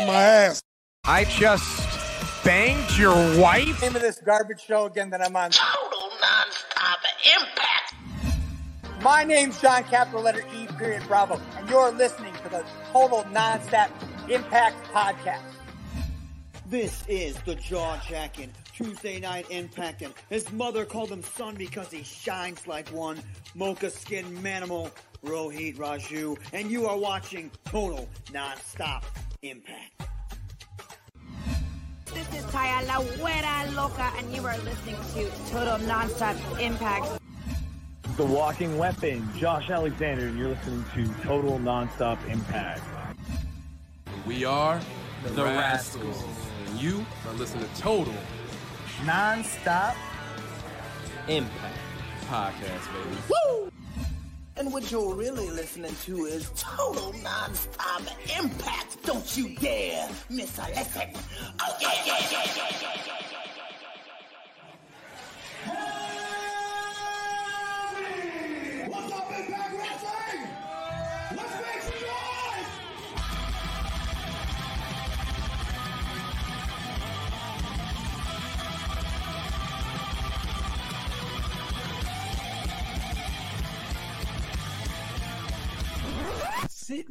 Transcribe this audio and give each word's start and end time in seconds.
in 0.00 0.06
my 0.06 0.22
ass. 0.22 0.62
I 1.04 1.24
just 1.24 2.44
banged 2.44 2.96
your 2.98 3.14
wife. 3.40 3.80
Name 3.82 3.96
of 3.96 4.02
this 4.02 4.20
garbage 4.24 4.60
show 4.60 4.86
again 4.86 5.10
that 5.10 5.20
I'm 5.20 5.36
on. 5.36 5.50
Total 5.50 6.08
non-stop 6.20 6.98
impact. 7.38 7.94
My 9.02 9.24
name's 9.24 9.60
John 9.60 9.84
Capital 9.84 10.22
letter 10.22 10.44
E 10.56 10.66
period 10.78 11.02
Bravo, 11.06 11.40
and 11.56 11.68
you're 11.68 11.92
listening 11.92 12.34
to 12.42 12.48
the 12.48 12.64
Total 12.92 13.24
Nonstop 13.24 13.90
Impact 14.28 14.76
Podcast. 14.92 15.42
This 16.66 17.02
is 17.08 17.36
the 17.44 17.54
jaw 17.56 17.98
jacking 18.08 18.52
Tuesday 18.74 19.18
night 19.20 19.46
impact, 19.50 20.02
and 20.02 20.14
his 20.28 20.50
mother 20.52 20.84
called 20.84 21.10
him 21.10 21.22
son 21.22 21.54
because 21.56 21.90
he 21.90 22.02
shines 22.02 22.66
like 22.66 22.88
one. 22.90 23.20
Mocha 23.54 23.90
skin 23.90 24.24
manimal, 24.38 24.90
Rohit 25.24 25.76
Raju, 25.76 26.38
and 26.52 26.70
you 26.70 26.86
are 26.86 26.96
watching 26.96 27.50
Total 27.64 28.08
Nonstop 28.32 29.02
Impact. 29.42 30.02
This 32.06 32.34
is 32.34 32.44
Taya 32.46 32.86
La 32.86 33.00
Güera 33.00 33.74
Loca, 33.76 34.10
and 34.16 34.34
you 34.34 34.44
are 34.44 34.56
listening 34.58 34.96
to 35.14 35.30
Total 35.50 35.78
Nonstop 35.86 36.36
Impact. 36.58 37.20
The 38.16 38.24
Walking 38.24 38.76
Weapon, 38.78 39.28
Josh 39.36 39.70
Alexander, 39.70 40.26
and 40.26 40.38
you're 40.38 40.48
listening 40.48 40.84
to 40.94 41.22
Total 41.22 41.58
Nonstop 41.58 42.18
Impact. 42.28 42.82
We 44.26 44.44
are 44.44 44.80
the, 45.22 45.30
the 45.30 45.44
Rascals. 45.44 46.04
Rascals. 46.04 46.24
And 46.66 46.80
you 46.80 47.06
are 47.28 47.34
listening 47.34 47.68
to 47.68 47.80
Total 47.80 48.14
Nonstop 49.02 49.94
Impact 51.28 51.78
Podcast, 52.28 52.92
baby. 52.92 53.16
Woo! 53.28 53.70
And 54.56 54.72
what 54.72 54.90
you're 54.90 55.14
really 55.14 55.48
listening 55.50 55.94
to 56.04 56.26
is 56.26 56.50
Total 56.56 57.12
Nonstop 57.12 58.42
Impact. 58.42 59.02
Don't 59.04 59.36
you 59.36 59.54
dare 59.56 60.08
miss 60.28 60.58
a 60.58 60.68
listen. 60.68 61.08
Oh, 61.60 61.76
yeah, 61.80 61.92
yeah, 62.06 62.18
yeah, 62.30 62.44
yeah, 62.56 62.68
yeah. 62.82 62.90
sitting 65.66 65.89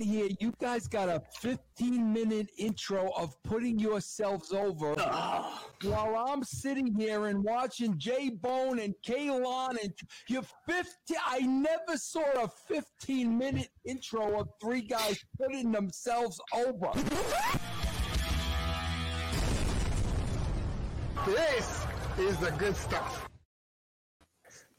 here, 0.02 0.30
you 0.40 0.54
guys 0.60 0.88
got 0.88 1.10
a 1.10 1.22
15 1.40 2.14
minute 2.14 2.50
intro 2.58 3.12
of 3.18 3.36
putting 3.44 3.80
yourselves 3.80 4.52
over 4.52 4.96
oh. 4.98 5.70
while 5.84 6.26
I'm 6.28 6.44
sitting 6.44 6.94
here 6.94 7.26
and 7.26 7.44
watching 7.44 7.98
J 7.98 8.30
Bone 8.30 8.80
and 8.80 8.96
Kaylon 9.06 9.82
and 9.82 9.94
you're 10.28 10.44
50. 10.68 10.90
I 11.26 11.40
never 11.40 11.98
saw 11.98 12.44
a 12.44 12.50
15 12.68 13.38
minute 13.38 13.70
intro 13.86 14.40
of 14.40 14.50
three 14.62 14.82
guys 14.82 15.20
putting 15.38 15.72
themselves 15.72 16.40
over. 16.54 16.92
This 21.26 21.86
is 22.18 22.38
the 22.38 22.52
good 22.58 22.76
stuff. 22.76 23.30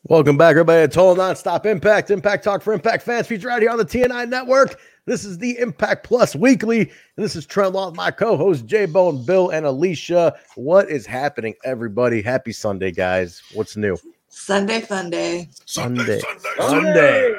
Welcome 0.05 0.39
back, 0.39 0.53
everybody, 0.53 0.89
to 0.89 0.89
Total 0.89 1.23
Nonstop 1.23 1.67
Impact, 1.67 2.11
Impact 2.11 2.43
Talk 2.43 2.63
for 2.63 2.73
Impact 2.73 3.03
fans, 3.03 3.27
featured 3.27 3.45
right 3.45 3.61
here 3.61 3.71
on 3.71 3.77
the 3.77 3.85
TNI 3.85 4.29
Network. 4.29 4.81
This 5.11 5.25
is 5.25 5.39
the 5.39 5.59
Impact 5.59 6.07
Plus 6.07 6.37
Weekly, 6.37 6.83
and 6.83 6.89
this 7.17 7.35
is 7.35 7.45
Trent 7.45 7.73
Long, 7.73 7.97
my 7.97 8.13
co-host 8.13 8.65
J 8.65 8.87
Bone, 8.87 9.27
Bill, 9.27 9.51
and 9.51 9.67
Alicia. 9.67 10.39
What 10.55 10.89
is 10.89 11.05
happening, 11.05 11.57
everybody? 11.65 12.23
Happy 12.23 12.53
Sunday, 12.53 12.93
guys! 12.93 13.43
What's 13.53 13.77
new? 13.77 13.99
Sunday 14.29 14.81
fun 14.81 15.11
day. 15.11 15.49
Sunday, 15.67 16.21
Sunday, 16.21 16.49
Sunday. 16.59 17.35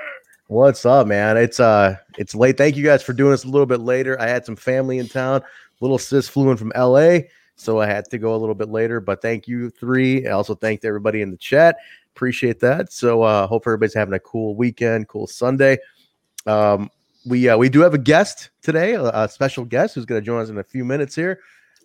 What's 0.47 0.85
up, 0.85 1.07
man? 1.07 1.37
It's 1.37 1.61
uh, 1.61 1.95
it's 2.17 2.35
late. 2.35 2.57
Thank 2.57 2.75
you 2.75 2.83
guys 2.83 3.03
for 3.03 3.13
doing 3.13 3.31
this 3.31 3.45
a 3.45 3.47
little 3.47 3.65
bit 3.65 3.79
later. 3.79 4.19
I 4.19 4.27
had 4.27 4.45
some 4.45 4.57
family 4.57 4.97
in 4.97 5.07
town. 5.07 5.41
Little 5.79 5.97
sis 5.97 6.27
flew 6.27 6.51
in 6.51 6.57
from 6.57 6.73
L.A., 6.75 7.29
so 7.55 7.79
I 7.79 7.85
had 7.85 8.03
to 8.09 8.17
go 8.17 8.35
a 8.35 8.39
little 8.39 8.53
bit 8.53 8.67
later. 8.67 8.99
But 8.99 9.21
thank 9.21 9.47
you 9.47 9.69
three. 9.69 10.27
I 10.27 10.31
also 10.31 10.55
thanked 10.55 10.83
everybody 10.83 11.21
in 11.21 11.31
the 11.31 11.37
chat. 11.37 11.77
Appreciate 12.13 12.59
that. 12.59 12.91
So 12.91 13.21
uh, 13.21 13.47
hope 13.47 13.63
everybody's 13.65 13.93
having 13.93 14.13
a 14.13 14.19
cool 14.19 14.57
weekend, 14.57 15.07
cool 15.07 15.25
Sunday. 15.25 15.77
Um, 16.45 16.89
we 17.25 17.49
uh, 17.49 17.57
we 17.57 17.69
do 17.69 17.81
have 17.81 17.93
a 17.93 17.99
guest 17.99 18.49
today, 18.61 18.93
a, 18.93 19.03
a 19.03 19.29
special 19.29 19.65
guest 19.65 19.95
who's 19.95 20.05
going 20.05 20.21
to 20.21 20.25
join 20.25 20.41
us 20.41 20.49
in 20.49 20.57
a 20.57 20.63
few 20.63 20.85
minutes 20.85 21.15
here. 21.15 21.39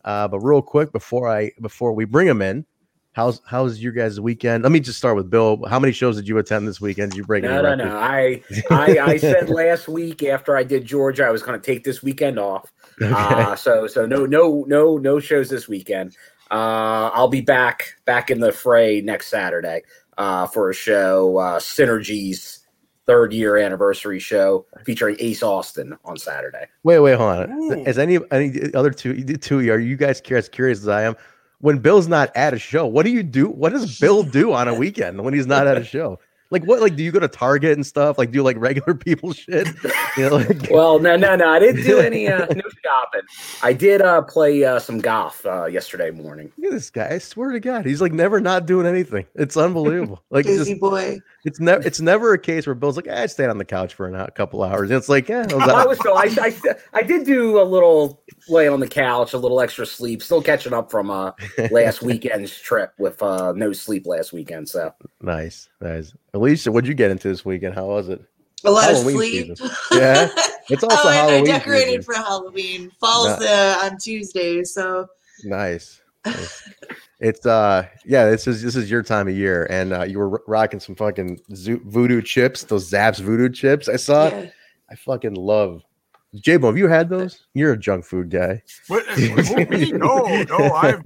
Uh, 0.04 0.28
but 0.28 0.38
real 0.40 0.62
quick 0.62 0.92
before 0.92 1.28
I 1.28 1.52
before 1.60 1.92
we 1.92 2.04
bring 2.04 2.28
him 2.28 2.40
in, 2.40 2.64
how's 3.12 3.40
how's 3.44 3.80
your 3.80 3.92
guys' 3.92 4.20
weekend? 4.20 4.62
Let 4.62 4.72
me 4.72 4.80
just 4.80 4.98
start 4.98 5.16
with 5.16 5.28
Bill. 5.28 5.64
How 5.66 5.80
many 5.80 5.92
shows 5.92 6.16
did 6.16 6.28
you 6.28 6.38
attend 6.38 6.66
this 6.68 6.80
weekend? 6.80 7.12
Did 7.12 7.18
you 7.18 7.24
break? 7.24 7.42
No, 7.42 7.60
no, 7.60 7.74
no. 7.74 7.96
I, 7.96 8.42
I 8.70 8.98
I 8.98 9.16
said 9.16 9.48
last 9.50 9.88
week 9.88 10.22
after 10.22 10.56
I 10.56 10.62
did 10.62 10.84
Georgia, 10.84 11.24
I 11.24 11.30
was 11.30 11.42
going 11.42 11.60
to 11.60 11.64
take 11.64 11.84
this 11.84 12.02
weekend 12.02 12.38
off. 12.38 12.72
Okay. 13.02 13.12
Uh, 13.12 13.56
so 13.56 13.86
so 13.86 14.06
no 14.06 14.26
no 14.26 14.64
no 14.68 14.96
no 14.96 15.18
shows 15.18 15.50
this 15.50 15.68
weekend. 15.68 16.16
Uh, 16.50 17.10
I'll 17.12 17.28
be 17.28 17.40
back 17.40 17.96
back 18.04 18.30
in 18.30 18.38
the 18.38 18.52
fray 18.52 19.00
next 19.00 19.26
Saturday 19.26 19.82
uh, 20.16 20.46
for 20.46 20.70
a 20.70 20.74
show, 20.74 21.36
uh, 21.38 21.58
Synergies 21.58 22.55
third 23.06 23.32
year 23.32 23.56
anniversary 23.56 24.18
show 24.18 24.66
featuring 24.84 25.16
Ace 25.18 25.42
Austin 25.42 25.96
on 26.04 26.16
Saturday. 26.16 26.66
Wait, 26.82 26.98
wait, 26.98 27.16
hold 27.16 27.30
on. 27.30 27.52
Ooh. 27.52 27.84
As 27.84 27.98
any 27.98 28.18
any 28.30 28.72
other 28.74 28.90
two 28.90 29.22
two 29.36 29.58
are 29.70 29.78
you 29.78 29.96
guys 29.96 30.20
curious 30.20 30.48
curious 30.48 30.80
as 30.80 30.88
I 30.88 31.02
am? 31.02 31.16
When 31.60 31.78
Bill's 31.78 32.06
not 32.06 32.30
at 32.36 32.52
a 32.52 32.58
show, 32.58 32.86
what 32.86 33.06
do 33.06 33.10
you 33.10 33.22
do? 33.22 33.48
What 33.48 33.72
does 33.72 33.98
Bill 33.98 34.22
do 34.22 34.52
on 34.52 34.68
a 34.68 34.74
weekend 34.74 35.24
when 35.24 35.32
he's 35.32 35.46
not 35.46 35.66
at 35.66 35.78
a 35.78 35.84
show? 35.84 36.18
Like 36.50 36.64
what? 36.64 36.80
Like 36.80 36.94
do 36.94 37.02
you 37.02 37.10
go 37.10 37.18
to 37.18 37.28
Target 37.28 37.72
and 37.72 37.84
stuff? 37.84 38.18
Like 38.18 38.30
do 38.30 38.42
like 38.42 38.56
regular 38.58 38.94
people 39.04 39.32
shit? 39.32 39.68
You 40.16 40.30
know, 40.30 40.36
like... 40.36 40.68
well, 40.70 40.98
no, 40.98 41.16
no, 41.16 41.34
no. 41.34 41.48
I 41.48 41.58
didn't 41.58 41.84
do 41.84 41.98
any 41.98 42.28
uh, 42.28 42.38
no 42.50 42.62
shopping. 42.84 43.22
I 43.62 43.72
did 43.72 44.00
uh, 44.00 44.22
play 44.22 44.64
uh, 44.64 44.78
some 44.78 44.98
golf 44.98 45.44
uh, 45.44 45.66
yesterday 45.66 46.10
morning. 46.10 46.52
Look 46.56 46.66
at 46.66 46.72
this 46.72 46.90
guy! 46.90 47.08
I 47.10 47.18
swear 47.18 47.50
to 47.50 47.60
God, 47.60 47.84
he's 47.84 48.00
like 48.00 48.12
never 48.12 48.40
not 48.40 48.66
doing 48.66 48.86
anything. 48.86 49.26
It's 49.34 49.56
unbelievable. 49.56 50.22
Like 50.30 50.46
busy 50.46 50.72
just, 50.72 50.80
boy. 50.80 51.18
It's 51.46 51.60
never 51.60 51.86
it's 51.86 52.00
never 52.00 52.32
a 52.32 52.38
case 52.38 52.66
where 52.66 52.74
Bill's 52.74 52.96
like, 52.96 53.06
eh, 53.06 53.22
I 53.22 53.26
stayed 53.26 53.48
on 53.48 53.56
the 53.56 53.64
couch 53.64 53.94
for 53.94 54.12
a 54.12 54.30
couple 54.32 54.64
hours. 54.64 54.90
And 54.90 54.98
it's 54.98 55.08
like, 55.08 55.28
yeah, 55.28 55.46
I 55.48 55.54
was, 55.54 55.68
I, 55.68 55.86
was 55.86 55.98
so, 56.00 56.14
I, 56.16 56.24
I, 56.42 56.74
I 56.92 57.02
did 57.02 57.24
do 57.24 57.60
a 57.60 57.62
little 57.62 58.20
lay 58.48 58.66
on 58.66 58.80
the 58.80 58.88
couch, 58.88 59.32
a 59.32 59.38
little 59.38 59.60
extra 59.60 59.86
sleep, 59.86 60.24
still 60.24 60.42
catching 60.42 60.72
up 60.72 60.90
from 60.90 61.08
uh 61.08 61.30
last 61.70 62.02
weekend's 62.02 62.58
trip 62.58 62.94
with 62.98 63.22
uh 63.22 63.52
no 63.52 63.72
sleep 63.72 64.06
last 64.06 64.32
weekend. 64.32 64.68
So 64.68 64.92
nice, 65.22 65.68
nice. 65.80 66.12
Alicia, 66.34 66.72
what'd 66.72 66.88
you 66.88 66.94
get 66.94 67.12
into 67.12 67.28
this 67.28 67.44
weekend? 67.44 67.76
How 67.76 67.86
was 67.86 68.08
it? 68.08 68.24
A 68.64 68.70
lot 68.72 68.82
Halloween 68.90 69.06
of 69.06 69.12
sleep. 69.12 69.56
Season. 69.56 69.76
Yeah, 69.92 70.28
it's 70.68 70.82
also 70.82 70.96
oh, 70.96 71.12
Halloween. 71.12 71.48
I 71.48 71.58
decorated 71.58 71.86
season. 71.86 72.02
for 72.02 72.14
Halloween. 72.14 72.90
Falls 72.98 73.38
no. 73.38 73.46
uh, 73.46 73.84
on 73.84 73.98
Tuesday, 73.98 74.64
so 74.64 75.06
nice. 75.44 76.02
nice. 76.24 76.72
It's 77.18 77.46
uh 77.46 77.86
yeah, 78.04 78.28
this 78.28 78.46
is 78.46 78.62
this 78.62 78.76
is 78.76 78.90
your 78.90 79.02
time 79.02 79.28
of 79.28 79.34
year, 79.34 79.66
and 79.70 79.92
uh, 79.92 80.02
you 80.02 80.18
were 80.18 80.42
rocking 80.46 80.80
some 80.80 80.94
fucking 80.94 81.40
voodoo 81.48 82.20
chips, 82.20 82.64
those 82.64 82.88
Zapp's 82.88 83.20
voodoo 83.20 83.48
chips. 83.48 83.88
I 83.88 83.96
saw. 83.96 84.28
Yeah. 84.28 84.50
I 84.88 84.94
fucking 84.94 85.34
love. 85.34 85.82
J 86.34 86.56
Bo, 86.58 86.68
have 86.68 86.78
you 86.78 86.88
had 86.88 87.08
those? 87.08 87.46
You're 87.54 87.72
a 87.72 87.78
junk 87.78 88.04
food 88.04 88.30
guy. 88.30 88.62
What, 88.88 89.04
no, 89.18 90.44
no, 90.44 90.74
I 90.74 90.98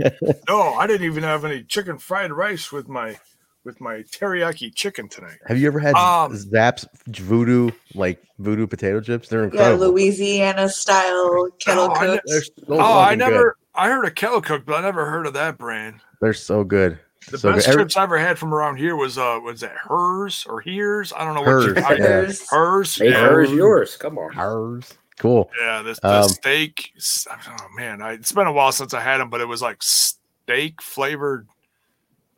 no, 0.49 0.75
I 0.75 0.87
didn't 0.87 1.07
even 1.07 1.23
have 1.23 1.45
any 1.45 1.63
chicken 1.63 1.99
fried 1.99 2.33
rice 2.33 2.73
with 2.73 2.89
my 2.89 3.17
with 3.65 3.81
my 3.81 4.03
teriyaki 4.11 4.75
chicken 4.75 5.09
tonight. 5.09 5.39
Have 5.47 5.59
you 5.59 5.67
ever 5.67 5.79
had 5.79 5.95
um, 5.95 6.35
Zapp's 6.35 6.87
voodoo 7.07 7.71
like 7.95 8.23
voodoo 8.39 8.67
potato 8.67 9.01
chips? 9.01 9.29
They're 9.29 9.45
incredible. 9.45 9.85
Yeah, 9.85 9.91
Louisiana 9.91 10.69
style 10.69 11.49
kettle 11.59 11.91
oh, 11.91 11.95
cooked. 11.95 12.29
I, 12.29 12.39
so 12.39 12.53
oh, 12.71 13.01
I 13.01 13.15
never. 13.15 13.43
Good. 13.43 13.55
I 13.81 13.89
heard 13.89 14.05
of 14.05 14.15
kettle 14.15 14.43
cooked, 14.43 14.67
but 14.67 14.75
I 14.75 14.83
never 14.83 15.07
heard 15.07 15.25
of 15.27 15.33
that 15.33 15.57
brand. 15.57 16.01
They're 16.21 16.35
so 16.35 16.65
good. 16.65 16.99
The 17.31 17.39
so 17.39 17.55
best 17.55 17.67
good. 17.67 17.79
chips 17.79 17.97
I 17.97 18.03
ever 18.03 18.19
had 18.19 18.39
from 18.39 18.53
around 18.53 18.77
here 18.77 18.95
was 18.95 19.17
uh 19.17 19.41
was 19.43 19.61
that 19.61 19.73
hers 19.73 20.45
or 20.47 20.61
here's? 20.61 21.15
I 21.15 21.25
don't 21.25 21.35
know 21.35 21.45
hers. 21.45 21.75
what 21.75 21.99
you, 21.99 22.05
hers. 22.05 22.51
Hers. 22.51 22.97
Hey, 22.97 23.09
yeah. 23.09 23.21
hers 23.21 23.51
yours. 23.51 23.97
Come 23.97 24.19
on. 24.19 24.35
Hers. 24.35 24.93
Cool. 25.19 25.51
Yeah, 25.59 25.81
this 25.81 25.99
the 26.01 26.21
um, 26.21 26.29
steak. 26.29 26.93
Oh 27.31 27.67
man, 27.75 28.03
I, 28.03 28.13
it's 28.13 28.33
been 28.33 28.47
a 28.47 28.53
while 28.53 28.71
since 28.71 28.93
I 28.93 29.01
had 29.01 29.17
them, 29.17 29.31
but 29.31 29.41
it 29.41 29.49
was 29.49 29.63
like 29.63 29.83
steak 29.83 30.83
flavored 30.83 31.49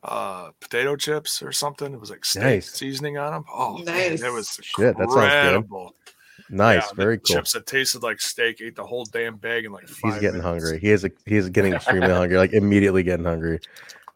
uh 0.04 0.50
potato 0.60 0.94
chips 0.94 1.42
or 1.42 1.50
something. 1.50 1.92
It 1.92 1.98
was 1.98 2.10
like 2.10 2.24
steak 2.24 2.42
nice. 2.44 2.70
seasoning 2.70 3.18
on 3.18 3.32
them. 3.32 3.44
Oh 3.52 3.78
nice. 3.78 4.20
man, 4.20 4.30
it 4.30 4.32
was 4.32 4.60
Shit, 4.62 4.96
incredible. 4.96 5.16
That 5.16 5.52
sounds 5.52 5.66
good. 5.68 6.14
Nice, 6.52 6.82
yeah, 6.88 6.94
very 6.94 7.18
cool. 7.18 7.36
Chips 7.36 7.52
that 7.54 7.66
tasted 7.66 8.02
like 8.02 8.20
steak. 8.20 8.60
Ate 8.60 8.76
the 8.76 8.84
whole 8.84 9.04
damn 9.06 9.36
bag 9.36 9.64
in 9.64 9.72
like. 9.72 9.88
He's 9.88 10.14
getting 10.14 10.40
minutes. 10.40 10.44
hungry. 10.44 10.78
He 10.78 10.90
is. 10.90 11.04
A, 11.04 11.10
he 11.24 11.36
is 11.36 11.48
getting 11.48 11.72
extremely 11.74 12.10
hungry. 12.10 12.36
Like 12.36 12.52
immediately 12.52 13.02
getting 13.02 13.24
hungry. 13.24 13.60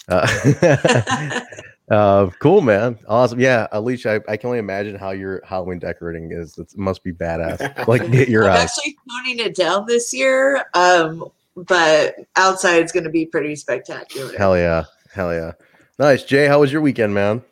Uh, 0.09 0.27
Uh, 1.89 2.29
cool, 2.41 2.63
man. 2.63 2.99
Awesome. 3.07 3.39
Yeah, 3.39 3.69
Alicia, 3.71 4.21
I, 4.29 4.33
I, 4.33 4.37
can 4.37 4.49
only 4.49 4.59
imagine 4.59 4.97
how 4.97 5.11
your 5.13 5.41
Halloween 5.45 5.79
decorating 5.79 6.33
is. 6.33 6.59
It 6.59 6.77
must 6.77 7.05
be 7.05 7.13
badass. 7.13 7.87
Like, 7.87 8.11
get 8.11 8.29
your 8.29 8.45
I'm 8.45 8.57
eyes. 8.57 8.63
actually 8.65 8.97
toning 9.09 9.47
it 9.47 9.55
down 9.55 9.87
this 9.87 10.13
year, 10.13 10.65
um, 10.75 11.31
but 11.55 12.17
outside 12.35 12.83
it's 12.83 12.91
going 12.91 13.05
to 13.05 13.11
be 13.11 13.25
pretty 13.25 13.55
spectacular. 13.55 14.37
Hell 14.37 14.57
yeah. 14.57 14.85
Hell 15.13 15.33
yeah. 15.33 15.53
Nice. 16.01 16.25
Jay, 16.25 16.49
how 16.49 16.61
was 16.61 16.73
your 16.73 16.83
weekend, 16.83 17.15
man? 17.15 17.43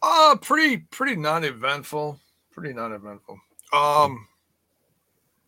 Uh, 0.00 0.36
pretty, 0.40 0.78
pretty 0.78 1.14
non 1.14 1.44
eventful. 1.44 2.18
Pretty 2.50 2.72
non 2.72 2.92
eventful. 2.92 3.38
Um, 3.74 4.28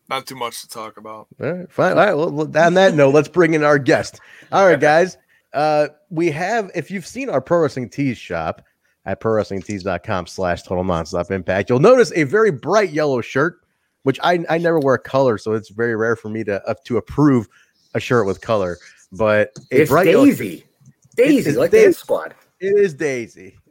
not 0.09 0.27
too 0.27 0.37
much 0.37 0.63
to 0.63 0.69
talk 0.69 0.97
about. 0.97 1.29
All 1.41 1.53
right, 1.53 1.71
fine. 1.71 1.99
All 1.99 2.05
right. 2.05 2.15
Well, 2.15 2.65
on 2.65 2.75
that 2.75 2.95
note, 2.95 3.15
let's 3.15 3.29
bring 3.29 3.55
in 3.55 3.63
our 3.65 3.79
guest. 3.79 4.21
All 4.53 4.67
right, 4.67 4.81
guys. 4.81 5.19
Uh, 5.53 5.89
we 6.11 6.31
have, 6.31 6.71
if 6.75 6.91
you've 6.91 7.07
seen 7.07 7.31
our 7.31 7.41
Pro 7.41 7.61
Wrestling 7.61 7.89
Tees 7.89 8.19
shop 8.19 8.63
at 9.07 9.21
prowrestlingtees.com 9.21 10.27
slash 10.27 10.63
total 10.63 10.85
nonstop 10.85 11.31
impact, 11.31 11.71
you'll 11.71 11.79
notice 11.81 12.13
a 12.15 12.25
very 12.25 12.51
bright 12.51 12.91
yellow 12.91 13.21
shirt, 13.21 13.61
which 14.03 14.19
I, 14.23 14.45
I 14.51 14.59
never 14.59 14.79
wear 14.79 14.99
color, 14.99 15.39
so 15.39 15.55
it's 15.55 15.71
very 15.71 15.97
rare 15.97 16.15
for 16.15 16.29
me 16.29 16.45
to 16.45 16.63
uh, 16.69 16.75
to 16.85 16.99
approve 16.99 17.49
a 17.95 18.01
shirt 18.01 18.27
with 18.27 18.41
color. 18.41 18.77
But 19.13 19.53
a 19.73 19.83
it's 19.83 19.91
bright 19.91 20.05
Daisy. 20.05 20.47
Yellow, 20.47 21.31
Daisy, 21.31 21.53
like 21.53 21.71
Daisy. 21.71 21.87
the 21.87 21.93
squad. 21.95 22.35
It 22.67 22.79
is 22.79 22.95
Daisy. 22.95 23.57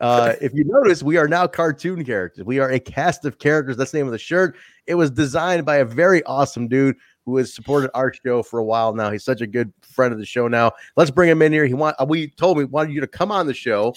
Uh, 0.00 0.34
if 0.40 0.52
you 0.52 0.64
notice, 0.64 1.02
we 1.02 1.16
are 1.16 1.28
now 1.28 1.46
cartoon 1.46 2.04
characters. 2.04 2.44
We 2.44 2.58
are 2.58 2.70
a 2.70 2.80
cast 2.80 3.24
of 3.24 3.38
characters. 3.38 3.76
That's 3.76 3.92
the 3.92 3.98
name 3.98 4.06
of 4.06 4.12
the 4.12 4.18
shirt. 4.18 4.56
It 4.86 4.96
was 4.96 5.10
designed 5.10 5.64
by 5.64 5.76
a 5.76 5.84
very 5.84 6.22
awesome 6.24 6.68
dude 6.68 6.96
who 7.24 7.36
has 7.36 7.54
supported 7.54 7.90
our 7.94 8.12
show 8.12 8.42
for 8.42 8.58
a 8.58 8.64
while 8.64 8.94
now. 8.94 9.10
He's 9.10 9.24
such 9.24 9.40
a 9.40 9.46
good 9.46 9.72
friend 9.82 10.12
of 10.12 10.18
the 10.18 10.26
show 10.26 10.48
now. 10.48 10.72
Let's 10.96 11.10
bring 11.10 11.30
him 11.30 11.40
in 11.40 11.52
here. 11.52 11.64
He 11.66 11.74
want 11.74 11.96
we 12.08 12.28
told 12.28 12.58
me 12.58 12.64
wanted 12.64 12.92
you 12.92 13.00
to 13.00 13.06
come 13.06 13.30
on 13.30 13.46
the 13.46 13.54
show, 13.54 13.94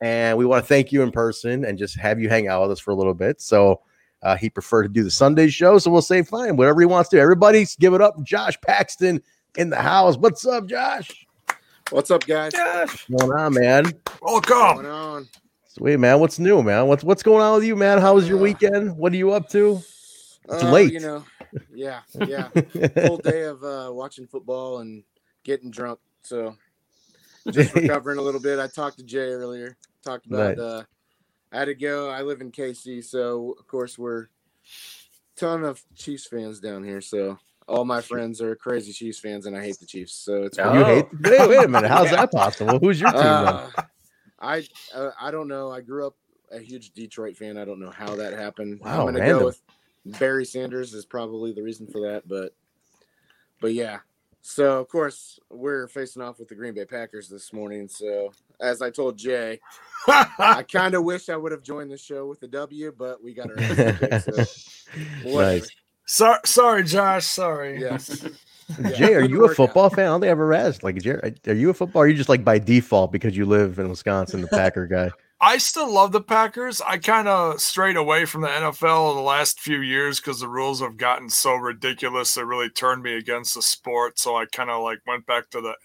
and 0.00 0.36
we 0.36 0.44
want 0.44 0.62
to 0.62 0.68
thank 0.68 0.92
you 0.92 1.02
in 1.02 1.10
person 1.10 1.64
and 1.64 1.78
just 1.78 1.98
have 1.98 2.20
you 2.20 2.28
hang 2.28 2.48
out 2.48 2.62
with 2.62 2.72
us 2.72 2.80
for 2.80 2.90
a 2.90 2.94
little 2.94 3.14
bit. 3.14 3.40
So 3.40 3.80
uh, 4.22 4.36
he 4.36 4.50
preferred 4.50 4.84
to 4.84 4.88
do 4.88 5.02
the 5.02 5.10
Sunday 5.10 5.48
show, 5.48 5.78
so 5.78 5.90
we'll 5.90 6.02
say 6.02 6.22
fine, 6.22 6.56
whatever 6.56 6.80
he 6.80 6.86
wants 6.86 7.08
to. 7.10 7.16
do. 7.16 7.20
Everybody, 7.20 7.66
give 7.80 7.94
it 7.94 8.02
up, 8.02 8.22
Josh 8.22 8.60
Paxton 8.60 9.22
in 9.56 9.70
the 9.70 9.76
house. 9.76 10.16
What's 10.16 10.46
up, 10.46 10.66
Josh? 10.66 11.26
What's 11.90 12.10
up, 12.10 12.26
guys? 12.26 12.52
Josh. 12.52 13.08
What's 13.08 13.24
going 13.24 13.40
on, 13.40 13.54
man? 13.54 13.84
Welcome. 14.20 14.58
What's 14.58 14.82
going 14.82 14.86
on? 14.86 15.28
Sweet 15.68 15.96
man. 15.96 16.20
What's 16.20 16.38
new, 16.38 16.62
man? 16.62 16.86
What's 16.86 17.02
what's 17.02 17.22
going 17.22 17.40
on 17.40 17.54
with 17.54 17.64
you, 17.64 17.76
man? 17.76 17.98
How 17.98 18.14
was 18.14 18.28
your 18.28 18.36
weekend? 18.36 18.94
What 18.94 19.10
are 19.14 19.16
you 19.16 19.32
up 19.32 19.48
to? 19.50 19.76
It's 19.76 20.62
uh, 20.62 20.70
late. 20.70 20.92
You 20.92 21.00
know, 21.00 21.24
yeah, 21.74 22.00
yeah. 22.26 22.48
Full 23.06 23.16
day 23.16 23.44
of 23.44 23.64
uh, 23.64 23.90
watching 23.90 24.26
football 24.26 24.80
and 24.80 25.02
getting 25.44 25.70
drunk. 25.70 25.98
So 26.20 26.56
just 27.50 27.74
recovering 27.74 28.18
a 28.18 28.22
little 28.22 28.40
bit. 28.40 28.58
I 28.58 28.66
talked 28.66 28.98
to 28.98 29.04
Jay 29.04 29.30
earlier. 29.30 29.78
Talked 30.04 30.26
about 30.26 30.58
nice. 30.58 30.58
uh, 30.58 30.82
I 31.52 31.58
had 31.60 31.64
to 31.66 31.74
go. 31.74 32.10
I 32.10 32.20
live 32.20 32.42
in 32.42 32.52
KC, 32.52 33.02
so 33.02 33.56
of 33.58 33.66
course 33.66 33.96
we're 33.96 34.26
ton 35.36 35.64
of 35.64 35.82
Chiefs 35.94 36.26
fans 36.26 36.60
down 36.60 36.84
here. 36.84 37.00
So 37.00 37.38
all 37.68 37.84
my 37.84 38.00
friends 38.00 38.40
are 38.40 38.56
crazy 38.56 38.92
Chiefs 38.92 39.20
fans, 39.20 39.46
and 39.46 39.56
I 39.56 39.62
hate 39.62 39.78
the 39.78 39.86
Chiefs. 39.86 40.14
So 40.14 40.44
it's 40.44 40.58
oh. 40.58 40.72
you 40.72 40.84
hate. 40.84 41.06
Wait, 41.22 41.48
wait 41.48 41.64
a 41.64 41.68
minute. 41.68 41.90
How's 41.90 42.10
that 42.10 42.32
possible? 42.32 42.78
Who's 42.78 43.00
your 43.00 43.12
team? 43.12 43.20
Uh, 43.22 43.68
I 44.40 44.66
uh, 44.94 45.10
I 45.20 45.30
don't 45.30 45.48
know. 45.48 45.70
I 45.70 45.80
grew 45.80 46.06
up 46.06 46.16
a 46.50 46.58
huge 46.58 46.92
Detroit 46.92 47.36
fan. 47.36 47.58
I 47.58 47.64
don't 47.64 47.80
know 47.80 47.90
how 47.90 48.16
that 48.16 48.32
happened. 48.32 48.80
Wow, 48.80 49.00
I'm 49.00 49.06
gonna 49.06 49.20
random. 49.20 49.38
go 49.40 49.44
with 49.46 49.60
Barry 50.06 50.44
Sanders 50.44 50.94
is 50.94 51.04
probably 51.04 51.52
the 51.52 51.62
reason 51.62 51.86
for 51.86 52.00
that, 52.02 52.26
but 52.26 52.54
but 53.60 53.74
yeah. 53.74 53.98
So 54.40 54.80
of 54.80 54.88
course 54.88 55.38
we're 55.50 55.88
facing 55.88 56.22
off 56.22 56.38
with 56.38 56.48
the 56.48 56.54
Green 56.54 56.72
Bay 56.72 56.84
Packers 56.84 57.28
this 57.28 57.52
morning. 57.52 57.88
So 57.88 58.32
as 58.60 58.80
I 58.80 58.90
told 58.90 59.18
Jay, 59.18 59.60
I 60.06 60.64
kind 60.72 60.94
of 60.94 61.04
wish 61.04 61.28
I 61.28 61.36
would 61.36 61.52
have 61.52 61.62
joined 61.62 61.90
the 61.90 61.98
show 61.98 62.26
with 62.26 62.40
the 62.40 62.48
W, 62.48 62.94
but 62.96 63.22
we 63.22 63.34
got 63.34 63.50
our 63.50 63.56
kicked, 63.56 64.24
so 64.24 65.38
nice. 65.38 65.68
Sorry, 66.08 66.40
sorry, 66.46 66.84
Josh. 66.84 67.26
Sorry. 67.26 67.80
Yes. 67.80 68.26
Yeah, 68.82 68.90
Jay, 68.90 69.14
are 69.14 69.24
you 69.24 69.46
a 69.46 69.54
football 69.54 69.88
fan? 69.88 70.04
I 70.04 70.08
don't 70.08 70.20
think 70.20 70.28
I 70.28 70.32
ever 70.32 70.52
asked. 70.52 70.82
Like, 70.82 71.00
Jay, 71.00 71.16
are 71.46 71.54
you 71.54 71.70
a 71.70 71.72
football? 71.72 72.02
Or 72.02 72.04
are 72.04 72.08
you 72.08 72.14
just 72.14 72.28
like 72.28 72.44
by 72.44 72.58
default 72.58 73.12
because 73.12 73.34
you 73.34 73.46
live 73.46 73.78
in 73.78 73.88
Wisconsin, 73.88 74.42
the 74.42 74.46
Packer 74.48 74.86
guy? 74.86 75.10
I 75.40 75.56
still 75.56 75.90
love 75.90 76.12
the 76.12 76.20
Packers. 76.20 76.82
I 76.82 76.98
kind 76.98 77.28
of 77.28 77.62
strayed 77.62 77.96
away 77.96 78.26
from 78.26 78.42
the 78.42 78.48
NFL 78.48 79.14
the 79.14 79.22
last 79.22 79.60
few 79.60 79.80
years 79.80 80.20
because 80.20 80.40
the 80.40 80.48
rules 80.48 80.80
have 80.80 80.98
gotten 80.98 81.30
so 81.30 81.54
ridiculous. 81.54 82.36
It 82.36 82.42
really 82.42 82.68
turned 82.68 83.02
me 83.02 83.14
against 83.14 83.54
the 83.54 83.62
sport. 83.62 84.18
So 84.18 84.36
I 84.36 84.44
kind 84.44 84.68
of 84.68 84.82
like 84.82 84.98
went 85.06 85.24
back 85.24 85.48
to 85.52 85.62
the 85.62 85.76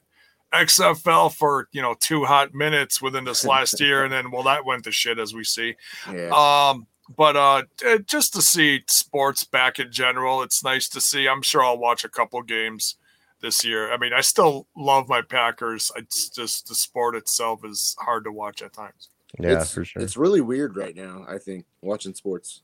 XFL 0.54 1.34
for 1.34 1.68
you 1.72 1.82
know 1.82 1.96
two 2.00 2.26
hot 2.26 2.54
minutes 2.54 3.02
within 3.02 3.24
this 3.24 3.46
last 3.46 3.80
year, 3.80 4.04
and 4.04 4.12
then 4.12 4.30
well 4.30 4.44
that 4.44 4.66
went 4.66 4.84
to 4.84 4.92
shit 4.92 5.20
as 5.20 5.34
we 5.34 5.44
see. 5.44 5.76
Yeah. 6.12 6.30
Um, 6.30 6.88
but 7.10 7.36
uh, 7.36 7.64
just 8.06 8.34
to 8.34 8.42
see 8.42 8.84
sports 8.88 9.44
back 9.44 9.80
in 9.80 9.92
general, 9.92 10.42
it's 10.42 10.64
nice 10.64 10.88
to 10.90 11.02
see. 11.02 11.28
I'm 11.28 11.42
sure 11.42 11.64
I'll 11.64 11.78
watch 11.78 12.04
a 12.04 12.10
couple 12.10 12.42
games 12.42 12.96
this 13.42 13.64
year. 13.66 13.92
I 13.92 13.98
mean, 13.98 14.14
I 14.14 14.22
still 14.22 14.68
love 14.76 15.10
my 15.10 15.22
Packers. 15.22 15.92
It's 15.96 16.30
just 16.30 16.68
the 16.68 16.76
sport 16.76 17.16
itself 17.16 17.66
is 17.66 17.96
hard 18.00 18.24
to 18.24 18.32
watch 18.32 18.62
at 18.62 18.74
times. 18.74 19.10
Yeah, 19.40 19.62
it's, 19.62 19.74
for 19.74 19.84
sure. 19.84 20.02
It's 20.02 20.18
really 20.18 20.42
weird 20.42 20.78
right 20.78 20.96
now. 20.96 21.26
I 21.28 21.38
think 21.38 21.66
watching 21.82 22.14
sports. 22.14 22.62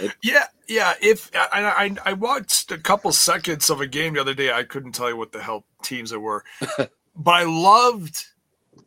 It, 0.00 0.12
yeah, 0.22 0.44
yeah. 0.68 0.94
If 1.00 1.30
I, 1.34 1.96
I 2.04 2.10
I 2.10 2.12
watched 2.14 2.72
a 2.72 2.78
couple 2.78 3.12
seconds 3.12 3.68
of 3.68 3.80
a 3.80 3.86
game 3.86 4.14
the 4.14 4.20
other 4.20 4.34
day, 4.34 4.52
I 4.52 4.62
couldn't 4.62 4.92
tell 4.92 5.08
you 5.08 5.16
what 5.16 5.32
the 5.32 5.42
hell 5.42 5.64
teams 5.82 6.12
it 6.12 6.20
were, 6.20 6.44
but 6.78 6.90
I 7.30 7.44
loved 7.44 8.24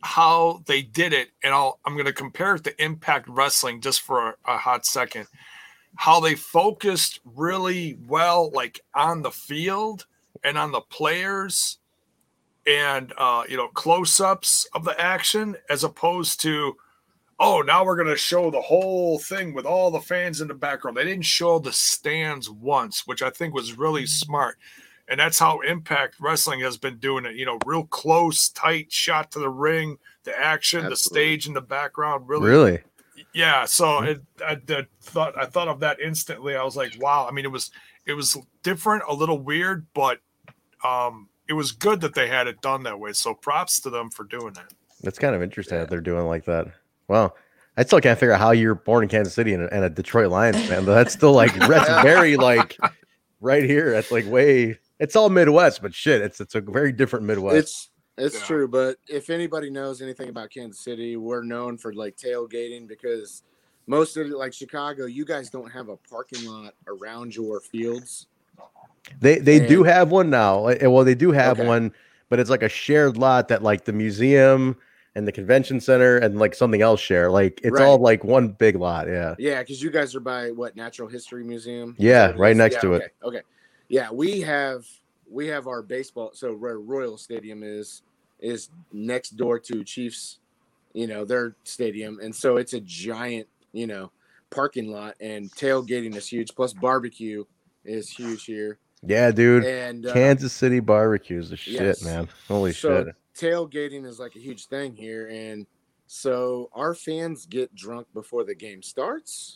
how 0.01 0.63
they 0.65 0.81
did 0.81 1.13
it, 1.13 1.30
and 1.44 1.53
I'll, 1.53 1.80
I'm 1.86 1.94
going 1.94 2.06
to 2.06 2.13
compare 2.13 2.56
it 2.56 2.63
to 2.65 2.83
Impact 2.83 3.27
Wrestling 3.27 3.81
just 3.81 4.01
for 4.01 4.30
a, 4.30 4.36
a 4.45 4.57
hot 4.57 4.86
second. 4.86 5.27
How 5.95 6.19
they 6.19 6.36
focused 6.36 7.19
really 7.25 7.97
well, 8.07 8.51
like 8.51 8.81
on 8.94 9.21
the 9.21 9.31
field 9.31 10.06
and 10.44 10.57
on 10.57 10.71
the 10.71 10.81
players, 10.81 11.80
and 12.68 13.13
uh, 13.18 13.44
you 13.50 13.57
know 13.57 13.68
close-ups 13.69 14.68
of 14.74 14.83
the 14.83 15.00
action, 15.00 15.56
as 15.69 15.83
opposed 15.83 16.42
to 16.42 16.75
oh, 17.42 17.62
now 17.62 17.85
we're 17.85 17.95
going 17.95 18.07
to 18.07 18.18
show 18.18 18.51
the 18.51 18.62
whole 18.62 19.18
thing 19.18 19.53
with 19.53 19.65
all 19.65 19.89
the 19.89 20.01
fans 20.01 20.42
in 20.42 20.50
the 20.50 20.53
background. 20.53 20.97
They 20.97 21.06
didn't 21.06 21.24
show 21.24 21.57
the 21.57 21.71
stands 21.71 22.50
once, 22.50 23.07
which 23.07 23.21
I 23.21 23.30
think 23.30 23.53
was 23.53 23.77
really 23.77 24.06
smart 24.06 24.57
and 25.09 25.19
that's 25.19 25.39
how 25.39 25.59
Impact 25.61 26.15
Wrestling 26.19 26.59
has 26.61 26.77
been 26.77 26.97
doing 26.97 27.25
it. 27.25 27.35
You 27.35 27.45
know, 27.45 27.57
real 27.65 27.85
close, 27.85 28.50
tight 28.50 28.91
shot 28.91 29.31
to 29.31 29.39
the 29.39 29.50
ring, 29.50 29.97
the 30.23 30.39
action, 30.39 30.85
Absolutely. 30.85 30.89
the 30.89 30.97
stage 30.97 31.47
in 31.47 31.53
the 31.53 31.61
background. 31.61 32.29
Really, 32.29 32.50
really, 32.50 32.79
yeah. 33.33 33.65
So 33.65 34.03
it, 34.03 34.21
I, 34.45 34.57
I 34.69 34.85
thought 35.01 35.38
I 35.38 35.45
thought 35.45 35.67
of 35.67 35.79
that 35.79 36.00
instantly. 36.00 36.56
I 36.56 36.63
was 36.63 36.77
like, 36.77 36.95
wow. 37.00 37.28
I 37.28 37.33
mean, 37.33 37.45
it 37.45 37.51
was 37.51 37.71
it 38.06 38.13
was 38.13 38.37
different, 38.63 39.04
a 39.07 39.13
little 39.13 39.39
weird, 39.39 39.87
but 39.94 40.19
um, 40.83 41.28
it 41.47 41.54
was 41.54 41.71
good 41.71 42.01
that 42.01 42.13
they 42.13 42.28
had 42.28 42.47
it 42.47 42.61
done 42.61 42.83
that 42.83 42.99
way. 42.99 43.13
So 43.13 43.33
props 43.33 43.80
to 43.81 43.89
them 43.89 44.11
for 44.11 44.23
doing 44.23 44.54
that. 44.54 44.71
That's 45.01 45.18
kind 45.18 45.35
of 45.35 45.42
interesting 45.42 45.75
yeah. 45.75 45.81
that 45.81 45.89
they're 45.89 46.01
doing 46.01 46.25
like 46.25 46.45
that. 46.45 46.68
Well, 47.07 47.35
I 47.78 47.83
still 47.83 47.99
can't 47.99 48.19
figure 48.19 48.33
out 48.33 48.39
how 48.39 48.51
you're 48.51 48.75
born 48.75 49.04
in 49.04 49.09
Kansas 49.09 49.33
City 49.33 49.54
and 49.54 49.63
a, 49.63 49.73
and 49.73 49.83
a 49.83 49.89
Detroit 49.89 50.30
Lions 50.30 50.63
fan. 50.68 50.85
But 50.85 50.94
that's 50.94 51.13
still 51.13 51.31
like 51.31 51.56
that's 51.56 51.89
very 52.04 52.37
like 52.37 52.78
right 53.42 53.63
here. 53.63 53.92
That's 53.92 54.11
like 54.11 54.28
way 54.28 54.78
it's 54.99 55.15
all 55.15 55.29
Midwest, 55.29 55.81
but 55.81 55.94
shit, 55.94 56.21
it's 56.21 56.41
it's 56.41 56.56
a 56.56 56.61
very 56.61 56.91
different 56.91 57.25
Midwest. 57.25 57.57
It's 57.57 57.89
it's 58.18 58.39
yeah. 58.39 58.45
true, 58.45 58.68
but 58.68 58.97
if 59.07 59.29
anybody 59.29 59.69
knows 59.69 60.01
anything 60.01 60.29
about 60.29 60.49
Kansas 60.49 60.83
City, 60.83 61.15
we're 61.15 61.44
known 61.44 61.77
for 61.77 61.94
like 61.94 62.18
tailgating 62.18 62.87
because 62.87 63.44
most 63.87 64.18
of 64.18 64.27
it, 64.27 64.35
like 64.35 64.53
Chicago, 64.53 65.06
you 65.06 65.25
guys 65.25 65.49
don't 65.49 65.71
have 65.71 65.89
a 65.89 65.95
parking 65.95 66.45
lot 66.45 66.73
around 66.87 67.35
your 67.35 67.61
fields. 67.61 68.27
They 69.21 69.39
they 69.39 69.59
and, 69.59 69.68
do 69.68 69.83
have 69.83 70.11
one 70.11 70.29
now. 70.29 70.68
Eh, 70.68 70.85
well, 70.85 71.06
they 71.06 71.15
do 71.15 71.31
have 71.31 71.59
okay. 71.59 71.68
one, 71.68 71.94
but 72.27 72.39
it's 72.39 72.49
like 72.49 72.63
a 72.63 72.69
shared 72.69 73.18
lot 73.18 73.47
that 73.47 73.63
like 73.63 73.85
the 73.85 73.94
museum 73.94 74.75
and 75.15 75.27
the 75.27 75.31
convention 75.31 75.79
center 75.79 76.18
and 76.18 76.37
like 76.37 76.53
something 76.53 76.81
else 76.81 76.99
share. 76.99 77.31
Like 77.31 77.61
it's 77.63 77.79
right. 77.79 77.85
all 77.85 77.97
like 77.97 78.23
one 78.23 78.49
big 78.49 78.75
lot. 78.75 79.07
Yeah. 79.07 79.35
Yeah, 79.39 79.59
because 79.59 79.81
you 79.81 79.89
guys 79.89 80.13
are 80.13 80.19
by 80.19 80.51
what 80.51 80.75
Natural 80.75 81.07
History 81.07 81.44
Museum. 81.44 81.95
Yeah, 81.97 82.33
right 82.37 82.56
next 82.56 82.75
yeah, 82.75 82.81
to 82.81 82.94
okay. 82.95 83.06
it. 83.06 83.15
Okay. 83.23 83.41
Yeah, 83.90 84.12
we 84.12 84.42
have 84.42 84.86
we 85.30 85.48
have 85.48 85.68
our 85.68 85.81
baseball. 85.81 86.31
So 86.34 86.54
where 86.54 86.80
Royal 86.80 87.18
Stadium 87.18 87.64
is 87.64 88.04
is 88.40 88.69
next 88.94 89.31
door 89.31 89.60
to 89.60 89.84
Chiefs, 89.84 90.40
you 90.94 91.08
know, 91.08 91.26
their 91.26 91.56
stadium, 91.64 92.19
and 92.22 92.34
so 92.34 92.58
it's 92.58 92.74
a 92.74 92.80
giant, 92.80 93.48
you 93.74 93.88
know, 93.88 94.12
parking 94.50 94.92
lot, 94.92 95.16
and 95.19 95.52
tailgating 95.52 96.16
is 96.16 96.28
huge. 96.28 96.56
Plus 96.56 96.74
barbecue 96.74 97.44
is 97.84 98.10
huge 98.10 98.46
here. 98.46 98.80
Yeah, 99.02 99.31
dude. 99.31 99.66
And 99.66 100.06
uh, 100.06 100.14
Kansas 100.14 100.54
City 100.54 100.80
barbecue 100.80 101.40
is 101.40 101.50
the 101.50 101.58
shit, 101.58 101.81
yes. 101.81 102.04
man. 102.04 102.28
Holy 102.48 102.74
so 102.74 103.06
shit. 103.06 103.16
Tailgating 103.36 104.06
is 104.06 104.19
like 104.19 104.36
a 104.36 104.40
huge 104.40 104.68
thing 104.68 104.96
here, 104.96 105.28
and 105.28 105.66
so 106.08 106.69
our 106.74 106.94
fans 106.94 107.46
get 107.46 107.74
drunk 107.76 108.08
before 108.14 108.44
the 108.44 108.56
game 108.56 108.81
starts. 108.81 109.56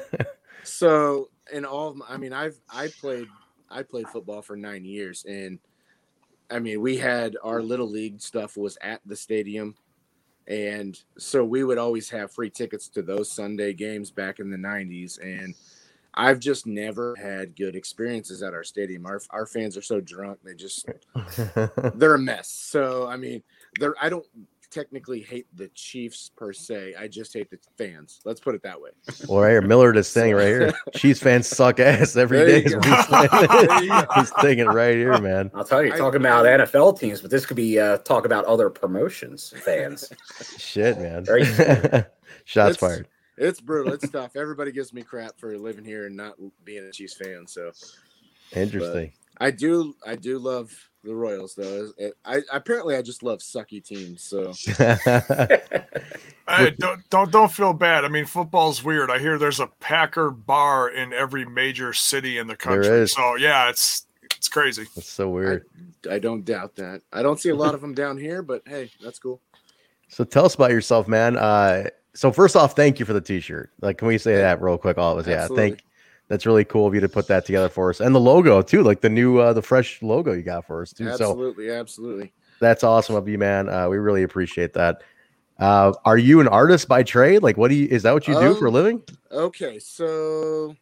so 0.62 1.28
in 1.52 1.64
all, 1.64 1.96
I 2.08 2.16
mean, 2.16 2.32
I've 2.32 2.58
I 2.72 2.88
played 2.88 3.26
I 3.70 3.82
played 3.82 4.08
football 4.08 4.42
for 4.42 4.56
nine 4.56 4.84
years, 4.84 5.24
and 5.28 5.58
I 6.50 6.58
mean, 6.58 6.80
we 6.80 6.96
had 6.96 7.36
our 7.42 7.62
little 7.62 7.88
league 7.88 8.20
stuff 8.20 8.56
was 8.56 8.78
at 8.80 9.00
the 9.04 9.16
stadium, 9.16 9.74
and 10.46 10.98
so 11.18 11.44
we 11.44 11.64
would 11.64 11.78
always 11.78 12.08
have 12.10 12.32
free 12.32 12.50
tickets 12.50 12.88
to 12.90 13.02
those 13.02 13.30
Sunday 13.30 13.74
games 13.74 14.10
back 14.10 14.38
in 14.40 14.50
the 14.50 14.56
'90s. 14.56 15.18
And 15.22 15.54
I've 16.14 16.40
just 16.40 16.66
never 16.66 17.14
had 17.16 17.54
good 17.54 17.76
experiences 17.76 18.42
at 18.42 18.54
our 18.54 18.64
stadium. 18.64 19.06
Our 19.06 19.20
our 19.30 19.46
fans 19.46 19.76
are 19.76 19.82
so 19.82 20.00
drunk; 20.00 20.38
they 20.42 20.54
just 20.54 20.86
they're 21.94 22.14
a 22.14 22.18
mess. 22.18 22.50
So 22.50 23.06
I 23.06 23.16
mean, 23.16 23.42
they're 23.78 23.94
I 24.00 24.08
don't 24.08 24.26
technically 24.70 25.20
hate 25.20 25.46
the 25.54 25.68
Chiefs 25.68 26.30
per 26.36 26.52
se. 26.52 26.94
I 26.98 27.08
just 27.08 27.32
hate 27.32 27.50
the 27.50 27.58
fans. 27.76 28.20
Let's 28.24 28.40
put 28.40 28.54
it 28.54 28.62
that 28.62 28.80
way. 28.80 28.90
Well, 29.28 29.40
right 29.40 29.50
here, 29.50 29.62
Millard 29.62 29.96
is 29.96 30.08
saying 30.08 30.34
right 30.34 30.46
here, 30.46 30.72
Chiefs 30.94 31.20
fans 31.20 31.46
suck 31.46 31.80
ass 31.80 32.16
every 32.16 32.38
day. 32.38 32.62
He's 34.14 34.30
thinking 34.40 34.66
right 34.66 34.94
here, 34.94 35.18
man. 35.18 35.50
I'll 35.54 35.64
tell 35.64 35.84
you, 35.84 35.92
talking 35.92 36.20
about 36.20 36.44
NFL 36.44 36.98
teams, 36.98 37.20
but 37.20 37.30
this 37.30 37.46
could 37.46 37.56
be 37.56 37.78
uh, 37.78 37.98
talk 37.98 38.24
about 38.24 38.44
other 38.44 38.70
promotions 38.70 39.52
fans. 39.64 40.12
Shit, 40.58 40.98
man. 40.98 41.24
Shots 42.44 42.70
it's, 42.70 42.78
fired. 42.78 43.08
It's 43.36 43.60
brutal. 43.60 43.92
It's 43.92 44.08
tough. 44.08 44.36
Everybody 44.36 44.72
gives 44.72 44.92
me 44.92 45.02
crap 45.02 45.38
for 45.38 45.56
living 45.58 45.84
here 45.84 46.06
and 46.06 46.16
not 46.16 46.34
being 46.64 46.84
a 46.84 46.92
Chiefs 46.92 47.14
fan. 47.14 47.46
So 47.46 47.72
interesting. 48.52 49.12
But 49.12 49.27
I 49.40 49.50
do. 49.50 49.94
I 50.06 50.16
do 50.16 50.38
love 50.38 50.72
the 51.04 51.14
Royals, 51.14 51.54
though. 51.54 51.90
I, 52.24 52.42
apparently 52.52 52.96
I 52.96 53.02
just 53.02 53.22
love 53.22 53.38
sucky 53.38 53.82
teams. 53.82 54.22
So 54.22 54.52
hey, 56.48 56.74
don't 56.78 57.08
don't 57.10 57.30
don't 57.30 57.52
feel 57.52 57.72
bad. 57.72 58.04
I 58.04 58.08
mean, 58.08 58.26
football's 58.26 58.82
weird. 58.82 59.10
I 59.10 59.18
hear 59.18 59.38
there's 59.38 59.60
a 59.60 59.68
Packer 59.80 60.30
bar 60.30 60.90
in 60.90 61.12
every 61.12 61.44
major 61.44 61.92
city 61.92 62.38
in 62.38 62.46
the 62.46 62.56
country. 62.56 63.08
So 63.08 63.36
yeah, 63.36 63.70
it's 63.70 64.06
it's 64.36 64.48
crazy. 64.48 64.86
It's 64.96 65.08
so 65.08 65.28
weird. 65.28 65.64
I, 66.08 66.14
I 66.14 66.18
don't 66.18 66.44
doubt 66.44 66.76
that. 66.76 67.02
I 67.12 67.22
don't 67.22 67.40
see 67.40 67.50
a 67.50 67.56
lot 67.56 67.74
of 67.74 67.80
them 67.80 67.94
down 67.94 68.18
here, 68.18 68.42
but 68.42 68.62
hey, 68.66 68.90
that's 69.02 69.18
cool. 69.18 69.40
So 70.08 70.24
tell 70.24 70.46
us 70.46 70.54
about 70.54 70.70
yourself, 70.70 71.06
man. 71.06 71.36
Uh, 71.36 71.88
so 72.14 72.32
first 72.32 72.56
off, 72.56 72.74
thank 72.74 72.98
you 72.98 73.04
for 73.04 73.12
the 73.12 73.20
t-shirt. 73.20 73.70
Like, 73.80 73.98
can 73.98 74.08
we 74.08 74.18
say 74.18 74.36
that 74.36 74.60
real 74.60 74.78
quick? 74.78 74.96
All 74.98 75.12
of 75.12 75.18
us, 75.18 75.26
yeah. 75.26 75.46
Thank 75.46 75.82
that's 76.28 76.46
really 76.46 76.64
cool 76.64 76.86
of 76.86 76.94
you 76.94 77.00
to 77.00 77.08
put 77.08 77.26
that 77.28 77.44
together 77.44 77.68
for 77.68 77.90
us, 77.90 78.00
and 78.00 78.14
the 78.14 78.20
logo 78.20 78.62
too, 78.62 78.82
like 78.82 79.00
the 79.00 79.08
new, 79.08 79.38
uh, 79.38 79.52
the 79.52 79.62
fresh 79.62 80.02
logo 80.02 80.32
you 80.32 80.42
got 80.42 80.66
for 80.66 80.82
us 80.82 80.92
too. 80.92 81.08
Absolutely, 81.08 81.68
so 81.68 81.74
absolutely. 81.74 82.32
That's 82.60 82.84
awesome 82.84 83.16
of 83.16 83.28
you, 83.28 83.38
man. 83.38 83.68
Uh, 83.68 83.88
we 83.88 83.98
really 83.98 84.22
appreciate 84.22 84.74
that. 84.74 85.02
Uh, 85.58 85.92
are 86.04 86.18
you 86.18 86.40
an 86.40 86.48
artist 86.48 86.86
by 86.86 87.02
trade? 87.02 87.42
Like, 87.42 87.56
what 87.56 87.68
do 87.68 87.74
you? 87.74 87.88
Is 87.88 88.02
that 88.04 88.14
what 88.14 88.28
you 88.28 88.34
do 88.34 88.50
um, 88.50 88.56
for 88.56 88.66
a 88.66 88.68
um, 88.68 88.74
living? 88.74 89.02
Okay, 89.32 89.78
so 89.78 90.76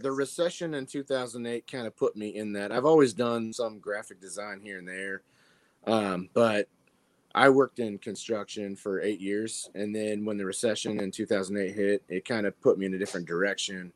the 0.00 0.10
recession 0.10 0.74
in 0.74 0.86
2008 0.86 1.70
kind 1.70 1.86
of 1.86 1.96
put 1.96 2.16
me 2.16 2.36
in 2.36 2.52
that. 2.54 2.72
I've 2.72 2.84
always 2.84 3.12
done 3.12 3.52
some 3.52 3.78
graphic 3.78 4.20
design 4.20 4.60
here 4.60 4.78
and 4.78 4.88
there, 4.88 5.22
um, 5.86 6.28
but 6.32 6.68
I 7.34 7.48
worked 7.48 7.78
in 7.78 7.98
construction 7.98 8.74
for 8.74 9.00
eight 9.00 9.20
years, 9.20 9.70
and 9.74 9.94
then 9.94 10.24
when 10.24 10.36
the 10.36 10.44
recession 10.46 11.00
in 11.00 11.12
2008 11.12 11.74
hit, 11.74 12.02
it 12.08 12.24
kind 12.24 12.46
of 12.46 12.60
put 12.60 12.78
me 12.78 12.86
in 12.86 12.94
a 12.94 12.98
different 12.98 13.26
direction. 13.26 13.92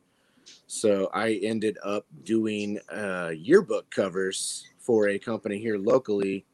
So 0.67 1.11
I 1.13 1.41
ended 1.43 1.79
up 1.85 2.07
doing 2.25 2.79
uh, 2.91 3.33
yearbook 3.37 3.91
covers 3.91 4.67
for 4.79 5.09
a 5.09 5.19
company 5.19 5.59
here 5.59 5.79
locally, 5.79 6.45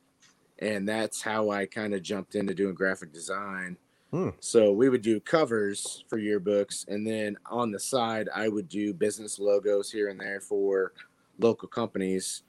and 0.58 0.88
that's 0.88 1.22
how 1.22 1.50
I 1.50 1.66
kind 1.66 1.94
of 1.94 2.02
jumped 2.02 2.34
into 2.34 2.54
doing 2.54 2.74
graphic 2.74 3.12
design. 3.12 3.76
Hmm. 4.12 4.30
So 4.40 4.72
we 4.72 4.88
would 4.88 5.02
do 5.02 5.20
covers 5.20 6.04
for 6.08 6.18
yearbooks, 6.18 6.86
and 6.88 7.06
then 7.06 7.36
on 7.46 7.70
the 7.70 7.78
side, 7.80 8.28
I 8.34 8.48
would 8.48 8.68
do 8.68 8.92
business 8.92 9.38
logos 9.38 9.90
here 9.90 10.08
and 10.08 10.20
there 10.20 10.40
for 10.40 10.92
local 11.38 11.68
companies, 11.68 12.42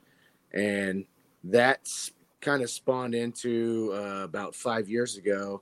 and 0.54 1.06
that's 1.44 2.12
kind 2.42 2.64
of 2.64 2.70
spawned 2.70 3.14
into 3.16 3.92
uh, 3.94 4.24
about 4.24 4.56
five 4.56 4.90
years 4.90 5.18
ago. 5.18 5.62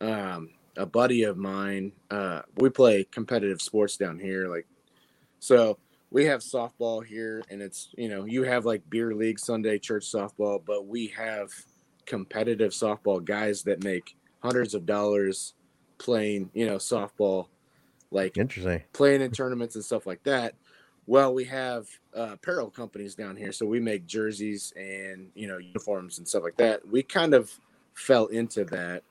Um, 0.00 0.50
a 0.76 0.86
buddy 0.86 1.24
of 1.24 1.36
mine, 1.36 1.92
uh, 2.10 2.42
we 2.56 2.70
play 2.70 3.04
competitive 3.04 3.60
sports 3.60 3.96
down 3.96 4.18
here, 4.18 4.48
like 4.48 4.66
so 5.42 5.76
we 6.12 6.24
have 6.26 6.38
softball 6.38 7.04
here, 7.04 7.42
and 7.50 7.60
it's 7.60 7.88
you 7.98 8.08
know 8.08 8.24
you 8.24 8.44
have 8.44 8.64
like 8.64 8.88
beer 8.88 9.12
league 9.12 9.40
Sunday 9.40 9.76
church 9.76 10.04
softball, 10.04 10.62
but 10.64 10.86
we 10.86 11.08
have 11.08 11.50
competitive 12.06 12.70
softball 12.70 13.24
guys 13.24 13.64
that 13.64 13.82
make 13.82 14.14
hundreds 14.40 14.72
of 14.74 14.86
dollars 14.86 15.54
playing 15.98 16.48
you 16.54 16.64
know 16.64 16.76
softball, 16.76 17.48
like 18.12 18.38
interesting 18.38 18.84
playing 18.92 19.20
in 19.20 19.32
tournaments 19.32 19.74
and 19.74 19.84
stuff 19.84 20.06
like 20.06 20.22
that. 20.22 20.54
Well, 21.08 21.34
we 21.34 21.44
have 21.46 21.88
uh, 22.16 22.34
apparel 22.34 22.70
companies 22.70 23.16
down 23.16 23.34
here, 23.34 23.50
so 23.50 23.66
we 23.66 23.80
make 23.80 24.06
jerseys 24.06 24.72
and 24.76 25.28
you 25.34 25.48
know 25.48 25.58
uniforms 25.58 26.18
and 26.18 26.28
stuff 26.28 26.44
like 26.44 26.56
that. 26.58 26.86
We 26.86 27.02
kind 27.02 27.34
of 27.34 27.50
fell 27.94 28.26
into 28.26 28.64
that, 28.66 29.02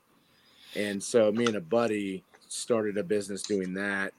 and 0.78 1.04
so 1.04 1.30
me 1.34 1.48
and 1.48 1.58
a 1.58 1.62
buddy 1.62 2.24
started 2.48 2.98
a 2.98 3.04
business 3.04 3.42
doing 3.42 3.74
that. 3.74 4.14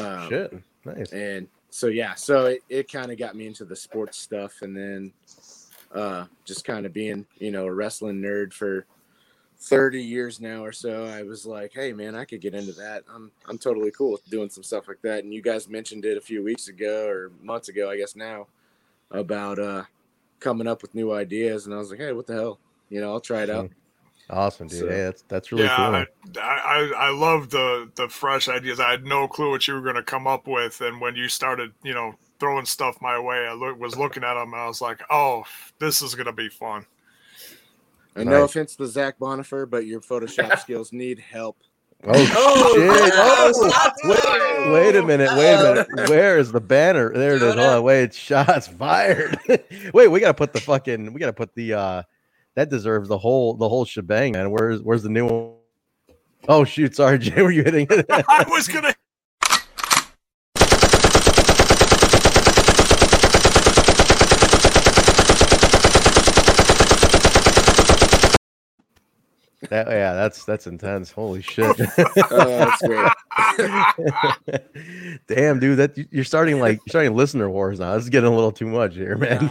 Um, 0.00 0.30
Shit. 0.30 0.62
Nice. 0.84 1.12
And 1.12 1.48
so 1.70 1.88
yeah, 1.88 2.14
so 2.14 2.46
it, 2.46 2.62
it 2.68 2.92
kind 2.92 3.10
of 3.10 3.18
got 3.18 3.34
me 3.34 3.46
into 3.46 3.64
the 3.64 3.76
sports 3.76 4.18
stuff 4.18 4.62
and 4.62 4.76
then 4.76 5.12
uh 5.94 6.24
just 6.44 6.64
kind 6.64 6.86
of 6.86 6.92
being, 6.92 7.26
you 7.38 7.50
know, 7.50 7.66
a 7.66 7.72
wrestling 7.72 8.20
nerd 8.20 8.52
for 8.52 8.86
30 9.58 10.02
years 10.02 10.40
now 10.40 10.64
or 10.64 10.72
so, 10.72 11.06
I 11.06 11.22
was 11.22 11.46
like, 11.46 11.72
hey 11.72 11.92
man, 11.92 12.14
I 12.14 12.24
could 12.24 12.40
get 12.40 12.54
into 12.54 12.72
that. 12.72 13.04
I'm 13.12 13.30
I'm 13.48 13.58
totally 13.58 13.90
cool 13.90 14.12
with 14.12 14.28
doing 14.28 14.50
some 14.50 14.62
stuff 14.62 14.88
like 14.88 15.00
that. 15.02 15.24
And 15.24 15.32
you 15.32 15.42
guys 15.42 15.68
mentioned 15.68 16.04
it 16.04 16.18
a 16.18 16.20
few 16.20 16.42
weeks 16.42 16.68
ago 16.68 17.06
or 17.08 17.30
months 17.42 17.68
ago, 17.68 17.90
I 17.90 17.96
guess 17.96 18.14
now, 18.14 18.46
about 19.10 19.58
uh 19.58 19.84
coming 20.40 20.66
up 20.66 20.82
with 20.82 20.94
new 20.94 21.12
ideas 21.12 21.66
and 21.66 21.74
I 21.74 21.78
was 21.78 21.90
like, 21.90 22.00
hey, 22.00 22.12
what 22.12 22.26
the 22.26 22.34
hell? 22.34 22.58
You 22.90 23.00
know, 23.00 23.12
I'll 23.12 23.20
try 23.20 23.42
it 23.42 23.50
out. 23.50 23.70
Awesome, 24.30 24.68
dude. 24.68 24.80
So, 24.80 24.88
hey, 24.88 25.02
that's 25.02 25.22
that's 25.28 25.52
really 25.52 25.64
yeah, 25.64 25.76
cool. 25.76 26.42
I, 26.42 26.46
I 26.46 26.92
I 26.96 27.10
love 27.10 27.50
the 27.50 27.90
the 27.94 28.08
fresh 28.08 28.48
ideas. 28.48 28.80
I 28.80 28.90
had 28.90 29.04
no 29.04 29.28
clue 29.28 29.50
what 29.50 29.68
you 29.68 29.74
were 29.74 29.82
going 29.82 29.96
to 29.96 30.02
come 30.02 30.26
up 30.26 30.46
with, 30.46 30.80
and 30.80 31.00
when 31.00 31.14
you 31.14 31.28
started, 31.28 31.72
you 31.82 31.92
know, 31.92 32.14
throwing 32.40 32.64
stuff 32.64 32.96
my 33.02 33.18
way, 33.18 33.46
I 33.46 33.52
look, 33.52 33.78
was 33.78 33.98
looking 33.98 34.24
at 34.24 34.34
them, 34.34 34.54
and 34.54 34.62
I 34.62 34.66
was 34.66 34.80
like, 34.80 35.02
"Oh, 35.10 35.44
this 35.78 36.00
is 36.00 36.14
going 36.14 36.26
to 36.26 36.32
be 36.32 36.48
fun." 36.48 36.86
And 38.16 38.30
no 38.30 38.44
offense 38.44 38.76
to 38.76 38.86
Zach 38.86 39.18
Bonifer, 39.18 39.68
but 39.68 39.86
your 39.86 40.00
Photoshop 40.00 40.58
skills 40.60 40.92
need 40.92 41.18
help. 41.18 41.58
Oh, 42.06 42.12
oh 42.36 42.74
shit! 42.74 43.12
Oh, 43.14 44.70
wait, 44.70 44.72
wait, 44.72 44.96
a 44.96 45.02
minute! 45.02 45.30
Wait 45.36 45.54
a 45.54 45.86
minute! 45.86 46.08
Where 46.08 46.38
is 46.38 46.50
the 46.50 46.60
banner? 46.60 47.12
There 47.12 47.36
it 47.36 47.42
is. 47.42 47.54
Hold 47.54 47.58
on, 47.58 47.82
wait! 47.82 48.14
Shots 48.14 48.68
fired! 48.68 49.38
wait, 49.92 50.08
we 50.08 50.20
gotta 50.20 50.32
put 50.32 50.54
the 50.54 50.60
fucking. 50.60 51.12
We 51.12 51.20
gotta 51.20 51.34
put 51.34 51.54
the. 51.54 51.74
uh 51.74 52.02
that 52.54 52.70
deserves 52.70 53.08
the 53.08 53.18
whole 53.18 53.54
the 53.54 53.68
whole 53.68 53.84
shebang, 53.84 54.32
man. 54.32 54.50
Where's 54.50 54.82
where's 54.82 55.02
the 55.02 55.08
new 55.08 55.26
one? 55.26 55.54
Oh 56.48 56.64
shoot, 56.64 56.94
sorry, 56.94 57.18
Jay, 57.20 57.42
were 57.42 57.50
you 57.50 57.64
hitting 57.64 57.86
it? 57.90 58.06
I 58.10 58.44
was 58.48 58.68
gonna 58.68 58.94
That, 69.70 69.88
yeah, 69.88 70.12
that's 70.14 70.44
that's 70.44 70.66
intense. 70.66 71.10
Holy 71.10 71.42
shit! 71.42 71.76
oh, 72.30 73.10
Damn, 75.26 75.58
dude, 75.58 75.78
that 75.78 76.06
you're 76.10 76.24
starting 76.24 76.60
like 76.60 76.78
you're 76.78 76.90
starting 76.90 77.14
listener 77.14 77.48
wars 77.50 77.80
now. 77.80 77.94
This 77.94 78.04
is 78.04 78.10
getting 78.10 78.30
a 78.30 78.34
little 78.34 78.52
too 78.52 78.66
much 78.66 78.94
here, 78.94 79.16
man. 79.16 79.50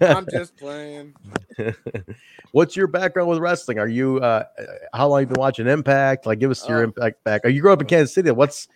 I'm 0.00 0.26
just 0.30 0.56
playing. 0.56 1.14
What's 2.52 2.76
your 2.76 2.86
background 2.86 3.28
with 3.28 3.38
wrestling? 3.38 3.78
Are 3.78 3.88
you 3.88 4.18
uh 4.18 4.44
how 4.92 5.08
long 5.08 5.20
you 5.20 5.26
been 5.26 5.40
watching 5.40 5.66
Impact? 5.66 6.26
Like, 6.26 6.38
give 6.38 6.50
us 6.50 6.68
your 6.68 6.80
uh, 6.80 6.84
Impact 6.84 7.22
back. 7.24 7.44
Are 7.44 7.48
you 7.50 7.60
grew 7.60 7.72
up 7.72 7.80
in 7.80 7.86
Kansas 7.86 8.14
City? 8.14 8.30
What's 8.30 8.68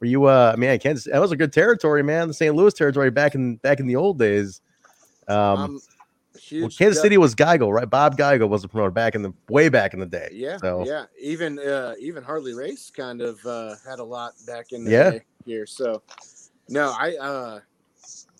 were 0.00 0.06
you? 0.06 0.24
uh 0.24 0.52
I 0.54 0.56
mean, 0.56 0.78
Kansas 0.78 1.10
that 1.10 1.20
was 1.20 1.32
a 1.32 1.36
good 1.36 1.52
territory, 1.52 2.02
man. 2.02 2.28
The 2.28 2.34
St. 2.34 2.54
Louis 2.54 2.74
territory 2.74 3.10
back 3.10 3.34
in 3.34 3.56
back 3.56 3.80
in 3.80 3.86
the 3.86 3.96
old 3.96 4.18
days. 4.18 4.60
Um, 5.28 5.38
um 5.38 5.80
well, 6.52 6.68
Kansas 6.70 7.00
City 7.00 7.18
was 7.18 7.34
Geigel, 7.34 7.72
right? 7.72 7.88
Bob 7.88 8.16
Geigel 8.16 8.48
was 8.48 8.64
a 8.64 8.68
promoter 8.68 8.90
back 8.90 9.14
in 9.14 9.22
the 9.22 9.32
way 9.48 9.68
back 9.68 9.94
in 9.94 10.00
the 10.00 10.06
day. 10.06 10.28
Yeah, 10.32 10.56
so. 10.58 10.84
yeah. 10.86 11.04
Even 11.20 11.58
uh, 11.58 11.94
even 11.98 12.22
Harley 12.22 12.54
Race 12.54 12.90
kind 12.90 13.20
of 13.20 13.44
uh, 13.46 13.74
had 13.86 13.98
a 13.98 14.04
lot 14.04 14.32
back 14.46 14.72
in 14.72 14.84
the 14.84 14.90
yeah. 14.90 15.10
day 15.10 15.22
here. 15.44 15.66
So 15.66 16.02
no, 16.68 16.94
I 16.98 17.16
uh, 17.16 17.60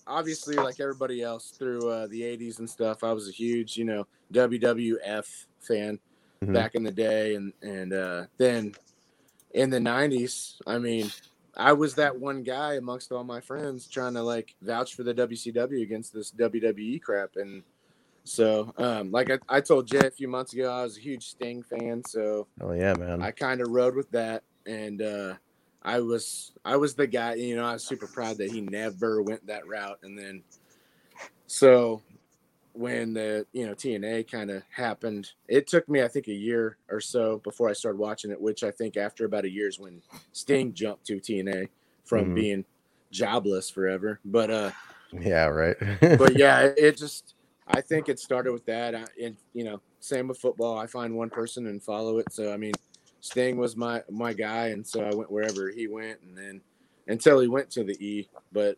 obviously 0.07 0.55
like 0.55 0.79
everybody 0.79 1.21
else 1.21 1.51
through 1.51 1.89
uh, 1.89 2.07
the 2.07 2.21
'80s 2.21 2.59
and 2.59 2.69
stuff. 2.69 3.03
I 3.03 3.13
was 3.13 3.29
a 3.29 3.31
huge, 3.31 3.77
you 3.77 3.85
know, 3.85 4.07
WWF 4.33 5.45
fan 5.59 5.99
mm-hmm. 6.43 6.53
back 6.53 6.75
in 6.75 6.83
the 6.83 6.91
day, 6.91 7.35
and 7.35 7.53
and 7.61 7.93
uh, 7.93 8.25
then 8.37 8.73
in 9.53 9.69
the 9.69 9.79
'90s, 9.79 10.61
I 10.67 10.77
mean. 10.77 11.11
I 11.57 11.71
was 11.71 11.95
that 11.95 12.19
one 12.19 12.43
guy 12.43 12.73
amongst 12.73 13.13
all 13.13 13.23
my 13.23 13.39
friends 13.39 13.87
trying 13.87 14.13
to 14.15 14.21
like 14.21 14.53
vouch 14.61 14.93
for 14.93 15.03
the 15.03 15.13
WCW 15.13 15.83
against 15.83 16.13
this 16.13 16.29
WWE 16.31 17.01
crap, 17.01 17.37
and 17.37 17.63
so, 18.25 18.73
um, 18.77 19.11
like 19.11 19.29
I, 19.31 19.39
I 19.47 19.61
told 19.61 19.87
Jay 19.87 20.05
a 20.05 20.11
few 20.11 20.27
months 20.27 20.51
ago, 20.53 20.69
I 20.71 20.83
was 20.83 20.97
a 20.97 21.01
huge 21.01 21.27
Sting 21.27 21.63
fan. 21.63 22.03
So, 22.03 22.47
oh 22.59 22.73
yeah, 22.73 22.93
man, 22.95 23.21
I 23.21 23.31
kind 23.31 23.61
of 23.61 23.69
rode 23.69 23.95
with 23.95 24.11
that, 24.11 24.43
and 24.65 25.01
uh, 25.01 25.35
I 25.83 26.01
was 26.01 26.51
I 26.65 26.75
was 26.75 26.95
the 26.95 27.07
guy. 27.07 27.35
You 27.35 27.55
know, 27.55 27.65
I 27.65 27.73
was 27.73 27.83
super 27.83 28.07
proud 28.07 28.37
that 28.39 28.51
he 28.51 28.61
never 28.61 29.21
went 29.21 29.45
that 29.47 29.67
route. 29.67 29.99
And 30.03 30.17
then, 30.17 30.43
so 31.45 32.01
when 32.73 33.13
the 33.13 33.45
you 33.53 33.65
know 33.65 33.73
TNA 33.73 34.29
kind 34.29 34.51
of 34.51 34.63
happened. 34.69 35.31
It 35.47 35.67
took 35.67 35.87
me 35.87 36.01
I 36.01 36.07
think 36.07 36.27
a 36.27 36.33
year 36.33 36.77
or 36.89 36.99
so 36.99 37.37
before 37.43 37.69
I 37.69 37.73
started 37.73 37.97
watching 37.99 38.31
it, 38.31 38.41
which 38.41 38.63
I 38.63 38.71
think 38.71 38.97
after 38.97 39.25
about 39.25 39.45
a 39.45 39.49
year's 39.49 39.79
when 39.79 40.01
Sting 40.33 40.73
jumped 40.73 41.05
to 41.07 41.19
TNA 41.19 41.69
from 42.03 42.31
Mhm. 42.31 42.35
being 42.35 42.65
jobless 43.11 43.69
forever. 43.69 44.19
But 44.25 44.51
uh 44.51 44.71
Yeah, 45.13 45.45
right. 45.45 45.77
but 46.17 46.35
yeah, 46.35 46.61
it, 46.61 46.73
it 46.77 46.97
just 46.97 47.34
I 47.67 47.81
think 47.81 48.09
it 48.09 48.19
started 48.19 48.51
with 48.51 48.65
that. 48.65 48.95
I, 48.95 49.05
and 49.21 49.35
you 49.53 49.63
know, 49.63 49.81
same 49.99 50.27
with 50.27 50.37
football. 50.37 50.77
I 50.77 50.87
find 50.87 51.15
one 51.15 51.29
person 51.29 51.67
and 51.67 51.81
follow 51.81 52.19
it. 52.19 52.31
So 52.31 52.53
I 52.53 52.57
mean, 52.57 52.73
Sting 53.21 53.57
was 53.57 53.75
my 53.75 54.01
my 54.09 54.33
guy, 54.33 54.67
and 54.67 54.85
so 54.85 55.03
I 55.03 55.13
went 55.15 55.31
wherever 55.31 55.69
he 55.69 55.87
went, 55.87 56.19
and 56.21 56.37
then 56.37 56.61
until 57.07 57.39
he 57.39 57.47
went 57.47 57.69
to 57.71 57.83
the 57.83 57.93
E. 58.05 58.29
But 58.51 58.77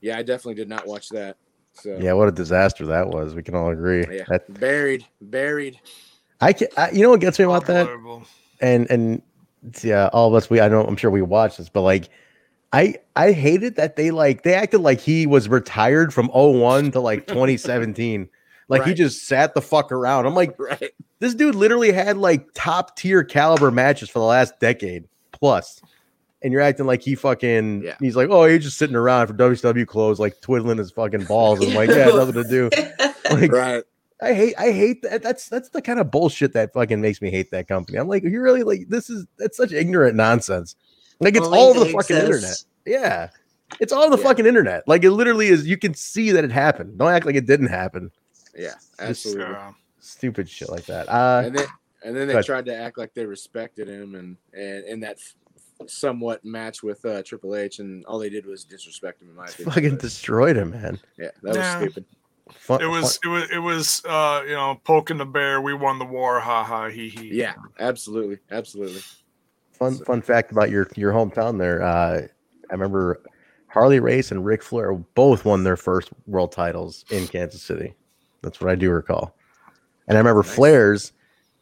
yeah, 0.00 0.16
I 0.16 0.22
definitely 0.22 0.54
did 0.54 0.68
not 0.68 0.86
watch 0.86 1.08
that. 1.10 1.36
So 1.72 1.98
yeah, 2.00 2.12
what 2.12 2.28
a 2.28 2.32
disaster 2.32 2.86
that 2.86 3.08
was. 3.08 3.34
We 3.34 3.42
can 3.42 3.54
all 3.54 3.70
agree. 3.70 4.04
yeah, 4.10 4.24
That- 4.28 4.52
buried, 4.60 5.04
buried. 5.20 5.80
I 6.40 6.52
can. 6.52 6.68
I, 6.76 6.90
you 6.90 7.02
know 7.02 7.10
what 7.10 7.20
gets 7.20 7.38
me 7.38 7.44
about 7.44 7.66
that? 7.66 7.88
And 8.60 8.88
and 8.90 9.22
yeah, 9.82 10.08
all 10.12 10.28
of 10.28 10.34
us. 10.34 10.48
We 10.48 10.60
I 10.60 10.68
know. 10.68 10.84
I'm 10.84 10.96
sure 10.96 11.10
we 11.10 11.22
watched 11.22 11.58
this, 11.58 11.68
but 11.68 11.82
like, 11.82 12.08
I 12.72 12.96
I 13.16 13.32
hated 13.32 13.76
that 13.76 13.96
they 13.96 14.10
like 14.10 14.42
they 14.42 14.54
acted 14.54 14.80
like 14.80 15.00
he 15.00 15.26
was 15.26 15.48
retired 15.48 16.12
from 16.12 16.28
01 16.28 16.90
to 16.92 17.00
like 17.00 17.26
2017. 17.26 18.28
Like 18.70 18.84
he 18.84 18.92
just 18.92 19.26
sat 19.26 19.54
the 19.54 19.62
fuck 19.62 19.90
around. 19.90 20.26
I'm 20.26 20.34
like, 20.34 20.54
Right. 20.58 20.90
this 21.20 21.34
dude 21.34 21.54
literally 21.54 21.90
had 21.90 22.18
like 22.18 22.46
top 22.52 22.96
tier 22.96 23.24
caliber 23.24 23.70
matches 23.70 24.10
for 24.10 24.18
the 24.18 24.26
last 24.26 24.60
decade 24.60 25.04
plus. 25.32 25.80
And 26.42 26.52
you're 26.52 26.62
acting 26.62 26.86
like 26.86 27.00
he 27.02 27.14
fucking 27.14 27.90
he's 28.00 28.14
like, 28.14 28.28
oh, 28.30 28.44
he's 28.44 28.62
just 28.62 28.76
sitting 28.78 28.94
around 28.94 29.26
for 29.26 29.32
WCW 29.34 29.86
clothes, 29.86 30.20
like 30.20 30.40
twiddling 30.42 30.76
his 30.78 30.90
fucking 30.90 31.24
balls. 31.24 31.60
And 31.60 31.70
I'm 31.70 31.74
like, 31.74 31.88
yeah, 31.88 32.06
nothing 32.06 32.34
to 32.34 32.44
do. 32.44 32.70
Like, 33.30 33.52
right. 33.52 33.84
I 34.22 34.32
hate 34.32 34.54
I 34.58 34.72
hate 34.72 35.02
that. 35.02 35.22
That's 35.22 35.48
that's 35.50 35.68
the 35.68 35.82
kind 35.82 36.00
of 36.00 36.10
bullshit 36.10 36.54
that 36.54 36.72
fucking 36.72 36.98
makes 37.00 37.20
me 37.20 37.30
hate 37.30 37.50
that 37.50 37.68
company. 37.68 37.98
I'm 37.98 38.08
like, 38.08 38.22
you 38.22 38.40
really 38.40 38.62
like 38.62 38.88
this 38.88 39.10
is 39.10 39.26
that's 39.38 39.56
such 39.58 39.72
ignorant 39.72 40.16
nonsense. 40.16 40.76
Like 41.20 41.36
it's 41.36 41.46
all 41.46 41.54
over 41.70 41.80
the 41.80 41.84
they 41.86 41.92
fucking 41.92 42.16
internet. 42.16 42.64
Yeah. 42.86 43.30
It's 43.80 43.92
all 43.92 44.02
over 44.04 44.16
the 44.16 44.22
fucking 44.22 44.46
internet. 44.46 44.86
Like 44.88 45.04
it 45.04 45.10
literally 45.10 45.48
is 45.48 45.66
you 45.66 45.76
can 45.76 45.94
see 45.94 46.30
that 46.32 46.44
it 46.44 46.50
happened. 46.52 46.98
Don't 46.98 47.12
act 47.12 47.26
like 47.26 47.34
it 47.34 47.46
didn't 47.46 47.68
happen. 47.68 48.10
Yeah, 48.56 48.70
Just 49.06 49.26
absolutely. 49.26 49.56
Stupid 50.00 50.48
shit 50.48 50.68
like 50.70 50.86
that. 50.86 51.08
Uh 51.08 51.42
and 51.44 51.56
then 51.58 51.66
and 52.04 52.16
then 52.16 52.26
they 52.28 52.34
ahead. 52.34 52.44
tried 52.46 52.64
to 52.66 52.74
act 52.76 52.96
like 52.96 53.12
they 53.14 53.26
respected 53.26 53.88
him, 53.88 54.14
and 54.14 54.36
and 54.54 54.84
in 54.84 55.00
that 55.00 55.18
f- 55.18 55.88
somewhat 55.88 56.44
match 56.44 56.82
with 56.82 57.04
uh, 57.04 57.22
Triple 57.24 57.56
H, 57.56 57.80
and 57.80 58.04
all 58.06 58.18
they 58.20 58.30
did 58.30 58.46
was 58.46 58.64
disrespect 58.64 59.20
him. 59.20 59.28
In 59.30 59.34
my 59.34 59.46
opinion, 59.46 59.72
fucking 59.72 59.90
But, 59.90 60.00
destroyed 60.00 60.56
him, 60.56 60.70
man. 60.70 60.98
yeah, 61.18 61.30
that 61.42 61.48
was 61.48 61.56
Yeah. 61.56 61.78
stupid. 61.80 62.04
Fun, 62.52 62.80
It 62.80 62.86
was 62.86 63.18
it 63.22 63.28
was 63.28 63.50
it 63.50 63.58
was 63.58 64.02
uh 64.06 64.42
you 64.46 64.54
know 64.54 64.80
poking 64.84 65.18
the 65.18 65.26
bear. 65.26 65.60
We 65.60 65.74
won 65.74 65.98
the 65.98 66.04
war. 66.06 66.40
Ha 66.40 66.64
ha 66.64 66.88
he 66.88 67.08
he. 67.10 67.34
Yeah, 67.34 67.54
absolutely, 67.78 68.38
absolutely. 68.50 69.02
Fun 69.78 69.96
fun 70.04 70.22
fact 70.22 70.52
about 70.52 70.70
your 70.70 70.88
your 70.96 71.12
hometown 71.12 71.58
there. 71.58 71.82
Uh 71.82 72.22
I 72.70 72.72
remember 72.72 73.20
Harley 73.68 74.00
Race 74.00 74.30
and 74.30 74.44
Ric 74.44 74.62
Flair 74.62 74.92
both 74.92 75.44
won 75.44 75.64
their 75.64 75.76
first 75.76 76.10
world 76.26 76.52
titles 76.52 77.04
in 77.10 77.26
Kansas 77.26 77.62
City. 77.62 77.94
That's 78.42 78.60
what 78.60 78.70
I 78.70 78.74
do 78.74 78.90
recall. 78.90 79.36
And 80.06 80.16
I 80.16 80.20
remember 80.20 80.42
Flair's 80.42 81.12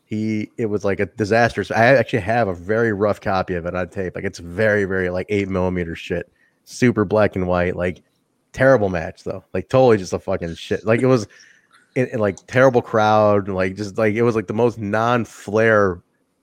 he 0.07 0.51
it 0.57 0.67
was 0.67 0.85
like 0.85 1.01
a 1.01 1.07
disaster. 1.07 1.65
So 1.65 1.75
I 1.75 1.97
actually 1.97 2.21
have 2.21 2.49
a 2.49 2.55
very 2.55 2.93
rough 2.93 3.21
copy 3.21 3.55
of 3.55 3.67
it 3.67 3.75
on 3.75 3.89
tape. 3.89 4.15
Like 4.15 4.25
it's 4.25 4.39
very, 4.39 4.85
very 4.85 5.11
like 5.11 5.27
eight 5.29 5.49
millimeter 5.49 5.95
shit. 5.95 6.33
Super 6.65 7.05
black 7.05 7.37
and 7.37 7.47
white. 7.47 7.77
Like 7.77 8.03
terrible 8.53 8.89
match 8.89 9.25
though. 9.25 9.45
Like 9.53 9.69
totally 9.69 9.99
just 9.99 10.13
a 10.13 10.19
fucking 10.21 10.55
shit. 10.55 10.87
Like 10.87 11.03
it 11.03 11.07
was 11.07 11.27
in, 11.97 12.07
in, 12.07 12.21
like 12.21 12.39
terrible 12.47 12.83
crowd. 12.83 13.49
Like 13.49 13.75
just 13.75 13.99
like 13.99 14.15
it 14.15 14.23
was 14.23 14.37
like 14.37 14.47
the 14.47 14.55
most 14.55 14.79
non-Flair 14.79 16.01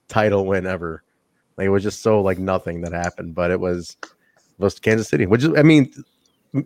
title 0.09 0.45
win 0.45 0.67
ever. 0.67 1.03
Like 1.57 1.65
it 1.65 1.69
was 1.69 1.83
just 1.83 2.01
so 2.01 2.21
like 2.21 2.39
nothing 2.39 2.81
that 2.81 2.93
happened, 2.93 3.35
but 3.35 3.51
it 3.51 3.59
was 3.59 3.97
was 4.57 4.79
Kansas 4.79 5.07
City, 5.07 5.25
which 5.25 5.43
is 5.43 5.49
I 5.57 5.63
mean, 5.63 5.91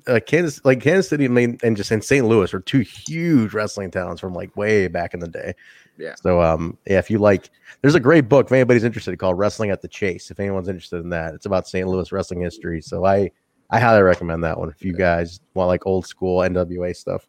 uh, 0.07 0.19
Kansas 0.25 0.63
like 0.65 0.81
Kansas 0.81 1.09
City, 1.09 1.25
and 1.25 1.77
just 1.77 1.91
in 1.91 2.01
St. 2.01 2.25
Louis 2.25 2.53
are 2.53 2.59
two 2.59 2.79
huge 2.79 3.53
wrestling 3.53 3.91
towns 3.91 4.19
from 4.19 4.33
like 4.33 4.55
way 4.55 4.87
back 4.87 5.13
in 5.13 5.19
the 5.19 5.27
day. 5.27 5.53
Yeah. 5.97 6.15
So 6.15 6.41
um, 6.41 6.77
yeah, 6.85 6.99
if 6.99 7.09
you 7.09 7.17
like, 7.17 7.49
there's 7.81 7.95
a 7.95 7.99
great 7.99 8.29
book 8.29 8.47
if 8.47 8.51
anybody's 8.51 8.83
interested 8.83 9.17
called 9.17 9.37
Wrestling 9.37 9.71
at 9.71 9.81
the 9.81 9.87
Chase. 9.87 10.29
If 10.29 10.39
anyone's 10.39 10.67
interested 10.67 10.97
in 11.01 11.09
that, 11.09 11.33
it's 11.33 11.45
about 11.47 11.67
St. 11.67 11.87
Louis 11.87 12.11
wrestling 12.11 12.41
history. 12.41 12.81
So 12.81 13.05
I 13.05 13.31
I 13.69 13.79
highly 13.79 14.03
recommend 14.03 14.43
that 14.43 14.57
one 14.59 14.69
if 14.69 14.83
you 14.83 14.93
guys 14.93 15.39
want 15.53 15.67
like 15.69 15.85
old 15.85 16.05
school 16.05 16.39
NWA 16.41 16.95
stuff. 16.95 17.27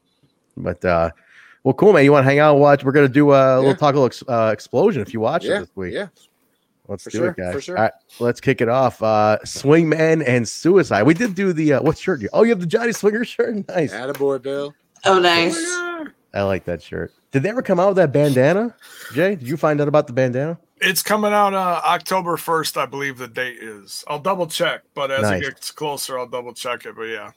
But 0.57 0.85
uh, 0.85 1.11
well, 1.64 1.75
cool 1.75 1.92
man. 1.92 2.05
You 2.05 2.12
want 2.12 2.25
to 2.25 2.29
hang 2.29 2.38
out 2.40 2.53
and 2.53 2.61
watch? 2.61 2.85
We're 2.85 2.92
gonna 2.92 3.09
do 3.09 3.33
a 3.33 3.57
little 3.59 3.75
talk 3.75 3.94
a 3.94 3.99
little 3.99 4.07
ex- 4.07 4.23
uh, 4.29 4.51
explosion 4.53 5.01
if 5.03 5.14
you 5.14 5.21
watch 5.21 5.44
Yeah, 5.44 5.57
it 5.57 5.61
this 5.61 5.71
week. 5.77 5.94
yeah. 5.94 6.09
Let's 6.88 7.05
For 7.05 7.11
do 7.11 7.18
sure, 7.18 7.29
it, 7.31 7.37
guys. 7.37 7.53
for 7.55 7.61
sure. 7.61 7.77
All 7.77 7.83
right, 7.85 7.92
let's 8.18 8.40
kick 8.40 8.61
it 8.61 8.68
off. 8.68 9.03
Uh, 9.03 9.38
Swingman 9.44 10.27
and 10.27 10.48
Suicide. 10.48 11.03
We 11.03 11.14
did 11.14 11.35
do 11.35 11.53
the 11.53 11.74
uh, 11.74 11.83
what 11.83 11.98
shirt? 11.98 12.22
you- 12.22 12.31
Oh, 12.33 12.42
you 12.42 12.51
have 12.51 12.61
the 12.61 12.66
Johnny 12.66 12.92
Swinger 12.92 13.24
shirt. 13.24 13.55
Nice. 13.68 13.92
Attaboy, 13.92 14.40
Bill. 14.42 14.74
Oh, 15.05 15.18
nice. 15.18 15.57
I 16.35 16.42
like 16.42 16.64
that 16.64 16.83
shirt. 16.83 17.12
Did 17.31 17.42
they 17.42 17.51
ever 17.51 17.62
come 17.62 17.79
out 17.79 17.88
with 17.88 17.96
that 17.98 18.11
bandana? 18.12 18.74
Jay, 19.12 19.35
did 19.37 19.46
you 19.46 19.57
find 19.57 19.81
out 19.81 19.88
about 19.88 20.07
the 20.07 20.12
bandana? 20.12 20.59
It's 20.81 21.03
coming 21.03 21.33
out 21.33 21.55
uh, 21.55 21.81
October 21.85 22.37
first, 22.37 22.77
I 22.79 22.87
believe 22.87 23.18
the 23.18 23.29
date 23.29 23.59
is. 23.59 24.05
I'll 24.09 24.18
double 24.18 24.46
check, 24.46 24.83
but 24.94 25.11
as 25.11 25.22
Nice. 25.22 25.42
it 25.42 25.44
gets 25.44 25.70
closer, 25.70 26.18
I'll 26.18 26.27
double 26.29 26.55
check 26.55 26.87
it. 26.87 26.94
But 26.96 27.03
yeah, 27.05 27.33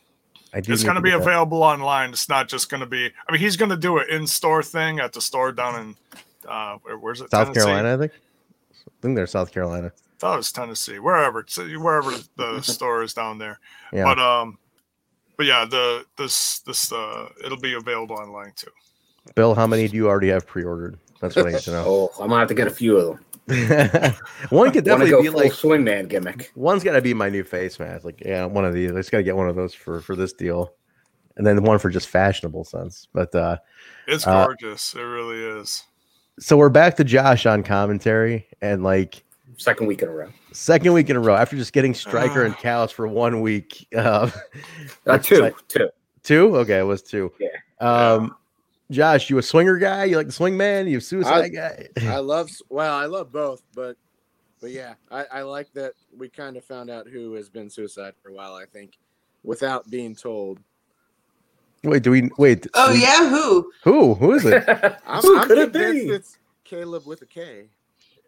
I 0.53 0.61
do 0.61 0.71
it's 0.73 0.83
going 0.83 0.95
to 0.95 0.99
to 1.01 1.03
be 1.03 1.09
get 1.09 1.17
that. 1.19 1.23
available 1.27 1.63
online. 1.63 2.11
It's 2.11 2.29
not 2.29 2.47
just 2.47 2.69
going 2.69 2.81
to 2.81 2.85
be. 2.85 3.05
I 3.27 3.31
mean, 3.31 3.41
he's 3.41 3.57
going 3.57 3.71
to 3.71 3.77
do 3.77 3.97
an 3.97 4.05
in-store 4.09 4.63
thing 4.63 4.99
at 4.99 5.11
the 5.13 5.21
store 5.21 5.51
down 5.51 5.75
in 5.81 5.95
uh, 6.47 6.77
where's 6.99 7.19
it? 7.21 7.31
South 7.31 7.47
Tennessee? 7.47 7.65
Carolina, 7.65 7.95
I 7.95 7.97
think. 7.97 8.11
I 8.87 8.91
think 9.01 9.15
they're 9.15 9.27
South 9.27 9.51
Carolina. 9.51 9.91
thought 10.19 10.35
it 10.35 10.37
was 10.37 10.51
Tennessee, 10.51 10.99
wherever, 10.99 11.45
wherever 11.77 12.13
the 12.37 12.61
store 12.61 13.03
is 13.03 13.13
down 13.13 13.37
there. 13.37 13.59
Yeah. 13.93 14.03
But 14.03 14.19
um, 14.19 14.57
but 15.37 15.45
yeah, 15.45 15.65
the 15.65 16.05
this 16.17 16.59
this 16.59 16.91
uh, 16.91 17.29
it'll 17.43 17.59
be 17.59 17.73
available 17.73 18.15
online 18.15 18.53
too. 18.55 18.71
Bill, 19.35 19.55
how 19.55 19.67
many 19.67 19.87
do 19.87 19.95
you 19.95 20.07
already 20.07 20.29
have 20.29 20.47
pre-ordered? 20.47 20.97
That's 21.19 21.35
what 21.35 21.47
I 21.47 21.51
need 21.51 21.61
to 21.61 21.71
know. 21.71 21.83
Oh, 21.87 22.23
I'm 22.23 22.29
gonna 22.29 22.39
have 22.39 22.47
to 22.49 22.53
get 22.55 22.67
a 22.67 22.71
few 22.71 22.97
of 22.97 23.05
them. 23.07 23.25
one 24.49 24.71
could 24.71 24.85
definitely 24.85 25.11
go 25.11 25.21
be 25.21 25.27
full 25.29 25.39
like 25.39 25.51
swingman 25.51 26.07
gimmick. 26.07 26.51
One's 26.55 26.83
got 26.83 26.93
to 26.93 27.01
be 27.01 27.13
my 27.13 27.29
new 27.29 27.43
face 27.43 27.79
mask. 27.79 28.05
Like, 28.05 28.21
yeah, 28.23 28.45
one 28.45 28.65
of 28.65 28.73
these. 28.73 28.91
I 28.91 28.95
just 28.95 29.11
got 29.11 29.17
to 29.17 29.23
get 29.23 29.35
one 29.35 29.49
of 29.49 29.55
those 29.55 29.73
for 29.73 29.99
for 30.01 30.15
this 30.15 30.33
deal, 30.33 30.73
and 31.37 31.45
then 31.45 31.63
one 31.63 31.79
for 31.79 31.89
just 31.89 32.07
fashionable 32.07 32.63
sense. 32.63 33.07
But 33.13 33.33
uh, 33.35 33.57
It's 34.07 34.25
uh, 34.25 34.45
gorgeous. 34.45 34.93
it 34.93 35.01
really 35.01 35.41
is. 35.59 35.83
So 36.39 36.57
we're 36.57 36.69
back 36.69 36.95
to 36.97 37.03
Josh 37.03 37.45
on 37.45 37.63
commentary, 37.63 38.47
and 38.61 38.83
like 38.83 39.23
second 39.57 39.87
week 39.87 40.01
in 40.01 40.07
a 40.07 40.11
row. 40.11 40.29
Second 40.53 40.93
week 40.93 41.09
in 41.09 41.15
a 41.15 41.19
row 41.19 41.35
after 41.35 41.55
just 41.55 41.73
getting 41.73 41.93
Striker 41.93 42.43
and 42.43 42.55
Callis 42.57 42.91
for 42.91 43.07
one 43.07 43.41
week. 43.41 43.87
Uh, 43.95 44.29
Uh, 45.07 45.17
two, 45.17 45.51
two. 45.67 45.89
two. 46.23 46.55
Okay, 46.57 46.79
it 46.79 46.83
was 46.83 47.01
two. 47.01 47.31
Yeah. 47.39 47.49
Um, 47.79 48.35
Josh, 48.91 49.29
you 49.29 49.37
a 49.37 49.43
swinger 49.43 49.77
guy? 49.77 50.05
You 50.05 50.17
like 50.17 50.27
the 50.27 50.31
swing 50.33 50.57
man? 50.57 50.87
You 50.87 50.97
a 50.97 51.01
suicide 51.01 51.43
I, 51.45 51.47
guy? 51.49 51.87
I 52.07 52.17
love 52.17 52.49
well, 52.69 52.95
I 52.95 53.05
love 53.05 53.31
both, 53.31 53.63
but 53.73 53.97
but 54.59 54.71
yeah, 54.71 54.93
I, 55.09 55.25
I 55.31 55.41
like 55.41 55.71
that 55.73 55.93
we 56.15 56.29
kind 56.29 56.57
of 56.57 56.63
found 56.63 56.89
out 56.89 57.07
who 57.07 57.33
has 57.33 57.49
been 57.49 57.69
suicide 57.69 58.13
for 58.21 58.29
a 58.29 58.33
while. 58.33 58.53
I 58.53 58.65
think 58.65 58.97
without 59.43 59.89
being 59.89 60.15
told. 60.15 60.59
Wait, 61.83 62.03
do 62.03 62.11
we 62.11 62.29
wait? 62.37 62.67
Oh 62.73 62.93
we- 62.93 63.01
yeah, 63.01 63.27
who? 63.29 63.71
Who? 63.83 64.13
Who 64.15 64.33
is 64.33 64.45
it? 64.45 64.63
I'm, 65.07 65.21
Who 65.21 65.37
I'm 65.39 65.47
could 65.47 65.57
it 65.57 65.73
be? 65.73 65.79
It's 66.11 66.37
Caleb 66.63 67.05
with 67.07 67.21
a 67.23 67.25
K. 67.25 67.65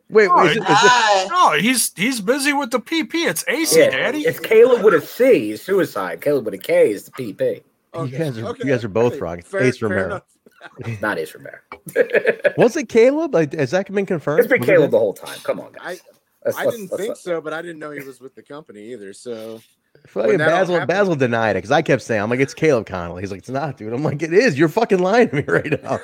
Wait, 0.10 0.28
Oh, 0.28 0.38
wait, 0.44 0.52
is 0.52 0.58
it- 0.58 0.63
is 0.63 0.78
it- 0.84 1.30
No, 1.32 1.52
he's 1.54 1.92
he's 1.96 2.20
busy 2.22 2.54
with 2.54 2.72
the 2.72 2.80
PP. 2.80 3.13
It's 3.28 3.46
AC, 3.48 3.80
Yeah, 3.80 3.89
Daddy. 3.92 4.22
it's 4.22 4.39
Caleb 4.39 4.84
with 4.84 4.96
a 4.96 5.02
C, 5.02 5.52
is 5.52 5.62
suicide. 5.62 6.22
Caleb 6.22 6.46
with 6.46 6.54
a 6.56 6.58
K 6.58 6.92
is 6.92 7.06
the 7.06 7.12
PP. 7.12 7.63
you 8.12 8.18
guys 8.18 8.38
are 8.39 8.48
okay, 8.48 8.63
you 8.68 8.72
guys 8.74 8.84
are 8.84 8.89
both 8.89 9.20
wrong. 9.20 9.39
It's 9.39 9.48
fair- 9.50 9.62
Ace 9.63 9.78
fair 9.78 9.89
Romero. 9.89 10.06
enough. 10.08 10.24
Not 11.02 11.20
Ace 11.20 11.36
Romero. 11.36 11.60
Was 12.58 12.76
it 12.78 12.89
Caleb? 12.89 13.34
Like, 13.36 13.54
has 13.54 13.72
that 13.72 13.92
been 13.92 14.06
confirmed? 14.06 14.39
It's 14.39 14.48
been 14.50 14.62
Was 14.62 14.68
Caleb 14.68 14.86
him? 14.86 14.92
the 14.92 15.00
whole 15.00 15.13
time. 15.13 15.38
Come 15.44 15.60
on, 15.60 15.74
I 15.80 15.96
guys. 15.96 16.02
Let's- 16.46 16.58
I 16.58 16.66
let's- 16.66 16.78
didn't 16.78 16.92
let's- 16.92 17.04
think 17.04 17.18
so, 17.18 17.39
but 17.42 17.54
I 17.54 17.62
didn't 17.62 17.80
know 17.80 17.92
he 17.92 18.02
was 18.04 18.20
with 18.20 18.34
the 18.34 18.42
company 18.44 18.92
either. 18.94 19.13
So 19.13 19.62
Fucking 20.08 20.30
when 20.32 20.38
Basil, 20.39 20.76
happened- 20.76 20.88
Basil 20.89 21.16
denied 21.16 21.52
it 21.52 21.60
because 21.60 21.72
I 21.72 21.82
kept 21.82 22.02
saying, 22.02 22.22
I'm 22.22 22.30
like, 22.30 22.39
it's 22.42 22.54
Caleb 22.54 22.86
Konley. 22.88 23.22
He's 23.22 23.32
like, 23.32 23.39
it's 23.39 23.50
not, 23.50 23.78
dude. 23.78 23.94
I'm 23.94 24.04
like, 24.04 24.22
it 24.22 24.34
is. 24.34 24.58
You're 24.60 24.70
fucking 24.70 25.00
lying 25.00 25.30
to 25.30 25.36
me 25.38 25.44
right 25.48 25.82
now. 25.82 26.00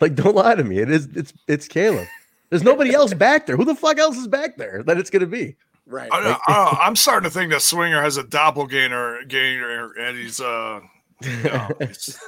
like, 0.00 0.14
don't 0.14 0.34
lie 0.34 0.54
to 0.56 0.64
me. 0.64 0.78
It 0.78 0.90
is, 0.90 1.08
it's 1.14 1.32
it's 1.46 1.68
Caleb. 1.68 2.06
There's 2.50 2.62
nobody 2.64 2.92
else 2.94 3.14
back 3.14 3.46
there. 3.46 3.56
Who 3.56 3.64
the 3.64 3.74
fuck 3.74 3.98
else 3.98 4.16
is 4.16 4.28
back 4.28 4.56
there 4.56 4.82
that 4.86 4.98
it's 4.98 5.10
gonna 5.10 5.26
be? 5.26 5.56
right. 5.86 6.08
I, 6.12 6.20
don't- 6.22 6.40
I, 6.48 6.78
am 6.86 6.96
starting 6.96 7.28
to 7.28 7.32
think 7.34 7.50
that 7.52 7.62
Swinger 7.62 8.00
has 8.02 8.16
a 8.16 8.24
doppelganger, 8.24 9.20
ganger, 9.28 9.92
and 9.98 10.16
he's 10.18 10.40
uh, 10.40 10.80
you 11.22 11.42
know, 11.44 11.68
it's- 11.80 12.18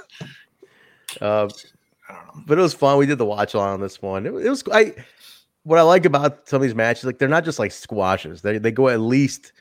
Uh, 1.20 1.48
but 2.46 2.58
it 2.58 2.62
was 2.62 2.74
fun. 2.74 2.98
We 2.98 3.06
did 3.06 3.18
the 3.18 3.24
watch 3.24 3.54
along 3.54 3.74
on 3.74 3.80
this 3.80 4.00
one. 4.00 4.26
It, 4.26 4.34
it 4.34 4.48
was 4.50 4.62
I. 4.72 4.94
What 5.64 5.80
I 5.80 5.82
like 5.82 6.04
about 6.04 6.48
some 6.48 6.58
of 6.58 6.62
these 6.62 6.74
matches, 6.76 7.02
like 7.04 7.18
they're 7.18 7.28
not 7.28 7.44
just 7.44 7.58
like 7.58 7.72
squashes. 7.72 8.42
They 8.42 8.58
they 8.58 8.70
go 8.70 8.88
at 8.88 9.00
least 9.00 9.52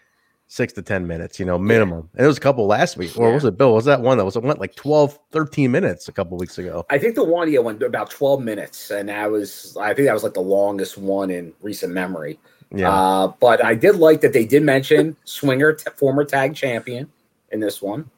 six 0.47 0.71
to 0.73 0.81
10 0.81 1.07
minutes, 1.07 1.39
you 1.39 1.45
know, 1.45 1.57
minimum. 1.57 2.09
And 2.15 2.23
it 2.23 2.27
was 2.27 2.37
a 2.37 2.41
couple 2.41 2.67
last 2.67 2.97
week. 2.97 3.17
Or 3.17 3.33
was 3.33 3.43
it 3.45 3.57
Bill? 3.57 3.73
Was 3.73 3.85
that 3.85 4.01
one 4.01 4.17
that 4.17 4.25
was, 4.25 4.35
it 4.35 4.43
went 4.43 4.59
like 4.59 4.75
12, 4.75 5.17
13 5.31 5.71
minutes 5.71 6.07
a 6.07 6.11
couple 6.11 6.37
weeks 6.37 6.57
ago? 6.57 6.85
I 6.89 6.97
think 6.99 7.15
the 7.15 7.23
one 7.23 7.51
yeah 7.51 7.59
went 7.59 7.81
about 7.81 8.09
12 8.11 8.41
minutes. 8.43 8.91
And 8.91 9.09
that 9.09 9.31
was, 9.31 9.75
I 9.79 9.93
think 9.93 10.07
that 10.07 10.13
was 10.13 10.23
like 10.23 10.35
the 10.35 10.41
longest 10.41 10.97
one 10.97 11.31
in 11.31 11.51
recent 11.61 11.93
memory. 11.93 12.39
Yeah. 12.73 12.91
Uh, 12.93 13.27
but 13.39 13.63
I 13.63 13.73
did 13.75 13.95
like 13.95 14.21
that 14.21 14.33
they 14.33 14.45
did 14.45 14.63
mention 14.63 15.15
Swinger, 15.25 15.73
t- 15.73 15.89
former 15.95 16.23
tag 16.23 16.55
champion 16.55 17.09
in 17.51 17.59
this 17.59 17.81
one. 17.81 18.09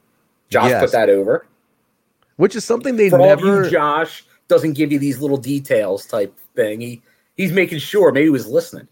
Josh 0.50 0.70
Yes. 0.70 0.82
put 0.82 0.92
that 0.92 1.10
over. 1.10 1.46
Which 2.36 2.54
is 2.56 2.64
something 2.64 2.96
they 2.96 3.10
For 3.10 3.18
never. 3.18 3.64
you, 3.64 3.70
Josh 3.70 4.24
doesn't 4.48 4.74
give 4.74 4.92
you 4.92 4.98
these 4.98 5.20
little 5.20 5.36
details 5.36 6.06
type 6.06 6.34
thing. 6.54 6.80
He 6.80 7.02
he's 7.36 7.52
making 7.52 7.78
sure 7.80 8.12
maybe 8.12 8.24
he 8.26 8.30
was 8.30 8.46
listening. 8.46 8.86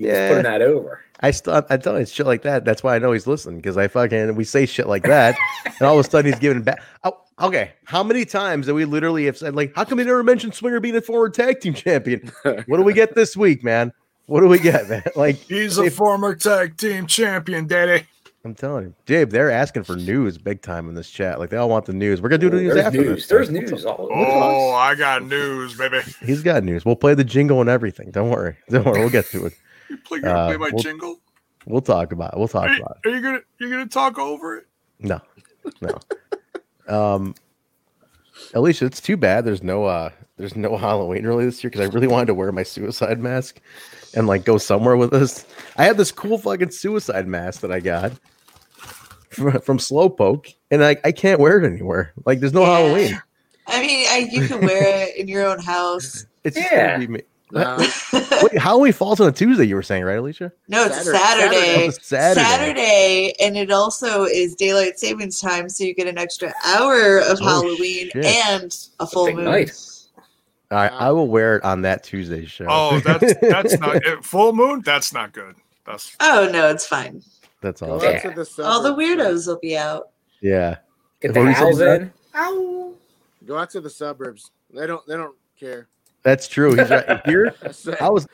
He 0.00 0.06
was 0.06 0.14
Yeah. 0.16 0.28
putting 0.28 0.44
that 0.44 0.62
over. 0.62 1.00
I 1.22 1.30
still, 1.32 1.62
I 1.68 1.76
tell 1.76 1.94
you, 1.96 2.00
it's 2.00 2.10
shit 2.10 2.24
like 2.26 2.40
that. 2.42 2.64
That's 2.64 2.82
why 2.82 2.96
I 2.96 2.98
know 2.98 3.12
he's 3.12 3.26
listening 3.26 3.56
because 3.58 3.76
I 3.76 3.88
fucking 3.88 4.34
we 4.36 4.44
say 4.44 4.64
shit 4.64 4.86
like 4.88 5.02
that, 5.02 5.36
and 5.66 5.82
all 5.82 5.98
of 5.98 6.06
a 6.06 6.08
sudden 6.08 6.32
he's 6.32 6.40
giving 6.40 6.62
back. 6.62 6.82
Oh, 7.04 7.20
okay, 7.42 7.72
how 7.84 8.02
many 8.02 8.24
times 8.24 8.66
that 8.66 8.72
we 8.74 8.86
literally 8.86 9.26
have 9.26 9.36
said 9.36 9.54
like, 9.54 9.74
how 9.76 9.84
come 9.84 9.98
he 9.98 10.04
never 10.04 10.22
mentioned 10.22 10.54
Swinger 10.54 10.80
being 10.80 10.96
a 10.96 11.02
former 11.02 11.28
tag 11.28 11.60
team 11.60 11.74
champion? 11.74 12.32
What 12.42 12.78
do 12.78 12.82
we 12.82 12.94
get 12.94 13.14
this 13.14 13.36
week, 13.36 13.62
man? 13.62 13.92
What 14.26 14.40
do 14.40 14.46
we 14.48 14.58
get, 14.58 14.88
man? 14.88 15.02
Like 15.16 15.36
He's 15.36 15.76
a 15.76 15.84
if- 15.84 15.94
former 15.94 16.34
tag 16.34 16.78
team 16.78 17.06
champion, 17.06 17.66
Daddy. 17.66 18.06
I'm 18.42 18.54
telling 18.54 18.84
you, 18.84 18.94
Dave, 19.04 19.28
they're 19.28 19.50
asking 19.50 19.82
for 19.84 19.96
news 19.96 20.38
big 20.38 20.62
time 20.62 20.88
in 20.88 20.94
this 20.94 21.10
chat. 21.10 21.38
Like 21.38 21.50
they 21.50 21.58
all 21.58 21.68
want 21.68 21.84
the 21.84 21.92
news. 21.92 22.22
We're 22.22 22.30
gonna 22.30 22.38
do 22.38 22.48
the 22.48 22.56
news 22.62 22.72
There's 22.72 22.86
after 22.86 22.98
news. 23.02 23.16
this. 23.16 23.26
There's 23.26 23.50
We'll 23.50 23.60
news. 23.60 23.82
talk- 23.84 23.98
All, 23.98 24.08
Oh, 24.10 24.70
I 24.72 24.94
got 24.94 25.22
news, 25.26 25.76
baby. 25.76 26.00
He's 26.24 26.42
got 26.42 26.64
news. 26.64 26.86
We'll 26.86 26.96
play 26.96 27.12
the 27.12 27.24
jingle 27.24 27.60
and 27.60 27.68
everything. 27.68 28.10
Don't 28.10 28.30
worry. 28.30 28.56
Don't 28.70 28.86
worry. 28.86 29.00
We'll 29.00 29.10
get 29.10 29.26
to 29.32 29.44
it. 29.44 29.52
You 29.90 29.96
play, 30.04 30.20
gonna 30.20 30.38
Uh, 30.38 30.46
play 30.48 30.56
my 30.56 30.70
we'll- 30.72 30.82
jingle? 30.82 31.20
We'll 31.66 31.82
talk 31.82 32.12
about 32.12 32.32
it. 32.32 32.38
We'll 32.38 32.48
talk 32.48 32.70
Are, 32.70 32.76
about 32.76 32.98
it. 33.04 33.08
are 33.08 33.14
you 33.14 33.20
gonna 33.20 33.40
you 33.58 33.68
gonna 33.68 33.84
talk 33.86 34.18
over 34.18 34.56
it? 34.56 34.66
No, 34.98 35.20
no. 35.82 35.98
um, 36.94 37.34
Alicia, 38.54 38.86
it's 38.86 39.00
too 39.00 39.16
bad. 39.18 39.44
There's 39.44 39.62
no 39.62 39.84
uh, 39.84 40.10
there's 40.38 40.56
no 40.56 40.76
Halloween 40.78 41.24
really 41.26 41.44
this 41.44 41.62
year 41.62 41.70
because 41.70 41.86
I 41.88 41.92
really 41.92 42.06
wanted 42.06 42.26
to 42.26 42.34
wear 42.34 42.50
my 42.50 42.62
suicide 42.62 43.20
mask 43.20 43.60
and 44.14 44.26
like 44.26 44.44
go 44.46 44.56
somewhere 44.56 44.96
with 44.96 45.10
this. 45.10 45.44
I 45.76 45.84
had 45.84 45.98
this 45.98 46.10
cool 46.10 46.38
fucking 46.38 46.70
suicide 46.70 47.26
mask 47.28 47.60
that 47.60 47.70
I 47.70 47.80
got 47.80 48.12
from, 49.28 49.60
from 49.60 49.78
Slowpoke, 49.78 50.54
and 50.70 50.82
I, 50.82 50.96
I 51.04 51.12
can't 51.12 51.40
wear 51.40 51.62
it 51.62 51.70
anywhere. 51.70 52.12
Like 52.24 52.40
there's 52.40 52.54
no 52.54 52.64
Halloween. 52.64 53.20
I 53.66 53.80
mean, 53.82 54.06
I, 54.10 54.28
you 54.32 54.48
can 54.48 54.62
wear 54.62 55.08
it 55.08 55.16
in 55.16 55.28
your 55.28 55.46
own 55.46 55.60
house. 55.60 56.24
It's 56.42 56.56
just 56.56 56.72
Yeah. 56.72 56.96
gonna 56.96 57.06
be 57.06 57.22
me. 57.52 57.60
Wait, 58.42 58.58
Halloween 58.58 58.92
falls 58.92 59.20
on 59.20 59.28
a 59.28 59.32
Tuesday. 59.32 59.64
You 59.64 59.74
were 59.74 59.82
saying, 59.82 60.04
right, 60.04 60.18
Alicia? 60.18 60.52
No, 60.68 60.84
it's 60.86 60.96
Saturday. 61.04 61.16
Saturday. 61.18 61.86
Oh, 61.86 61.90
Saturday. 61.90 62.40
Saturday, 62.44 63.34
and 63.40 63.56
it 63.56 63.70
also 63.70 64.24
is 64.24 64.54
daylight 64.54 64.98
savings 64.98 65.40
time, 65.40 65.68
so 65.68 65.84
you 65.84 65.94
get 65.94 66.06
an 66.06 66.18
extra 66.18 66.52
hour 66.64 67.18
of 67.18 67.38
Oh, 67.40 67.44
Halloween 67.44 68.10
shit. 68.12 68.24
and 68.24 68.76
a 69.00 69.06
full 69.06 69.26
big 69.26 69.36
moon. 69.36 69.44
night. 69.44 69.70
All 70.72 70.78
right, 70.78 70.92
I 70.92 71.10
will 71.10 71.26
wear 71.26 71.56
it 71.56 71.64
on 71.64 71.82
that 71.82 72.04
Tuesday 72.04 72.46
show. 72.46 72.66
Oh, 72.68 73.00
that's 73.00 73.34
that's 73.40 73.78
not 73.78 74.02
full 74.24 74.52
moon. 74.52 74.82
That's 74.84 75.12
not 75.12 75.32
good. 75.32 75.56
That's 75.84 76.16
Oh 76.20 76.48
no, 76.52 76.68
it's 76.68 76.86
fine. 76.86 77.22
that's 77.60 77.80
Go 77.80 77.88
all. 77.88 77.94
out 77.96 78.02
Yeah. 78.02 78.30
the 78.30 78.62
All 78.64 78.80
the 78.82 78.94
weirdos 78.94 79.48
will 79.48 79.58
be 79.58 79.76
out. 79.76 80.10
Yeah. 80.40 80.76
Get 81.20 81.34
the 81.34 81.40
you 81.42 81.48
owls 81.56 81.80
in. 81.80 82.12
Ow. 82.36 82.94
Go 83.44 83.58
out 83.58 83.70
to 83.70 83.80
the 83.80 83.90
suburbs. 83.90 84.52
They 84.72 84.86
don't. 84.86 85.04
They 85.08 85.16
don't 85.16 85.34
care. 85.58 85.88
That's 86.22 86.48
true. 86.48 86.74
He's 86.74 86.90
right. 86.90 87.20
Here, 87.26 87.54
I 88.00 88.10
was, 88.10 88.26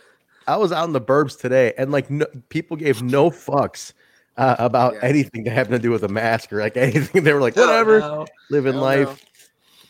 I 0.47 0.57
was 0.57 0.73
out 0.73 0.85
in 0.87 0.93
the 0.93 1.01
burbs 1.01 1.39
today, 1.39 1.73
and 1.79 1.93
like 1.93 2.11
no, 2.11 2.27
people 2.49 2.77
gave 2.77 3.03
no 3.03 3.31
fucks 3.31 3.93
uh, 4.37 4.57
about 4.59 4.95
Yeah. 4.95 5.01
anything 5.03 5.45
that 5.45 5.53
having 5.53 5.73
to 5.73 5.79
do 5.79 5.91
with 5.91 6.03
a 6.05 6.09
mask 6.09 6.53
or 6.53 6.61
like 6.61 6.77
anything. 6.77 7.23
They 7.25 7.33
were 7.33 7.41
like, 7.41 7.55
Oh, 7.57 7.67
whatever, 7.67 8.01
no. 8.01 8.27
living 8.51 8.73
Hell 8.75 8.83
life. 8.83 9.25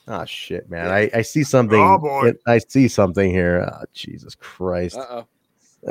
Oh 0.08 0.24
shit, 0.24 0.70
man! 0.70 0.88
I, 0.88 1.10
I 1.12 1.22
see 1.22 1.42
something. 1.42 1.80
Oh, 1.80 1.98
boy. 1.98 2.32
I 2.46 2.58
see 2.58 2.86
something 2.86 3.28
here. 3.30 3.68
Oh, 3.72 3.84
Jesus 3.92 4.36
Christ. 4.36 4.96
Uh 4.96 5.06
oh. 5.10 5.26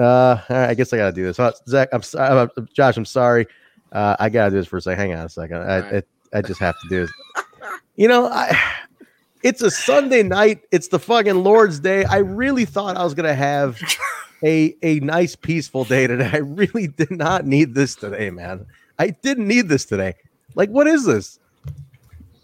Uh, 0.01 0.41
all 0.49 0.57
right, 0.57 0.69
I 0.69 0.73
guess 0.73 0.93
I 0.93 0.97
gotta 0.97 1.11
do 1.13 1.23
this. 1.23 1.39
Uh, 1.39 1.51
Zach, 1.67 1.89
I'm 1.91 2.01
sorry. 2.01 2.49
Uh, 2.57 2.61
Josh, 2.73 2.95
I'm 2.97 3.05
sorry. 3.05 3.45
Uh, 3.91 4.15
I 4.19 4.29
gotta 4.29 4.51
do 4.51 4.57
this 4.57 4.67
for 4.67 4.77
a 4.77 4.81
second. 4.81 4.99
Hang 4.99 5.15
on 5.19 5.25
a 5.25 5.29
second. 5.29 5.57
I, 5.57 5.59
All 5.59 5.81
right. 5.91 6.03
I, 6.33 6.37
I 6.37 6.41
just 6.41 6.59
have 6.59 6.75
to 6.81 6.89
do 6.89 7.01
this. 7.05 7.11
You 7.95 8.07
know, 8.07 8.27
I. 8.27 8.57
It's 9.45 9.61
a 9.61 9.69
Sunday 9.69 10.23
night. 10.23 10.63
It's 10.71 10.87
the 10.87 10.97
fucking 10.97 11.43
Lord's 11.43 11.79
Day. 11.79 12.03
I 12.03 12.17
really 12.17 12.65
thought 12.65 12.97
I 12.97 13.03
was 13.03 13.13
gonna 13.13 13.35
have 13.35 13.79
a 14.43 14.75
a 14.81 14.99
nice 15.01 15.35
peaceful 15.35 15.83
day 15.85 16.07
today. 16.07 16.31
I 16.33 16.37
really 16.37 16.87
did 16.87 17.11
not 17.11 17.45
need 17.45 17.75
this 17.75 17.93
today, 17.95 18.31
man. 18.31 18.65
I 18.97 19.09
didn't 19.11 19.47
need 19.47 19.69
this 19.69 19.85
today. 19.85 20.15
Like, 20.55 20.69
what 20.69 20.87
is 20.87 21.05
this? 21.05 21.37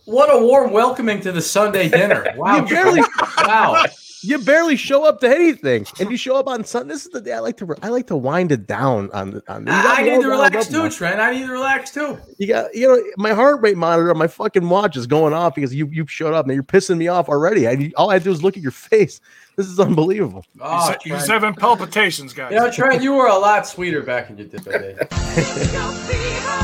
What 0.06 0.32
a 0.32 0.46
warm 0.46 0.74
welcoming 0.74 1.22
to 1.22 1.32
the 1.32 1.42
Sunday 1.42 1.90
dinner. 1.90 2.24
Wow. 2.36 2.58
You 2.58 2.68
barely- 2.68 3.02
wow. 3.40 3.84
You 4.24 4.38
barely 4.40 4.76
show 4.76 5.04
up 5.06 5.20
to 5.22 5.28
anything, 5.30 5.86
and 6.00 6.12
you 6.12 6.18
show 6.18 6.36
up 6.36 6.48
on 6.48 6.64
Sunday. 6.64 6.94
This 6.94 7.06
is 7.06 7.12
the 7.12 7.22
day 7.22 7.34
I 7.34 7.40
like 7.40 7.58
to. 7.58 7.76
I 7.82 7.90
like 7.90 8.08
to 8.08 8.16
wind 8.16 8.52
it 8.52 8.68
down 8.68 9.10
on. 9.12 9.32
the- 9.32 9.44
on 9.48 9.68
I 9.68 10.04
need 10.04 10.22
to 10.22 10.28
relax 10.30 10.68
up 10.68 10.72
now. 10.72 10.84
too, 10.88 10.96
Trent. 10.96 11.20
I 11.20 11.32
need 11.32 11.46
to 11.48 11.52
relax 11.52 11.92
too. 11.92 12.18
You 12.38 12.48
got, 12.48 12.74
you 12.76 12.88
know, 12.88 13.02
my 13.18 13.34
heart 13.34 13.62
rate 13.62 13.78
monitor 13.78 14.12
on 14.12 14.18
my 14.18 14.28
fucking 14.28 14.68
watch 14.70 14.96
is 14.96 15.08
going 15.08 15.34
off 15.34 15.56
because 15.56 15.74
you 15.74 15.88
you 15.92 16.06
showed 16.08 16.34
up 16.34 16.46
and 16.46 16.54
you're 16.54 16.64
pissing 16.64 16.98
me 16.98 17.08
off 17.08 17.30
already. 17.30 17.68
I 17.68 17.92
all 17.98 18.12
I 18.12 18.20
do 18.20 18.32
is 18.32 18.44
look 18.44 18.58
at 18.58 18.64
your 18.64 18.72
face. 18.90 19.20
This 19.58 19.68
is 19.68 19.80
unbelievable. 19.80 20.46
Oh, 20.62 20.96
he's, 21.04 21.14
he's 21.14 21.28
having 21.28 21.54
palpitations, 21.54 22.34
guys. 22.34 22.52
You 22.52 22.58
know, 22.60 22.72
Trent, 22.72 23.02
you 23.04 23.14
were 23.14 23.28
a 23.28 23.38
lot 23.38 23.68
sweeter 23.68 24.02
back 24.02 24.30
in 24.30 24.38
your 24.38 24.48
disco 24.48 24.72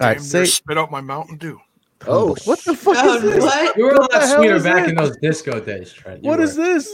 All 0.00 0.06
right, 0.08 0.14
Damn 0.14 0.22
say 0.22 0.44
spit 0.44 0.78
out 0.78 0.90
my 0.92 1.00
Mountain 1.00 1.38
Dew. 1.38 1.60
Oh, 2.06 2.36
what 2.44 2.60
the 2.64 2.76
fuck 2.76 2.96
Oh, 2.98 3.16
is 3.16 3.22
this? 3.22 3.42
what? 3.42 3.76
You 3.76 3.84
were 3.84 3.90
a 3.90 3.98
What 3.98 4.10
the 4.12 4.18
lot 4.18 4.36
sweeter 4.38 4.62
back 4.62 4.82
this? 4.82 4.90
in 4.90 4.94
those 4.94 5.16
disco 5.16 5.58
days, 5.60 5.92
Trent. 5.92 6.22
You 6.22 6.30
What 6.30 6.38
were. 6.38 6.44
is 6.44 6.54
this? 6.54 6.88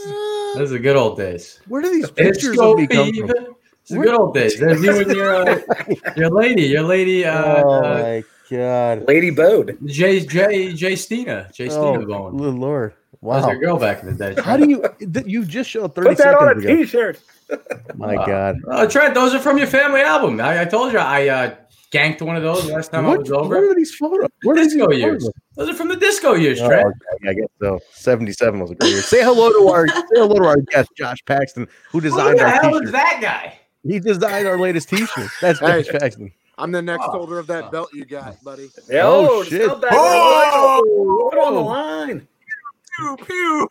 Those 0.55 0.71
are 0.71 0.73
the 0.73 0.79
good 0.79 0.95
old 0.95 1.15
days. 1.17 1.59
Where 1.67 1.83
do 1.83 1.91
these 1.91 2.09
pictures 2.09 2.57
of 2.59 2.77
me 2.77 2.87
come 2.87 3.13
from? 3.13 3.29
It's 3.29 3.91
the 3.91 3.99
good 3.99 4.15
old 4.15 4.33
days. 4.33 4.59
There's 4.59 4.81
you 4.83 4.99
and 4.99 5.11
your 5.11 5.35
uh, 5.35 5.59
your 6.17 6.29
lady, 6.31 6.63
your 6.63 6.81
lady, 6.81 7.23
uh, 7.23 7.63
oh 7.63 7.83
uh, 7.83 7.99
my 7.99 8.23
god! 8.49 9.07
Lady 9.07 9.29
Bode. 9.29 9.77
Jay 9.85 10.25
Jay 10.25 10.73
Jay 10.73 10.95
Stina, 10.95 11.47
Jay 11.53 11.69
Stina 11.69 11.99
Oh, 12.01 12.05
Bone. 12.07 12.37
good 12.37 12.55
lord! 12.55 12.93
That 13.11 13.21
was 13.21 13.43
Wow. 13.43 13.51
your 13.51 13.59
girl 13.59 13.77
back 13.77 14.01
in 14.01 14.15
the 14.15 14.33
day. 14.33 14.41
How 14.41 14.57
do 14.57 14.67
you? 14.67 14.83
th- 14.99 15.27
You 15.27 15.45
just 15.45 15.69
showed 15.69 15.93
thirty 15.93 16.09
Put 16.09 16.17
that 16.17 16.23
seconds 16.39 16.41
on 16.41 16.47
a 16.57 16.59
ago. 16.59 16.67
T-shirt. 16.75 17.19
My 17.95 18.15
god! 18.15 18.55
Uh, 18.67 18.87
Trent, 18.87 19.13
those 19.13 19.35
are 19.35 19.39
from 19.39 19.59
your 19.59 19.67
family 19.67 20.01
album. 20.01 20.41
I, 20.41 20.61
I 20.61 20.65
told 20.65 20.91
you 20.93 20.97
I 20.97 21.27
uh, 21.27 21.55
ganked 21.95 22.21
one 22.21 22.35
of 22.35 22.43
those 22.43 22.65
last 22.69 22.91
time 22.91 23.05
I 23.05 23.09
What, 23.09 23.19
was 23.21 23.29
what 23.31 23.39
over. 23.41 23.71
are 23.71 23.75
these 23.75 23.93
photos? 23.95 24.29
What 24.43 24.57
are 24.57 24.63
these 24.63 24.73
disco 24.73 24.85
photos? 24.85 24.99
years. 24.99 25.29
Those 25.55 25.69
are 25.69 25.73
from 25.73 25.87
the 25.87 25.95
disco 25.95 26.33
years, 26.33 26.59
Oh, 26.61 26.67
Trent. 26.67 26.87
okay, 27.15 27.29
I 27.29 27.33
guess 27.33 27.47
so. 27.61 27.79
Seventy-seven 27.93 28.59
was 28.59 28.71
a 28.71 28.75
great 28.75 28.91
year. 28.91 29.01
Say 29.01 29.23
hello 29.23 29.49
to 29.51 29.67
our 29.73 29.87
say 29.87 30.01
hello 30.13 30.35
to 30.39 30.45
our 30.45 30.57
guest 30.71 30.89
Josh 30.97 31.23
Paxton, 31.25 31.65
who 31.91 31.99
Who 31.99 32.01
designed 32.01 32.39
the 32.39 32.43
our 32.43 32.49
hell 32.49 32.71
T-shirt. 32.71 32.83
is 32.85 32.91
that 32.91 33.19
guy? 33.21 33.59
He 33.83 33.99
designed 33.99 34.47
our 34.47 34.57
latest 34.59 34.89
T-shirt. 34.89 35.29
That's 35.41 35.59
Hey. 35.59 35.83
Josh 35.83 35.91
Paxton. 35.99 36.31
I'm 36.57 36.71
the 36.71 36.81
next 36.81 37.03
Oh. 37.07 37.11
holder 37.11 37.37
of 37.39 37.47
that 37.47 37.71
belt 37.71 37.89
you 37.93 38.05
got, 38.05 38.41
buddy. 38.43 38.69
Oh, 38.93 39.41
Yo, 39.41 39.43
shit. 39.43 39.69
scumbag. 39.69 39.89
Oh! 39.91 41.29
Put 41.31 41.39
on 41.39 41.53
the 41.53 41.59
line. 41.61 42.27
Pew, 42.97 43.17
pew. 43.25 43.67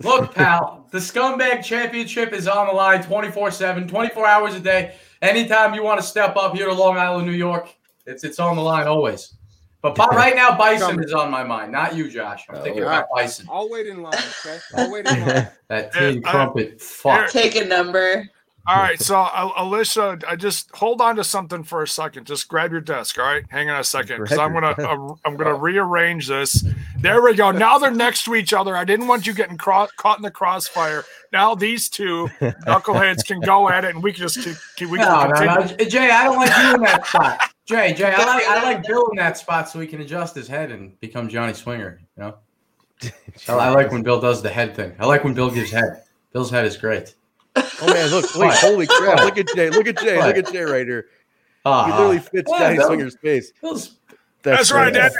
Look, 0.00 0.32
pal, 0.32 0.86
the 0.92 0.98
Scumbag 0.98 1.64
Championship 1.64 2.32
is 2.32 2.46
on 2.46 2.68
the 2.68 2.72
line 2.72 3.02
24 3.02 3.50
7, 3.50 3.88
24 3.88 4.26
hours 4.26 4.54
a 4.54 4.60
day. 4.60 4.94
Anytime 5.22 5.74
you 5.74 5.82
want 5.82 6.00
to 6.00 6.06
step 6.06 6.36
up 6.36 6.54
here 6.54 6.66
to 6.66 6.72
Long 6.72 6.96
Island, 6.96 7.26
New 7.26 7.32
York, 7.32 7.74
it's 8.06 8.24
it's 8.24 8.38
on 8.38 8.56
the 8.56 8.62
line 8.62 8.86
always. 8.86 9.34
But 9.80 9.94
bi- 9.94 10.06
right 10.08 10.34
now, 10.34 10.56
Bison 10.56 11.02
is 11.02 11.12
on 11.12 11.30
my 11.30 11.44
mind, 11.44 11.70
not 11.70 11.94
you, 11.94 12.10
Josh. 12.10 12.44
I'm 12.50 12.62
thinking 12.62 12.82
Alright. 12.82 12.98
about 12.98 13.08
Bison. 13.14 13.46
I'll 13.50 13.70
wait 13.70 13.86
in 13.86 14.02
line. 14.02 14.14
Okay. 14.44 14.58
I'll 14.76 14.90
wait 14.90 15.06
in 15.06 15.20
line. 15.26 15.48
That 15.68 15.90
Yeah, 15.94 16.00
tin 16.00 16.22
I- 16.24 16.30
crumpet. 16.30 16.80
Fuck. 16.82 17.30
Take 17.30 17.54
a 17.56 17.64
number. 17.64 18.28
All 18.68 18.76
right, 18.76 19.00
so 19.00 19.16
uh, 19.18 19.50
Alicia, 19.56 20.18
I 20.28 20.36
just 20.36 20.70
hold 20.76 21.00
on 21.00 21.16
to 21.16 21.24
something 21.24 21.62
for 21.64 21.82
a 21.82 21.88
second. 21.88 22.26
Just 22.26 22.48
grab 22.48 22.70
your 22.70 22.82
desk. 22.82 23.18
All 23.18 23.24
right, 23.24 23.42
hang 23.48 23.70
on 23.70 23.80
a 23.80 23.84
second, 23.84 24.22
because 24.22 24.36
I'm 24.36 24.52
gonna 24.52 24.72
uh, 24.78 25.14
I'm 25.24 25.38
gonna 25.38 25.54
rearrange 25.54 26.26
this. 26.28 26.66
There 27.00 27.22
we 27.22 27.34
go. 27.34 27.50
Now 27.50 27.78
they're 27.78 27.90
next 27.90 28.26
to 28.26 28.34
each 28.34 28.52
other. 28.52 28.76
I 28.76 28.84
didn't 28.84 29.06
want 29.06 29.26
you 29.26 29.32
getting 29.32 29.56
cro- 29.56 29.88
caught 29.96 30.18
in 30.18 30.22
the 30.22 30.30
crossfire. 30.30 31.04
Now 31.32 31.54
these 31.54 31.88
two 31.88 32.26
knuckleheads 32.40 33.24
can 33.24 33.40
go 33.40 33.70
at 33.70 33.86
it, 33.86 33.94
and 33.94 34.04
we 34.04 34.12
can 34.12 34.20
just 34.20 34.42
keep, 34.44 34.56
keep 34.76 34.90
we 34.90 34.98
No, 34.98 35.06
can 35.06 35.30
no, 35.30 35.34
continue. 35.56 35.76
no. 35.78 35.84
Jay, 35.88 36.10
I 36.10 36.24
don't 36.24 36.36
like 36.36 36.56
you 36.58 36.74
in 36.74 36.80
that 36.82 37.06
spot. 37.06 37.40
Jay, 37.64 37.94
Jay, 37.94 38.12
I 38.14 38.24
like 38.26 38.44
I 38.46 38.62
like 38.64 38.86
Bill 38.86 39.08
in 39.08 39.16
that 39.16 39.38
spot 39.38 39.70
so 39.70 39.80
he 39.80 39.86
can 39.86 40.02
adjust 40.02 40.34
his 40.34 40.46
head 40.46 40.70
and 40.72 41.00
become 41.00 41.30
Johnny 41.30 41.54
Swinger. 41.54 42.00
You 42.18 42.22
know, 42.22 42.34
I, 43.02 43.12
I 43.52 43.70
like 43.70 43.92
when 43.92 44.02
Bill 44.02 44.20
does 44.20 44.42
the 44.42 44.50
head 44.50 44.76
thing. 44.76 44.92
I 44.98 45.06
like 45.06 45.24
when 45.24 45.32
Bill 45.32 45.50
gives 45.50 45.70
head. 45.70 46.02
Bill's 46.34 46.50
head 46.50 46.66
is 46.66 46.76
great. 46.76 47.14
Oh 47.80 47.86
man, 47.86 48.10
look! 48.10 48.34
Wait, 48.34 48.52
holy 48.54 48.86
crap! 48.86 49.18
Look 49.24 49.38
at 49.38 49.48
Jay! 49.54 49.70
Look 49.70 49.86
at 49.86 49.98
Jay! 49.98 50.18
Look 50.22 50.36
at 50.36 50.52
Jay 50.52 50.62
right 50.62 50.86
here. 50.86 51.06
Ah, 51.64 51.86
He 51.86 51.92
literally 51.92 52.18
fits 52.18 52.48
What, 52.50 52.58
Johnny 52.60 52.78
Swinger's 52.78 53.16
face. 53.16 53.52
Bill's 53.60 53.96
That's 54.42 54.72
right. 54.72 54.92
Dad. 54.92 55.12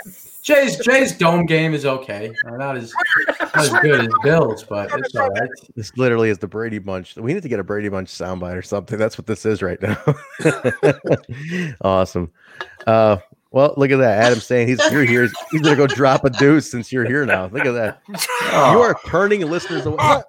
Jay's 0.42 0.78
Jay's 0.78 1.16
dome 1.16 1.44
game 1.44 1.74
is 1.74 1.84
okay. 1.84 2.32
Uh, 2.46 2.56
not 2.56 2.76
as 2.76 2.92
not 3.40 3.56
as 3.56 3.70
good 3.82 4.00
as 4.06 4.12
Bill's, 4.22 4.64
but 4.64 4.90
it's 4.98 5.14
all 5.14 5.28
right. 5.28 5.50
This 5.76 5.94
literally 5.96 6.30
is 6.30 6.38
the 6.38 6.46
Brady 6.46 6.78
Bunch. 6.78 7.16
We 7.16 7.34
need 7.34 7.42
to 7.42 7.48
get 7.48 7.60
a 7.60 7.64
Brady 7.64 7.88
Bunch 7.90 8.08
soundbite 8.08 8.56
or 8.56 8.62
something. 8.62 8.98
That's 8.98 9.18
what 9.18 9.26
this 9.26 9.44
is 9.44 9.62
right 9.62 9.78
now. 9.82 9.98
awesome. 11.82 12.30
Uh, 12.86 13.18
well, 13.50 13.74
look 13.76 13.90
at 13.90 13.96
that. 13.98 14.22
Adam 14.22 14.40
saying 14.40 14.68
he's 14.68 14.80
you're 14.90 15.04
here. 15.04 15.28
He's 15.50 15.60
gonna 15.60 15.76
go 15.76 15.86
drop 15.86 16.24
a 16.24 16.30
deuce 16.30 16.70
since 16.70 16.92
you're 16.92 17.04
here 17.04 17.26
now. 17.26 17.46
Look 17.48 17.66
at 17.66 17.72
that. 17.72 18.00
Oh. 18.50 18.72
You 18.72 18.78
are 18.78 18.96
turning 19.06 19.42
listeners 19.42 19.84
away. 19.84 20.22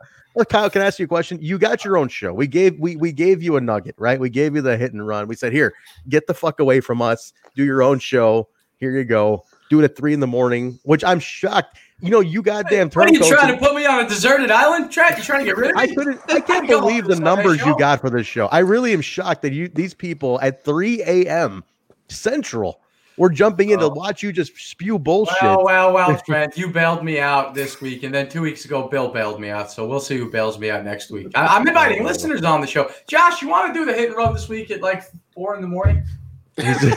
Kyle, 0.46 0.70
can 0.70 0.82
I 0.82 0.86
ask 0.86 1.00
you 1.00 1.06
a 1.06 1.08
question? 1.08 1.40
You 1.42 1.58
got 1.58 1.84
your 1.84 1.98
own 1.98 2.08
show. 2.08 2.34
We 2.34 2.48
gave 2.48 2.80
we 2.80 2.96
we 2.96 3.12
gave 3.12 3.42
you 3.42 3.58
a 3.58 3.62
nugget, 3.62 3.96
right? 3.98 4.20
We 4.20 4.30
gave 4.30 4.56
you 4.56 4.62
the 4.62 4.78
hit 4.78 4.94
and 4.94 5.06
run. 5.06 5.28
We 5.28 5.36
said, 5.36 5.52
here, 5.52 5.74
get 6.08 6.28
the 6.28 6.34
fuck 6.34 6.60
away 6.60 6.80
from 6.80 7.02
us. 7.02 7.34
Do 7.56 7.64
your 7.64 7.82
own 7.82 8.00
show. 8.00 8.50
Here 8.78 8.92
you 8.92 9.04
go. 9.04 9.44
Do 9.70 9.82
it 9.82 9.84
at 9.84 9.96
three 9.96 10.14
in 10.14 10.20
the 10.20 10.28
morning, 10.28 10.80
which 10.84 11.04
I'm 11.04 11.20
shocked. 11.20 11.78
You 12.02 12.10
know, 12.10 12.22
you 12.22 12.42
goddamn 12.42 12.90
What 12.90 13.10
are 13.10 13.14
you 13.14 13.28
trying 13.28 13.54
to 13.54 13.60
put 13.60 13.76
me 13.76 13.86
on 13.86 14.06
a 14.06 14.08
deserted 14.08 14.52
island? 14.52 14.90
Try, 14.90 15.16
you 15.16 15.22
trying 15.22 15.40
to 15.40 15.46
get 15.46 15.58
rid 15.58 15.72
of 15.72 15.76
me? 15.76 15.82
I 15.84 15.88
couldn't. 15.88 16.22
I 16.30 16.40
can't 16.40 16.68
believe 16.68 17.06
the 17.06 17.20
numbers 17.20 17.64
you 17.66 17.78
got 17.78 18.00
for 18.00 18.10
this 18.10 18.26
show. 18.26 18.48
I 18.48 18.60
really 18.60 18.94
am 18.94 19.02
shocked 19.02 19.42
that 19.42 19.52
you 19.52 19.68
these 19.68 19.94
people 19.94 20.40
at 20.42 20.64
3 20.64 21.02
a.m. 21.04 21.64
Central 22.08 22.82
were 23.20 23.30
jumping 23.30 23.70
in 23.70 23.80
to 23.80 23.86
oh. 23.86 23.90
watch 23.90 24.24
you 24.24 24.32
just 24.32 24.58
spew 24.58 24.98
bullshit. 24.98 25.36
Well, 25.42 25.64
well, 25.64 25.94
well, 25.94 26.20
Trent, 26.26 26.58
you 26.58 26.70
bailed 26.70 27.04
me 27.04 27.20
out 27.20 27.54
this 27.54 27.82
week, 27.82 28.04
and 28.04 28.16
then 28.16 28.30
two 28.30 28.42
weeks 28.42 28.66
ago, 28.66 28.88
Bill 28.88 29.10
bailed 29.10 29.40
me 29.40 29.50
out. 29.50 29.72
So 29.72 29.86
we'll 29.86 30.00
see 30.00 30.18
who 30.18 30.32
bails 30.32 30.58
me 30.58 30.72
out 30.72 30.86
next 30.86 31.12
week. 31.12 31.28
I, 31.36 31.58
I'm 31.58 31.68
inviting 31.68 32.02
oh, 32.02 32.06
listeners 32.06 32.44
on 32.44 32.62
the 32.62 32.68
show. 32.68 32.90
Josh, 33.08 33.42
you 33.42 33.50
want 33.50 33.72
to 33.72 33.80
do 33.80 33.86
the 33.86 33.94
hit 33.94 34.08
and 34.08 34.18
run 34.18 34.34
this 34.34 34.48
week 34.48 34.72
at 34.72 34.82
like 34.82 35.04
four 35.34 35.54
in 35.54 35.62
the 35.62 35.68
morning? 35.68 36.04
Come 36.58 36.94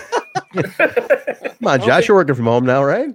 on, 1.66 1.80
Josh, 1.82 2.08
you're 2.08 2.16
working 2.16 2.36
from 2.36 2.46
home 2.46 2.64
now, 2.64 2.84
right? 2.84 3.14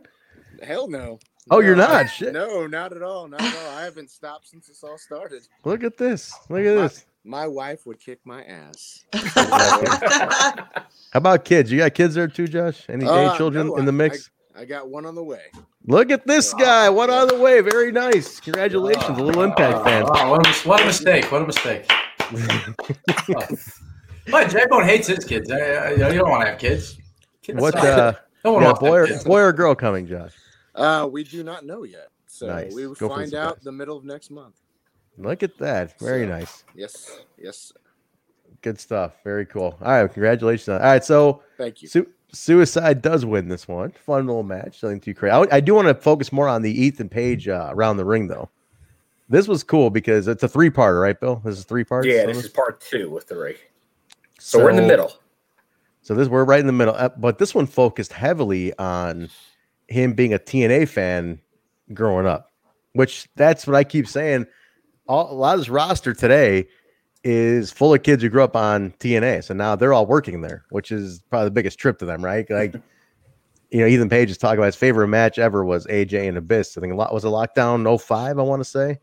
Hell 0.62 0.90
no. 0.90 1.18
Oh, 1.50 1.60
you're 1.60 1.78
not? 1.78 1.92
I- 1.92 2.06
Shit. 2.06 2.34
No, 2.34 2.68
not 2.68 2.94
at 2.94 3.02
all. 3.02 3.28
Not 3.28 3.42
at 3.42 3.56
all. 3.56 3.78
I 3.78 3.84
haven't 3.84 4.12
stopped 4.12 4.50
since 4.50 4.68
this 4.68 4.84
all 4.84 4.98
started. 4.98 5.48
Look 5.64 5.84
at 5.84 5.98
this. 5.98 6.34
Look 6.50 6.66
at 6.66 6.76
this. 6.76 7.06
My 7.28 7.46
wife 7.46 7.86
would 7.86 8.00
kick 8.00 8.20
my 8.24 8.42
ass. 8.46 9.04
How 9.14 10.56
about 11.16 11.44
kids? 11.44 11.70
You 11.70 11.80
got 11.80 11.94
kids 11.94 12.16
there 12.16 12.30
too, 12.30 12.48
Josh? 12.48 12.86
Any 12.88 13.06
Uh, 13.06 13.36
children 13.36 13.68
no, 13.68 13.76
in 13.76 13.84
the 13.86 13.92
mix? 13.92 14.30
I, 14.56 14.62
I 14.62 14.66
got 14.66 14.90
one 14.90 15.06
on 15.06 15.14
the 15.14 15.24
way. 15.24 15.42
Look 15.86 16.10
at 16.10 16.26
this 16.26 16.54
guy. 16.54 16.90
One 16.90 17.10
on 17.10 17.28
the 17.28 17.38
way. 17.38 17.60
Very 17.60 17.92
nice. 17.92 18.40
Congratulations. 18.40 19.20
A 19.20 19.22
little 19.22 19.44
impact 19.44 19.84
fan. 19.84 20.06
Oh, 20.08 20.32
what 20.32 20.48
a, 20.48 20.68
what 20.68 20.82
a 20.82 20.86
mistake! 20.86 21.30
What 21.32 21.42
a 21.42 21.46
mistake! 21.48 21.92
But 24.30 24.50
J 24.50 24.66
Bone 24.70 24.84
hates 24.84 25.08
his 25.08 25.24
kids. 25.24 25.50
I, 25.50 25.58
I, 25.58 25.90
you 25.92 25.98
don't 26.20 26.30
want 26.30 26.44
to 26.44 26.50
have 26.50 26.60
kids. 26.60 26.98
Kids 27.42 27.62
What 27.62 27.76
uh 27.78 28.14
no 28.44 28.52
one 28.54 28.62
yeah, 28.64 28.68
wants 28.68 28.80
to 28.82 28.86
have 28.86 28.92
boy 28.92 28.98
or, 28.98 29.08
kids. 29.08 29.24
boy 29.24 29.40
or 29.40 29.54
girl 29.54 29.74
coming, 29.74 30.06
Josh? 30.06 30.34
Uh, 30.76 31.08
we 31.10 31.24
do 31.24 31.44
not 31.46 31.66
know 31.66 31.84
yet. 31.84 32.10
So 32.28 32.48
Nice. 32.48 32.74
we 32.74 32.86
will 32.88 32.96
Go 32.96 33.08
find 33.08 33.34
out 33.34 33.64
the 33.64 33.72
middle 33.72 33.96
of 33.96 34.04
next 34.04 34.30
month. 34.30 34.56
Look 35.18 35.44
at 35.44 35.58
that. 35.58 35.98
Very 36.00 36.26
So, 36.26 36.30
nice. 36.30 36.64
Yes. 36.76 37.20
Yes. 37.38 37.74
Good 38.62 38.80
stuff. 38.80 39.14
Very 39.24 39.46
cool. 39.46 39.78
All 39.82 40.02
right, 40.02 40.12
congratulations. 40.12 40.70
All 40.70 40.80
right, 40.80 41.04
so 41.04 41.42
Thank 41.58 41.82
you. 41.82 41.88
Su- 41.88 42.08
Suicide 42.34 43.02
does 43.02 43.26
win 43.26 43.48
this 43.48 43.68
one. 43.68 43.92
Fun 43.92 44.28
little 44.28 44.44
match. 44.44 44.84
Nothing 44.84 45.00
too 45.00 45.14
crazy. 45.14 45.32
I, 45.32 45.46
I 45.52 45.60
do 45.60 45.74
want 45.76 45.88
to 45.88 45.94
focus 45.94 46.32
more 46.32 46.48
on 46.48 46.62
the 46.62 46.72
Ethan 46.72 47.10
Page 47.10 47.48
uh, 47.48 47.70
around 47.72 47.98
the 47.98 48.06
ring, 48.06 48.28
though. 48.28 48.50
This 49.30 49.48
was 49.48 49.64
cool 49.64 49.90
because 49.90 50.28
it's 50.28 50.44
a 50.44 50.48
three 50.48 50.70
parter, 50.70 51.02
right, 51.02 51.20
Bill? 51.20 51.42
This 51.44 51.58
is 51.58 51.66
three 51.66 51.84
parts. 51.84 52.08
Yeah, 52.08 52.26
this 52.26 52.38
is 52.38 52.50
part 52.50 52.80
two 52.82 53.10
with 53.10 53.26
three. 53.26 53.56
So, 54.40 54.64
we're 54.64 54.70
in 54.70 54.76
the 54.76 54.82
middle. 54.84 55.12
So 56.02 56.14
this 56.16 56.30
we're 56.30 56.46
right 56.46 56.62
in 56.62 56.68
the 56.68 56.74
middle, 56.74 56.96
Uh, 56.96 57.10
but 57.18 57.38
this 57.38 57.54
one 57.54 57.68
focused 57.68 58.14
heavily 58.14 58.74
on 58.80 59.30
him 59.90 60.14
being 60.14 60.34
a 60.34 60.40
TNA 60.40 60.88
fan 60.88 61.42
growing 61.94 62.26
up, 62.26 62.54
which 62.94 63.28
that's 63.36 63.68
what 63.68 63.76
I 63.76 63.84
keep 63.84 64.08
saying. 64.08 64.48
All, 65.08 65.32
a 65.32 65.34
lot 65.34 65.54
of 65.54 65.60
this 65.62 65.70
roster 65.70 66.14
today 66.14 66.68
is 67.24 67.72
full 67.72 67.94
of 67.94 68.04
kids 68.04 68.24
who 68.24 68.30
grew 68.30 68.44
up 68.44 68.56
on 68.56 68.92
TNA, 69.00 69.44
so 69.44 69.54
now 69.54 69.76
they're 69.76 69.94
all 69.94 70.06
working 70.06 70.42
there, 70.42 70.64
which 70.70 70.92
is 70.92 71.24
probably 71.30 71.46
the 71.46 71.52
biggest 71.52 71.80
trip 71.80 72.00
to 72.00 72.06
them, 72.06 72.24
right? 72.24 72.46
Like, 72.58 72.76
you 73.70 73.82
know, 73.82 73.88
Ethan 73.88 74.08
Page 74.08 74.32
is 74.32 74.38
talking 74.38 74.60
about 74.60 74.68
his 74.68 74.78
favorite 74.78 75.10
match 75.10 75.38
ever 75.38 75.66
was 75.66 75.86
AJ 75.88 76.30
and 76.30 76.38
Abyss. 76.38 76.78
I 76.78 76.82
think 76.82 76.94
a 76.94 76.96
lot 76.96 77.14
was 77.14 77.26
a 77.26 77.28
lockdown 77.28 78.00
05, 78.00 78.40
I 78.40 78.42
want 78.42 78.62
to 78.62 78.70
say. 78.70 79.00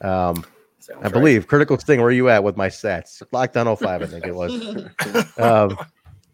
Um, 0.00 0.44
I 0.88 1.02
right. 1.02 1.12
believe 1.12 1.46
Critical 1.46 1.78
Sting. 1.78 1.98
Where 2.00 2.08
are 2.08 2.12
you 2.12 2.28
at 2.28 2.42
with 2.42 2.56
my 2.56 2.68
stats? 2.68 3.22
Lockdown 3.32 3.76
05, 3.76 4.02
I 4.02 4.06
think 4.06 4.26
it 4.26 4.34
was. 4.34 4.52
um, 5.38 5.76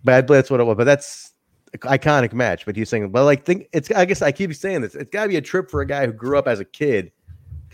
but 0.05 0.27
that's 0.27 0.51
what 0.51 0.61
it 0.61 0.65
was. 0.65 0.77
But 0.77 0.85
that's 0.85 1.33
an 1.73 1.81
iconic 1.81 2.33
match. 2.33 2.65
But 2.65 2.77
he's 2.77 2.89
saying, 2.89 3.11
but 3.11 3.25
like, 3.25 3.45
think 3.45 3.69
it's. 3.73 3.91
I 3.91 4.05
guess 4.05 4.23
I 4.23 4.33
keep 4.33 4.55
saying 4.55 4.83
this. 4.83 4.95
It's 4.95 5.11
got 5.11 5.25
to 5.25 5.29
be 5.29 5.37
a 5.37 5.43
trip 5.43 5.71
for 5.71 5.81
a 5.81 5.87
guy 5.87 6.07
who 6.07 6.13
grew 6.13 6.39
up 6.39 6.47
as 6.47 6.61
a 6.61 6.65
kid, 6.65 7.11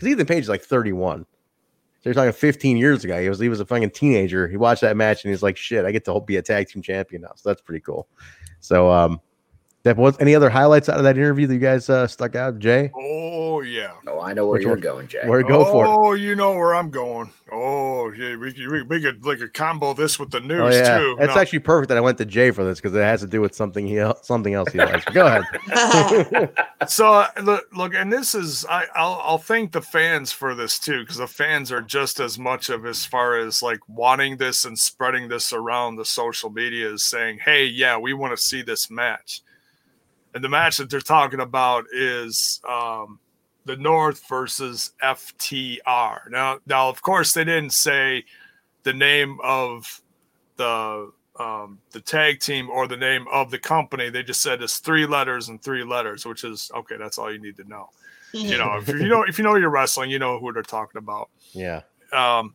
because 0.03 0.13
Ethan 0.13 0.25
Page 0.25 0.43
is 0.43 0.49
like 0.49 0.61
31. 0.61 1.25
So 2.01 2.09
you're 2.09 2.13
talking 2.13 2.33
15 2.33 2.77
years 2.77 3.03
ago. 3.05 3.21
He 3.21 3.29
was 3.29 3.39
he 3.39 3.49
was 3.49 3.61
a 3.61 3.65
fucking 3.65 3.91
teenager. 3.91 4.47
He 4.47 4.57
watched 4.57 4.81
that 4.81 4.97
match 4.97 5.23
and 5.23 5.31
he's 5.31 5.41
like, 5.41 5.55
shit, 5.55 5.85
I 5.85 5.91
get 5.91 6.03
to 6.05 6.19
be 6.19 6.35
a 6.35 6.41
tag 6.41 6.67
team 6.67 6.81
champion 6.81 7.21
now. 7.21 7.31
So 7.35 7.49
that's 7.49 7.61
pretty 7.61 7.79
cool. 7.79 8.07
So 8.59 8.91
um, 8.91 9.21
that 9.83 9.97
was 9.97 10.15
any 10.19 10.33
other 10.33 10.49
highlights 10.49 10.87
out 10.89 10.97
of 10.97 11.03
that 11.03 11.17
interview 11.17 11.45
that 11.47 11.53
you 11.53 11.59
guys 11.59 11.89
uh, 11.89 12.07
stuck 12.07 12.35
out, 12.35 12.59
Jay? 12.59 12.89
Oh 12.95 13.61
yeah. 13.61 13.91
Oh, 14.07 14.21
I 14.21 14.33
know 14.33 14.45
where 14.47 14.53
Which 14.53 14.63
you're 14.63 14.71
one? 14.71 14.79
going, 14.79 15.07
Jay. 15.07 15.21
Where 15.27 15.43
go 15.43 15.65
for? 15.65 15.85
Oh, 15.87 16.13
you 16.13 16.35
know 16.35 16.51
where 16.55 16.73
I'm 16.73 16.89
going. 16.89 17.31
Oh, 17.51 18.11
yeah, 18.13 18.35
we, 18.35 18.51
we, 18.67 18.81
we 18.81 19.01
could 19.01 19.23
like 19.25 19.39
a 19.41 19.47
combo 19.47 19.93
this 19.93 20.17
with 20.17 20.31
the 20.31 20.39
news 20.39 20.59
Oh 20.61 20.69
yeah, 20.69 20.97
too. 20.97 21.17
it's 21.19 21.35
No. 21.35 21.41
actually 21.41 21.59
perfect 21.59 21.89
that 21.89 21.97
I 21.97 22.01
went 22.01 22.17
to 22.17 22.25
Jay 22.25 22.49
for 22.51 22.63
this 22.63 22.79
because 22.81 22.95
it 22.95 23.01
has 23.01 23.19
to 23.21 23.27
do 23.27 23.41
with 23.41 23.53
something 23.53 23.85
he 23.85 24.03
something 24.23 24.53
else 24.55 24.71
he 24.71 24.79
likes. 24.79 25.05
Go 25.05 25.27
ahead. 25.27 25.43
so 26.87 27.13
uh, 27.13 27.27
look, 27.43 27.65
look, 27.75 27.93
and 27.93 28.11
this 28.11 28.33
is 28.33 28.65
I, 28.65 28.85
I'll 28.95 29.21
I'll 29.23 29.37
thank 29.37 29.71
the 29.71 29.81
fans 29.81 30.31
for 30.31 30.55
this 30.55 30.79
too 30.79 31.01
because 31.01 31.17
the 31.17 31.27
fans 31.27 31.71
are 31.71 31.81
just 31.81 32.19
as 32.19 32.39
much 32.39 32.69
of 32.69 32.85
as 32.85 33.05
far 33.05 33.37
as 33.37 33.61
like 33.61 33.79
wanting 33.87 34.37
this 34.37 34.65
and 34.65 34.77
spreading 34.79 35.27
this 35.27 35.53
around 35.53 35.97
the 35.97 36.05
social 36.05 36.49
media 36.49 36.91
is 36.91 37.03
saying, 37.03 37.39
hey, 37.45 37.65
yeah, 37.65 37.97
we 37.97 38.13
want 38.13 38.35
to 38.35 38.41
see 38.43 38.61
this 38.63 38.89
match, 38.89 39.42
and 40.33 40.43
the 40.43 40.49
match 40.49 40.77
that 40.77 40.89
they're 40.89 40.99
talking 40.99 41.39
about 41.39 41.85
is 41.93 42.61
um, 42.67 43.19
the 43.65 43.77
North 43.77 44.27
versus 44.27 44.91
FTR. 45.01 46.29
Now, 46.29 46.59
now 46.65 46.89
of 46.89 47.01
course 47.01 47.33
they 47.33 47.43
didn't 47.43 47.73
say 47.73 48.25
the 48.83 48.93
name 48.93 49.37
of 49.43 50.01
the 50.57 51.11
um, 51.39 51.79
the 51.91 51.99
tag 52.01 52.39
team 52.39 52.69
or 52.69 52.87
the 52.87 52.97
name 52.97 53.25
of 53.31 53.49
the 53.49 53.57
company. 53.57 54.09
They 54.09 54.23
just 54.23 54.41
said 54.41 54.61
it's 54.61 54.77
three 54.77 55.05
letters 55.05 55.49
and 55.49 55.61
three 55.61 55.83
letters, 55.83 56.25
which 56.25 56.43
is 56.43 56.69
okay. 56.75 56.97
That's 56.97 57.17
all 57.17 57.31
you 57.31 57.39
need 57.39 57.57
to 57.57 57.67
know. 57.67 57.89
You 58.33 58.57
know, 58.57 58.77
if 58.77 58.87
you 58.87 59.07
know 59.07 59.23
if 59.23 59.37
you 59.37 59.43
know 59.43 59.55
your 59.55 59.69
wrestling, 59.69 60.11
you 60.11 60.19
know 60.19 60.39
who 60.39 60.51
they're 60.53 60.61
talking 60.61 60.99
about. 60.99 61.29
Yeah. 61.53 61.81
Um, 62.11 62.53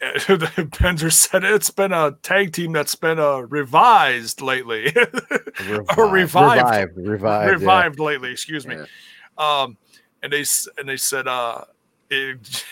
Bender 0.80 1.10
said 1.10 1.44
it's 1.44 1.70
been 1.70 1.92
a 1.92 2.12
tag 2.22 2.52
team 2.52 2.72
that's 2.72 2.94
been 2.94 3.18
uh, 3.18 3.40
revised 3.40 4.40
lately, 4.40 4.94
or 5.96 6.08
revived, 6.08 6.96
revived, 6.96 7.50
revived, 7.50 7.98
yeah. 7.98 8.04
lately. 8.04 8.32
Excuse 8.32 8.66
me. 8.66 8.76
Um, 9.36 9.76
and 10.22 10.32
they 10.32 10.44
and 10.78 10.88
they 10.88 10.96
said, 10.96 11.28
uh, 11.28 11.64
it, 12.08 12.64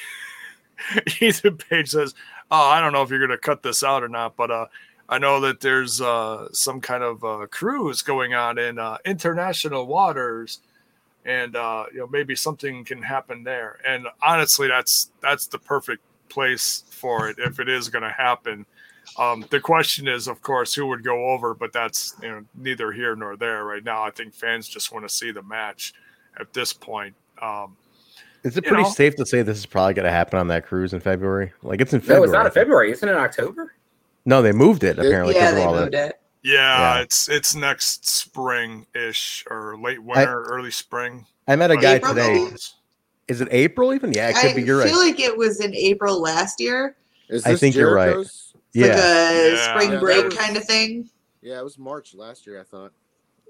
Ethan 1.21 1.59
Page 1.59 1.91
says, 1.91 2.15
"Oh, 2.51 2.69
I 2.69 2.81
don't 2.81 2.93
know 2.93 3.03
if 3.03 3.11
you're 3.11 3.19
going 3.19 3.31
to 3.31 3.39
cut 3.39 3.63
this 3.63 3.83
out 3.83 4.03
or 4.03 4.09
not, 4.09 4.37
but 4.37 4.51
uh, 4.51 4.67
I 5.09 5.19
know 5.19 5.41
that 5.41 5.61
there's 5.61 6.01
uh, 6.01 6.49
some 6.53 6.81
kind 6.81 7.03
of 7.03 7.25
uh, 7.25 7.47
cruise 7.51 8.03
going 8.03 8.35
on 8.35 8.59
in 8.59 8.79
uh, 8.79 8.99
international 9.05 9.87
waters, 9.87 10.61
and 11.25 11.57
uh, 11.57 11.87
you 11.93 12.01
know 12.01 12.07
maybe 12.07 12.35
something 12.35 12.85
can 12.85 13.03
happen 13.03 13.45
there. 13.45 13.79
And 13.87 14.07
honestly, 14.23 14.69
that's 14.69 15.11
that's 15.21 15.47
the 15.47 15.59
perfect 15.59 16.03
place 16.29 16.85
for 16.91 17.29
it 17.29 17.37
if 17.39 17.61
it 17.61 17.69
is 17.69 17.89
going 17.89 18.03
to 18.05 18.11
happen. 18.11 18.67
Um, 19.19 19.45
the 19.51 19.59
question 19.61 20.07
is, 20.07 20.29
of 20.29 20.43
course, 20.43 20.75
who 20.75 20.87
would 20.87 21.03
go 21.03 21.31
over, 21.31 21.55
but 21.55 21.73
that's 21.73 22.15
you 22.23 22.29
know 22.29 22.45
neither 22.55 22.93
here 22.93 23.17
nor 23.17 23.37
there 23.37 23.65
right 23.65 23.83
now. 23.83 24.03
I 24.03 24.11
think 24.11 24.35
fans 24.35 24.69
just 24.69 24.93
want 24.93 25.09
to 25.09 25.15
see 25.15 25.31
the 25.33 25.43
match 25.43 25.95
at 26.39 26.53
this 26.53 26.73
point. 26.73 27.15
Um, 27.43 27.77
Is 28.45 28.57
it 28.57 28.65
pretty 28.67 28.83
know. 28.85 28.91
safe 28.91 29.17
to 29.17 29.27
say 29.27 29.43
this 29.43 29.59
is 29.59 29.67
probably 29.67 29.95
going 29.95 30.05
to 30.05 30.11
happen 30.13 30.39
on 30.39 30.49
that 30.49 30.67
cruise 30.67 30.93
in 30.93 31.01
February? 31.01 31.53
Like 31.63 31.81
it's 31.81 31.93
in 31.93 31.99
No, 32.01 32.05
February. 32.07 32.25
it's 32.25 32.33
not 32.33 32.47
in 32.47 32.53
February. 32.53 32.91
Isn't 32.93 33.09
it 33.09 33.17
October? 33.17 33.75
No, 34.25 34.43
they 34.43 34.53
moved 34.53 34.85
it 34.85 34.99
apparently. 34.99 35.35
yeah, 35.35 35.41
'cause 35.41 35.51
of 35.53 35.57
they 35.57 35.65
all 35.65 35.75
moved 35.75 35.93
that. 35.95 36.11
it. 36.11 36.21
Yeah, 36.43 36.95
Yeah. 36.97 37.01
it's 37.03 37.29
it's 37.29 37.55
next 37.55 38.07
spring 38.07 38.87
ish 38.95 39.45
or 39.51 39.77
late 39.79 40.03
winter, 40.03 40.45
early 40.45 40.71
spring. 40.71 41.27
I 41.49 41.57
met 41.57 41.71
a 41.71 41.77
guy 41.77 41.95
April, 41.95 42.15
today. 42.15 42.35
maybe? 42.45 42.57
Is 43.29 43.41
it 43.41 43.49
April 43.51 43.93
even? 43.95 44.13
Yeah, 44.13 44.31
it 44.31 44.37
could 44.37 44.51
I 44.53 44.55
be. 44.55 44.63
You're 44.63 44.83
feel 44.83 44.99
like 44.99 45.21
it 45.21 45.37
was 45.37 45.61
in 45.61 45.75
April 45.75 46.21
last 46.21 46.61
year, 46.61 46.97
Is 47.29 47.45
I 47.47 47.53
this 47.53 47.61
think 47.61 47.75
you're 47.75 47.95
right. 47.95 48.27
Yeah, 48.73 48.87
like 48.87 48.97
a 48.97 49.51
Yeah. 49.53 49.75
spring 49.75 49.93
Yeah, 49.93 49.99
break 50.01 50.25
was- 50.27 50.35
kind 50.37 50.57
of 50.57 50.65
thing. 50.65 51.11
Yeah, 51.43 51.59
it 51.61 51.65
was 51.65 51.79
March 51.79 52.15
last 52.15 52.47
year. 52.47 52.61
I 52.61 52.65
thought. 52.65 52.93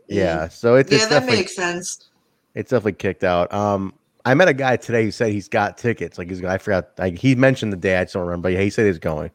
yeah. 0.08 0.48
So 0.48 0.74
it's, 0.76 0.90
yeah, 0.90 0.98
it's 0.98 1.06
that 1.08 1.26
makes 1.26 1.54
sense. 1.54 2.10
it's 2.54 2.70
definitely 2.70 2.92
kicked 2.94 3.24
out. 3.24 3.52
Um, 3.52 3.94
I 4.24 4.34
met 4.34 4.48
a 4.48 4.52
guy 4.54 4.76
today 4.76 5.04
who 5.04 5.10
said 5.10 5.32
he's 5.32 5.48
got 5.48 5.78
tickets. 5.78 6.18
Like 6.18 6.28
he's 6.28 6.42
I 6.44 6.58
forgot. 6.58 6.90
Like 6.98 7.18
he 7.18 7.34
mentioned 7.34 7.72
the 7.72 7.76
day. 7.76 7.96
I 7.96 8.04
just 8.04 8.14
don't 8.14 8.24
remember. 8.26 8.50
But 8.50 8.60
he 8.60 8.70
said 8.70 8.86
he's 8.86 8.98
going. 8.98 9.30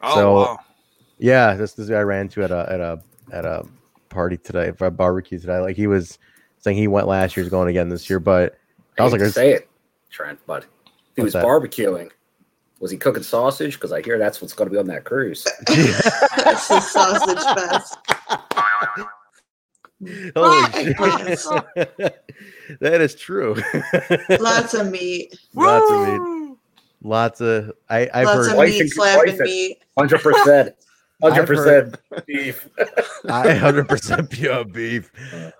Oh 0.00 0.14
So- 0.14 0.32
wow. 0.34 0.58
Yeah, 1.18 1.54
this 1.54 1.72
this 1.72 1.88
guy 1.88 1.96
I 1.98 2.02
ran 2.02 2.28
to 2.28 2.44
at 2.44 2.50
a 2.52 2.66
at 2.70 2.80
a 2.80 3.00
at 3.32 3.44
a 3.44 3.64
party 4.08 4.36
today 4.36 4.70
for 4.72 4.86
a 4.86 4.90
barbecue 4.90 5.38
today. 5.38 5.58
Like 5.58 5.74
he 5.76 5.86
was 5.88 6.18
saying 6.60 6.76
he 6.76 6.86
went 6.88 7.08
last 7.08 7.36
year, 7.36 7.42
he's 7.44 7.50
going 7.50 7.68
again 7.68 7.88
this 7.88 8.08
year. 8.08 8.20
But 8.20 8.56
I 8.98 9.02
was 9.04 9.12
like, 9.12 9.20
say 9.32 9.52
it, 9.52 9.67
Trent. 10.10 10.38
But 10.46 10.64
if 10.64 10.68
he 11.16 11.22
was 11.22 11.32
that? 11.32 11.44
barbecuing, 11.44 12.10
was 12.80 12.90
he 12.90 12.96
cooking 12.96 13.22
sausage? 13.22 13.74
Because 13.74 13.92
I 13.92 14.02
hear 14.02 14.18
that's 14.18 14.40
what's 14.40 14.54
going 14.54 14.68
to 14.68 14.72
be 14.72 14.78
on 14.78 14.86
that 14.86 15.04
cruise. 15.04 15.46
That's 15.66 16.68
the 16.68 16.80
sausage 16.80 17.38
fest. 17.38 17.96
Holy 20.36 21.36
shit. 21.36 21.76
that 22.80 23.00
is 23.00 23.16
true. 23.16 23.56
Lots 24.38 24.74
of 24.74 24.92
meat. 24.92 25.36
Lots 25.54 25.90
of 25.90 26.06
meat. 26.06 26.56
Lots 27.02 27.40
of 27.40 27.72
I, 27.88 28.08
I've 28.14 28.26
Lots 28.26 28.48
heard 28.48 28.52
of 28.52 28.58
meat, 28.68 28.88
slapping 28.90 29.38
meat. 29.38 29.78
Hundred 29.96 30.20
percent. 30.20 30.76
Hundred 31.20 31.40
I've 31.40 31.46
percent 31.48 32.26
beef. 32.26 32.68
I 33.28 33.52
hundred 33.54 33.88
percent 33.88 34.30
pure 34.30 34.64
beef. 34.64 35.10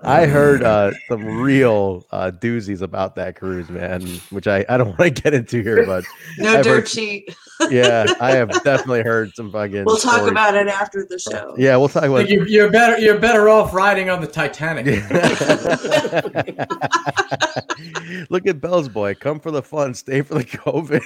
I 0.02 0.26
heard 0.26 0.62
uh, 0.62 0.92
some 1.08 1.24
real 1.26 2.06
uh, 2.12 2.30
doozies 2.30 2.80
about 2.80 3.16
that 3.16 3.34
cruise, 3.34 3.68
man, 3.68 4.06
which 4.30 4.46
I, 4.46 4.64
I 4.68 4.76
don't 4.76 4.96
want 4.96 5.16
to 5.16 5.22
get 5.22 5.34
into 5.34 5.60
here, 5.60 5.84
but 5.84 6.04
No 6.38 6.58
I've 6.58 6.64
dirt 6.64 6.74
heard- 6.82 6.88
sheet. 6.88 7.34
yeah, 7.70 8.06
I 8.20 8.30
have 8.36 8.50
definitely 8.62 9.02
heard 9.02 9.34
some 9.34 9.50
fucking. 9.50 9.84
We'll 9.84 9.96
talk 9.96 10.16
stories. 10.18 10.30
about 10.30 10.54
it 10.54 10.68
after 10.68 11.04
the 11.10 11.18
show. 11.18 11.56
Yeah, 11.58 11.76
we'll 11.76 11.88
talk 11.88 12.04
about. 12.04 12.28
You're, 12.28 12.46
you're 12.46 12.70
better. 12.70 12.96
You're 12.98 13.18
better 13.18 13.48
off 13.48 13.74
riding 13.74 14.10
on 14.10 14.20
the 14.20 14.28
Titanic. 14.28 14.86
Look 18.30 18.46
at 18.46 18.60
Bell's 18.60 18.88
boy. 18.88 19.14
Come 19.14 19.40
for 19.40 19.50
the 19.50 19.62
fun, 19.62 19.92
stay 19.94 20.22
for 20.22 20.34
the 20.34 20.44
COVID. 20.44 21.02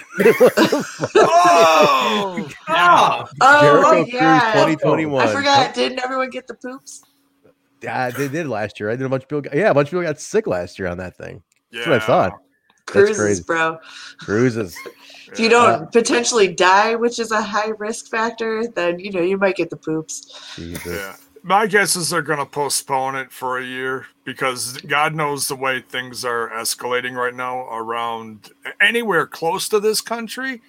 oh, 1.16 2.48
Oh, 2.68 3.60
Jericho 3.60 3.90
right, 3.90 4.12
yeah. 4.12 4.40
2021. 4.52 5.28
I 5.28 5.32
forgot. 5.32 5.74
Didn't 5.74 6.00
everyone 6.02 6.30
get 6.30 6.46
the 6.46 6.54
poops? 6.54 7.02
Yeah, 7.82 8.10
they 8.10 8.28
did 8.28 8.46
last 8.46 8.78
year. 8.78 8.90
I 8.90 8.96
did 8.96 9.06
a 9.06 9.08
bunch 9.08 9.24
of 9.24 9.28
people. 9.28 9.42
Got, 9.42 9.54
yeah, 9.54 9.70
a 9.70 9.74
bunch 9.74 9.88
of 9.88 9.90
people 9.90 10.02
got 10.02 10.20
sick 10.20 10.46
last 10.46 10.78
year 10.78 10.88
on 10.88 10.98
that 10.98 11.16
thing. 11.16 11.42
That's 11.72 11.86
what 11.86 12.02
I 12.02 12.06
thought. 12.06 12.32
That's 12.86 12.92
Cruises, 12.92 13.18
crazy. 13.18 13.42
bro. 13.44 13.78
Cruises. 14.18 14.76
If 15.30 15.40
you 15.40 15.48
don't 15.48 15.82
uh, 15.82 15.86
potentially 15.86 16.48
die, 16.48 16.94
which 16.94 17.18
is 17.18 17.30
a 17.30 17.40
high 17.40 17.70
risk 17.78 18.08
factor, 18.08 18.66
then 18.66 18.98
you 18.98 19.10
know 19.10 19.20
you 19.20 19.38
might 19.38 19.56
get 19.56 19.70
the 19.70 19.76
poops. 19.76 20.54
Jesus. 20.56 20.86
Yeah. 20.86 21.16
My 21.44 21.66
guess 21.66 21.96
is 21.96 22.10
they're 22.10 22.22
going 22.22 22.38
to 22.38 22.46
postpone 22.46 23.16
it 23.16 23.32
for 23.32 23.58
a 23.58 23.64
year 23.64 24.06
because 24.24 24.78
God 24.82 25.14
knows 25.14 25.48
the 25.48 25.56
way 25.56 25.80
things 25.80 26.24
are 26.24 26.50
escalating 26.50 27.14
right 27.14 27.34
now 27.34 27.66
around 27.68 28.50
anywhere 28.80 29.26
close 29.26 29.68
to 29.70 29.80
this 29.80 30.00
country. 30.00 30.62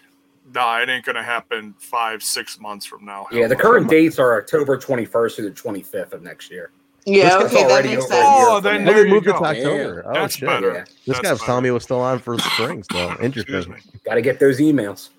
Nah, 0.53 0.81
it 0.81 0.89
ain't 0.89 1.05
going 1.05 1.15
to 1.15 1.23
happen 1.23 1.73
five, 1.79 2.21
six 2.21 2.59
months 2.59 2.85
from 2.85 3.05
now. 3.05 3.27
Yeah, 3.31 3.47
the 3.47 3.55
current 3.55 3.89
dates 3.89 4.19
are 4.19 4.37
October 4.37 4.77
twenty 4.77 5.05
first 5.05 5.35
through 5.35 5.49
the 5.49 5.55
twenty 5.55 5.81
fifth 5.81 6.13
of 6.13 6.21
next 6.21 6.51
year. 6.51 6.71
Yeah, 7.05 7.41
It's 7.41 7.53
okay, 7.53 7.63
that 7.63 7.71
already 7.71 7.89
makes 7.89 8.07
sense. 8.07 8.25
Oh, 8.25 8.59
then 8.61 8.85
now. 8.85 8.93
There 8.93 9.03
they 9.03 9.09
moved 9.09 9.27
it 9.27 9.33
to 9.33 9.39
go. 9.39 9.45
October. 9.45 10.03
Oh 10.05 10.13
That's 10.13 10.35
shit! 10.37 10.47
better. 10.47 10.85
This 11.05 11.17
That's 11.17 11.19
guy 11.19 11.31
was 11.33 11.41
telling 11.41 11.63
me 11.63 11.69
it 11.69 11.73
was 11.73 11.83
still 11.83 11.99
on 11.99 12.19
for 12.19 12.37
spring. 12.39 12.83
Still 12.83 13.15
interesting. 13.21 13.75
Got 14.05 14.15
to 14.15 14.21
get 14.21 14.39
those 14.39 14.59
emails. 14.59 15.09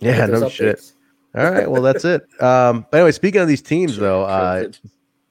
Yeah, 0.00 0.26
those 0.26 0.40
no 0.40 0.48
shit. 0.48 0.92
All 1.34 1.50
right, 1.50 1.70
well 1.70 1.82
that's 1.82 2.04
it. 2.04 2.26
Um, 2.40 2.86
but 2.90 2.98
anyway, 2.98 3.12
speaking 3.12 3.40
of 3.40 3.48
these 3.48 3.60
teams, 3.62 3.96
though, 3.96 4.24
uh, 4.24 4.68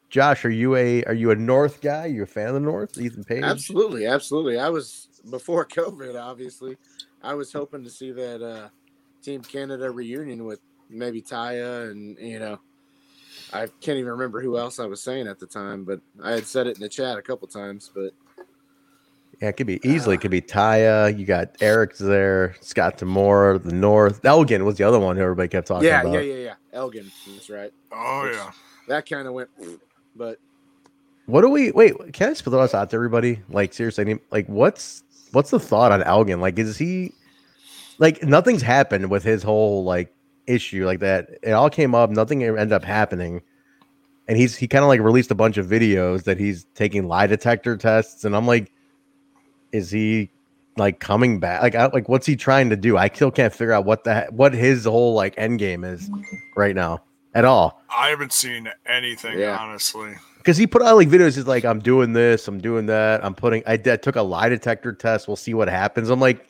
Josh, 0.09 0.45
are 0.45 0.51
you 0.51 0.75
a 0.75 1.03
are 1.05 1.13
you 1.13 1.31
a 1.31 1.35
North 1.35 1.81
guy? 1.81 2.03
Are 2.03 2.07
you 2.07 2.23
a 2.23 2.27
fan 2.27 2.49
of 2.49 2.53
the 2.55 2.59
North? 2.59 2.97
Ethan 2.97 3.23
Page. 3.23 3.43
Absolutely, 3.43 4.05
absolutely. 4.05 4.59
I 4.59 4.69
was 4.69 5.07
before 5.29 5.65
COVID, 5.65 6.21
obviously. 6.21 6.77
I 7.23 7.33
was 7.33 7.51
hoping 7.51 7.83
to 7.83 7.89
see 7.89 8.11
that 8.11 8.43
uh 8.43 8.69
Team 9.25 9.41
Canada 9.41 9.89
reunion 9.89 10.45
with 10.45 10.59
maybe 10.89 11.19
Taya 11.21 11.89
and 11.89 12.15
you 12.19 12.39
know, 12.39 12.59
I 13.51 13.61
can't 13.81 13.97
even 13.97 14.11
remember 14.11 14.39
who 14.39 14.57
else 14.57 14.79
I 14.79 14.85
was 14.85 15.01
saying 15.01 15.27
at 15.27 15.39
the 15.39 15.47
time, 15.47 15.83
but 15.83 15.99
I 16.23 16.31
had 16.31 16.45
said 16.45 16.67
it 16.67 16.77
in 16.77 16.81
the 16.81 16.89
chat 16.89 17.17
a 17.17 17.23
couple 17.23 17.47
times. 17.47 17.89
But 17.93 18.11
Yeah, 19.41 19.49
it 19.49 19.57
could 19.57 19.65
be 19.67 19.79
easily. 19.83 20.15
It 20.15 20.21
could 20.21 20.29
be 20.31 20.41
Taya. 20.41 21.17
You 21.17 21.25
got 21.25 21.55
Eric's 21.59 21.97
there. 21.97 22.55
Scott 22.61 22.97
D'Amore, 22.97 23.57
the 23.57 23.73
North. 23.73 24.23
Elgin 24.23 24.63
was 24.63 24.77
the 24.77 24.83
other 24.83 24.99
one 24.99 25.15
who 25.15 25.23
everybody 25.23 25.49
kept 25.49 25.67
talking 25.67 25.87
yeah, 25.87 26.01
about. 26.01 26.13
yeah, 26.13 26.19
yeah, 26.21 26.35
yeah. 26.35 26.53
Elgin, 26.71 27.11
that's 27.27 27.49
right. 27.49 27.73
Oh, 27.91 28.23
Which- 28.23 28.35
yeah. 28.35 28.51
That 28.87 29.09
kind 29.09 29.27
of 29.27 29.33
went, 29.33 29.49
but 30.15 30.37
What 31.25 31.41
do 31.41 31.49
we 31.49 31.71
wait? 31.71 31.95
Can 32.13 32.27
I 32.27 32.31
just 32.31 32.43
put 32.43 32.51
this 32.51 32.75
out 32.75 32.91
to 32.91 32.95
everybody? 32.95 33.41
Like 33.49 33.73
seriously, 33.73 34.19
like 34.29 34.45
what's 34.45 35.01
what's 35.31 35.49
the 35.49 35.59
thought 35.59 35.91
on 35.91 36.03
Elgin? 36.03 36.39
Like, 36.39 36.59
is 36.59 36.77
he 36.77 37.11
like 37.97 38.23
nothing's 38.23 38.61
happened 38.61 39.09
with 39.09 39.23
his 39.23 39.43
whole 39.43 39.83
like 39.83 40.13
issue 40.47 40.85
like 40.85 40.99
that? 40.99 41.29
It 41.43 41.51
all 41.51 41.69
came 41.69 41.95
up. 41.95 42.09
Nothing 42.09 42.43
ended 42.43 42.71
up 42.73 42.83
happening, 42.83 43.41
and 44.27 44.37
he's 44.37 44.55
he 44.55 44.67
kind 44.67 44.83
of 44.83 44.87
like 44.89 44.99
released 45.01 45.31
a 45.31 45.35
bunch 45.35 45.57
of 45.57 45.65
videos 45.67 46.23
that 46.23 46.39
he's 46.39 46.65
taking 46.75 47.07
lie 47.07 47.27
detector 47.27 47.77
tests, 47.77 48.25
and 48.25 48.35
I'm 48.35 48.47
like, 48.47 48.71
is 49.71 49.91
he 49.91 50.29
like 50.77 50.99
coming 50.99 51.39
back? 51.39 51.61
Like, 51.61 51.75
I, 51.75 51.85
like 51.87 52.09
what's 52.09 52.25
he 52.25 52.35
trying 52.35 52.69
to 52.69 52.75
do? 52.75 52.97
I 52.97 53.07
still 53.09 53.31
can't 53.31 53.53
figure 53.53 53.73
out 53.73 53.85
what 53.85 54.03
the 54.03 54.27
what 54.31 54.53
his 54.53 54.85
whole 54.85 55.13
like 55.13 55.33
end 55.37 55.59
game 55.59 55.83
is 55.83 56.09
right 56.55 56.75
now 56.75 57.01
at 57.33 57.45
all. 57.45 57.81
I 57.95 58.09
haven't 58.09 58.33
seen 58.33 58.69
anything, 58.85 59.39
Yeah. 59.39 59.57
honestly. 59.57 60.15
because 60.37 60.57
he 60.57 60.67
put 60.67 60.81
out 60.81 60.95
like 60.97 61.07
videos. 61.09 61.35
He's 61.35 61.47
like, 61.47 61.63
I'm 61.65 61.79
doing 61.79 62.13
this, 62.13 62.47
I'm 62.47 62.59
doing 62.59 62.85
that, 62.87 63.23
I'm 63.23 63.33
putting. 63.35 63.63
I 63.65 63.77
did, 63.77 64.03
took 64.03 64.15
a 64.17 64.21
lie 64.21 64.49
detector 64.49 64.91
test. 64.93 65.27
We'll 65.27 65.37
see 65.37 65.53
what 65.53 65.67
happens. 65.69 66.09
I'm 66.09 66.19
like, 66.19 66.45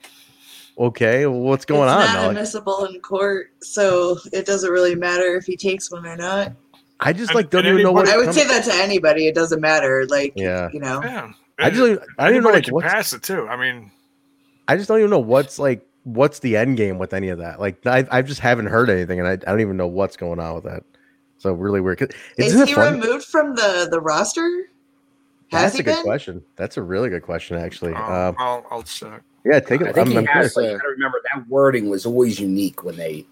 okay, 0.78 1.26
well, 1.26 1.40
what's 1.40 1.66
going 1.66 1.88
it's 1.90 1.92
on? 1.94 2.00
not 2.00 2.14
now? 2.14 2.22
Like, 2.28 2.32
admissible 2.32 2.86
in 2.86 3.00
court, 3.02 3.52
so 3.62 4.18
it 4.34 4.46
doesn't 4.46 4.72
really 4.72 4.96
matter 4.96 5.36
if 5.36 5.46
he 5.46 5.56
takes 5.58 5.92
one 5.92 6.06
or 6.06 6.16
not. 6.16 6.54
I 7.00 7.12
just 7.14 7.34
like 7.36 7.50
don't 7.50 7.66
even 7.66 7.84
know 7.84 7.92
what. 7.92 8.08
I 8.08 8.16
would 8.18 8.26
comes- 8.26 8.38
say 8.38 8.48
that 8.48 8.64
to 8.66 8.74
anybody. 8.74 9.28
It 9.28 9.36
doesn't 9.36 9.60
matter. 9.62 10.06
Like, 10.08 10.34
Yeah. 10.36 10.70
you 10.74 10.80
know, 10.80 11.02
Yeah. 11.04 11.32
I 11.60 11.70
just 11.70 11.82
don't- 11.82 12.02
I 12.18 12.26
don't 12.26 12.34
even 12.36 12.44
know 12.44 12.52
like 12.52 12.66
can 12.66 12.74
what's. 12.74 12.88
pass 12.88 13.14
it 13.14 13.22
too. 13.24 13.48
I 13.48 13.58
mean, 13.58 13.92
I 14.68 14.76
just 14.78 14.88
don't 14.88 15.00
even 15.00 15.10
know 15.10 15.20
what's 15.20 15.60
like. 15.60 15.86
What's 16.04 16.38
the 16.40 16.56
end 16.56 16.78
game 16.78 17.00
with 17.00 17.16
any 17.16 17.30
of 17.30 17.40
that? 17.40 17.60
Like, 17.60 17.84
I, 17.88 18.06
I 18.12 18.22
just 18.22 18.40
haven't 18.40 18.68
heard 18.68 18.92
anything, 18.92 19.18
and 19.20 19.28
I, 19.28 19.32
I 19.32 19.36
don't 19.38 19.60
even 19.62 19.76
know 19.76 19.88
what's 19.88 20.16
going 20.16 20.40
on 20.40 20.54
with 20.54 20.64
that. 20.66 20.84
So 21.40 21.52
really 21.54 21.82
weird. 21.82 22.00
is 22.38 22.54
Isn't 22.54 22.62
it 22.62 22.68
he 22.68 22.74
fun? 22.76 23.00
removed 23.00 23.26
from 23.26 23.56
the 23.56 23.88
the 23.90 24.00
roster? 24.00 24.68
Has 25.52 25.72
That's 25.74 25.80
a 25.80 25.84
good 25.84 25.96
been? 25.96 26.04
question. 26.04 26.44
That's 26.58 26.78
a 26.78 26.84
really 26.84 27.10
good 27.10 27.24
question, 27.24 27.58
actually. 27.58 27.94
uh, 27.96 28.30
Um, 28.30 28.36
I'll, 28.38 28.66
I'll 28.70 28.84
check. 28.84 29.22
Yeah, 29.46 29.60
take 29.60 29.82
I 29.82 29.90
it. 29.90 29.96
think 29.96 30.08
I'm, 30.08 30.12
he 30.12 30.18
I'm 30.18 30.26
has. 30.26 30.54
curious. 30.54 30.56
But 30.56 30.62
you 30.64 30.78
got 30.78 30.84
to 30.84 30.90
remember 30.90 31.22
that 31.34 31.48
wording 31.48 31.90
was 31.90 32.06
always 32.06 32.40
unique 32.40 32.84
when 32.84 32.96
they 32.98 33.26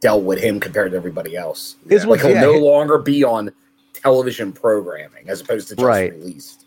dealt 0.00 0.22
with 0.24 0.38
him 0.38 0.60
compared 0.60 0.92
to 0.92 0.96
everybody 0.96 1.36
else. 1.36 1.76
His 1.88 2.04
like 2.04 2.08
was- 2.18 2.22
he'll 2.22 2.30
yeah, 2.32 2.40
no 2.42 2.52
he- 2.54 2.60
longer 2.60 2.98
be 2.98 3.24
on 3.24 3.50
television 3.94 4.52
programming 4.52 5.28
as 5.28 5.40
opposed 5.40 5.68
to 5.68 5.74
just 5.76 5.84
Right. 5.84 6.12
released. 6.12 6.64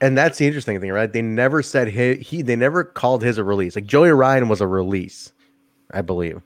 and 0.00 0.16
that's 0.16 0.38
the 0.38 0.46
interesting 0.46 0.80
thing, 0.80 0.90
right? 0.90 1.12
They 1.12 1.22
never 1.22 1.62
said 1.62 1.88
he, 1.88 2.14
he 2.14 2.40
they 2.42 2.56
never 2.56 2.82
called 2.82 3.22
his 3.22 3.36
a 3.38 3.44
release. 3.44 3.76
Like 3.76 3.84
Joey 3.86 4.10
Ryan 4.10 4.48
was 4.48 4.60
a 4.62 4.66
release, 4.66 5.32
I 5.92 6.00
believe, 6.02 6.40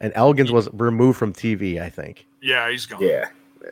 and 0.00 0.12
Elgins 0.14 0.50
was 0.50 0.68
removed 0.72 1.18
from 1.18 1.32
TV. 1.34 1.80
I 1.82 1.90
think 1.90 2.26
Yeah, 2.40 2.70
he's 2.70 2.86
gone. 2.86 3.02
Yeah. 3.02 3.26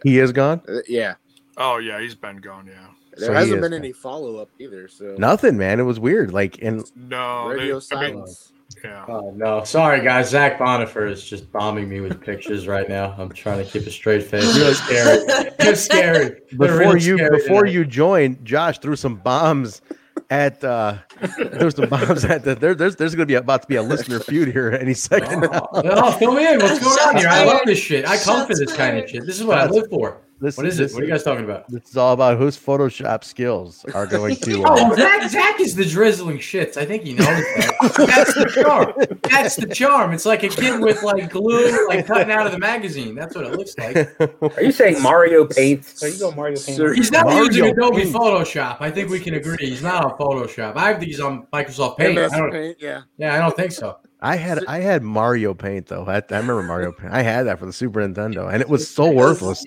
he 0.05 0.19
is 0.19 0.33
gone. 0.33 0.61
uh, 0.69 0.81
yeah, 0.87 1.15
Oh, 1.57 1.79
yeah, 1.79 1.99
he's 1.99 2.15
been 2.15 2.37
gone. 2.37 2.67
Yeah. 2.67 2.87
There 3.17 3.29
So 3.29 3.33
hasn't 3.33 3.55
is 3.57 3.61
been 3.63 3.71
gone. 3.73 3.81
any 3.81 3.93
follow 3.93 4.37
up 4.37 4.49
either. 4.59 4.89
So 4.89 5.15
Nothing, 5.19 5.57
man. 5.57 5.81
It 5.81 5.85
was 5.85 5.99
weird. 6.01 6.33
Like, 6.33 6.59
and 6.63 6.85
No. 6.97 7.49
they- 7.49 7.55
radio 7.57 7.73
I 7.73 7.75
mean, 7.75 7.81
silence. 7.81 8.53
yeah. 8.85 9.05
Oh 9.09 9.33
no, 9.37 9.65
sorry 9.65 10.03
guys. 10.03 10.31
Zach 10.31 10.59
Bonifer 10.59 11.11
is 11.11 11.25
just 11.25 11.51
bombing 11.53 11.89
me 11.89 12.01
with 12.01 12.21
pictures 12.21 12.67
right 12.67 12.89
now. 12.89 13.15
I'm 13.19 13.31
trying 13.31 13.65
to 13.65 13.71
keep 13.71 13.87
a 13.87 13.91
straight 13.91 14.23
face. 14.25 14.57
Really 14.57 14.75
scary. 14.75 15.19
It's 15.61 15.81
scary. 15.83 16.41
They're 16.53 16.69
before 16.69 16.77
really 16.79 17.01
you 17.03 17.17
scary 17.17 17.39
before 17.39 17.63
tonight. 17.63 17.73
you 17.75 17.85
joined, 17.85 18.45
Josh 18.45 18.79
threw 18.81 18.97
some 18.97 19.17
bombs 19.17 19.83
at 20.31 20.63
uh 20.65 20.97
there's 21.39 21.77
some 21.77 21.89
bombs 21.89 22.25
at 22.25 22.43
the 22.43 22.55
there, 22.57 22.75
there's 22.75 22.97
there's 22.97 23.15
gonna 23.15 23.27
be 23.27 23.35
about 23.35 23.63
to 23.63 23.69
be 23.69 23.77
a 23.77 23.83
listener 23.83 24.19
feud 24.19 24.49
here 24.49 24.71
any 24.81 24.95
second. 24.95 25.47
Oh, 25.53 26.11
fill 26.13 26.33
me 26.35 26.47
in. 26.53 26.59
What's 26.59 26.79
going 26.85 26.99
on 27.09 27.17
here? 27.17 27.29
I 27.29 27.45
love 27.45 27.61
this 27.65 27.79
shit. 27.79 28.05
I 28.09 28.17
come 28.19 28.45
for 28.47 28.53
Shots 28.55 28.59
this 28.61 28.77
kind 28.77 28.99
of 28.99 29.09
shit. 29.09 29.25
This 29.25 29.39
is 29.39 29.45
what 29.45 29.59
I 29.59 29.67
live 29.67 29.89
for. 29.89 30.19
This, 30.39 30.57
What 30.59 30.67
is 30.67 30.77
this, 30.77 30.93
it? 30.93 30.95
What 30.95 31.03
are 31.03 31.07
you 31.07 31.13
guys 31.13 31.23
talking 31.23 31.45
about? 31.45 31.67
This 31.71 31.89
is 31.89 31.97
all 31.97 32.13
about 32.13 32.37
whose 32.37 32.59
Photoshop 32.59 33.25
skills 33.25 33.85
are 33.95 34.07
going 34.07 34.37
to. 34.43 34.65
Uh, 34.65 34.77
Oh, 34.79 34.95
Zach, 34.95 35.31
Zach 35.31 35.61
is 35.61 35.75
the 35.75 35.85
drizzling 35.85 36.39
shits. 36.39 36.77
I 36.77 36.85
think 36.85 37.05
he 37.05 37.15
knows 37.15 37.27
that. 37.27 37.75
That's 38.07 38.35
the 38.35 38.63
charm. 38.63 39.19
That's 39.31 39.57
the 39.57 39.67
charm. 39.67 40.13
It's 40.13 40.27
like 40.27 40.43
a 40.43 40.49
kid 40.49 40.81
with 40.81 41.03
like 41.03 41.31
glue, 41.31 41.89
like 41.89 42.07
cutting 42.07 42.31
out 42.31 42.47
of 42.47 42.53
the 42.53 42.59
magazine. 42.59 43.15
That's 43.15 43.35
what 43.35 43.47
it 43.47 43.53
looks 43.53 43.77
like. 43.79 43.97
Are 44.57 44.63
you 44.63 44.73
saying 44.73 45.01
Mario 45.03 45.47
Paint? 45.47 45.95
There 46.01 46.11
you 46.11 46.19
go, 46.19 46.33
Mario 46.33 46.57
Paint. 46.61 46.97
He's 46.97 47.11
not 47.11 47.25
Mario 47.27 47.45
using 47.45 47.65
Adobe 47.67 48.03
Paint. 48.03 48.15
Photoshop. 48.15 48.77
I 48.81 48.91
think 48.91 49.09
we 49.09 49.21
can 49.21 49.35
agree. 49.35 49.57
He's 49.59 49.83
not 49.83 50.05
on 50.05 50.19
Photoshop. 50.19 50.77
I 50.77 50.93
think 50.93 51.05
he's 51.05 51.21
on 51.21 51.47
Microsoft 51.53 51.97
Paint. 51.97 52.17
MS 52.17 52.33
I 52.33 52.39
don't, 52.39 52.51
Paint, 52.53 52.77
yeah. 52.81 53.03
yeah, 53.17 53.35
I 53.35 53.39
don't 53.39 53.57
think 53.57 53.73
so. 53.73 53.99
I 54.21 54.37
had 54.37 54.65
I 54.67 54.81
had 54.81 55.03
Mario 55.03 55.53
Paint 55.53 55.87
though. 55.89 56.05
I, 56.07 56.17
I 56.17 56.23
remember 56.31 56.63
Mario 56.63 56.91
Paint. 56.91 57.13
I 57.13 57.23
had 57.23 57.45
that 57.45 57.59
for 57.59 57.67
the 57.67 57.73
Super 57.73 58.01
Nintendo, 58.01 58.53
and 58.53 58.63
it 58.63 58.69
was 58.69 58.89
so 58.89 59.11
worthless. 59.11 59.65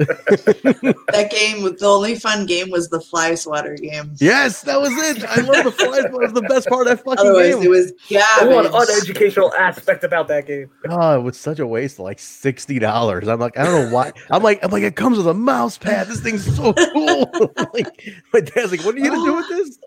that 1.12 1.28
game, 1.30 1.62
the 1.62 1.86
only 1.86 2.14
fun 2.16 2.46
game 2.46 2.70
was 2.70 2.88
the 2.88 3.00
fly 3.00 3.34
swatter 3.34 3.74
game. 3.74 4.14
Yes, 4.18 4.62
that 4.62 4.80
was 4.80 4.90
it. 4.92 5.24
I 5.24 5.40
love 5.42 5.64
the 5.64 5.72
fly 5.72 6.00
swatter. 6.00 6.10
was 6.18 6.32
the 6.32 6.42
best 6.42 6.68
part 6.68 6.86
of 6.86 6.96
that 6.96 7.04
fucking 7.04 7.26
Otherwise, 7.26 7.54
game. 7.56 7.64
it 7.64 7.68
was 7.68 7.92
The 8.08 8.46
one 8.48 8.66
uneducational 8.66 9.52
aspect 9.58 10.04
about 10.04 10.28
that 10.28 10.46
game. 10.46 10.70
Oh, 10.88 11.18
it 11.18 11.22
was 11.22 11.38
such 11.38 11.58
a 11.58 11.66
waste 11.66 11.98
of 11.98 12.04
like 12.04 12.18
sixty 12.18 12.78
dollars. 12.78 13.28
I'm 13.28 13.40
like, 13.40 13.58
I 13.58 13.64
don't 13.64 13.88
know 13.90 13.94
why. 13.94 14.12
I'm 14.30 14.42
like, 14.42 14.64
I'm 14.64 14.70
like, 14.70 14.82
it 14.82 14.96
comes 14.96 15.18
with 15.18 15.26
a 15.28 15.34
mouse 15.34 15.76
pad. 15.76 16.06
This 16.08 16.20
thing's 16.20 16.44
so 16.56 16.72
cool. 16.92 17.30
like, 17.74 17.86
my 18.32 18.40
dad's 18.40 18.70
like, 18.70 18.84
what 18.84 18.94
are 18.94 18.98
you 18.98 19.10
gonna 19.10 19.24
do 19.24 19.34
with 19.36 19.48
this? 19.48 19.78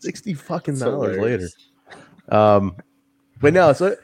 Sixty 0.00 0.34
fucking 0.34 0.76
So 0.76 0.90
dollars 0.90 1.18
later. 1.18 1.48
Um, 2.30 2.76
but 3.40 3.52
no, 3.52 3.72
so 3.72 3.88
you 3.88 3.90
know, 3.90 3.96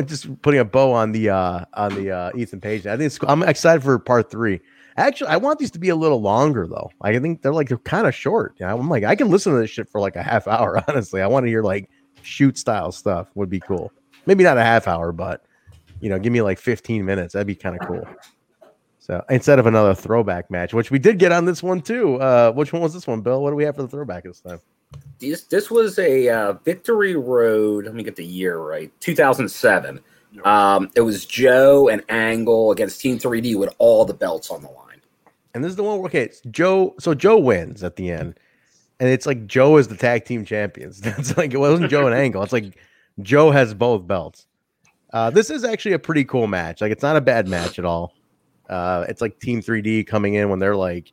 just 0.00 0.40
putting 0.42 0.60
a 0.60 0.64
bow 0.64 0.92
on 0.92 1.12
the 1.12 1.30
uh 1.30 1.64
on 1.74 1.94
the 1.94 2.10
uh 2.10 2.30
Ethan 2.36 2.60
Page. 2.60 2.86
I 2.86 2.96
think 2.96 3.06
it's, 3.06 3.18
I'm 3.26 3.42
excited 3.42 3.82
for 3.82 3.98
part 3.98 4.30
three. 4.30 4.60
Actually, 4.96 5.28
I 5.28 5.36
want 5.36 5.58
these 5.58 5.70
to 5.72 5.78
be 5.78 5.88
a 5.88 5.96
little 5.96 6.20
longer 6.20 6.66
though. 6.66 6.90
I 7.00 7.18
think 7.18 7.42
they're 7.42 7.54
like 7.54 7.68
they're 7.68 7.78
kind 7.78 8.06
of 8.06 8.14
short. 8.14 8.58
Know, 8.60 8.68
I'm 8.68 8.88
like, 8.88 9.04
I 9.04 9.14
can 9.14 9.30
listen 9.30 9.52
to 9.52 9.58
this 9.58 9.70
shit 9.70 9.88
for 9.88 10.00
like 10.00 10.16
a 10.16 10.22
half 10.22 10.46
hour. 10.46 10.82
Honestly, 10.88 11.22
I 11.22 11.26
want 11.26 11.44
to 11.44 11.50
hear 11.50 11.62
like 11.62 11.88
shoot 12.22 12.58
style 12.58 12.92
stuff. 12.92 13.28
Would 13.34 13.50
be 13.50 13.60
cool. 13.60 13.92
Maybe 14.26 14.44
not 14.44 14.58
a 14.58 14.62
half 14.62 14.86
hour, 14.86 15.12
but 15.12 15.44
you 16.00 16.10
know, 16.10 16.18
give 16.18 16.32
me 16.32 16.42
like 16.42 16.58
15 16.58 17.04
minutes. 17.04 17.32
That'd 17.32 17.46
be 17.46 17.54
kind 17.54 17.80
of 17.80 17.86
cool. 17.86 18.06
So 18.98 19.22
instead 19.30 19.58
of 19.58 19.66
another 19.66 19.94
throwback 19.94 20.50
match, 20.50 20.72
which 20.74 20.90
we 20.90 20.98
did 20.98 21.18
get 21.18 21.32
on 21.32 21.44
this 21.44 21.62
one 21.62 21.80
too. 21.80 22.20
Uh, 22.20 22.52
which 22.52 22.72
one 22.72 22.82
was 22.82 22.92
this 22.92 23.06
one, 23.06 23.20
Bill? 23.20 23.42
What 23.42 23.50
do 23.50 23.56
we 23.56 23.64
have 23.64 23.76
for 23.76 23.82
the 23.82 23.88
throwback 23.88 24.24
this 24.24 24.40
time? 24.40 24.60
This 25.18 25.42
this 25.44 25.70
was 25.70 25.98
a 25.98 26.28
uh, 26.28 26.52
Victory 26.64 27.14
Road. 27.16 27.84
Let 27.84 27.94
me 27.94 28.02
get 28.02 28.16
the 28.16 28.24
year 28.24 28.58
right. 28.58 28.90
2007. 29.00 30.00
Um, 30.44 30.90
it 30.96 31.02
was 31.02 31.26
Joe 31.26 31.88
and 31.88 32.02
Angle 32.08 32.72
against 32.72 33.00
Team 33.00 33.18
3D 33.18 33.56
with 33.56 33.74
all 33.78 34.04
the 34.04 34.14
belts 34.14 34.50
on 34.50 34.62
the 34.62 34.68
line. 34.68 35.00
And 35.54 35.62
this 35.62 35.70
is 35.70 35.76
the 35.76 35.82
one. 35.82 35.98
where- 35.98 36.06
Okay, 36.06 36.22
it's 36.22 36.40
Joe. 36.50 36.94
So 36.98 37.14
Joe 37.14 37.38
wins 37.38 37.84
at 37.84 37.96
the 37.96 38.10
end, 38.10 38.38
and 38.98 39.08
it's 39.10 39.26
like 39.26 39.46
Joe 39.46 39.76
is 39.76 39.88
the 39.88 39.96
tag 39.96 40.24
team 40.24 40.44
champions. 40.44 41.00
That's 41.02 41.36
like 41.36 41.52
it 41.52 41.58
wasn't 41.58 41.90
Joe 41.90 42.06
and 42.06 42.14
Angle. 42.16 42.42
It's 42.42 42.52
like 42.52 42.76
Joe 43.20 43.50
has 43.50 43.74
both 43.74 44.06
belts. 44.06 44.46
Uh, 45.12 45.28
this 45.28 45.50
is 45.50 45.62
actually 45.62 45.92
a 45.92 45.98
pretty 45.98 46.24
cool 46.24 46.46
match. 46.46 46.80
Like 46.80 46.90
it's 46.90 47.02
not 47.02 47.16
a 47.16 47.20
bad 47.20 47.46
match 47.46 47.78
at 47.78 47.84
all. 47.84 48.14
Uh, 48.70 49.04
it's 49.08 49.20
like 49.20 49.38
Team 49.38 49.60
3D 49.60 50.06
coming 50.06 50.34
in 50.34 50.48
when 50.48 50.58
they're 50.58 50.74
like 50.76 51.12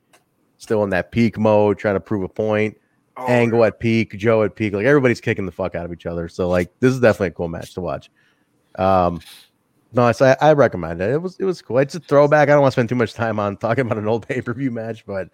still 0.57 0.83
in 0.85 0.89
that 0.91 1.11
peak 1.11 1.37
mode, 1.37 1.77
trying 1.77 1.95
to 1.95 1.99
prove 1.99 2.23
a 2.23 2.29
point. 2.29 2.77
Angle 3.27 3.63
at 3.65 3.79
peak, 3.79 4.17
Joe 4.17 4.43
at 4.43 4.55
peak. 4.55 4.73
Like 4.73 4.85
everybody's 4.85 5.21
kicking 5.21 5.45
the 5.45 5.51
fuck 5.51 5.75
out 5.75 5.85
of 5.85 5.93
each 5.93 6.05
other. 6.05 6.27
So 6.27 6.47
like 6.47 6.71
this 6.79 6.93
is 6.93 6.99
definitely 6.99 7.27
a 7.27 7.31
cool 7.31 7.47
match 7.47 7.73
to 7.73 7.81
watch. 7.81 8.09
Um, 8.77 9.19
no, 9.93 10.11
so 10.11 10.35
I, 10.41 10.49
I 10.49 10.53
recommend 10.53 11.01
it. 11.01 11.09
It 11.09 11.21
was 11.21 11.39
it 11.39 11.45
was 11.45 11.61
cool. 11.61 11.79
It's 11.79 11.95
a 11.95 11.99
throwback. 11.99 12.49
I 12.49 12.53
don't 12.53 12.61
want 12.61 12.71
to 12.71 12.75
spend 12.75 12.89
too 12.89 12.95
much 12.95 13.13
time 13.13 13.39
on 13.39 13.57
talking 13.57 13.85
about 13.85 13.97
an 13.97 14.07
old 14.07 14.27
pay 14.27 14.41
per 14.41 14.53
view 14.53 14.71
match, 14.71 15.05
but 15.05 15.29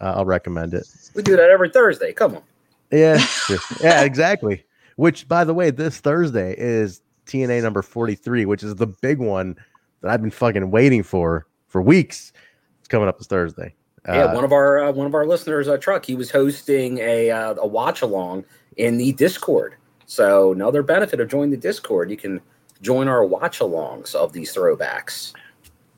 uh, 0.00 0.14
I'll 0.16 0.24
recommend 0.24 0.74
it. 0.74 0.86
We 1.14 1.22
do 1.22 1.36
that 1.36 1.50
every 1.50 1.70
Thursday. 1.70 2.12
Come 2.12 2.36
on. 2.36 2.42
Yeah, 2.90 3.22
yeah, 3.82 4.02
exactly. 4.02 4.64
Which, 4.96 5.28
by 5.28 5.44
the 5.44 5.54
way, 5.54 5.70
this 5.70 5.98
Thursday 5.98 6.54
is 6.56 7.02
TNA 7.26 7.62
number 7.62 7.82
forty 7.82 8.14
three, 8.14 8.46
which 8.46 8.62
is 8.62 8.74
the 8.76 8.86
big 8.86 9.18
one 9.18 9.56
that 10.00 10.10
I've 10.10 10.22
been 10.22 10.30
fucking 10.30 10.70
waiting 10.70 11.02
for 11.02 11.46
for 11.66 11.82
weeks. 11.82 12.32
It's 12.78 12.88
coming 12.88 13.08
up 13.08 13.18
this 13.18 13.26
Thursday. 13.26 13.74
Yeah, 14.06 14.24
Uh, 14.24 14.34
one 14.34 14.44
of 14.44 14.52
our 14.52 14.84
uh, 14.84 14.92
one 14.92 15.06
of 15.06 15.14
our 15.14 15.26
listeners, 15.26 15.68
uh, 15.68 15.76
Truck, 15.76 16.04
he 16.04 16.14
was 16.14 16.30
hosting 16.30 16.98
a 16.98 17.30
uh, 17.30 17.54
a 17.58 17.66
watch 17.66 18.02
along 18.02 18.44
in 18.76 18.96
the 18.96 19.12
Discord. 19.12 19.74
So 20.06 20.52
another 20.52 20.82
benefit 20.82 21.20
of 21.20 21.28
joining 21.28 21.50
the 21.50 21.56
Discord, 21.56 22.10
you 22.10 22.16
can 22.16 22.40
join 22.80 23.08
our 23.08 23.24
watch 23.24 23.58
alongs 23.58 24.14
of 24.14 24.32
these 24.32 24.54
throwbacks. 24.54 25.32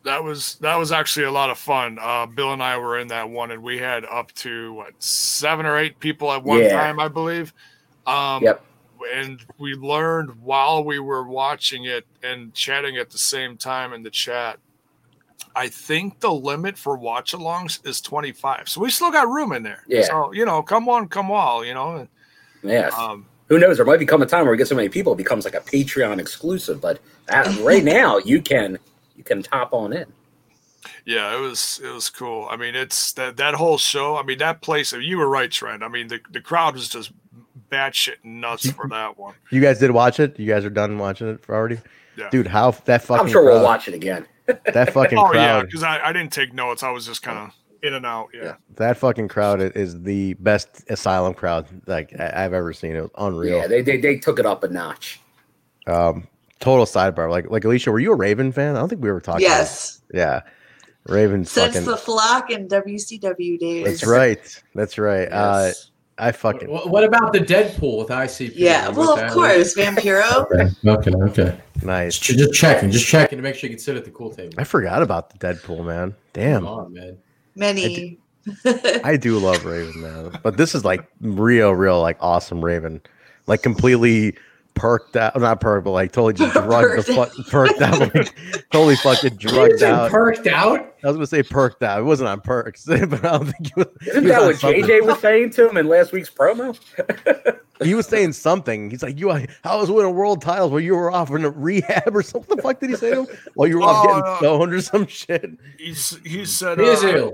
that 0.02 0.24
was 0.24 0.54
that 0.56 0.76
was 0.76 0.92
actually 0.92 1.26
a 1.26 1.30
lot 1.30 1.50
of 1.50 1.58
fun. 1.58 1.98
Uh, 2.00 2.24
Bill 2.26 2.52
and 2.54 2.62
I 2.62 2.78
were 2.78 2.98
in 2.98 3.08
that 3.08 3.28
one, 3.28 3.50
and 3.50 3.62
we 3.62 3.78
had 3.78 4.04
up 4.06 4.32
to 4.36 4.72
what 4.72 4.94
seven 4.98 5.66
or 5.66 5.76
eight 5.76 6.00
people 6.00 6.32
at 6.32 6.42
one 6.42 6.62
Yeah. 6.62 6.70
time, 6.72 6.98
I 6.98 7.08
believe. 7.08 7.52
Um, 8.06 8.42
Yep. 8.42 8.64
And 9.14 9.40
we 9.58 9.74
learned 9.74 10.42
while 10.42 10.84
we 10.84 10.98
were 10.98 11.24
watching 11.24 11.84
it 11.84 12.06
and 12.22 12.52
chatting 12.52 12.98
at 12.98 13.08
the 13.10 13.16
same 13.18 13.56
time 13.56 13.92
in 13.94 14.02
the 14.02 14.10
chat. 14.10 14.58
I 15.54 15.68
think 15.68 16.20
the 16.20 16.32
limit 16.32 16.78
for 16.78 16.96
watch 16.96 17.32
alongs 17.32 17.84
is 17.86 18.00
25. 18.00 18.68
So 18.68 18.80
we 18.80 18.90
still 18.90 19.10
got 19.10 19.28
room 19.28 19.52
in 19.52 19.62
there. 19.62 19.82
Yeah. 19.86 20.02
So, 20.02 20.32
you 20.32 20.44
know, 20.44 20.62
come 20.62 20.88
on, 20.88 21.08
come 21.08 21.30
all, 21.30 21.64
you 21.64 21.74
know. 21.74 22.06
Yes. 22.62 22.92
Um, 22.96 23.26
Who 23.48 23.58
knows? 23.58 23.76
There 23.76 23.86
might 23.86 23.98
become 23.98 24.22
a 24.22 24.26
time 24.26 24.44
where 24.44 24.52
we 24.52 24.56
get 24.58 24.68
so 24.68 24.74
many 24.74 24.88
people, 24.88 25.12
it 25.14 25.16
becomes 25.16 25.44
like 25.44 25.54
a 25.54 25.60
Patreon 25.60 26.18
exclusive. 26.18 26.80
But 26.80 27.00
right 27.60 27.84
now, 27.84 28.18
you 28.18 28.40
can 28.42 28.78
you 29.16 29.24
can 29.24 29.42
top 29.42 29.72
on 29.72 29.92
in. 29.92 30.06
Yeah, 31.04 31.36
it 31.36 31.40
was 31.40 31.80
it 31.82 31.88
was 31.88 32.10
cool. 32.10 32.46
I 32.50 32.56
mean, 32.56 32.74
it's 32.74 33.12
that 33.12 33.36
that 33.38 33.54
whole 33.54 33.78
show. 33.78 34.16
I 34.16 34.22
mean, 34.22 34.38
that 34.38 34.60
place. 34.62 34.92
You 34.92 35.18
were 35.18 35.28
right, 35.28 35.50
Trent. 35.50 35.82
I 35.82 35.88
mean, 35.88 36.08
the, 36.08 36.20
the 36.30 36.40
crowd 36.40 36.74
was 36.74 36.88
just 36.88 37.12
batshit 37.70 38.16
nuts 38.24 38.70
for 38.70 38.88
that 38.88 39.18
one. 39.18 39.34
you 39.50 39.60
guys 39.60 39.78
did 39.78 39.90
watch 39.90 40.20
it. 40.20 40.38
You 40.38 40.46
guys 40.46 40.64
are 40.64 40.70
done 40.70 40.98
watching 40.98 41.28
it 41.28 41.42
for 41.44 41.54
already. 41.54 41.78
Yeah. 42.16 42.28
Dude, 42.30 42.46
how 42.46 42.72
that 42.84 43.02
fucking 43.02 43.26
I'm 43.26 43.30
sure 43.30 43.44
we'll 43.44 43.62
watch 43.62 43.88
it 43.88 43.94
again. 43.94 44.26
That 44.72 44.92
fucking 44.92 45.18
oh 45.18 45.32
yeah, 45.32 45.58
crowd. 45.60 45.66
because 45.66 45.82
I, 45.82 46.00
I 46.08 46.12
didn't 46.12 46.32
take 46.32 46.52
notes. 46.52 46.82
I 46.82 46.90
was 46.90 47.06
just 47.06 47.22
kind 47.22 47.38
of 47.38 47.54
in 47.82 47.94
and 47.94 48.04
out. 48.06 48.28
Yeah. 48.34 48.56
That 48.76 48.96
fucking 48.96 49.28
crowd 49.28 49.60
is 49.60 50.02
the 50.02 50.34
best 50.34 50.84
asylum 50.90 51.34
crowd 51.34 51.66
like 51.86 52.18
I- 52.18 52.44
I've 52.44 52.52
ever 52.52 52.72
seen. 52.72 52.96
It 52.96 53.02
was 53.02 53.10
unreal. 53.18 53.58
Yeah, 53.58 53.66
they, 53.66 53.82
they 53.82 53.96
they 53.96 54.16
took 54.16 54.38
it 54.38 54.46
up 54.46 54.64
a 54.64 54.68
notch. 54.68 55.20
Um, 55.86 56.28
total 56.60 56.84
sidebar. 56.84 57.30
Like, 57.30 57.50
like 57.50 57.64
Alicia, 57.64 57.90
were 57.90 58.00
you 58.00 58.12
a 58.12 58.16
Raven 58.16 58.52
fan? 58.52 58.76
I 58.76 58.80
don't 58.80 58.88
think 58.88 59.02
we 59.02 59.10
were 59.10 59.20
talking. 59.20 59.42
Yes. 59.42 60.02
Yeah, 60.12 60.42
Raven. 61.06 61.44
Since 61.44 61.74
fucking. 61.74 61.88
the 61.88 61.96
flock 61.96 62.50
and 62.50 62.68
WCW 62.68 63.58
days. 63.58 63.84
That's 63.84 64.06
right. 64.06 64.62
That's 64.74 64.98
right. 64.98 65.26
Uh, 65.30 65.72
I 66.20 66.32
fucking. 66.32 66.70
What 66.70 66.90
what 66.90 67.02
about 67.02 67.32
the 67.32 67.40
Deadpool 67.40 67.98
with 67.98 68.08
ICP? 68.08 68.52
Yeah, 68.54 68.88
With 68.88 68.98
well, 68.98 69.12
of 69.14 69.20
that? 69.20 69.32
course, 69.32 69.74
Vampiro. 69.74 70.46
Okay, 70.86 71.10
okay. 71.10 71.60
Nice. 71.82 72.18
Just, 72.18 72.38
just 72.38 72.52
checking, 72.52 72.90
just 72.90 73.06
checking 73.06 73.38
to 73.38 73.42
make 73.42 73.54
sure 73.54 73.68
you 73.68 73.76
can 73.76 73.82
sit 73.82 73.96
at 73.96 74.04
the 74.04 74.10
cool 74.10 74.30
table. 74.30 74.52
I 74.58 74.64
forgot 74.64 75.02
about 75.02 75.30
the 75.30 75.38
Deadpool 75.38 75.84
man. 75.84 76.14
Damn. 76.32 76.64
Come 76.64 76.68
on, 76.68 76.92
man. 76.92 77.16
Many. 77.54 78.18
I 79.04 79.16
do 79.16 79.38
love 79.38 79.64
Raven, 79.64 80.00
man. 80.00 80.38
But 80.42 80.56
this 80.56 80.74
is 80.74 80.84
like 80.84 81.06
real, 81.20 81.72
real, 81.72 82.00
like 82.00 82.16
awesome 82.20 82.64
Raven. 82.64 83.00
Like 83.46 83.62
completely 83.62 84.36
perked 84.74 85.16
out. 85.16 85.38
Not 85.38 85.60
perked, 85.60 85.84
but 85.84 85.90
like 85.90 86.12
totally 86.12 86.34
just 86.34 86.52
drugged 86.66 87.06
the 87.06 87.14
fuck, 87.14 87.32
perked 87.48 87.80
out. 87.80 88.14
Like, 88.14 88.34
totally 88.70 88.96
fucking 88.96 89.36
drugged 89.36 89.82
out. 89.82 90.10
Perked 90.10 90.46
out? 90.46 90.94
I 91.02 91.06
was 91.06 91.16
gonna 91.16 91.26
say 91.26 91.42
perked 91.42 91.82
out. 91.82 92.00
It 92.00 92.04
wasn't 92.04 92.28
on 92.28 92.40
perks, 92.40 92.84
but 92.86 93.24
I 93.24 93.38
don't 93.38 93.44
think 93.46 93.66
he 93.66 93.72
was. 93.76 93.86
Isn't 94.06 94.24
was 94.24 94.32
that 94.32 94.40
what 94.42 94.56
something. 94.56 94.84
JJ 94.84 95.06
was 95.06 95.20
saying 95.20 95.50
to 95.50 95.68
him 95.68 95.76
in 95.76 95.88
last 95.88 96.12
week's 96.12 96.30
promo? 96.30 96.78
He 97.82 97.94
was 97.94 98.06
saying 98.06 98.32
something. 98.34 98.90
He's 98.90 99.02
like, 99.02 99.18
"You, 99.18 99.30
I 99.30 99.46
was 99.64 99.90
winning 99.90 100.14
world 100.14 100.42
titles 100.42 100.70
while 100.70 100.80
you 100.80 100.94
were 100.94 101.10
off 101.10 101.30
in 101.30 101.44
a 101.44 101.50
rehab 101.50 102.14
or 102.14 102.22
something." 102.22 102.56
The 102.56 102.62
fuck 102.62 102.80
did 102.80 102.90
he 102.90 102.96
say 102.96 103.10
to 103.10 103.24
him? 103.24 103.38
While 103.54 103.68
you 103.68 103.78
were 103.78 103.84
off 103.84 104.04
getting 104.04 104.20
no. 104.20 104.36
stoned 104.36 104.74
or 104.74 104.80
some 104.82 105.06
shit. 105.06 105.50
He's 105.78 106.18
he 106.24 106.44
said 106.44 106.78
His 106.78 107.02
uh. 107.02 107.30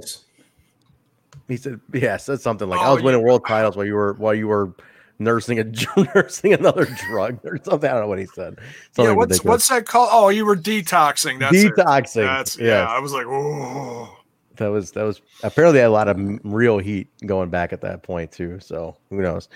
He 1.48 1.56
said, 1.56 1.80
"Yeah, 1.92 2.16
said 2.16 2.40
something 2.40 2.68
like 2.68 2.80
Oh, 2.80 2.84
I 2.84 2.92
was 2.92 3.02
winning 3.02 3.20
yeah. 3.20 3.26
world 3.26 3.46
titles 3.46 3.76
while 3.76 3.86
you 3.86 3.94
were 3.94 4.14
while 4.14 4.34
you 4.34 4.48
were 4.48 4.72
nursing 5.18 5.58
a 5.58 5.64
nursing 6.14 6.52
another 6.52 6.86
drug 7.08 7.38
or 7.44 7.58
something." 7.62 7.88
I 7.88 7.92
don't 7.94 8.02
know 8.02 8.08
what 8.08 8.18
he 8.18 8.26
said. 8.26 8.58
Yeah, 8.98 9.12
what's 9.12 9.30
ridiculous. 9.32 9.44
what's 9.44 9.68
that 9.68 9.86
called? 9.86 10.08
Oh, 10.12 10.28
you 10.28 10.44
were 10.46 10.56
detoxing. 10.56 11.38
That's 11.40 11.56
it. 11.56 11.72
Detoxing, 11.74 12.24
That's 12.26 12.58
yeah. 12.58 12.66
yes. 12.82 12.88
I 12.90 12.98
was 13.00 13.12
like, 13.12 13.26
oh. 13.26 14.16
That 14.56 14.68
was 14.68 14.90
that 14.92 15.02
was 15.02 15.20
apparently 15.42 15.80
a 15.80 15.90
lot 15.90 16.08
of 16.08 16.18
real 16.42 16.78
heat 16.78 17.08
going 17.26 17.50
back 17.50 17.74
at 17.74 17.82
that 17.82 18.02
point 18.02 18.32
too. 18.32 18.58
So 18.60 18.96
who 19.10 19.20
knows? 19.20 19.50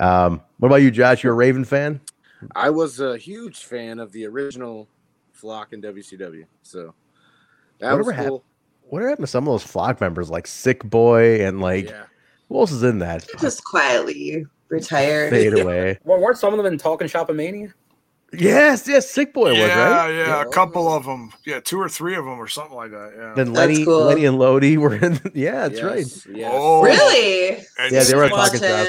Um, 0.00 0.40
what 0.58 0.68
about 0.68 0.76
you, 0.76 0.90
Josh? 0.90 1.22
You're 1.22 1.34
a 1.34 1.36
Raven 1.36 1.62
fan? 1.64 2.00
I 2.54 2.70
was 2.70 2.98
a 3.00 3.18
huge 3.18 3.64
fan 3.64 3.98
of 3.98 4.12
the 4.12 4.24
original 4.26 4.88
Flock 5.32 5.74
in 5.74 5.82
WCW. 5.82 6.44
So 6.62 6.94
that 7.80 7.90
Whatever 7.92 8.02
was 8.04 8.14
hap- 8.14 8.26
cool. 8.28 8.44
What 8.88 9.02
happened 9.02 9.26
to 9.26 9.30
some 9.30 9.46
of 9.46 9.52
those 9.52 9.62
flock 9.62 10.00
members 10.00 10.30
like 10.30 10.46
Sick 10.46 10.82
Boy 10.84 11.44
and 11.44 11.60
like 11.60 11.90
Yeah. 11.90 12.04
who 12.48 12.58
else 12.58 12.72
is 12.72 12.82
in 12.82 13.00
that? 13.00 13.26
Just 13.38 13.62
quietly 13.64 14.46
retired. 14.68 15.30
Fade 15.30 15.58
away. 15.58 15.98
Well, 16.04 16.20
weren't 16.20 16.38
some 16.38 16.52
of 16.52 16.56
them 16.62 16.72
in 16.72 16.78
Talking 16.78 17.08
Shop 17.08 17.28
of 17.28 17.36
Mania? 17.36 17.74
Yes, 18.32 18.88
yes, 18.88 19.08
Sick 19.08 19.32
Boy 19.32 19.50
was 19.50 19.58
yeah, 19.58 19.88
right. 19.88 20.10
yeah, 20.10 20.42
a 20.42 20.46
couple 20.46 20.92
of 20.92 21.04
them. 21.04 21.32
Yeah, 21.44 21.60
two 21.60 21.80
or 21.80 21.88
three 21.88 22.16
of 22.16 22.24
them 22.24 22.38
or 22.40 22.48
something 22.48 22.76
like 22.76 22.90
that. 22.90 23.14
Yeah. 23.16 23.32
Then 23.34 23.52
Lenny, 23.52 23.84
cool. 23.84 24.04
Lenny 24.06 24.24
and 24.24 24.38
Lodi 24.38 24.76
were 24.76 24.96
in. 24.96 25.20
Yeah, 25.32 25.68
that's 25.68 25.80
right. 25.80 25.98
Yes, 25.98 26.26
yes. 26.32 26.50
Oh, 26.52 26.82
Really? 26.82 27.64
Yeah, 27.90 28.02
they 28.02 28.14
were 28.14 28.28
Talking 28.28 28.60
Shop. 28.60 28.88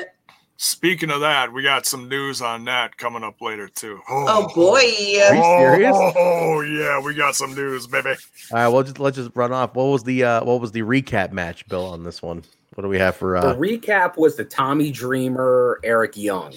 Speaking 0.59 1.11
of 1.11 1.19
that, 1.19 1.53
we 1.53 1.61
got 1.61 1.86
some 1.86 2.09
news 2.09 2.41
on 2.41 2.65
that 2.65 2.97
coming 2.97 3.23
up 3.23 3.39
later 3.41 3.67
too. 3.67 4.01
Oh 4.09 4.51
boy. 4.55 4.80
Are 4.80 5.36
you 5.36 5.43
serious? 5.43 5.95
Oh 5.95 6.61
yeah, 6.61 6.99
we 6.99 7.13
got 7.13 7.36
some 7.36 7.53
news, 7.53 7.86
baby. 7.86 8.09
All 8.09 8.15
right, 8.51 8.67
well, 8.67 8.82
just 8.82 8.99
let's 8.99 9.17
just 9.17 9.30
run 9.36 9.53
off. 9.53 9.75
What 9.75 9.84
was 9.84 10.03
the 10.03 10.23
uh 10.23 10.43
what 10.43 10.59
was 10.59 10.71
the 10.71 10.82
recap 10.82 11.32
match, 11.32 11.67
Bill, 11.67 11.86
on 11.86 12.03
this 12.03 12.23
one? 12.23 12.43
What 12.76 12.84
do 12.84 12.89
we 12.89 12.99
have 12.99 13.15
for 13.15 13.39
The 13.39 13.47
uh 13.47 13.55
recap 13.55 14.18
was 14.18 14.36
the 14.36 14.45
Tommy 14.45 14.91
Dreamer 14.91 15.80
Eric 15.84 16.15
Young 16.18 16.53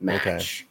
match 0.00 0.66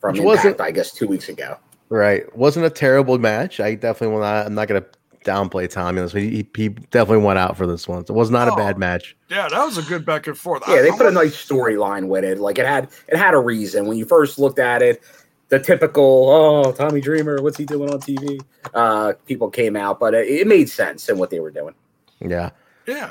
from 0.00 0.12
Which 0.14 0.22
Impact, 0.22 0.36
wasn't- 0.36 0.60
I 0.60 0.70
guess, 0.70 0.92
two 0.92 1.06
weeks 1.06 1.28
ago. 1.28 1.56
right? 1.88 2.34
Wasn't 2.36 2.64
a 2.64 2.70
terrible 2.70 3.18
match. 3.18 3.60
I 3.60 3.74
definitely 3.74 4.14
will 4.14 4.22
not. 4.22 4.46
I'm 4.46 4.54
not 4.54 4.68
gonna 4.68 4.84
downplay 5.24 5.68
Tommy. 5.68 6.06
He, 6.08 6.46
he 6.56 6.68
definitely 6.68 7.24
went 7.24 7.38
out 7.38 7.56
for 7.56 7.66
this 7.66 7.86
one. 7.86 8.06
So 8.06 8.14
it 8.14 8.16
was 8.16 8.30
not 8.30 8.48
oh, 8.48 8.54
a 8.54 8.56
bad 8.56 8.78
match. 8.78 9.16
Yeah, 9.28 9.48
that 9.48 9.64
was 9.64 9.78
a 9.78 9.82
good 9.82 10.04
back 10.04 10.26
and 10.26 10.36
forth. 10.36 10.62
Yeah, 10.66 10.76
I, 10.76 10.82
they 10.82 10.90
put 10.90 11.06
a 11.06 11.10
nice 11.10 11.34
storyline 11.34 12.08
with 12.08 12.24
it. 12.24 12.38
Like 12.38 12.58
it 12.58 12.66
had 12.66 12.88
it 13.08 13.16
had 13.16 13.34
a 13.34 13.38
reason 13.38 13.86
when 13.86 13.96
you 13.96 14.04
first 14.06 14.38
looked 14.38 14.58
at 14.58 14.82
it. 14.82 15.02
The 15.48 15.58
typical, 15.58 16.28
oh, 16.30 16.72
Tommy 16.72 17.00
Dreamer, 17.00 17.42
what's 17.42 17.56
he 17.56 17.64
doing 17.64 17.90
on 17.90 17.98
TV? 17.98 18.40
Uh, 18.72 19.14
people 19.26 19.50
came 19.50 19.74
out, 19.74 19.98
but 19.98 20.14
it, 20.14 20.28
it 20.28 20.46
made 20.46 20.68
sense 20.68 21.08
in 21.08 21.18
what 21.18 21.30
they 21.30 21.40
were 21.40 21.50
doing. 21.50 21.74
Yeah. 22.20 22.50
Yeah. 22.86 23.10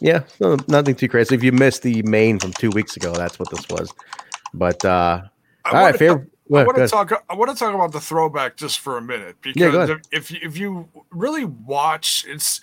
Yeah, 0.00 0.22
nothing 0.68 0.94
too 0.94 1.08
crazy. 1.08 1.34
If 1.34 1.42
you 1.42 1.52
missed 1.52 1.82
the 1.82 2.02
main 2.02 2.38
from 2.38 2.52
two 2.52 2.70
weeks 2.70 2.96
ago, 2.96 3.12
that's 3.12 3.38
what 3.38 3.50
this 3.50 3.66
was. 3.68 3.92
But 4.52 4.84
uh, 4.84 5.22
all 5.64 5.72
right, 5.72 5.96
favorite. 5.96 6.28
I 6.52 6.64
want 6.64 6.78
to 6.78 6.88
talk. 6.88 7.24
I 7.28 7.34
want 7.34 7.50
to 7.50 7.56
talk 7.56 7.74
about 7.74 7.92
the 7.92 8.00
throwback 8.00 8.56
just 8.56 8.80
for 8.80 8.98
a 8.98 9.02
minute 9.02 9.36
because 9.40 9.88
yeah, 9.88 9.96
if 10.10 10.32
if 10.32 10.58
you 10.58 10.88
really 11.10 11.44
watch, 11.44 12.24
it's 12.26 12.60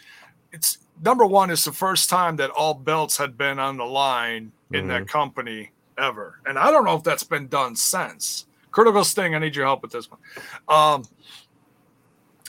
it's 0.52 0.80
number 1.04 1.26
one. 1.26 1.50
It's 1.50 1.64
the 1.64 1.72
first 1.72 2.10
time 2.10 2.36
that 2.38 2.50
all 2.50 2.74
belts 2.74 3.18
had 3.18 3.38
been 3.38 3.60
on 3.60 3.78
the 3.78 3.86
line 3.86 4.52
in 4.72 4.82
mm-hmm. 4.82 4.88
that 4.90 5.08
company 5.08 5.72
ever, 5.98 6.42
and 6.46 6.60
I 6.60 6.70
don't 6.72 6.84
know 6.84 6.96
if 6.96 7.04
that's 7.04 7.24
been 7.24 7.48
done 7.48 7.76
since. 7.76 8.46
Critical 8.72 9.04
Sting, 9.04 9.34
I 9.34 9.40
need 9.40 9.56
your 9.56 9.66
help 9.66 9.82
with 9.82 9.92
this 9.92 10.10
one. 10.12 10.20
Um, 10.68 11.04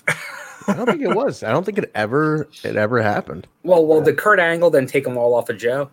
I 0.68 0.74
don't 0.74 0.86
think 0.86 1.02
it 1.02 1.14
was. 1.14 1.42
I 1.42 1.50
don't 1.50 1.64
think 1.64 1.78
it 1.78 1.90
ever 1.94 2.48
it 2.62 2.76
ever 2.76 3.02
happened. 3.02 3.46
Well, 3.62 3.84
well, 3.86 4.02
did 4.02 4.18
Kurt 4.18 4.38
Angle 4.38 4.70
then 4.70 4.86
take 4.86 5.04
them 5.04 5.16
all 5.16 5.34
off 5.34 5.48
of 5.48 5.56
Joe? 5.56 5.90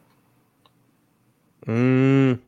Mm, 1.65 2.39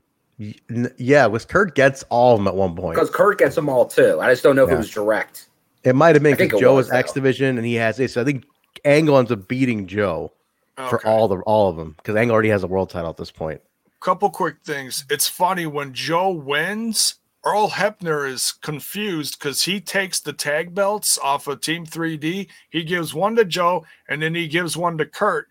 yeah, 0.98 1.26
was 1.26 1.46
Kurt 1.46 1.74
gets 1.74 2.04
all 2.10 2.34
of 2.34 2.40
them 2.40 2.48
at 2.48 2.56
one 2.56 2.76
point 2.76 2.96
because 2.96 3.10
Kurt 3.10 3.40
gets 3.40 3.56
them 3.56 3.70
all 3.70 3.86
too. 3.86 4.20
I 4.22 4.32
just 4.32 4.44
don't 4.44 4.56
know 4.56 4.64
if 4.64 4.70
yeah. 4.70 4.76
it 4.76 4.80
was 4.80 4.92
direct. 4.92 5.48
It 5.84 5.96
might 5.96 6.16
have 6.16 6.24
been 6.24 6.36
because 6.36 6.60
Joe 6.60 6.76
was, 6.76 6.92
X 6.92 7.14
Division 7.14 7.58
and 7.58 7.66
he 7.66 7.76
has 7.76 7.98
this. 7.98 8.14
So 8.14 8.22
I 8.22 8.24
think 8.26 8.46
Angle 8.84 9.18
ends 9.18 9.32
up 9.32 9.48
beating 9.48 9.88
Joe 9.88 10.34
okay. 10.78 10.90
for 10.90 11.06
all 11.08 11.28
the 11.28 11.38
all 11.40 11.70
of 11.70 11.78
them 11.78 11.96
because 11.98 12.16
Angle 12.16 12.34
already 12.34 12.50
has 12.50 12.64
a 12.64 12.68
world 12.68 12.90
title 12.90 13.10
at 13.10 13.18
this 13.18 13.32
point. 13.32 13.62
Couple 14.00 14.30
quick 14.30 14.58
things. 14.64 15.06
It's 15.10 15.28
funny 15.28 15.66
when 15.66 15.94
Joe 15.94 16.30
wins. 16.30 17.16
Earl 17.48 17.70
Hebner 17.70 18.30
is 18.30 18.52
confused 18.52 19.40
because 19.40 19.64
he 19.64 19.80
takes 19.80 20.20
the 20.20 20.34
tag 20.34 20.76
belts 20.76 21.18
off 21.18 21.48
of 21.48 21.62
Team 21.62 21.86
3D. 21.86 22.50
He 22.70 22.84
gives 22.84 23.14
one 23.14 23.38
to 23.38 23.46
Joe 23.46 23.86
and 24.10 24.22
then 24.22 24.36
he 24.36 24.50
gives 24.50 24.76
one 24.76 24.98
to 24.98 25.06
Kurt. 25.06 25.48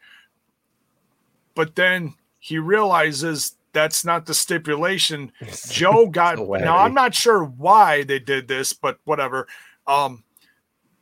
But 1.55 1.75
then 1.75 2.13
he 2.39 2.59
realizes 2.59 3.57
that's 3.73 4.05
not 4.05 4.27
the 4.27 4.35
stipulation. 4.35 5.33
Joe 5.71 6.07
got 6.07 6.39
now. 6.39 6.77
I'm 6.77 6.93
not 6.93 7.15
sure 7.15 7.45
why 7.45 8.03
they 8.03 8.19
did 8.19 8.47
this, 8.47 8.75
but 8.75 8.99
whatever. 9.05 9.49
Um, 9.87 10.23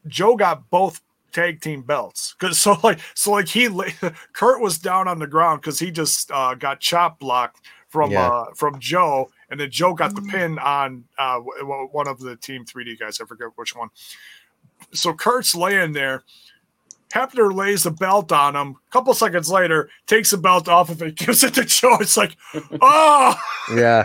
Joe 0.07 0.37
got 0.37 0.71
both 0.71 1.01
tag 1.33 1.61
team 1.61 1.83
belts 1.83 2.37
because 2.39 2.57
so 2.61 2.79
like 2.85 3.01
so 3.15 3.33
like 3.33 3.49
he 3.49 3.69
Kurt 4.33 4.61
was 4.61 4.79
down 4.79 5.09
on 5.09 5.19
the 5.19 5.27
ground 5.27 5.61
because 5.61 5.81
he 5.81 5.91
just 5.91 6.31
uh, 6.31 6.55
got 6.55 6.79
chop 6.79 7.19
blocked 7.19 7.63
from 7.89 8.13
yeah. 8.13 8.29
uh, 8.29 8.45
from 8.55 8.79
Joe, 8.79 9.29
and 9.51 9.59
then 9.59 9.71
Joe 9.71 9.95
got 9.95 10.15
the 10.15 10.21
mm. 10.21 10.31
pin 10.31 10.59
on 10.59 11.05
uh, 11.19 11.39
one 11.39 12.09
of 12.09 12.21
the 12.21 12.37
Team 12.37 12.65
3D 12.65 12.99
guys. 12.99 13.21
I 13.21 13.27
forget 13.27 13.49
which 13.57 13.75
one. 13.75 13.89
So 14.93 15.13
Kurt's 15.13 15.55
laying 15.55 15.93
there, 15.93 16.25
Hebner 17.15 17.55
lays 17.55 17.85
the 17.85 17.91
belt 17.91 18.33
on 18.33 18.57
him. 18.57 18.77
A 18.89 18.91
couple 18.91 19.15
seconds 19.15 19.49
later, 19.49 19.89
takes 20.07 20.31
the 20.31 20.37
belt 20.37 20.69
off 20.69 20.91
of 20.91 21.01
it, 21.03 21.15
gives 21.17 21.45
it 21.45 21.55
to 21.55 21.65
Joe. 21.65 21.97
It's 22.01 22.17
like, 22.17 22.37
oh, 22.81 23.37
yeah. 23.75 24.05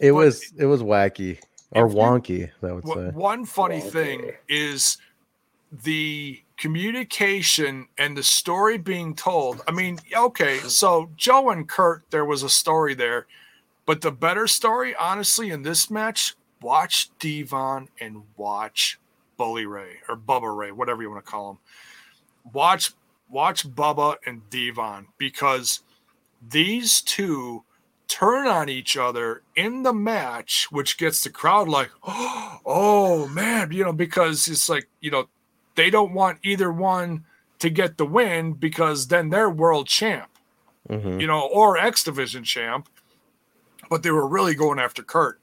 It 0.00 0.10
but 0.10 0.14
was 0.14 0.52
it 0.56 0.66
was 0.66 0.82
wacky 0.82 1.38
or 1.72 1.88
wonky. 1.88 2.50
That 2.60 2.74
would 2.74 2.86
say. 2.86 3.10
One 3.10 3.44
funny 3.44 3.80
wonky. 3.80 3.90
thing 3.90 4.32
is 4.48 4.98
the 5.82 6.40
communication 6.56 7.88
and 7.98 8.16
the 8.16 8.22
story 8.22 8.78
being 8.78 9.14
told. 9.14 9.62
I 9.66 9.72
mean, 9.72 9.98
okay, 10.16 10.58
so 10.58 11.10
Joe 11.16 11.50
and 11.50 11.68
Kurt, 11.68 12.04
there 12.10 12.24
was 12.24 12.42
a 12.42 12.48
story 12.48 12.94
there, 12.94 13.26
but 13.86 14.00
the 14.00 14.12
better 14.12 14.46
story, 14.46 14.94
honestly, 14.94 15.50
in 15.50 15.62
this 15.62 15.90
match, 15.90 16.34
watch 16.60 17.10
Devon 17.18 17.88
and 18.00 18.22
watch 18.36 18.98
Bully 19.36 19.66
Ray 19.66 19.98
or 20.08 20.16
Bubba 20.16 20.56
Ray, 20.56 20.72
whatever 20.72 21.02
you 21.02 21.10
want 21.10 21.24
to 21.24 21.30
call 21.30 21.50
him 21.50 21.58
watch 22.52 22.92
watch 23.28 23.66
Bubba 23.68 24.16
and 24.26 24.48
Devon 24.50 25.08
because 25.18 25.80
these 26.46 27.00
two 27.00 27.64
turn 28.06 28.46
on 28.46 28.68
each 28.68 28.96
other 28.96 29.42
in 29.56 29.82
the 29.82 29.92
match, 29.92 30.68
which 30.70 30.98
gets 30.98 31.24
the 31.24 31.30
crowd 31.30 31.68
like, 31.68 31.90
oh 32.04 33.28
man, 33.32 33.72
you 33.72 33.82
know, 33.82 33.92
because 33.92 34.46
it's 34.46 34.68
like, 34.68 34.88
you 35.00 35.10
know, 35.10 35.28
they 35.74 35.90
don't 35.90 36.12
want 36.12 36.38
either 36.42 36.70
one 36.70 37.24
to 37.58 37.70
get 37.70 37.96
the 37.96 38.06
win 38.06 38.52
because 38.52 39.08
then 39.08 39.30
they're 39.30 39.50
world 39.50 39.88
champ, 39.88 40.28
mm-hmm. 40.88 41.18
you 41.18 41.26
know, 41.26 41.48
or 41.52 41.78
X 41.78 42.04
Division 42.04 42.44
champ. 42.44 42.88
But 43.88 44.02
they 44.02 44.10
were 44.10 44.26
really 44.26 44.54
going 44.54 44.78
after 44.78 45.02
Kurt. 45.02 45.40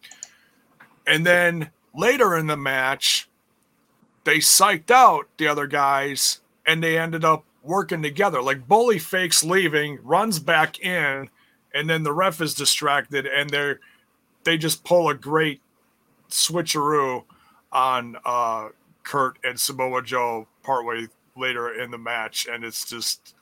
And 1.06 1.26
then 1.26 1.72
later 1.96 2.36
in 2.36 2.48
the 2.48 2.58
match, 2.58 3.28
they 4.24 4.38
psyched 4.38 4.92
out 4.92 5.28
the 5.38 5.48
other 5.48 5.68
guys 5.68 6.42
and 6.66 6.84
they 6.84 6.98
ended 6.98 7.26
up 7.26 7.46
working 7.64 8.02
together. 8.02 8.42
Like 8.42 8.68
Bully 8.68 9.00
fakes 9.00 9.44
leaving, 9.44 10.00
runs 10.04 10.40
back 10.40 10.80
in, 10.80 11.30
and 11.74 11.90
then 11.90 12.04
the 12.04 12.14
ref 12.14 12.42
is 12.42 12.54
distracted, 12.54 13.26
and 13.26 13.50
they're 13.50 13.80
they 14.44 14.58
just 14.58 14.84
pull 14.84 15.10
a 15.10 15.16
great 15.16 15.62
switcheroo 16.30 17.24
on 17.72 18.18
uh, 18.26 18.70
Kurt 19.04 19.38
and 19.44 19.60
Samoa 19.60 20.02
Joe 20.02 20.48
partway 20.64 21.08
later 21.38 21.74
in 21.74 21.92
the 21.92 21.98
match, 21.98 22.48
and 22.52 22.64
it's 22.64 22.86
just 22.86 23.36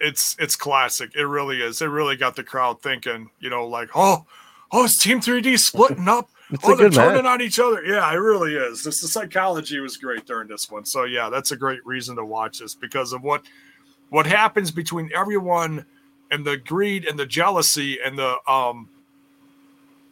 it's 0.00 0.36
it's 0.38 0.56
classic. 0.56 1.14
It 1.14 1.24
really 1.24 1.62
is. 1.62 1.80
It 1.80 1.86
really 1.86 2.16
got 2.16 2.36
the 2.36 2.44
crowd 2.44 2.82
thinking, 2.82 3.30
you 3.40 3.50
know, 3.50 3.66
like, 3.66 3.90
oh, 3.94 4.24
oh, 4.72 4.84
is 4.84 4.98
Team 4.98 5.20
3D 5.20 5.58
splitting 5.58 6.08
up? 6.08 6.28
It's 6.48 6.62
oh, 6.62 6.76
they're 6.76 6.90
turning 6.90 7.24
match. 7.24 7.32
on 7.32 7.42
each 7.42 7.58
other. 7.58 7.84
Yeah, 7.84 8.08
it 8.12 8.18
really 8.18 8.54
is. 8.54 8.84
This 8.84 9.00
the 9.00 9.08
psychology 9.08 9.80
was 9.80 9.96
great 9.96 10.26
during 10.26 10.46
this 10.46 10.70
one. 10.70 10.84
So 10.84 11.02
yeah, 11.02 11.28
that's 11.28 11.50
a 11.50 11.56
great 11.56 11.84
reason 11.84 12.14
to 12.14 12.24
watch 12.24 12.60
this 12.60 12.72
because 12.72 13.12
of 13.12 13.24
what 13.24 13.42
what 14.10 14.26
happens 14.26 14.70
between 14.70 15.10
everyone 15.12 15.84
and 16.30 16.44
the 16.44 16.56
greed 16.56 17.04
and 17.04 17.18
the 17.18 17.26
jealousy 17.26 17.98
and 18.00 18.16
the 18.16 18.36
um 18.46 18.88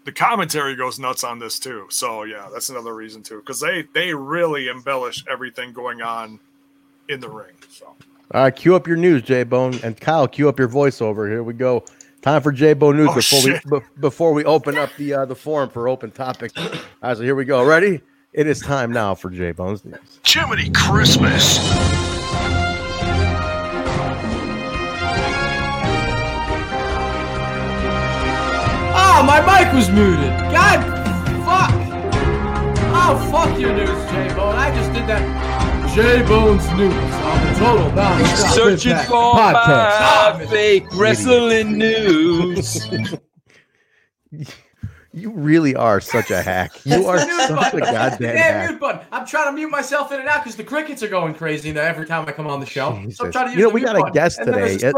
the 0.05 0.11
commentary 0.11 0.75
goes 0.75 0.99
nuts 0.99 1.23
on 1.23 1.39
this 1.39 1.61
too. 1.61 1.87
So 1.89 2.25
yeah, 2.25 2.49
that's 2.53 2.69
another 2.69 2.97
reason 2.97 3.23
too 3.23 3.39
because 3.39 3.61
they 3.61 3.83
they 3.95 4.13
really 4.13 4.67
embellish 4.67 5.25
everything 5.31 5.73
going 5.73 6.03
on 6.03 6.41
in 7.09 7.21
the 7.21 7.29
ring. 7.29 7.55
So. 7.69 7.95
All 8.33 8.43
right, 8.43 8.57
cue 8.57 8.75
up 8.75 8.87
your 8.87 8.97
news, 8.97 9.23
J 9.23 9.45
Bone, 9.45 9.79
and 9.83 10.01
Kyle, 10.01 10.27
cue 10.27 10.49
up 10.49 10.59
your 10.59 10.69
voiceover. 10.69 11.29
Here 11.29 11.43
we 11.43 11.53
go. 11.53 11.85
Time 12.23 12.41
for 12.41 12.53
J 12.53 12.73
Bone 12.73 12.97
News 12.97 13.09
oh, 13.11 13.15
before 13.17 13.41
shit. 13.41 13.63
we 13.67 13.81
before 14.01 14.33
we 14.33 14.45
open 14.45 14.79
up 14.79 14.89
the 14.97 15.13
uh, 15.13 15.25
the 15.27 15.35
forum 15.35 15.69
for 15.69 15.89
open 15.89 16.11
topics. 16.11 16.57
All 16.57 16.71
right, 17.03 17.17
so 17.17 17.23
here 17.23 17.35
we 17.35 17.45
go. 17.45 17.63
Ready? 17.63 18.01
It 18.33 18.47
is 18.47 18.61
time 18.61 18.91
now 18.91 19.15
for 19.15 19.29
J 19.29 19.53
Bones 19.53 19.85
News. 19.85 20.21
Jiminy 20.25 20.71
Christmas. 20.71 21.59
Oh, 28.97 29.23
my 29.23 29.41
mic 29.41 29.73
was 29.75 29.91
muted. 29.91 30.31
God, 30.51 30.81
fuck. 31.45 31.71
Oh, 32.97 33.29
fuck 33.31 33.61
your 33.61 33.75
news, 33.75 33.89
J 34.11 34.35
Bone. 34.35 34.57
I 34.57 34.75
just 34.75 34.93
did 34.95 35.07
that. 35.09 35.44
J 35.95 36.23
Bones 36.23 36.69
News 36.73 36.93
on 36.93 37.47
the 37.47 37.55
Total 37.57 37.93
Non 37.93 38.25
Searching 38.53 38.97
for 39.07 39.35
podcast. 39.35 40.39
my 40.41 40.47
fake 40.47 40.85
wrestling 40.97 41.79
news. 41.79 42.89
You 45.17 45.31
really 45.31 45.77
are 45.77 46.01
such 46.01 46.33
a 46.33 46.43
hack. 46.43 46.73
You 46.85 47.07
are 47.07 47.21
such 47.21 47.75
a 47.75 47.79
goddamn 47.79 48.37
hack. 48.37 48.71
Mute 48.71 48.81
button. 48.81 49.07
I'm 49.13 49.25
trying 49.25 49.47
to 49.47 49.53
mute 49.53 49.71
myself 49.71 50.11
in 50.11 50.19
and 50.19 50.29
out 50.29 50.43
because 50.43 50.57
the 50.57 50.65
crickets 50.65 51.05
are 51.05 51.09
going 51.09 51.35
crazy 51.35 51.71
now 51.71 51.83
every 51.83 52.07
time 52.07 52.29
I 52.29 52.33
come 52.33 52.49
on 52.49 52.59
the 52.59 52.67
show. 52.67 53.01
So 53.13 53.27
I'm 53.27 53.31
trying 53.31 53.47
to 53.47 53.51
use 53.53 53.59
you 53.61 53.69
know, 53.69 53.73
we 53.73 53.81
got 53.81 53.97
a 53.97 54.11
guest 54.11 54.41
today. 54.45 54.75
It, 54.75 54.95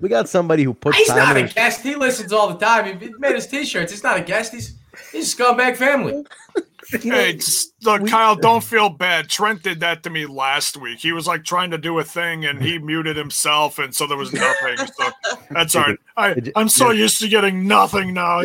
we 0.00 0.08
got 0.08 0.28
somebody 0.28 0.62
who 0.62 0.72
puts. 0.72 0.96
He's 0.98 1.08
not 1.08 1.36
a 1.36 1.42
guest. 1.42 1.80
He 1.82 1.96
listens 1.96 2.32
all 2.32 2.46
the 2.46 2.64
time. 2.64 3.00
He 3.00 3.12
made 3.18 3.34
his 3.34 3.48
t-shirts. 3.48 3.90
He's 3.90 4.04
not 4.04 4.16
a 4.16 4.22
guest. 4.22 4.52
He's 4.52 4.76
he's 5.10 5.34
a 5.34 5.36
scumbag 5.36 5.76
family. 5.76 6.24
hey, 6.90 7.34
just, 7.34 7.74
look, 7.82 8.02
we, 8.02 8.10
Kyle, 8.10 8.36
don't 8.36 8.62
feel 8.62 8.88
bad. 8.88 9.28
Trent 9.28 9.62
did 9.62 9.80
that 9.80 10.02
to 10.04 10.10
me 10.10 10.26
last 10.26 10.76
week. 10.76 10.98
He 10.98 11.12
was 11.12 11.26
like 11.26 11.44
trying 11.44 11.70
to 11.70 11.78
do 11.78 11.98
a 11.98 12.04
thing 12.04 12.44
and 12.44 12.62
he 12.62 12.78
muted 12.78 13.16
himself, 13.16 13.78
and 13.78 13.94
so 13.94 14.06
there 14.06 14.16
was 14.16 14.32
nothing. 14.32 14.76
So 14.78 15.10
that's 15.50 15.74
all 15.74 15.82
right. 15.82 15.98
I, 16.16 16.52
I'm 16.54 16.68
so 16.68 16.90
used 16.90 17.20
to 17.20 17.28
getting 17.28 17.66
nothing 17.66 18.14
now. 18.14 18.42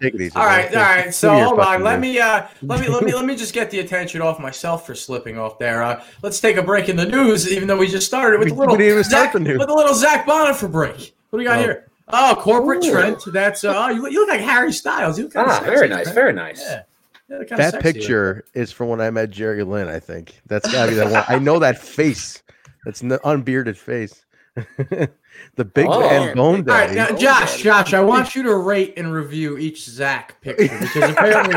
Take 0.00 0.14
it 0.14 0.20
easy. 0.20 0.36
All 0.36 0.44
right, 0.44 0.74
all 0.74 0.82
right. 0.82 1.14
So 1.14 1.32
hold 1.32 1.60
on. 1.60 1.82
Let 1.82 2.00
me 2.00 2.18
uh 2.18 2.46
let 2.62 2.80
me 2.80 2.88
let 2.88 3.04
me 3.04 3.14
let 3.14 3.24
me 3.24 3.36
just 3.36 3.54
get 3.54 3.70
the 3.70 3.80
attention 3.80 4.20
off 4.20 4.38
myself 4.38 4.86
for 4.86 4.94
slipping 4.94 5.38
off 5.38 5.58
there. 5.58 5.82
Uh, 5.82 6.02
let's 6.22 6.40
take 6.40 6.56
a 6.56 6.62
break 6.62 6.88
in 6.88 6.96
the 6.96 7.06
news, 7.06 7.50
even 7.50 7.66
though 7.68 7.76
we 7.76 7.88
just 7.88 8.06
started 8.06 8.38
with 8.38 8.50
a 8.50 8.54
little 8.54 8.76
Zach, 9.02 9.34
with 9.34 9.46
a 9.46 9.74
little 9.74 9.94
Zach 9.94 10.26
Bonner 10.26 10.54
for 10.54 10.68
break. 10.68 11.14
What 11.30 11.38
do 11.38 11.38
we 11.38 11.44
got 11.44 11.58
oh. 11.58 11.62
here? 11.62 11.86
Oh, 12.12 12.36
corporate 12.38 12.84
Ooh. 12.84 12.90
Trent. 12.90 13.22
That's 13.32 13.64
uh, 13.64 13.74
oh, 13.76 13.88
you, 13.88 14.08
you 14.08 14.20
look 14.20 14.30
like 14.30 14.40
Harry 14.40 14.72
Styles. 14.72 15.18
You 15.18 15.24
look 15.24 15.36
ah, 15.36 15.60
very 15.64 15.88
nice, 15.88 16.04
Trent. 16.04 16.14
very 16.14 16.32
nice. 16.32 16.60
Yeah. 16.60 16.82
Yeah, 17.30 17.56
that 17.56 17.80
picture 17.80 18.44
is 18.54 18.72
from 18.72 18.88
when 18.88 19.00
I 19.00 19.10
met 19.10 19.30
Jerry 19.30 19.62
Lynn. 19.62 19.88
I 19.88 20.00
think 20.00 20.40
that's 20.46 20.70
gotta 20.72 20.90
be 20.90 20.96
that 20.96 21.10
one. 21.10 21.24
I 21.28 21.38
know 21.38 21.60
that 21.60 21.78
face. 21.78 22.42
That's 22.84 23.02
an 23.02 23.12
unbearded 23.24 23.78
face. 23.78 24.24
the 24.56 25.64
big 25.64 25.86
oh, 25.88 26.00
man 26.00 26.36
bone 26.36 26.64
daddy. 26.64 26.98
All 26.98 27.06
right, 27.06 27.12
now, 27.12 27.16
Josh, 27.16 27.62
Josh, 27.62 27.94
I 27.94 28.00
want 28.00 28.34
you 28.34 28.42
to 28.42 28.56
rate 28.56 28.94
and 28.96 29.12
review 29.12 29.58
each 29.58 29.84
Zach 29.84 30.40
picture 30.40 30.76
because 30.80 31.10
apparently 31.10 31.54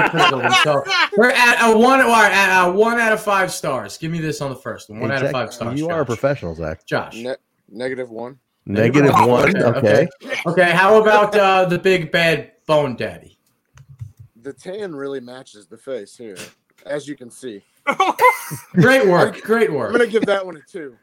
So 0.64 0.84
we're 1.18 1.32
at 1.32 1.68
a 1.68 1.76
one, 1.76 2.02
or 2.02 2.14
at 2.14 2.68
a 2.68 2.72
one 2.72 3.00
out 3.00 3.12
of 3.12 3.22
five 3.22 3.52
stars. 3.52 3.98
Give 3.98 4.12
me 4.12 4.20
this 4.20 4.42
on 4.42 4.52
the 4.52 4.56
first 4.56 4.92
one. 4.92 5.00
One 5.00 5.10
hey, 5.10 5.16
out 5.16 5.20
Zach, 5.22 5.30
of 5.30 5.32
five 5.32 5.54
stars. 5.54 5.80
You 5.80 5.88
Josh. 5.88 5.94
are 5.94 6.02
a 6.02 6.06
professional, 6.06 6.54
Zach. 6.54 6.86
Josh. 6.86 7.16
Ne- 7.16 7.36
negative 7.68 8.12
one. 8.12 8.38
Negative, 8.68 9.12
negative 9.12 9.28
one. 9.28 9.54
one. 9.54 9.64
Okay. 9.64 10.08
okay. 10.24 10.40
Okay. 10.46 10.72
How 10.72 11.02
about 11.02 11.36
uh, 11.36 11.66
the 11.66 11.80
big 11.80 12.12
bad 12.12 12.52
bone 12.68 12.96
daddy? 12.96 13.33
The 14.44 14.52
tan 14.52 14.94
really 14.94 15.22
matches 15.22 15.68
the 15.68 15.78
face 15.78 16.18
here, 16.18 16.36
as 16.86 17.08
you 17.08 17.16
can 17.16 17.32
see. 17.32 17.64
great 18.74 19.08
work. 19.08 19.42
Great 19.42 19.72
work. 19.72 19.88
I'm 19.88 19.98
gonna 19.98 20.10
give 20.10 20.26
that 20.26 20.46
one 20.46 20.58
a 20.58 20.62
two. 20.62 20.98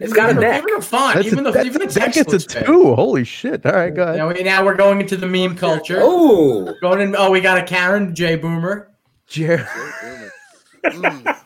It's 0.00 0.12
got 0.12 0.30
a 0.30 0.34
neck. 0.34 0.64
Even 0.64 0.78
a 0.78 0.82
font. 0.82 1.14
That's 1.14 1.28
even 1.28 1.46
a, 1.46 1.52
the 1.52 1.64
even 1.64 1.80
the 1.80 1.86
that 1.86 2.12
text 2.12 2.28
gets 2.30 2.32
a 2.32 2.64
two. 2.64 2.94
Holy 2.96 3.22
shit! 3.22 3.64
All 3.64 3.72
right, 3.72 3.94
go 3.94 4.02
ahead. 4.02 4.16
Now, 4.16 4.32
we, 4.32 4.42
now 4.42 4.64
we're 4.64 4.74
going 4.74 5.00
into 5.00 5.16
the 5.16 5.28
meme 5.28 5.56
culture. 5.56 5.98
Oh, 6.00 6.74
going 6.80 7.00
in. 7.00 7.14
Oh, 7.16 7.30
we 7.30 7.40
got 7.40 7.56
a 7.58 7.62
Karen 7.62 8.16
J 8.16 8.34
Boomer. 8.34 8.90
Jer- 9.28 9.68
mm. 10.84 11.36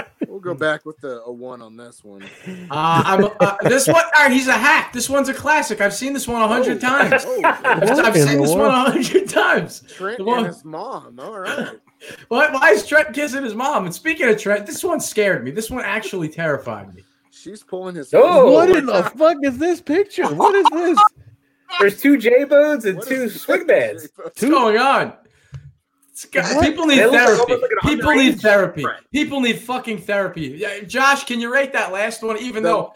We'll 0.42 0.54
go 0.54 0.58
back 0.58 0.86
with 0.86 0.98
the 1.00 1.22
a 1.24 1.32
one 1.32 1.60
on 1.60 1.76
this 1.76 2.02
one. 2.02 2.22
Uh, 2.70 3.02
I'm, 3.04 3.24
uh, 3.40 3.56
this 3.62 3.88
one, 3.88 3.96
all 3.96 4.22
right, 4.22 4.32
he's 4.32 4.46
a 4.46 4.52
hack. 4.52 4.92
This 4.92 5.08
one's 5.08 5.28
a 5.28 5.34
classic. 5.34 5.80
I've 5.80 5.92
seen 5.92 6.12
this 6.12 6.28
one 6.28 6.40
a 6.40 6.46
hundred 6.46 6.76
oh, 6.76 6.80
times. 6.80 7.24
Oh, 7.26 7.40
I've, 7.44 7.82
I've 7.82 8.14
seen 8.14 8.40
this 8.40 8.50
one 8.50 8.66
a 8.66 8.70
hundred 8.70 9.28
times. 9.28 9.82
Trent 9.88 10.24
one, 10.24 10.38
and 10.38 10.46
his 10.46 10.64
mom. 10.64 11.18
All 11.18 11.40
right. 11.40 11.70
Why, 12.28 12.50
why 12.50 12.70
is 12.70 12.86
Trent 12.86 13.12
kissing 13.12 13.44
his 13.44 13.54
mom? 13.54 13.84
And 13.84 13.94
speaking 13.94 14.26
of 14.26 14.38
Trent, 14.38 14.64
this 14.66 14.82
one 14.82 15.00
scared 15.00 15.44
me. 15.44 15.50
This 15.50 15.70
one 15.70 15.84
actually 15.84 16.30
terrified 16.30 16.94
me. 16.94 17.02
She's 17.30 17.62
pulling 17.62 17.96
his. 17.96 18.14
Oh, 18.14 18.50
what 18.52 18.70
in 18.70 18.86
the 18.86 19.02
fuck 19.02 19.36
is 19.42 19.58
this 19.58 19.82
picture? 19.82 20.26
What 20.34 20.54
is 20.54 20.66
this? 20.72 20.98
There's 21.78 22.00
two 22.00 22.16
J 22.16 22.44
bones 22.44 22.86
and 22.86 23.02
two 23.02 23.28
swing 23.28 23.66
bands. 23.66 24.08
What's 24.16 24.42
going 24.42 24.78
on? 24.78 25.12
People 26.24 26.86
need 26.86 27.10
therapy. 27.10 27.52
Like 27.52 27.70
People 27.82 28.14
need 28.14 28.40
therapy. 28.40 28.82
Friend. 28.82 29.04
People 29.12 29.40
need 29.40 29.58
fucking 29.58 29.98
therapy. 29.98 30.56
Yeah, 30.58 30.80
Josh, 30.80 31.24
can 31.24 31.40
you 31.40 31.52
rate 31.52 31.72
that 31.72 31.92
last 31.92 32.22
one? 32.22 32.38
Even 32.38 32.62
no. 32.62 32.68
though 32.68 32.94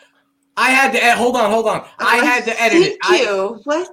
I 0.57 0.71
had 0.71 0.93
to 0.93 1.17
hold 1.17 1.37
on, 1.37 1.51
hold 1.51 1.67
on. 1.67 1.87
I 1.99 2.17
had 2.17 2.45
to 2.45 2.61
edit 2.61 2.83
it. 2.83 2.99
Thank 3.03 3.23
you. 3.23 3.55
I, 3.55 3.59
what? 3.65 3.89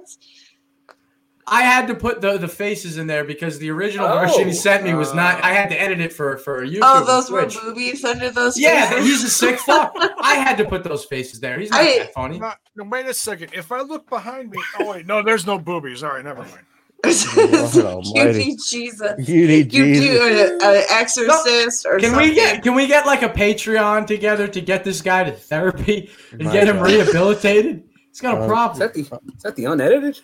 I 1.46 1.62
had 1.62 1.88
to 1.88 1.94
put 1.94 2.20
the, 2.20 2.38
the 2.38 2.46
faces 2.46 2.98
in 2.98 3.08
there 3.08 3.24
because 3.24 3.58
the 3.58 3.68
original 3.70 4.06
oh, 4.06 4.20
version 4.20 4.46
he 4.46 4.54
sent 4.54 4.84
me 4.84 4.94
was 4.94 5.12
not. 5.12 5.42
I 5.42 5.52
had 5.52 5.70
to 5.70 5.80
edit 5.80 6.00
it 6.00 6.12
for 6.12 6.36
for 6.38 6.62
oh, 6.62 6.66
YouTube. 6.66 6.78
Oh, 6.82 7.04
those 7.04 7.30
were 7.30 7.46
boobies 7.46 8.04
under 8.04 8.30
those. 8.30 8.58
Yeah, 8.58 8.90
faces? 8.90 9.06
he's 9.06 9.24
a 9.24 9.30
sick 9.30 9.58
fuck. 9.66 9.92
I 10.20 10.34
had 10.34 10.56
to 10.58 10.64
put 10.64 10.84
those 10.84 11.04
faces 11.04 11.40
there. 11.40 11.58
He's 11.58 11.70
not 11.70 11.80
I, 11.80 11.98
that 11.98 12.14
funny. 12.14 12.38
Not, 12.38 12.58
no, 12.76 12.84
wait 12.84 13.06
a 13.06 13.14
second. 13.14 13.50
If 13.54 13.72
I 13.72 13.80
look 13.80 14.08
behind 14.08 14.50
me, 14.50 14.58
oh 14.78 14.92
wait, 14.92 15.06
no, 15.06 15.22
there's 15.22 15.44
no 15.44 15.58
boobies. 15.58 16.04
All 16.04 16.10
right, 16.10 16.24
never 16.24 16.42
mind. 16.42 16.64
you 17.04 18.32
need 18.32 18.58
Jesus. 18.64 19.28
You 19.28 19.48
need 19.48 19.72
you 19.72 19.84
Jesus. 19.86 20.50
do 20.50 20.58
an, 20.62 20.84
exorcist 20.88 21.84
no, 21.84 21.90
or 21.90 21.98
can 21.98 22.10
something. 22.10 22.28
we 22.28 22.34
get 22.34 22.62
can 22.62 22.74
we 22.74 22.86
get 22.86 23.06
like 23.06 23.22
a 23.22 23.28
Patreon 23.28 24.06
together 24.06 24.46
to 24.46 24.60
get 24.60 24.84
this 24.84 25.02
guy 25.02 25.24
to 25.24 25.32
therapy 25.32 26.10
and 26.30 26.44
My 26.44 26.52
get 26.52 26.68
him 26.68 26.78
rehabilitated? 26.78 27.82
He's 28.08 28.20
got 28.20 28.38
a 28.38 28.42
um, 28.42 28.48
problem. 28.48 28.74
Is 28.74 28.78
that 28.78 28.94
the 28.94 29.18
is 29.36 29.42
that 29.42 29.56
the 29.56 29.64
unedited? 29.64 30.20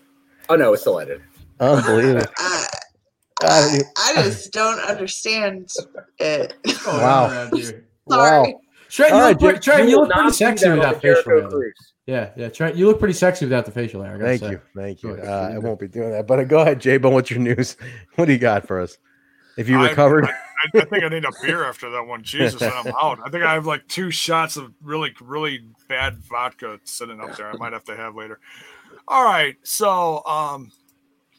Oh 0.49 0.57
no, 0.57 0.73
it's 0.73 0.83
still 0.83 1.01
edited. 1.01 1.23
Unbelievable. 1.59 2.27
I, 2.39 2.67
I, 3.43 3.81
I 3.97 4.15
just 4.23 4.53
don't 4.53 4.79
understand 4.81 5.71
it. 6.19 6.55
Wow. 6.87 7.51
Sorry. 7.51 7.83
Wow. 8.07 8.61
Trent, 8.89 9.13
you, 9.13 9.19
look, 9.19 9.41
right, 9.43 9.63
Trent, 9.63 9.89
you 9.89 9.97
look 9.97 10.11
pretty 10.11 10.31
sexy 10.31 10.71
with 10.71 10.81
that 10.81 11.03
facial 11.03 11.23
hair. 11.25 11.75
Yeah, 12.09 12.31
yeah. 12.37 12.49
Trent, 12.49 12.75
you 12.75 12.87
look 12.87 12.99
pretty 12.99 13.13
sexy 13.13 13.45
without 13.45 13.67
the 13.67 13.71
facial 13.71 14.03
hair. 14.03 14.19
Thank 14.19 14.41
say. 14.41 14.53
you, 14.53 14.61
thank 14.75 15.03
you. 15.03 15.13
Uh, 15.13 15.51
I 15.53 15.59
won't 15.59 15.79
be 15.79 15.89
doing 15.89 16.11
that, 16.13 16.27
but 16.27 16.43
go 16.49 16.61
ahead, 16.61 16.81
J 16.81 16.97
Bone. 16.97 17.13
What's 17.13 17.31
your 17.31 17.39
news? 17.39 17.77
What 18.15 18.25
do 18.25 18.33
you 18.33 18.39
got 18.39 18.67
for 18.67 18.81
us? 18.81 18.97
If 19.59 19.69
you 19.69 19.79
recovered, 19.79 20.25
I, 20.25 20.29
I, 20.29 20.81
I, 20.81 20.85
think 20.87 21.05
I 21.05 21.09
need 21.09 21.27
a 21.27 21.33
beer 21.43 21.65
after 21.65 21.91
that 21.91 22.07
one. 22.07 22.23
Jesus, 22.23 22.63
and 22.63 22.73
I'm 22.73 22.87
out. 23.03 23.19
I 23.23 23.29
think 23.29 23.45
I 23.45 23.53
have 23.53 23.67
like 23.67 23.87
two 23.89 24.11
shots 24.11 24.57
of 24.57 24.73
really, 24.83 25.15
really 25.21 25.65
bad 25.87 26.17
vodka 26.19 26.81
sitting 26.85 27.21
up 27.21 27.37
there. 27.37 27.51
I 27.51 27.57
might 27.59 27.75
have 27.75 27.85
to 27.85 27.97
have 27.97 28.17
later. 28.17 28.41
All 29.07 29.25
right, 29.25 29.57
so 29.63 30.25
um, 30.25 30.73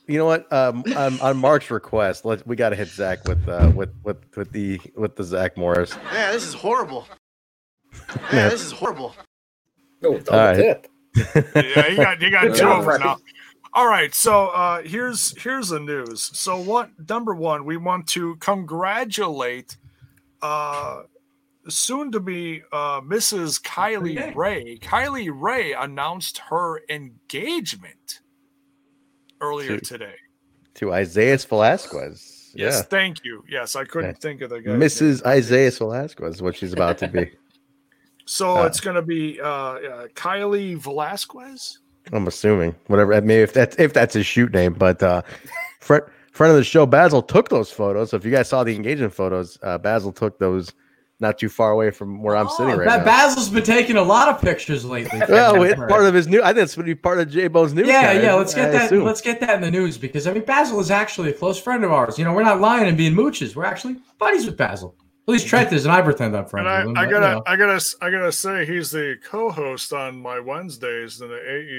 you 0.08 0.20
know 0.20 0.26
what? 0.26 0.54
Um, 0.54 0.84
um, 0.96 1.20
on 1.20 1.38
Mark's 1.38 1.72
request, 1.72 2.26
let 2.26 2.46
we 2.46 2.56
got 2.56 2.70
to 2.70 2.76
hit 2.76 2.90
Zach 2.90 3.28
with 3.28 3.50
uh, 3.50 3.72
with 3.76 3.90
with 4.04 4.18
with 4.38 4.52
the 4.52 4.80
with 4.96 5.16
the 5.16 5.24
Zach 5.24 5.58
Morris. 5.58 5.98
Yeah, 6.14 6.32
this 6.32 6.44
is 6.44 6.54
horrible. 6.54 7.08
Yeah, 8.32 8.50
this 8.50 8.64
is 8.64 8.72
horrible. 8.72 9.16
Oh, 10.04 10.22
All 10.32 10.38
right. 10.38 10.88
yeah, 11.56 11.88
you 11.88 11.98
got 11.98 12.22
you 12.22 12.32
got 12.32 12.56
two 12.56 12.68
over 12.68 12.98
now. 12.98 13.18
All 13.74 13.88
right, 13.88 14.14
so 14.14 14.48
uh, 14.48 14.82
here's 14.82 15.38
here's 15.42 15.70
the 15.70 15.80
news. 15.80 16.32
So 16.34 16.60
what? 16.60 16.90
Number 17.08 17.36
one, 17.36 17.66
we 17.66 17.78
want 17.78 18.08
to 18.10 18.36
congratulate 18.38 19.78
uh, 20.42 21.04
soon 21.68 22.12
to 22.12 22.20
be 22.20 22.62
uh, 22.72 23.02
Mrs. 23.02 23.62
Kylie 23.62 24.34
Rae. 24.36 24.78
Kylie 24.80 25.32
Rae 25.34 25.74
announced 25.74 26.40
her 26.50 26.82
engagement 26.90 28.22
earlier 29.42 29.78
to, 29.78 29.86
today. 29.86 30.16
To 30.76 30.94
Isaiah 30.94 31.38
Velasquez. 31.38 32.52
Yes, 32.56 32.78
yeah. 32.78 32.82
thank 32.84 33.24
you. 33.24 33.44
Yes, 33.48 33.76
I 33.76 33.84
couldn't 33.84 34.12
yeah. 34.12 34.20
think 34.20 34.42
of 34.42 34.50
the 34.50 34.62
guy. 34.62 34.72
Mrs. 34.72 35.24
Isaiah 35.26 35.72
Velasquez 35.72 36.36
is 36.36 36.42
what 36.42 36.56
she's 36.56 36.74
about 36.74 36.98
to 37.00 37.08
be. 37.08 37.32
so 38.30 38.58
uh, 38.58 38.66
it's 38.66 38.80
going 38.80 38.96
to 38.96 39.02
be 39.02 39.42
uh, 39.42 39.48
uh, 39.48 40.08
Kylie 40.10 40.78
Velasquez. 40.78 41.80
I'm 42.14 42.28
assuming 42.28 42.76
whatever. 42.86 43.16
I 43.16 43.22
mean, 43.22 43.40
if 43.40 43.54
that's 43.54 43.76
if 43.80 43.94
that's 43.94 44.14
his 44.14 44.26
shoot 44.26 44.54
name, 44.54 44.74
but 44.74 45.02
uh, 45.02 45.24
friend 45.80 46.04
friend 46.32 46.52
of 46.52 46.58
the 46.58 46.64
show, 46.64 46.86
Basil 46.86 47.24
took 47.24 47.50
those 47.50 47.72
photos. 47.72 48.12
So 48.12 48.18
if 48.18 48.26
you 48.26 48.32
guys 48.32 48.48
saw 48.48 48.64
the 48.64 48.76
engagement 48.76 49.14
photos, 49.14 49.58
uh, 49.64 49.80
Basil 49.80 50.12
took 50.12 50.38
those 50.38 50.72
not 51.20 51.40
too 51.40 51.50
far 51.50 51.72
away 51.72 51.90
from 51.90 52.22
where 52.22 52.36
I'm 52.36 52.48
oh, 52.48 52.56
sitting 52.56 52.78
right 52.78 52.88
that 52.88 53.00
now. 53.00 53.06
Basil's 53.06 53.50
been 53.50 53.64
taking 53.64 53.98
a 53.98 54.04
lot 54.04 54.30
of 54.30 54.40
pictures 54.40 54.86
lately. 54.86 55.20
well, 55.28 55.62
it's 55.64 55.76
part 55.76 56.06
of 56.06 56.14
his 56.14 56.28
new. 56.28 56.44
I 56.44 56.54
think 56.54 56.66
it's 56.66 56.76
going 56.76 56.86
to 56.86 56.96
be 56.96 57.00
part 57.00 57.20
of 57.20 57.32
J 57.32 57.48
Bone's 57.48 57.74
news. 57.74 57.88
Yeah, 57.88 58.14
guy, 58.14 58.22
yeah. 58.22 58.34
Let's 58.36 58.54
get 58.54 58.70
I 58.70 58.72
that. 58.74 58.86
Assume. 58.86 59.06
Let's 59.06 59.22
get 59.22 59.40
that 59.40 59.56
in 59.56 59.62
the 59.62 59.72
news 59.72 59.98
because 59.98 60.28
I 60.28 60.34
mean, 60.34 60.44
Basil 60.44 60.80
is 60.80 60.92
actually 60.92 61.32
a 61.32 61.34
close 61.34 61.60
friend 61.60 61.84
of 61.84 61.92
ours. 61.92 62.20
You 62.20 62.26
know, 62.26 62.34
we're 62.34 62.44
not 62.44 62.62
lying 62.62 62.88
and 62.88 62.96
being 62.96 63.16
mooches. 63.16 63.56
We're 63.56 63.66
actually 63.66 63.98
buddies 64.20 64.46
with 64.46 64.56
Basil. 64.56 64.96
At 65.30 65.34
least 65.34 65.48
Trent 65.48 65.72
is, 65.72 65.86
and 65.86 65.94
I 65.94 66.02
pretend 66.02 66.36
I'm 66.36 66.46
friends 66.46 66.68
and 66.68 66.98
I, 66.98 67.02
I 67.04 67.06
gotta, 67.06 67.28
you 67.28 67.36
know. 67.36 67.44
I 67.46 67.56
gotta, 67.56 67.82
I 68.02 68.10
gotta 68.10 68.32
say, 68.32 68.66
he's 68.66 68.92
the 68.92 69.18
co-host 69.24 69.94
on 69.94 70.20
my 70.20 70.40
Wednesdays 70.40 71.22
in 71.22 71.30
the 71.30 71.36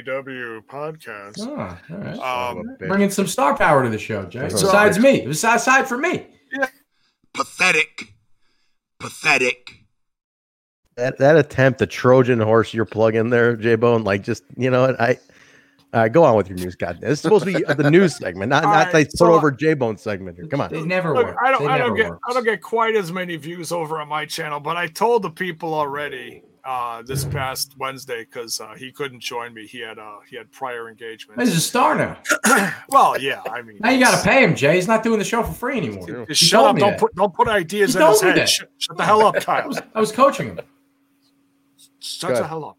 AEW 0.07 0.61
podcast. 0.67 1.41
Oh, 1.41 1.79
all 1.95 1.99
right. 1.99 2.19
Um, 2.19 2.77
Bringing 2.79 3.11
some 3.11 3.27
star 3.27 3.57
power 3.57 3.83
to 3.83 3.89
the 3.89 3.99
show, 3.99 4.25
Jay. 4.25 4.49
So, 4.51 4.67
besides 4.67 4.99
me, 4.99 5.25
aside 5.25 5.89
from 5.89 6.03
me. 6.03 6.27
Yeah. 6.53 6.69
Pathetic. 7.35 8.15
Pathetic 8.99 9.81
that 11.01 11.19
that 11.19 11.37
attempt, 11.37 11.79
the 11.79 11.87
Trojan 11.87 12.41
horse 12.41 12.73
you're 12.73 12.85
plugging 12.85 13.31
there, 13.31 13.57
J 13.57 13.75
Bone, 13.75 14.05
like 14.05 14.23
just 14.23 14.45
you 14.57 14.71
know, 14.71 14.95
I 14.99 15.19
uh, 15.93 16.09
go 16.09 16.25
on 16.25 16.37
with 16.37 16.49
your 16.49 16.59
news. 16.59 16.77
God, 16.77 16.99
it's 17.03 17.21
supposed 17.21 17.45
to 17.45 17.53
be 17.53 17.63
the 17.63 17.91
news 17.91 18.17
segment, 18.17 18.51
not 18.51 18.65
All 18.65 18.73
not 18.73 18.87
right, 18.87 18.95
like 18.95 19.11
so, 19.11 19.27
put 19.27 19.35
over 19.35 19.51
J 19.51 19.75
Bone 19.75 19.97
segment 19.97 20.37
here. 20.37 20.47
Come 20.47 20.61
on, 20.61 20.73
they 20.73 20.83
never 20.83 21.15
Look, 21.15 21.27
work. 21.27 21.37
I 21.45 21.51
don't, 21.51 21.69
I 21.69 21.79
don't 21.79 21.97
get 21.97 22.13
I 22.29 22.33
don't 22.33 22.45
get 22.45 22.63
quite 22.63 22.97
as 22.97 23.11
many 23.11 23.37
views 23.37 23.73
over 23.73 24.01
on 24.01 24.09
my 24.09 24.25
channel, 24.25 24.61
but 24.61 24.77
I 24.77 24.87
told 24.87 25.23
the 25.23 25.31
people 25.31 25.75
already 25.75 26.45
uh, 26.65 27.03
this 27.03 27.25
past 27.25 27.75
Wednesday 27.79 28.21
because 28.21 28.61
uh, 28.61 28.75
he 28.75 28.93
couldn't 28.93 29.21
join 29.21 29.53
me. 29.53 29.67
He 29.67 29.81
had 29.81 29.99
uh, 29.99 30.19
he 30.29 30.37
had 30.37 30.51
prior 30.53 30.89
engagements. 30.89 31.43
He's 31.43 31.57
a 31.57 31.61
star 31.61 31.97
now. 31.97 32.19
well, 32.91 33.21
yeah, 33.21 33.43
I 33.51 33.63
mean, 33.63 33.79
now 33.81 33.91
you 33.91 33.99
got 33.99 34.17
to 34.17 34.23
pay 34.29 34.45
him, 34.45 34.55
Jay. 34.55 34.77
He's 34.77 34.89
not 34.89 35.03
doing 35.03 35.19
the 35.19 35.25
show 35.25 35.43
for 35.43 35.53
free 35.53 35.79
anymore. 35.79 36.27
Just 36.29 36.43
shut 36.43 36.65
up! 36.65 36.77
Don't 36.77 36.93
that. 36.93 37.01
put 37.01 37.15
don't 37.17 37.35
put 37.35 37.49
ideas 37.49 37.97
in 37.97 38.03
his 38.03 38.21
head. 38.21 38.49
Shut, 38.49 38.69
shut, 38.79 38.97
the 38.97 39.05
hell 39.05 39.27
up, 39.27 39.37
Kyle. 39.37 39.65
I 39.65 39.67
was, 39.67 39.83
I 39.95 40.01
was 40.01 40.13
coaching 40.13 40.49
him. 40.49 40.61
Shut 41.99 42.37
the 42.37 42.47
hell 42.47 42.65
up. 42.65 42.77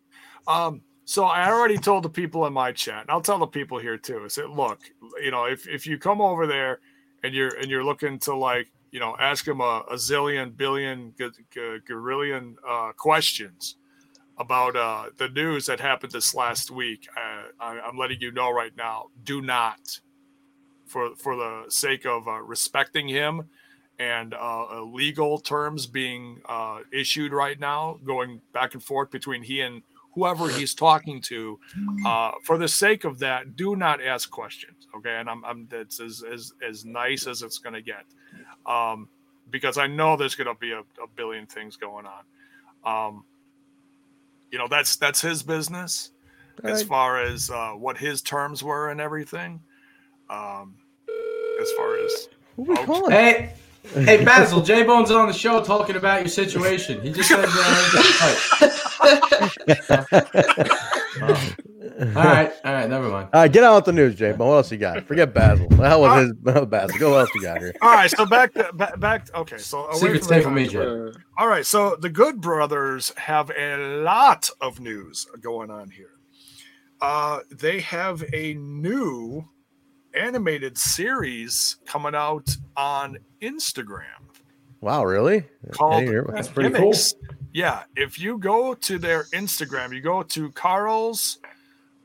Um, 0.47 0.81
so 1.11 1.25
I 1.25 1.51
already 1.51 1.77
told 1.77 2.03
the 2.03 2.09
people 2.09 2.45
in 2.45 2.53
my 2.53 2.71
chat, 2.71 3.01
and 3.01 3.09
I'll 3.09 3.19
tell 3.19 3.37
the 3.37 3.45
people 3.45 3.77
here 3.77 3.97
too. 3.97 4.21
I 4.23 4.29
said, 4.29 4.49
look, 4.49 4.79
you 5.21 5.29
know, 5.29 5.43
if 5.43 5.67
if 5.67 5.85
you 5.85 5.97
come 5.97 6.21
over 6.21 6.47
there 6.47 6.79
and 7.21 7.33
you're 7.33 7.53
and 7.57 7.69
you're 7.69 7.83
looking 7.83 8.17
to 8.19 8.33
like, 8.33 8.71
you 8.91 9.01
know, 9.01 9.17
ask 9.19 9.45
him 9.45 9.59
a, 9.59 9.83
a 9.91 9.95
zillion, 9.95 10.55
billion, 10.55 11.13
g- 11.19 11.27
g- 11.53 11.79
gorillion 11.85 12.55
uh, 12.65 12.93
questions 12.93 13.75
about 14.37 14.77
uh, 14.77 15.07
the 15.17 15.27
news 15.27 15.65
that 15.65 15.81
happened 15.81 16.13
this 16.13 16.33
last 16.33 16.71
week, 16.71 17.09
uh, 17.17 17.43
I, 17.59 17.81
I'm 17.81 17.97
letting 17.97 18.21
you 18.21 18.31
know 18.31 18.49
right 18.49 18.71
now, 18.77 19.07
do 19.25 19.41
not, 19.41 19.99
for 20.85 21.13
for 21.17 21.35
the 21.35 21.65
sake 21.67 22.05
of 22.05 22.25
uh, 22.29 22.39
respecting 22.39 23.09
him 23.09 23.49
and 23.99 24.33
uh, 24.33 24.81
legal 24.81 25.39
terms 25.39 25.87
being 25.87 26.41
issued 26.93 27.33
right 27.33 27.59
now, 27.59 27.99
going 28.05 28.39
back 28.53 28.75
and 28.75 28.81
forth 28.81 29.11
between 29.11 29.43
he 29.43 29.59
and 29.59 29.83
whoever 30.13 30.49
he's 30.49 30.73
talking 30.73 31.21
to. 31.21 31.59
Uh, 32.05 32.31
for 32.43 32.57
the 32.57 32.67
sake 32.67 33.03
of 33.03 33.19
that, 33.19 33.55
do 33.55 33.75
not 33.75 34.01
ask 34.03 34.29
questions. 34.29 34.87
Okay, 34.97 35.17
and 35.19 35.29
I'm, 35.29 35.43
I'm 35.45 35.67
that's 35.69 35.99
as 35.99 36.23
as 36.23 36.53
as 36.67 36.85
nice 36.85 37.27
as 37.27 37.41
it's 37.41 37.57
going 37.57 37.73
to 37.73 37.81
get. 37.81 38.05
um, 38.65 39.07
because 39.49 39.77
I 39.77 39.87
know 39.87 40.15
there's 40.15 40.35
going 40.35 40.47
to 40.47 40.59
be 40.59 40.71
a, 40.71 40.79
a, 40.79 41.07
billion 41.15 41.45
things 41.45 41.75
going 41.75 42.05
on. 42.05 43.07
Um, 43.07 43.25
you 44.49 44.57
know, 44.57 44.67
that's 44.67 44.95
that's 44.95 45.21
his 45.21 45.43
business 45.43 46.11
right. 46.63 46.71
as 46.71 46.83
far 46.83 47.21
as 47.21 47.49
uh, 47.49 47.71
what 47.71 47.97
his 47.97 48.21
terms 48.21 48.63
were 48.63 48.89
and 48.89 48.99
everything. 49.01 49.61
Um, 50.29 50.75
as 51.61 51.71
far 51.73 51.97
as 51.97 52.29
oh, 52.57 53.09
hey, 53.09 53.53
hey 53.93 54.23
Basil, 54.23 54.61
J 54.61 54.83
Bone's 54.83 55.11
on 55.11 55.27
the 55.27 55.33
show 55.33 55.63
talking 55.63 55.95
about 55.95 56.21
your 56.21 56.29
situation. 56.29 57.01
He 57.01 57.11
just 57.11 57.29
said. 57.29 57.45
Uh, 57.47 59.01
all 62.15 62.23
right, 62.23 62.51
all 62.63 62.73
right, 62.73 62.89
never 62.89 63.09
mind. 63.09 63.29
All 63.33 63.41
right, 63.41 63.51
get 63.51 63.63
out 63.63 63.75
with 63.75 63.85
the 63.85 63.93
news, 63.93 64.15
Jay. 64.15 64.31
But 64.31 64.45
what 64.45 64.55
else 64.55 64.71
you 64.71 64.77
got? 64.77 65.05
Forget 65.05 65.33
Basil. 65.33 65.67
That 65.69 65.99
was 65.99 66.21
his 66.21 66.33
Basil. 66.65 66.99
Go. 66.99 67.11
What 67.11 67.21
else 67.21 67.35
you 67.35 67.41
got 67.41 67.59
here? 67.59 67.73
All 67.81 67.91
right, 67.91 68.09
so 68.09 68.25
back 68.25 68.53
to 68.53 68.71
back. 68.73 68.99
back 68.99 69.35
okay, 69.35 69.57
so 69.57 69.87
secret 69.93 70.23
safe 70.23 70.43
for 70.43 70.51
me, 70.51 70.67
Jay. 70.67 71.11
All 71.37 71.47
right, 71.47 71.65
so 71.65 71.95
the 71.99 72.09
Good 72.09 72.41
Brothers 72.41 73.11
have 73.17 73.51
a 73.57 74.01
lot 74.03 74.49
of 74.61 74.79
news 74.79 75.27
going 75.41 75.71
on 75.71 75.89
here. 75.89 76.11
Uh, 77.01 77.39
they 77.49 77.79
have 77.79 78.23
a 78.33 78.53
new 78.53 79.43
animated 80.13 80.77
series 80.77 81.77
coming 81.85 82.15
out 82.15 82.55
on 82.77 83.17
Instagram. 83.41 84.03
Wow, 84.81 85.05
really? 85.05 85.45
Called 85.71 86.07
That's 86.33 86.47
pretty 86.47 86.71
Gimmicks. 86.71 87.13
cool. 87.13 87.35
Yeah, 87.53 87.83
if 87.95 88.17
you 88.19 88.37
go 88.37 88.73
to 88.73 88.97
their 88.97 89.25
Instagram, 89.25 89.93
you 89.93 90.01
go 90.01 90.23
to 90.23 90.51
Karl's 90.51 91.39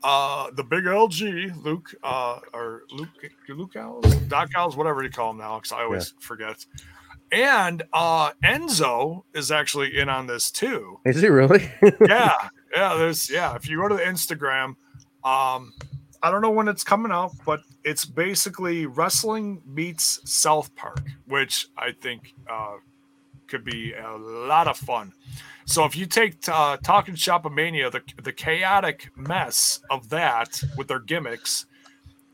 uh, 0.03 0.51
the 0.51 0.63
big 0.63 0.83
LG, 0.83 1.63
Luke, 1.63 1.93
uh, 2.03 2.39
or 2.53 2.83
Luke, 2.91 3.09
Luke 3.49 3.75
Owls, 3.75 4.15
Doc 4.27 4.49
Owls, 4.55 4.77
whatever 4.77 5.03
you 5.03 5.09
call 5.09 5.31
him 5.31 5.37
now, 5.37 5.57
because 5.57 5.71
I 5.71 5.83
always 5.83 6.13
yeah. 6.13 6.25
forget. 6.25 6.65
And 7.31 7.83
uh, 7.91 8.31
Enzo 8.43 9.23
is 9.33 9.51
actually 9.51 9.97
in 9.97 10.07
on 10.07 10.27
this 10.27 10.51
too. 10.51 10.99
Is 11.05 11.21
he 11.21 11.27
really? 11.27 11.69
yeah, 12.07 12.33
yeah. 12.73 12.95
There's 12.95 13.29
yeah. 13.29 13.55
If 13.55 13.69
you 13.69 13.81
go 13.81 13.89
to 13.89 13.95
the 13.95 14.03
Instagram, 14.03 14.75
um, 15.23 15.73
I 16.23 16.31
don't 16.31 16.41
know 16.41 16.51
when 16.51 16.67
it's 16.67 16.83
coming 16.83 17.11
out, 17.11 17.31
but 17.45 17.61
it's 17.83 18.05
basically 18.05 18.85
wrestling 18.85 19.61
meets 19.65 20.19
South 20.29 20.75
Park, 20.75 21.01
which 21.25 21.67
I 21.77 21.91
think 21.91 22.33
uh, 22.49 22.77
could 23.47 23.63
be 23.63 23.93
a 23.93 24.17
lot 24.17 24.67
of 24.67 24.77
fun. 24.77 25.13
So 25.65 25.85
if 25.85 25.95
you 25.95 26.05
take 26.05 26.37
uh, 26.47 26.77
Talking 26.77 27.15
Shopomania, 27.15 27.91
the 27.91 28.01
the 28.23 28.31
chaotic 28.31 29.11
mess 29.15 29.81
of 29.89 30.09
that 30.09 30.61
with 30.77 30.87
their 30.87 30.99
gimmicks, 30.99 31.65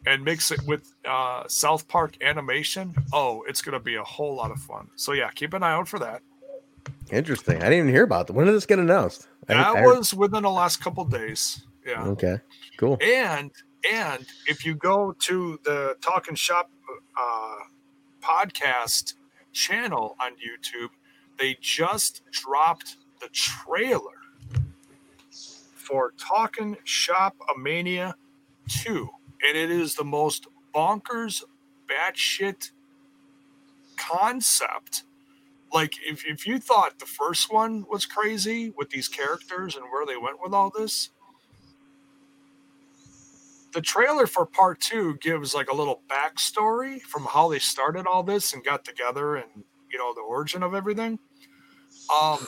and 0.06 0.24
mix 0.24 0.52
it 0.52 0.62
with 0.68 0.94
uh, 1.06 1.44
South 1.48 1.88
Park 1.88 2.22
animation, 2.22 2.94
oh, 3.12 3.44
it's 3.48 3.62
going 3.62 3.74
to 3.74 3.84
be 3.84 3.96
a 3.96 4.04
whole 4.04 4.36
lot 4.36 4.52
of 4.52 4.60
fun. 4.60 4.88
So 4.96 5.14
yeah, 5.14 5.30
keep 5.32 5.54
an 5.54 5.64
eye 5.64 5.74
out 5.74 5.88
for 5.88 6.00
that. 6.00 6.22
Interesting. 7.12 7.58
I 7.58 7.70
didn't 7.70 7.80
even 7.80 7.90
hear 7.90 8.04
about 8.04 8.28
that. 8.28 8.34
When 8.34 8.46
did 8.46 8.56
this 8.56 8.66
get 8.66 8.80
announced? 8.80 9.28
That 9.48 9.58
I, 9.58 9.86
was 9.86 10.14
within 10.14 10.44
the 10.44 10.50
last 10.50 10.78
couple 10.78 11.04
days. 11.06 11.64
Yeah. 11.86 12.04
Okay. 12.06 12.40
Cool. 12.78 12.98
And 13.02 13.52
and 13.92 14.26
if 14.48 14.66
you 14.66 14.76
go 14.76 15.14
to 15.20 15.60
the 15.64 15.96
Talking 16.02 16.36
Shop 16.36 16.70
uh, 17.20 17.56
podcast 18.22 19.16
channel 19.52 20.16
on 20.22 20.34
YouTube, 20.34 20.90
they 21.38 21.58
just 21.60 22.22
dropped 22.32 22.98
the 23.22 23.28
trailer 23.30 24.20
for 25.76 26.14
Talking 26.18 26.78
Shop 26.84 27.36
Mania 27.58 28.16
2. 28.70 29.10
And 29.46 29.58
it 29.58 29.70
is 29.70 29.96
the 29.96 30.06
most 30.06 30.48
bonkers, 30.74 31.44
batshit 31.88 32.72
concept. 33.98 35.04
Like, 35.74 35.96
if, 36.06 36.26
if 36.26 36.48
you 36.48 36.60
thought 36.60 37.00
the 37.00 37.06
first 37.06 37.52
one 37.52 37.86
was 37.90 38.06
crazy 38.06 38.72
with 38.78 38.92
these 38.92 39.08
characters 39.08 39.76
and 39.76 39.86
where 39.92 40.06
they 40.06 40.18
went 40.18 40.42
with 40.42 40.54
all 40.54 40.70
this, 40.70 41.10
the 43.74 43.82
trailer 43.82 44.28
for 44.28 44.46
part 44.46 44.80
two 44.80 45.18
gives 45.18 45.54
like 45.54 45.70
a 45.70 45.76
little 45.76 46.02
backstory 46.10 47.02
from 47.02 47.26
how 47.26 47.50
they 47.50 47.60
started 47.60 48.08
all 48.08 48.24
this 48.24 48.54
and 48.54 48.64
got 48.64 48.86
together 48.86 49.36
and 49.36 49.48
you 49.92 49.98
know 49.98 50.14
the 50.14 50.22
origin 50.22 50.64
of 50.64 50.74
everything. 50.74 51.20
Um, 52.14 52.48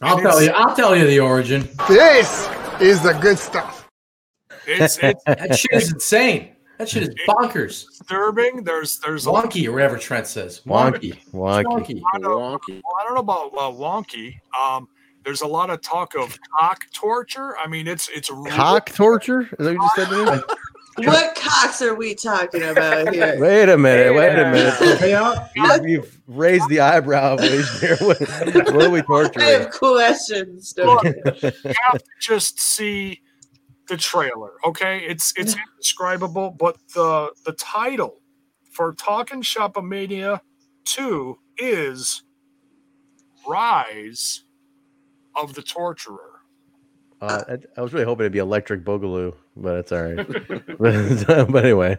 I'll 0.00 0.20
tell 0.20 0.42
you. 0.42 0.50
I'll 0.50 0.74
tell 0.74 0.96
you 0.96 1.06
the 1.06 1.20
origin. 1.20 1.68
This 1.88 2.48
is 2.80 3.02
the 3.02 3.12
good 3.20 3.38
stuff. 3.38 3.88
It's, 4.66 4.98
it's 5.02 5.22
that 5.26 5.56
shit 5.56 5.72
is 5.72 5.92
insane. 5.92 6.56
That 6.78 6.88
shit 6.88 7.04
is 7.04 7.14
bonkers. 7.28 7.86
Disturbing. 7.86 8.64
There's 8.64 8.98
there's 8.98 9.26
wonky 9.26 9.66
or 9.68 9.72
whatever 9.72 9.98
Trent 9.98 10.26
says. 10.26 10.62
Wonky. 10.66 11.16
Wonky. 11.32 11.64
Wonky. 11.64 12.02
I 12.14 12.18
don't, 12.18 12.32
wonky. 12.32 12.80
I 13.00 13.04
don't 13.04 13.14
know 13.14 13.20
about 13.20 13.52
uh, 13.54 13.70
wonky. 13.70 14.40
Um, 14.58 14.88
there's 15.24 15.42
a 15.42 15.46
lot 15.46 15.70
of 15.70 15.80
talk 15.82 16.14
of 16.16 16.36
cock 16.58 16.84
torture. 16.92 17.56
I 17.58 17.68
mean, 17.68 17.86
it's 17.86 18.08
it's 18.08 18.30
cock 18.48 18.90
torture. 18.90 19.42
Is 19.42 19.48
that 19.58 19.64
what 19.64 19.72
you 19.72 19.80
just 19.80 19.94
said 19.94 20.08
to 20.08 20.36
me? 20.36 20.42
What 20.96 21.34
cocks 21.34 21.80
are 21.80 21.94
we 21.94 22.14
talking 22.14 22.62
about 22.62 23.14
here? 23.14 23.36
Wait 23.40 23.68
a 23.68 23.78
minute. 23.78 24.14
Wait 24.14 24.38
a 24.38 24.50
minute. 24.50 25.52
you, 25.84 25.88
you've 25.88 26.20
raised 26.26 26.68
the 26.68 26.80
eyebrow 26.80 27.38
here. 27.38 27.96
What, 28.00 28.20
what 28.20 28.84
are 28.84 28.90
we 28.90 29.02
torturing? 29.02 29.46
I 29.46 29.50
have 29.50 29.70
questions. 29.70 30.74
Look, 30.76 31.04
you 31.04 31.12
have 31.82 32.02
to 32.02 32.04
just 32.20 32.60
see 32.60 33.22
the 33.88 33.96
trailer. 33.96 34.52
Okay, 34.66 34.98
it's 34.98 35.32
it's 35.36 35.56
indescribable, 35.56 36.50
but 36.50 36.76
the 36.94 37.32
the 37.44 37.52
title 37.52 38.20
for 38.70 38.92
Talking 38.92 39.42
Shopomania 39.42 40.40
Two 40.84 41.38
is 41.56 42.22
Rise 43.48 44.44
of 45.34 45.54
the 45.54 45.62
Torturer. 45.62 46.31
Uh, 47.22 47.44
I, 47.48 47.58
I, 47.78 47.82
was 47.82 47.92
really 47.92 48.04
hoping 48.04 48.22
it'd 48.22 48.32
be 48.32 48.40
Electric 48.40 48.82
Boogaloo, 48.84 49.32
but 49.56 49.76
it's 49.76 49.92
all 49.92 50.02
right. 50.02 50.16
but 51.48 51.64
anyway, 51.64 51.96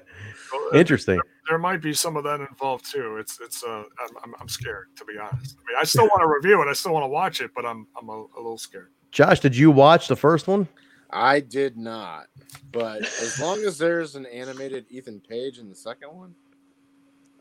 interesting. 0.74 1.16
There, 1.16 1.24
there, 1.52 1.58
might 1.58 1.82
be 1.82 1.94
some 1.94 2.18
of 2.18 2.26
that 2.26 2.42
involved 2.42 2.92
too. 2.92 3.16
It's 3.16 3.40
it's 3.40 3.64
uh, 3.64 3.84
I'm, 4.22 4.36
I'm 4.42 4.50
scared 4.50 4.90
to 4.98 5.06
be 5.06 5.14
honest. 5.18 5.56
I 5.60 5.72
mean, 5.72 5.78
I 5.80 5.86
still 5.86 6.08
want 6.08 6.20
to 6.20 6.28
review 6.28 6.62
it. 6.62 6.68
I 6.68 6.74
still 6.74 6.92
want 6.92 7.04
to 7.04 7.08
watch 7.08 7.40
it, 7.40 7.52
but 7.56 7.66
I'm 7.66 7.88
I'm 7.98 8.10
a, 8.10 8.26
a 8.36 8.36
little 8.36 8.58
scared. 8.58 8.90
Josh, 9.12 9.40
did 9.40 9.56
you 9.56 9.72
watch 9.72 10.10
the 10.10 10.16
first 10.18 10.50
one? 10.50 10.68
I 11.10 11.40
did 11.40 11.78
not, 11.78 12.28
but 12.74 13.04
as 13.04 13.40
long 13.40 13.60
as 13.60 13.78
there's 13.78 14.16
an 14.16 14.26
animated 14.26 14.88
Ethan 14.90 15.22
Page 15.22 15.58
in 15.58 15.70
the 15.70 15.76
second 15.76 16.14
one, 16.14 16.36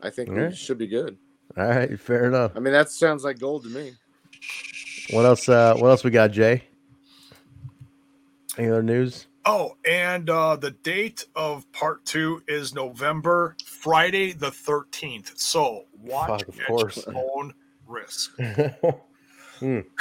I 0.01 0.11
think 0.11 0.31
right. 0.31 0.51
we 0.51 0.55
should 0.55 0.79
be 0.79 0.87
good. 0.87 1.19
All 1.57 1.67
right, 1.67 1.99
fair 1.99 2.27
enough. 2.27 2.53
I 2.55 2.61
mean, 2.61 2.75
that 2.75 2.91
sounds 2.91 3.25
like 3.25 3.41
gold 3.41 3.65
to 3.65 3.71
me. 3.71 3.95
What 5.11 5.25
else? 5.25 5.49
Uh, 5.49 5.75
what 5.75 5.89
else 5.89 6.05
we 6.05 6.13
got, 6.13 6.31
Jay? 6.31 6.63
Any 8.59 8.69
other 8.69 8.83
news? 8.83 9.27
Oh, 9.45 9.77
and 9.89 10.31
uh, 10.31 10.57
the 10.57 10.71
date 10.71 11.27
of 11.35 11.71
part 11.73 12.05
two 12.05 12.43
is 12.47 12.75
November, 12.75 13.57
Friday 13.65 14.33
the 14.33 14.51
13th. 14.51 15.39
So 15.39 15.87
watch 16.01 16.45
Fuck, 16.45 16.61
at 16.61 16.67
course. 16.67 17.07
your 17.07 17.17
own 17.17 17.55
risk. 17.87 18.37
hmm. 19.59 19.81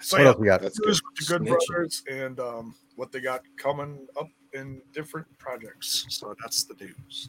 so, 0.00 0.16
what 0.16 0.20
yeah, 0.20 0.26
else 0.26 0.38
we 0.38 0.46
got? 0.46 0.62
That's 0.62 0.78
good. 0.78 0.94
the 0.94 1.24
Good 1.26 1.44
Brothers 1.44 2.02
and 2.10 2.40
um, 2.40 2.74
what 2.96 3.12
they 3.12 3.20
got 3.20 3.42
coming 3.56 4.06
up 4.18 4.28
in 4.54 4.80
different 4.92 5.26
projects. 5.38 6.06
So 6.08 6.34
that's 6.40 6.64
the 6.64 6.74
news. 6.74 7.28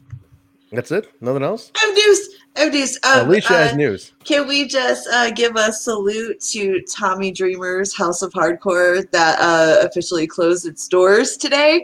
That's 0.72 0.90
it. 0.90 1.12
Nothing 1.20 1.42
else. 1.42 1.70
I 1.76 1.80
have 1.86 1.94
news. 1.94 2.28
I 2.56 2.60
have 2.60 2.72
news. 2.72 2.98
Um, 3.04 3.28
Alicia 3.28 3.52
uh, 3.52 3.56
has 3.58 3.76
news. 3.76 4.12
Can 4.24 4.48
we 4.48 4.66
just 4.66 5.06
uh, 5.12 5.30
give 5.30 5.54
a 5.56 5.70
salute 5.70 6.40
to 6.52 6.80
Tommy 6.90 7.30
Dreamer's 7.30 7.94
House 7.94 8.22
of 8.22 8.32
Hardcore 8.32 9.10
that 9.10 9.38
uh, 9.38 9.86
officially 9.86 10.26
closed 10.26 10.66
its 10.66 10.88
doors 10.88 11.36
today? 11.36 11.82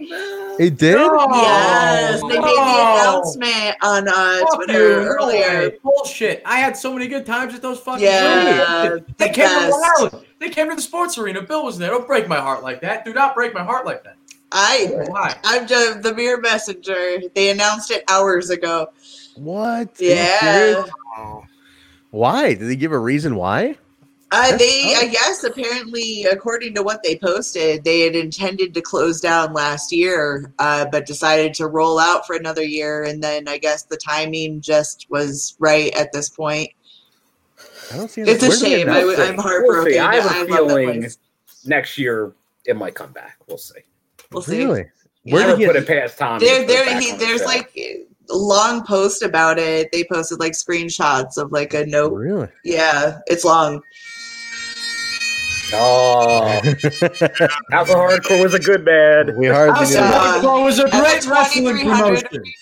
It 0.59 0.78
did. 0.78 0.97
Yes, 0.97 2.20
they 2.22 2.28
made 2.28 2.41
the 2.41 2.97
announcement 3.01 3.76
on 3.82 4.09
uh, 4.09 4.41
Twitter 4.55 5.03
you. 5.03 5.09
earlier. 5.09 5.70
Bullshit! 5.82 6.43
I 6.45 6.59
had 6.59 6.76
so 6.76 6.93
many 6.93 7.09
good 7.09 7.26
times 7.26 7.55
at 7.55 7.62
those 7.62 7.80
fucking. 7.80 8.05
Yeah, 8.05 8.99
they, 9.18 9.26
they 9.26 9.32
came 9.32 9.49
to 9.49 9.68
Long 9.68 9.84
Island. 9.99 10.26
They 10.39 10.51
came 10.51 10.68
to 10.68 10.76
the 10.76 10.82
sports 10.82 11.18
arena. 11.18 11.43
Bill 11.43 11.64
was 11.64 11.78
there. 11.78 11.91
Don't 11.91 12.07
break 12.07 12.28
my 12.28 12.39
heart 12.39 12.62
like 12.62 12.80
that. 12.82 13.05
Do 13.05 13.12
not 13.12 13.34
break 13.34 13.53
my 13.55 13.64
heart 13.64 13.84
like 13.84 14.05
that. 14.05 14.17
I 14.53 15.36
I'm 15.44 15.66
just 15.66 16.03
the 16.03 16.14
mere 16.14 16.40
messenger. 16.40 17.18
They 17.34 17.51
announced 17.51 17.90
it 17.90 18.05
hours 18.09 18.51
ago. 18.51 18.88
What? 19.36 19.90
Yeah. 19.99 20.84
Why? 22.11 22.55
Did 22.55 22.68
they 22.68 22.76
give 22.76 22.92
a 22.92 22.99
reason 22.99 23.36
why? 23.36 23.76
Uh, 24.30 24.57
they, 24.59 24.94
I 24.94 25.07
guess, 25.07 25.42
apparently, 25.42 26.24
according 26.24 26.74
to 26.74 26.82
what 26.82 27.03
they 27.03 27.16
posted, 27.16 27.84
they 27.84 28.01
had 28.01 28.14
intended 28.14 28.74
to 28.74 28.82
close 28.82 29.22
down 29.22 29.55
last 29.55 29.90
year, 29.90 30.53
uh, 30.59 30.84
but 30.92 31.07
decided 31.07 31.55
to 31.55 31.66
roll 31.66 31.99
out 31.99 32.26
for 32.26 32.36
another 32.36 32.62
year. 32.62 33.05
And 33.05 33.22
then 33.22 33.49
I 33.49 33.57
guess 33.57 33.84
the 33.84 33.96
timing 33.96 34.61
just 34.61 35.07
was 35.09 35.57
right 35.59 35.94
at 35.96 36.12
this 36.12 36.28
point. 36.28 36.70
I 37.90 37.96
don't 37.96 38.11
see. 38.11 38.20
It's 38.20 38.42
a 38.42 38.55
shame. 38.55 38.90
I, 38.90 38.99
am 38.99 39.38
heartbroken. 39.38 39.92
We'll 39.92 40.07
I 40.07 40.16
have 40.16 40.26
a 40.26 40.53
I 40.53 40.57
feeling 40.57 41.09
next 41.64 41.96
year 41.96 42.34
it 42.66 42.76
might 42.76 42.94
come 42.94 43.12
back. 43.12 43.38
We'll 43.46 43.57
see. 43.57 43.80
We'll 44.33 44.43
see. 44.43 44.59
Really? 44.59 44.87
Where 45.24 45.47
did 45.47 45.59
he 45.59 45.66
put 45.66 45.76
it 45.76 45.87
past 45.87 46.18
Tommy? 46.18 46.45
There, 46.45 46.66
there, 46.66 47.01
he, 47.01 47.12
there's 47.12 47.45
like 47.45 47.76
long 48.31 48.85
post 48.85 49.22
about 49.22 49.59
it. 49.59 49.91
They 49.93 50.05
posted 50.05 50.41
like 50.41 50.53
screenshots 50.53 51.37
of 51.37 51.53
like 51.53 51.74
a 51.74 51.87
note. 51.87 52.12
Really? 52.14 52.49
Yeah, 52.64 53.18
it's 53.26 53.45
long. 53.45 53.83
Oh, 55.70 56.41
House 56.62 57.91
of 57.91 57.97
Hardcore 57.97 58.43
was 58.43 58.55
a 58.55 58.59
good 58.59 58.87
band. 58.87 59.37
We 59.37 59.49
hardly 59.49 59.74
House 59.74 59.91
knew 59.91 59.99
of 59.99 60.05
that. 60.05 60.43
Hardcore 60.43 60.64
was 60.64 60.79
a 60.79 60.85
At 60.85 60.93
the 60.93 60.99
great 60.99 61.26
wrestling 61.26 61.64
2300 61.64 62.31
promotion. 62.31 62.53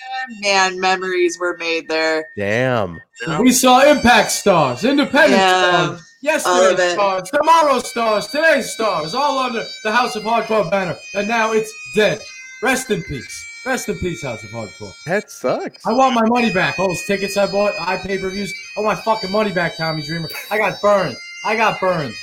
Man, 0.40 0.80
memories 0.80 1.38
were 1.38 1.56
made 1.56 1.88
there. 1.88 2.26
Damn. 2.36 3.00
We 3.38 3.52
saw 3.52 3.84
Impact 3.84 4.32
stars, 4.32 4.84
Independent 4.84 5.34
Yeah, 5.40 5.84
stars, 5.84 6.05
all 6.28 6.62
yesterday's 6.62 6.92
stars, 6.92 7.30
tomorrow's 7.30 7.90
stars, 7.90 8.26
today's 8.28 8.70
stars, 8.72 9.14
all 9.14 9.38
under 9.38 9.64
the 9.84 9.92
House 9.92 10.16
of 10.16 10.22
Hardcore 10.24 10.70
banner. 10.70 10.96
And 11.14 11.28
now 11.28 11.52
it's 11.52 11.72
dead. 11.94 12.20
Rest 12.62 12.90
in 12.90 13.02
peace. 13.02 13.62
Rest 13.64 13.88
in 13.88 13.98
peace, 13.98 14.22
House 14.22 14.42
of 14.44 14.50
Hardcore. 14.50 14.94
That 15.04 15.30
sucks. 15.30 15.84
I 15.86 15.92
want 15.92 16.14
my 16.14 16.26
money 16.26 16.52
back. 16.52 16.78
All 16.78 16.88
those 16.88 17.04
tickets 17.06 17.36
I 17.36 17.50
bought, 17.50 17.74
I 17.80 17.96
pay 17.96 18.18
per 18.18 18.30
views. 18.30 18.52
I 18.76 18.80
want 18.80 18.98
my 18.98 19.04
fucking 19.04 19.30
money 19.30 19.52
back, 19.52 19.76
Tommy 19.76 20.02
Dreamer. 20.02 20.28
I 20.50 20.58
got 20.58 20.80
burned. 20.80 21.16
I 21.44 21.56
got 21.56 21.80
burned. 21.80 22.14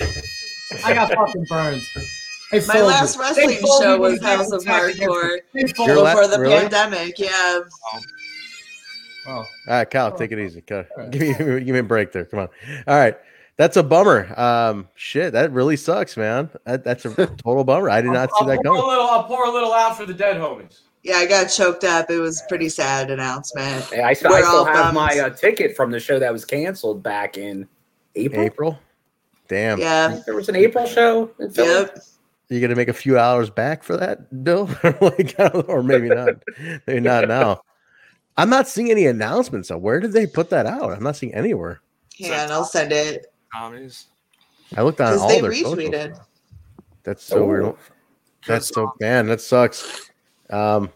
I 0.83 0.93
got 0.93 1.11
fucking 1.15 1.45
burned. 1.49 1.81
They 2.51 2.65
My 2.67 2.81
last 2.81 3.15
They 3.15 3.21
wrestling 3.21 3.57
show 3.81 3.99
when 3.99 4.11
was 4.13 4.21
House 4.21 4.51
of 4.51 4.63
Hardcore 4.63 5.37
it. 5.37 5.45
They 5.53 5.63
la- 5.93 6.13
before 6.13 6.27
the 6.27 6.39
really? 6.39 6.61
pandemic. 6.61 7.17
Yeah. 7.19 7.61
Oh. 9.25 9.29
All 9.29 9.45
right, 9.67 9.89
Kyle, 9.89 10.11
take 10.11 10.31
it 10.31 10.39
easy. 10.39 10.61
Go. 10.61 10.85
Give 11.09 11.21
me 11.21 11.33
give 11.63 11.67
me 11.73 11.79
a 11.79 11.83
break 11.83 12.11
there. 12.11 12.25
Come 12.25 12.39
on. 12.41 12.49
All 12.87 12.97
right. 12.97 13.17
That's 13.57 13.77
a 13.77 13.83
bummer. 13.83 14.33
Um, 14.39 14.87
shit, 14.95 15.33
that 15.33 15.51
really 15.51 15.77
sucks, 15.77 16.17
man. 16.17 16.49
That, 16.65 16.83
that's 16.83 17.05
a 17.05 17.13
total 17.37 17.63
bummer. 17.63 17.89
I 17.89 18.01
did 18.01 18.11
not 18.11 18.29
see 18.29 18.37
I'll 18.41 18.47
that 18.47 18.59
pour 18.63 18.75
a 18.75 18.77
coming. 18.79 18.89
little. 18.89 19.05
I'll 19.05 19.23
pour 19.25 19.45
a 19.45 19.51
little 19.51 19.73
out 19.73 19.95
for 19.95 20.05
the 20.05 20.13
dead 20.13 20.37
homies. 20.37 20.81
Yeah, 21.03 21.17
I 21.17 21.25
got 21.25 21.47
choked 21.47 21.83
up. 21.83 22.09
It 22.09 22.19
was 22.19 22.41
a 22.41 22.47
pretty 22.47 22.69
sad 22.69 23.11
announcement. 23.11 23.83
Hey, 23.85 24.01
I 24.01 24.13
still, 24.13 24.33
I 24.33 24.41
still 24.41 24.65
have 24.65 24.93
bummed. 24.93 24.95
my 24.95 25.19
uh, 25.19 25.29
ticket 25.31 25.75
from 25.75 25.91
the 25.91 25.99
show 25.99 26.17
that 26.17 26.31
was 26.31 26.45
canceled 26.45 27.03
back 27.03 27.37
in 27.37 27.67
April. 28.15 28.41
April. 28.41 28.79
Damn. 29.49 29.79
Yeah. 29.79 30.21
There 30.25 30.35
was 30.35 30.49
an 30.49 30.55
April 30.55 30.85
show. 30.87 31.29
In 31.39 31.51
Philly. 31.51 31.69
Yep. 31.69 31.99
You 32.49 32.61
gonna 32.61 32.75
make 32.75 32.87
a 32.87 32.93
few 32.93 33.17
hours 33.17 33.49
back 33.49 33.83
for 33.83 33.97
that, 33.97 34.43
Bill? 34.43 34.69
like, 35.01 35.35
or 35.67 35.81
maybe 35.83 36.07
not. 36.09 36.35
Maybe 36.87 36.99
not 36.99 37.27
now. 37.27 37.61
I'm 38.37 38.49
not 38.49 38.67
seeing 38.67 38.89
any 38.91 39.05
announcements. 39.05 39.67
So 39.69 39.77
where 39.77 39.99
did 39.99 40.11
they 40.13 40.25
put 40.27 40.49
that 40.51 40.65
out? 40.65 40.91
I'm 40.91 41.03
not 41.03 41.15
seeing 41.15 41.33
anywhere. 41.33 41.81
Yeah, 42.17 42.43
and 42.43 42.51
I'll 42.51 42.65
send 42.65 42.91
it 42.91 43.32
Tommy's. 43.53 44.07
I 44.75 44.81
looked 44.81 44.99
on 45.01 45.17
all 45.19 45.27
they 45.27 45.41
their 45.41 45.51
retweeted. 45.51 46.19
That's 47.03 47.23
so 47.23 47.43
Oh. 47.43 47.47
weird. 47.47 47.75
That's 48.47 48.67
so 48.69 48.93
man. 48.99 49.27
That 49.27 49.39
sucks. 49.41 50.09
Um, 50.49 50.89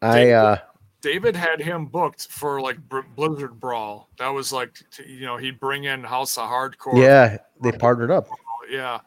I 0.00 0.30
uh, 0.30 0.58
David 1.00 1.36
had 1.36 1.60
him 1.60 1.86
booked 1.86 2.28
for 2.30 2.60
like 2.60 2.78
Blizzard 3.16 3.58
Brawl. 3.60 4.08
That 4.18 4.28
was 4.28 4.52
like, 4.52 4.74
t- 4.90 5.04
you 5.10 5.26
know, 5.26 5.36
he'd 5.36 5.58
bring 5.60 5.84
in 5.84 6.02
House 6.04 6.38
of 6.38 6.48
Hardcore. 6.48 6.96
yeah, 7.02 7.38
they 7.62 7.72
partnered 7.72 8.10
up. 8.10 8.26
Yeah. 8.70 9.00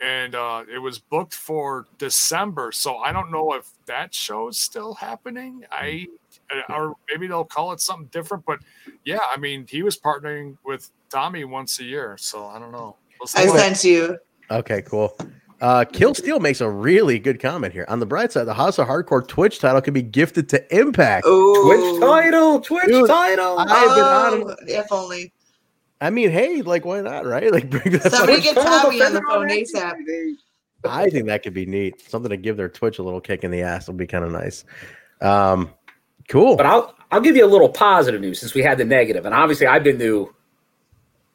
And 0.00 0.34
uh, 0.34 0.64
it 0.72 0.78
was 0.78 0.98
booked 0.98 1.34
for 1.34 1.86
December. 1.98 2.70
So 2.72 2.98
I 2.98 3.12
don't 3.12 3.30
know 3.32 3.54
if 3.54 3.68
that 3.86 4.14
show's 4.14 4.58
still 4.58 4.94
happening. 4.94 5.64
I 5.72 6.06
or 6.68 6.94
maybe 7.10 7.26
they'll 7.26 7.44
call 7.44 7.72
it 7.72 7.80
something 7.80 8.08
different. 8.12 8.44
But 8.46 8.60
yeah, 9.04 9.20
I 9.34 9.38
mean, 9.38 9.66
he 9.68 9.82
was 9.82 9.98
partnering 9.98 10.56
with 10.64 10.90
Tommy 11.10 11.44
once 11.44 11.78
a 11.80 11.84
year. 11.84 12.16
So 12.18 12.46
I 12.46 12.58
don't 12.58 12.72
know. 12.72 12.96
We'll 13.20 13.28
I 13.36 13.46
what- 13.48 13.58
sent 13.58 13.84
you. 13.84 14.18
Okay, 14.50 14.82
cool. 14.82 15.16
Uh, 15.60 15.84
Kill 15.84 16.14
Steel 16.14 16.38
makes 16.38 16.60
a 16.60 16.70
really 16.70 17.18
good 17.18 17.40
comment 17.40 17.72
here. 17.72 17.84
On 17.88 17.98
the 17.98 18.06
bright 18.06 18.30
side, 18.30 18.44
the 18.44 18.54
House 18.54 18.78
of 18.78 18.86
Hardcore 18.86 19.26
Twitch 19.26 19.58
title 19.58 19.80
can 19.80 19.92
be 19.92 20.02
gifted 20.02 20.48
to 20.50 20.74
Impact. 20.76 21.26
Twitch 21.26 22.00
title, 22.00 22.60
Twitch 22.60 22.86
Dude, 22.86 23.08
title. 23.08 23.58
I've 23.58 23.68
been 23.68 24.44
on. 24.48 24.50
Oh, 24.52 24.56
if 24.68 24.86
only. 24.92 25.32
I 26.00 26.10
mean, 26.10 26.30
hey, 26.30 26.62
like, 26.62 26.84
why 26.84 27.00
not, 27.00 27.26
right? 27.26 27.50
Like, 27.52 27.68
bring 27.70 27.90
that. 27.98 28.12
Somebody 28.12 28.36
fucking- 28.40 28.54
get 28.54 28.64
Tommy 28.64 29.02
on 29.02 29.12
the 29.14 29.22
phone 29.28 29.48
ASAP. 29.48 29.96
I 30.88 31.10
think 31.10 31.26
that 31.26 31.42
could 31.42 31.54
be 31.54 31.66
neat. 31.66 32.08
Something 32.08 32.30
to 32.30 32.36
give 32.36 32.56
their 32.56 32.68
Twitch 32.68 33.00
a 33.00 33.02
little 33.02 33.20
kick 33.20 33.42
in 33.42 33.50
the 33.50 33.62
ass 33.62 33.88
would 33.88 33.96
be 33.96 34.06
kind 34.06 34.24
of 34.24 34.30
nice. 34.30 34.64
Um, 35.20 35.70
cool. 36.28 36.56
But 36.56 36.66
I'll 36.66 36.94
I'll 37.10 37.20
give 37.20 37.36
you 37.36 37.44
a 37.44 37.48
little 37.48 37.68
positive 37.68 38.20
news 38.20 38.38
since 38.38 38.54
we 38.54 38.62
had 38.62 38.78
the 38.78 38.84
negative, 38.84 39.24
and 39.26 39.34
obviously 39.34 39.66
I've 39.66 39.84
been 39.84 39.98
to, 39.98 40.34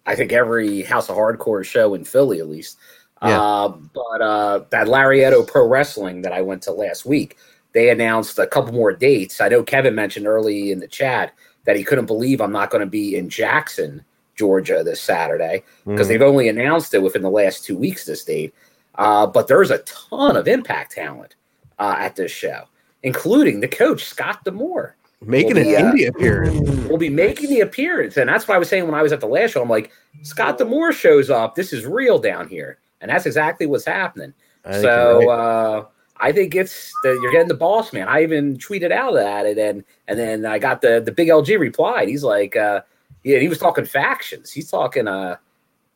I 0.05 0.15
think 0.15 0.31
every 0.31 0.83
House 0.83 1.09
of 1.09 1.15
Hardcore 1.17 1.65
show 1.65 1.93
in 1.95 2.03
Philly 2.05 2.39
at 2.39 2.47
least. 2.47 2.77
Yeah. 3.21 3.41
Uh, 3.41 3.69
but 3.69 4.21
uh, 4.21 4.63
that 4.69 4.87
Lariato 4.87 5.47
Pro 5.47 5.67
Wrestling 5.67 6.21
that 6.23 6.33
I 6.33 6.41
went 6.41 6.61
to 6.63 6.71
last 6.71 7.05
week, 7.05 7.37
they 7.71 7.89
announced 7.89 8.37
a 8.37 8.45
couple 8.45 8.73
more 8.73 8.91
dates. 8.91 9.39
I 9.41 9.47
know 9.47 9.63
Kevin 9.63 9.95
mentioned 9.95 10.27
early 10.27 10.71
in 10.71 10.79
the 10.79 10.87
chat 10.87 11.33
that 11.65 11.77
he 11.77 11.83
couldn't 11.85 12.05
believe 12.05 12.41
I'm 12.41 12.51
not 12.51 12.69
going 12.69 12.81
to 12.83 12.89
be 12.89 13.15
in 13.15 13.29
Jackson, 13.29 14.03
Georgia 14.35 14.83
this 14.83 14.99
Saturday 14.99 15.63
because 15.85 16.07
Mhm. 16.07 16.09
they've 16.09 16.21
only 16.21 16.49
announced 16.49 16.93
it 16.93 17.01
within 17.01 17.21
the 17.21 17.29
last 17.29 17.63
two 17.63 17.77
weeks. 17.77 18.03
This 18.05 18.23
date, 18.23 18.53
uh, 18.95 19.25
but 19.27 19.47
there's 19.47 19.71
a 19.71 19.77
ton 19.79 20.35
of 20.35 20.47
Impact 20.47 20.91
talent 20.91 21.35
uh, 21.79 21.95
at 21.97 22.15
this 22.15 22.31
show, 22.31 22.63
including 23.03 23.59
the 23.59 23.67
coach 23.67 24.05
Scott 24.05 24.43
D'Amore 24.43 24.95
Making 25.25 25.55
will 25.55 25.61
an 25.61 25.63
be, 25.63 25.75
uh, 25.75 25.91
indie 25.91 26.07
appearance. 26.07 26.89
will 26.89 26.97
be 26.97 27.09
making 27.09 27.49
the 27.49 27.61
appearance. 27.61 28.17
And 28.17 28.29
that's 28.29 28.47
why 28.47 28.55
I 28.55 28.57
was 28.57 28.67
saying 28.69 28.85
when 28.85 28.95
I 28.95 29.01
was 29.01 29.13
at 29.13 29.19
the 29.19 29.27
last 29.27 29.51
show, 29.51 29.61
I'm 29.61 29.69
like, 29.69 29.91
Scott 30.21 30.57
D'Amore 30.57 30.91
shows 30.91 31.29
up. 31.29 31.55
This 31.55 31.71
is 31.71 31.85
real 31.85 32.19
down 32.19 32.47
here. 32.47 32.79
And 33.01 33.09
that's 33.09 33.25
exactly 33.25 33.65
what's 33.65 33.85
happening. 33.85 34.33
I 34.65 34.81
So 34.81 35.19
right. 35.19 35.27
uh, 35.29 35.85
I 36.17 36.31
think 36.31 36.55
it's 36.55 36.91
the, 37.03 37.19
you're 37.21 37.31
getting 37.31 37.47
the 37.47 37.53
boss 37.53 37.91
man. 37.93 38.07
I 38.07 38.23
even 38.23 38.57
tweeted 38.57 38.91
out 38.91 39.17
at 39.17 39.45
it, 39.45 39.57
and 39.57 39.83
and 40.07 40.17
then 40.17 40.45
I 40.45 40.57
got 40.57 40.81
the 40.81 41.01
the 41.01 41.11
big 41.11 41.27
LG 41.27 41.59
replied. 41.59 42.07
He's 42.07 42.23
like, 42.23 42.55
uh, 42.55 42.81
yeah, 43.23 43.39
he 43.39 43.49
was 43.49 43.57
talking 43.57 43.83
factions. 43.83 44.51
He's 44.51 44.71
talking 44.71 45.07
uh, 45.07 45.35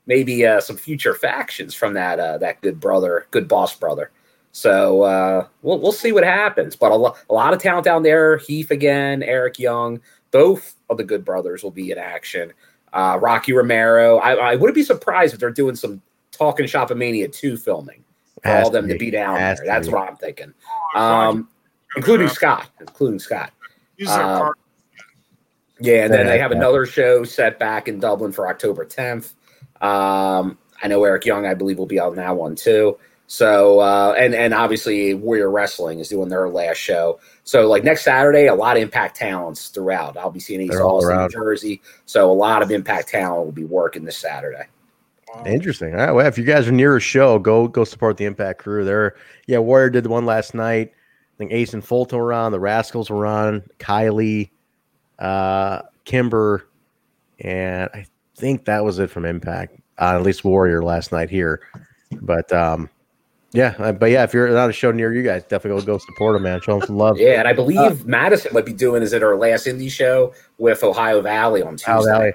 maybe 0.06 0.46
uh, 0.46 0.60
some 0.60 0.76
future 0.76 1.14
factions 1.14 1.74
from 1.74 1.94
that 1.94 2.20
uh, 2.20 2.40
that 2.40 2.60
good 2.62 2.80
brother, 2.80 3.28
good 3.32 3.48
boss 3.48 3.74
brother. 3.76 4.12
So 4.58 5.04
uh, 5.04 5.46
we'll 5.62 5.78
we'll 5.80 5.92
see 5.92 6.12
what 6.12 6.24
happens. 6.24 6.76
But 6.76 6.92
a, 6.92 6.96
lo- 6.96 7.14
a 7.30 7.34
lot 7.34 7.54
of 7.54 7.62
talent 7.62 7.86
down 7.86 8.02
there. 8.02 8.38
Heath 8.38 8.72
again, 8.72 9.22
Eric 9.22 9.60
Young, 9.60 10.02
both 10.32 10.74
of 10.90 10.98
the 10.98 11.04
good 11.04 11.24
brothers 11.24 11.62
will 11.62 11.70
be 11.70 11.92
in 11.92 12.00
action. 12.00 12.52
Uh, 12.92 13.20
Rocky 13.22 13.54
Romero. 13.54 14.18
I, 14.18 14.34
I 14.34 14.56
wouldn't 14.56 14.74
be 14.74 14.82
surprised 14.82 15.36
if 15.36 15.40
they're 15.40 15.52
doing 15.52 15.76
some 15.76 16.02
talking 16.32 16.66
shop 16.66 16.90
of 16.90 16.98
Mania 16.98 17.28
two 17.28 17.56
filming 17.56 18.04
for 18.42 18.48
Has 18.50 18.64
all 18.66 18.72
them 18.72 18.88
to 18.88 18.94
to 18.94 18.98
be. 18.98 19.06
be 19.06 19.12
down 19.12 19.38
Has 19.38 19.60
there. 19.60 19.66
to 19.66 19.70
That's 19.72 19.88
be. 19.90 19.94
what 19.94 20.10
I'm 20.10 20.16
thinking. 20.18 20.52
Um, 20.96 21.50
including 21.96 22.28
Scott, 22.28 22.66
including 22.80 23.20
Scott. 23.20 23.52
He's 23.96 24.08
their 24.08 24.24
part- 24.24 24.58
yeah, 25.80 26.06
and 26.06 26.12
then 26.12 26.26
they 26.26 26.40
have 26.40 26.52
another 26.52 26.88
show 26.88 27.24
set 27.24 27.60
back 27.60 27.88
in 27.88 28.00
Dublin 28.00 28.32
for 28.32 28.50
October 28.50 28.84
10th. 28.88 29.34
Um, 29.82 30.58
I 30.82 30.88
know 30.88 31.04
Eric 31.04 31.26
Young, 31.26 31.46
I 31.46 31.54
believe, 31.54 31.78
will 31.78 31.86
be 31.86 32.00
on 32.00 32.16
that 32.16 32.36
one 32.36 32.56
too. 32.56 32.98
So, 33.30 33.82
uh, 33.82 34.16
and 34.18 34.34
and 34.34 34.54
obviously 34.54 35.14
Warrior 35.14 35.52
Wrestling 35.52 36.00
is 36.00 36.08
doing 36.08 36.30
their 36.30 36.48
last 36.48 36.78
show. 36.78 37.20
So, 37.44 37.68
like 37.68 37.84
next 37.84 38.04
Saturday, 38.04 38.48
a 38.48 38.56
lot 38.56 38.78
of 38.78 38.84
Impact 38.84 39.18
talents 39.18 39.68
throughout. 39.68 40.16
I'll 40.16 40.32
be 40.32 40.40
seeing 40.40 40.62
East 40.62 40.72
They're 40.72 40.84
all 40.84 40.98
Austin, 40.98 41.24
New. 41.24 41.30
Jersey. 41.30 41.82
So, 42.06 42.32
a 42.32 42.34
lot 42.34 42.62
of 42.62 42.72
Impact 42.72 43.10
talent 43.10 43.46
will 43.46 43.52
be 43.52 43.66
working 43.66 44.06
this 44.06 44.18
Saturday. 44.18 44.64
Interesting. 45.46 45.94
All 45.94 46.00
right. 46.00 46.12
Well, 46.14 46.26
if 46.26 46.38
you 46.38 46.46
guys 46.46 46.70
are 46.70 46.72
near 46.72 46.96
a 46.96 47.02
show, 47.02 47.38
go 47.38 47.68
go 47.68 47.84
support 47.84 48.16
the 48.16 48.24
Impact 48.24 48.60
crew. 48.60 48.86
There, 48.86 49.16
yeah. 49.46 49.58
Warrior 49.60 49.90
did 49.90 50.06
the 50.06 50.10
one 50.10 50.26
last 50.26 50.56
night. 50.56 50.94
I 50.94 51.38
think 51.38 51.52
Ace 51.52 51.74
and 51.74 51.84
Fulton 51.84 52.18
were 52.18 52.32
on. 52.32 52.54
The 52.54 52.62
Rascals 52.62 53.10
were 53.10 53.26
on. 53.26 53.62
Kylie, 53.78 54.52
uh, 55.20 55.82
Kimber, 56.06 56.70
and 57.42 57.90
I 57.94 58.06
think 58.38 58.66
that 58.66 58.86
was 58.86 59.00
it 59.00 59.10
from 59.10 59.26
Impact. 59.26 59.76
Uh, 60.00 60.16
at 60.16 60.24
least 60.24 60.46
Warrior 60.46 60.82
last 60.82 61.12
night 61.12 61.30
here. 61.30 61.62
But 62.22 62.52
um, 62.54 62.90
yeah. 63.52 63.76
uh, 63.78 63.92
But 63.92 64.12
yeah, 64.12 64.24
if 64.24 64.34
you're 64.34 64.50
not 64.50 64.70
a 64.70 64.74
show 64.74 64.92
near 64.92 65.14
you 65.14 65.24
guys, 65.24 65.44
definitely 65.44 65.82
go 65.82 65.86
go 65.86 65.98
support 65.98 66.36
them, 66.36 66.44
man. 66.44 66.62
Show 66.62 66.80
them 66.80 66.88
some 66.88 66.98
love. 66.98 67.18
Yeah, 67.18 67.40
and 67.40 67.48
I 67.48 67.54
believe 67.54 68.06
Madison 68.06 68.54
might 68.54 68.66
be 68.66 68.74
doing 68.74 69.04
is 69.04 69.14
it 69.14 69.24
our 69.24 69.36
last 69.38 69.68
indie 69.68 69.92
show 69.92 70.34
with 70.58 70.84
Ohio 70.84 71.22
Valley 71.22 71.62
on 71.62 71.74
Tuesday. 71.74 71.92
Al 71.92 72.04
Valley. 72.04 72.34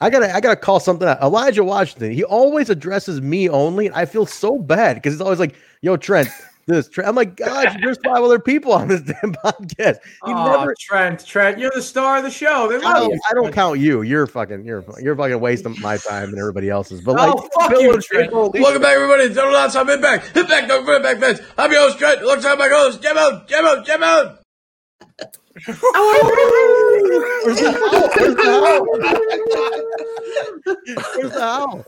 I 0.00 0.10
gotta, 0.10 0.34
I 0.34 0.40
gotta 0.40 0.56
call 0.56 0.80
something 0.80 1.06
out. 1.06 1.20
Elijah 1.22 1.64
Washington. 1.64 2.10
He 2.12 2.24
always 2.24 2.68
addresses 2.68 3.20
me 3.20 3.48
only, 3.48 3.86
and 3.86 3.94
I 3.94 4.04
feel 4.04 4.26
so 4.26 4.58
bad 4.58 4.94
because 4.96 5.14
he's 5.14 5.20
always 5.20 5.38
like, 5.38 5.54
"Yo, 5.82 5.96
Trent, 5.96 6.28
this." 6.66 6.88
Trent. 6.88 7.08
I'm 7.08 7.14
like, 7.14 7.36
God, 7.36 7.76
there's 7.82 7.98
five 8.04 8.22
other 8.22 8.38
people 8.38 8.72
on 8.72 8.88
this 8.88 9.00
damn 9.02 9.32
podcast. 9.44 9.98
He 10.24 10.32
Aw, 10.32 10.56
never. 10.58 10.74
Trent, 10.78 11.24
Trent, 11.26 11.58
you're 11.58 11.70
the 11.74 11.82
star 11.82 12.18
of 12.18 12.24
the 12.24 12.30
show. 12.30 12.68
They 12.68 12.76
I 12.76 12.92
don't, 13.00 13.10
you. 13.12 13.20
I 13.30 13.34
don't 13.34 13.52
count 13.52 13.78
you. 13.80 14.02
You're 14.02 14.26
fucking. 14.26 14.64
You're 14.64 14.84
you're 15.00 15.16
fucking 15.16 15.40
wasting 15.40 15.76
my 15.80 15.96
time 15.96 16.30
and 16.30 16.38
everybody 16.38 16.70
else's. 16.70 17.00
But 17.00 17.16
like, 17.16 17.34
Oh, 17.34 17.48
fuck 17.58 17.70
Bill 17.70 17.82
you, 17.82 17.92
and 17.92 18.02
Trent. 18.02 18.32
Welcome 18.32 18.82
back, 18.82 18.94
everybody. 18.96 19.28
Total 19.28 19.52
Nonstop 19.52 19.94
Impact. 19.94 20.36
Impact, 20.36 20.68
don't 20.68 20.86
run 20.86 21.02
back, 21.02 21.18
fans. 21.18 21.40
I'm 21.58 21.70
your 21.72 21.80
host, 21.80 21.98
Trent. 21.98 22.22
Alongside 22.22 22.58
my 22.58 22.68
host, 22.68 23.02
Jim 23.02 23.16
out, 23.16 23.48
Jim 23.48 23.64
out, 23.64 23.84
Jim 23.86 24.02
out. 24.02 24.40
Where's 25.56 25.80
the 27.60 27.68
owl? 27.68 28.08
Where's 28.16 28.34
the 28.34 28.48
owl? 28.48 28.86
Where's 31.14 31.32
the 31.32 31.42
owl? 31.42 31.84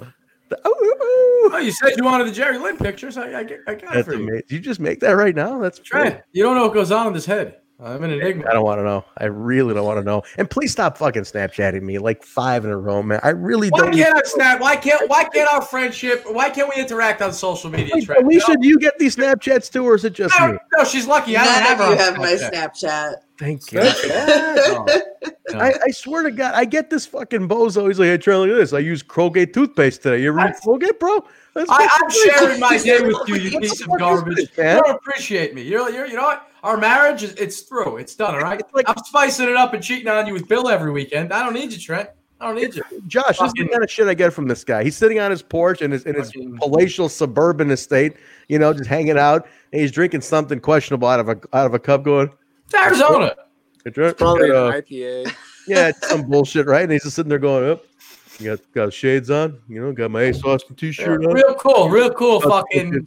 The- 0.49 0.69
ooh, 0.69 0.71
ooh. 0.71 1.51
Oh, 1.55 1.59
you 1.59 1.73
said 1.73 1.93
you 1.97 2.05
wanted 2.05 2.27
the 2.27 2.33
Jerry 2.33 2.59
Lynn 2.59 2.77
pictures. 2.77 3.17
I, 3.17 3.31
I, 3.31 3.39
I 3.41 3.43
got 3.43 3.69
it 3.69 3.81
That's 3.93 4.09
for 4.09 4.15
you. 4.15 4.31
Did 4.31 4.53
you 4.53 4.61
just 4.61 4.81
make 4.81 5.01
that 5.01 5.13
right 5.13 5.35
now? 5.35 5.59
That's 5.59 5.79
Trent, 5.79 6.21
you 6.33 6.43
don't 6.43 6.55
know 6.57 6.65
what 6.65 6.75
goes 6.75 6.91
on 6.91 7.09
in 7.09 7.15
his 7.15 7.27
head. 7.27 7.59
I'm 7.79 8.03
an 8.03 8.11
enigma. 8.11 8.47
I 8.49 8.55
don't 8.55 8.65
want 8.65 8.79
to 8.79 8.85
know. 8.85 9.05
I 9.19 9.27
really 9.27 9.75
don't 9.75 9.85
want 9.85 9.99
to 9.99 10.05
know. 10.05 10.23
And 10.39 10.49
please 10.49 10.73
stop 10.73 10.97
fucking 10.97 11.23
Snapchatting 11.25 11.83
me 11.83 11.99
like 11.99 12.23
five 12.23 12.65
in 12.65 12.71
a 12.71 12.77
row, 12.77 13.03
man. 13.03 13.21
I 13.23 13.31
really 13.31 13.69
Why 13.69 13.79
don't. 13.81 13.91
Why 13.91 13.97
can't 14.03 14.17
I 14.17 14.23
snap? 14.25 14.61
Why 14.61 14.77
can't 14.77 15.11
why 15.11 15.25
can't 15.25 15.53
our 15.53 15.61
friendship? 15.61 16.25
Why 16.27 16.49
can't 16.49 16.71
we 16.75 16.81
interact 16.81 17.21
on 17.21 17.35
social 17.35 17.69
media? 17.69 17.91
Wait, 17.95 18.05
Trent? 18.07 18.25
Alicia, 18.25 18.57
do 18.63 18.67
you 18.67 18.79
get 18.79 18.99
these 18.99 19.17
Snapchats 19.17 19.71
too, 19.71 19.85
or 19.85 19.95
is 19.95 20.07
it 20.07 20.15
just 20.15 20.35
No, 20.41 20.53
me? 20.53 20.59
no, 20.79 20.85
she's 20.85 21.07
lucky. 21.07 21.37
I 21.37 21.45
don't 21.45 21.63
have 21.63 21.79
her 21.79 21.85
you 21.85 21.91
on 21.93 21.99
have 21.99 22.17
my 22.17 22.33
Snapchat. 22.33 22.81
Snapchat. 22.83 23.15
Thank 23.39 23.71
you. 23.73 23.81
I, 25.55 25.75
I 25.87 25.91
swear 25.91 26.23
to 26.23 26.31
God, 26.31 26.55
I 26.55 26.65
get 26.65 26.89
this 26.89 27.05
fucking 27.07 27.47
bozo. 27.49 27.87
He's 27.87 27.99
like, 27.99 28.07
hey, 28.09 28.17
Trey, 28.19 28.37
look 28.37 28.49
at 28.51 28.55
this. 28.57 28.73
I 28.73 28.79
use 28.79 29.03
Colgate 29.03 29.53
toothpaste 29.53 30.03
today. 30.03 30.23
You 30.23 30.31
ever 30.31 30.49
use 30.49 30.59
Colgate, 30.65 30.99
bro? 30.99 31.23
That's 31.55 31.71
I, 31.71 31.87
I'm 32.03 32.11
sharing 32.11 32.61
my 32.61 32.79
day 32.79 33.01
with 33.03 33.17
you, 33.29 33.37
you 33.37 33.61
piece 33.61 33.81
of 33.83 33.89
garbage. 33.99 34.37
this, 34.37 34.49
You 34.57 34.65
man? 34.65 34.83
don't 34.83 34.97
appreciate 34.97 35.55
me. 35.55 35.63
You're, 35.63 35.91
you're, 35.91 36.07
you 36.07 36.15
know 36.17 36.23
what? 36.23 36.49
Our 36.67 36.77
marriage 36.77 37.23
is 37.23 37.33
it's 37.35 37.61
through. 37.61 37.99
It's 37.99 38.17
done. 38.17 38.35
All 38.35 38.41
right. 38.41 38.61
I'm 38.87 38.99
spicing 39.05 39.49
it 39.49 39.55
up 39.55 39.73
and 39.73 39.81
cheating 39.81 40.09
on 40.09 40.27
you 40.27 40.33
with 40.33 40.49
Bill 40.49 40.69
every 40.69 40.91
weekend. 40.91 41.33
I 41.33 41.45
don't 41.45 41.55
need 41.55 41.71
you, 41.71 41.79
Trent. 41.79 42.11
I 42.41 42.47
don't 42.47 42.57
need 42.57 42.75
you. 42.75 42.83
Josh, 43.07 43.39
this 43.39 43.47
is 43.47 43.53
the 43.53 43.69
kind 43.69 43.85
of 43.85 43.91
shit 43.91 44.09
I 44.09 44.15
get 44.15 44.33
from 44.33 44.49
this 44.49 44.65
guy. 44.65 44.83
He's 44.83 44.97
sitting 44.97 45.21
on 45.21 45.31
his 45.31 45.43
porch 45.43 45.81
in 45.81 45.93
his 45.93 46.05
in 46.07 46.17
his 46.17 46.33
palatial 46.59 47.09
suburban 47.09 47.71
estate, 47.71 48.15
you 48.49 48.59
know, 48.59 48.73
just 48.73 48.89
hanging 48.89 49.17
out, 49.17 49.47
and 49.73 49.81
he's 49.81 49.93
drinking 49.93 50.23
something 50.23 50.59
questionable 50.59 51.07
out 51.07 51.21
of 51.21 51.29
a 51.29 51.39
out 51.53 51.67
of 51.67 51.75
a 51.75 51.79
cup, 51.79 52.03
going. 52.03 52.33
It's 52.65 52.75
Arizona. 52.75 53.37
It's 53.85 54.19
Probably 54.19 54.51
uh, 54.51 54.73
an 54.73 54.83
IPA. 54.83 55.33
yeah, 55.69 55.89
it's 55.91 56.09
some 56.09 56.29
bullshit, 56.29 56.67
right? 56.67 56.83
And 56.83 56.91
he's 56.91 57.05
just 57.05 57.15
sitting 57.15 57.31
there 57.31 57.39
going, 57.39 57.71
"Up, 57.71 57.85
you 58.41 58.51
got 58.51 58.73
got 58.73 58.93
shades 58.93 59.31
on, 59.31 59.61
you 59.69 59.81
know, 59.81 59.93
got 59.93 60.11
my 60.11 60.23
Ace 60.23 60.43
Austin 60.43 60.75
t-shirt 60.75 61.25
on." 61.25 61.33
Real 61.33 61.55
cool, 61.55 61.89
real 61.91 62.13
cool. 62.13 62.41
Fucking, 62.41 63.07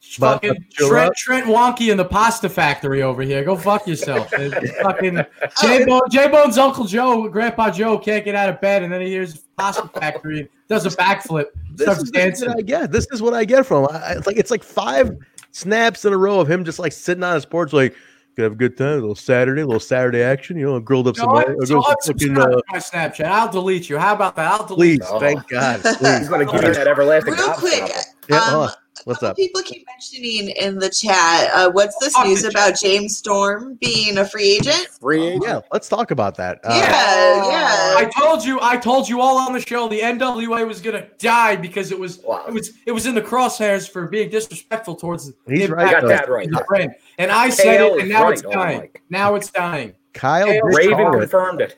to- 0.00 0.16
about 0.18 0.42
to 0.42 0.48
fucking 0.48 0.64
Trent, 0.72 1.08
out. 1.10 1.16
Trent 1.16 1.46
Wonky 1.46 1.90
in 1.90 1.96
the 1.96 2.04
pasta 2.04 2.48
factory 2.48 3.02
over 3.02 3.22
here. 3.22 3.44
Go 3.44 3.56
fuck 3.56 3.86
yourself. 3.86 4.30
Fucking 4.82 5.20
J 5.60 5.84
Bone, 5.84 6.00
J 6.10 6.28
Bone's 6.28 6.56
Uncle 6.58 6.84
Joe, 6.84 7.28
Grandpa 7.28 7.70
Joe 7.70 7.98
can't 7.98 8.24
get 8.24 8.34
out 8.34 8.48
of 8.48 8.60
bed, 8.60 8.82
and 8.82 8.92
then 8.92 9.00
he 9.00 9.08
hears 9.08 9.44
pasta 9.56 9.88
factory, 9.88 10.40
and 10.40 10.48
does 10.68 10.86
a 10.86 10.90
backflip, 10.90 11.46
This 11.72 11.84
starts 11.86 12.02
is, 12.04 12.10
dancing. 12.10 12.48
what 12.48 12.58
I 12.58 12.62
get. 12.62 12.92
This 12.92 13.06
is 13.12 13.20
what 13.22 13.34
I 13.34 13.44
get 13.44 13.66
from. 13.66 13.84
him. 13.84 13.88
I, 13.92 14.12
it's 14.12 14.26
like 14.26 14.36
it's 14.36 14.50
like 14.50 14.62
five 14.62 15.16
snaps 15.50 16.04
in 16.04 16.12
a 16.12 16.16
row 16.16 16.40
of 16.40 16.50
him 16.50 16.64
just 16.64 16.78
like 16.78 16.92
sitting 16.92 17.22
on 17.24 17.34
his 17.34 17.44
porch, 17.46 17.72
like 17.72 17.94
gonna 18.36 18.44
have 18.44 18.52
a 18.52 18.56
good 18.56 18.76
time, 18.76 18.92
a 18.92 19.00
little 19.00 19.14
Saturday, 19.16 19.62
a 19.62 19.66
little 19.66 19.80
Saturday 19.80 20.22
action. 20.22 20.56
You 20.56 20.66
know, 20.66 20.80
grilled 20.80 21.08
up 21.08 21.16
So 21.16 21.22
some. 21.22 21.34
I, 21.36 21.44
grilled 21.44 21.66
so 21.68 21.82
some 21.82 22.14
unsubscribe 22.14 22.36
fucking, 22.36 22.38
uh, 22.38 22.46
to 22.56 22.62
my 22.70 22.78
Snapchat. 22.78 23.24
I'll 23.24 23.50
delete 23.50 23.88
you. 23.90 23.98
How 23.98 24.14
about 24.14 24.36
that? 24.36 24.52
I'll 24.52 24.66
delete 24.66 25.00
please, 25.00 25.10
you. 25.12 25.20
thank 25.20 25.48
God. 25.48 25.80
Please. 25.98 26.18
He's 26.18 26.28
gonna 26.28 26.44
give 26.44 26.62
you 26.62 26.72
that 26.74 26.86
everlasting 26.86 27.34
Real 27.34 27.52
quick, 27.54 27.90
Yeah, 28.28 28.36
um, 28.36 28.42
hold 28.52 28.62
on. 28.68 28.74
What's 29.04 29.22
up? 29.22 29.36
people 29.36 29.62
keep 29.62 29.86
mentioning 29.86 30.50
in 30.56 30.78
the 30.78 30.88
chat. 30.90 31.50
Uh, 31.52 31.70
what's 31.70 31.96
this 31.98 32.16
news 32.24 32.44
about 32.44 32.78
James 32.78 33.16
Storm 33.16 33.74
being 33.80 34.18
a 34.18 34.24
free 34.24 34.56
agent? 34.56 34.88
Free 35.00 35.26
agent. 35.26 35.44
Yeah, 35.46 35.60
let's 35.72 35.88
talk 35.88 36.10
about 36.10 36.36
that. 36.36 36.60
Uh, 36.64 36.74
Yeah, 36.74 37.48
yeah. 37.48 37.94
I 37.98 38.10
told 38.18 38.44
you, 38.44 38.58
I 38.60 38.76
told 38.76 39.08
you 39.08 39.20
all 39.20 39.38
on 39.38 39.52
the 39.52 39.60
show, 39.60 39.88
the 39.88 40.00
NWA 40.00 40.66
was 40.66 40.80
gonna 40.80 41.06
die 41.18 41.56
because 41.56 41.90
it 41.92 41.98
was 41.98 42.18
it 42.18 42.52
was 42.52 42.72
it 42.86 42.92
was 42.92 43.06
in 43.06 43.14
the 43.14 43.22
crosshairs 43.22 43.88
for 43.90 44.06
being 44.08 44.28
disrespectful 44.30 44.96
towards 44.96 45.32
He's 45.46 45.62
Impact 45.62 45.70
right, 45.70 46.00
Got 46.02 46.08
that 46.08 46.28
right. 46.28 46.48
of. 46.88 46.94
And 47.18 47.30
I 47.30 47.50
said 47.50 47.78
Kale 47.78 47.94
it, 47.94 47.96
is 47.96 48.00
and 48.02 48.08
now 48.10 48.24
right 48.24 48.32
it's 48.32 48.42
dying. 48.42 48.80
mic. 48.80 49.02
Now 49.10 49.34
it's 49.34 49.50
dying. 49.50 49.94
Kyle 50.14 50.60
Raven 50.62 51.12
confirmed 51.12 51.60
it. 51.60 51.76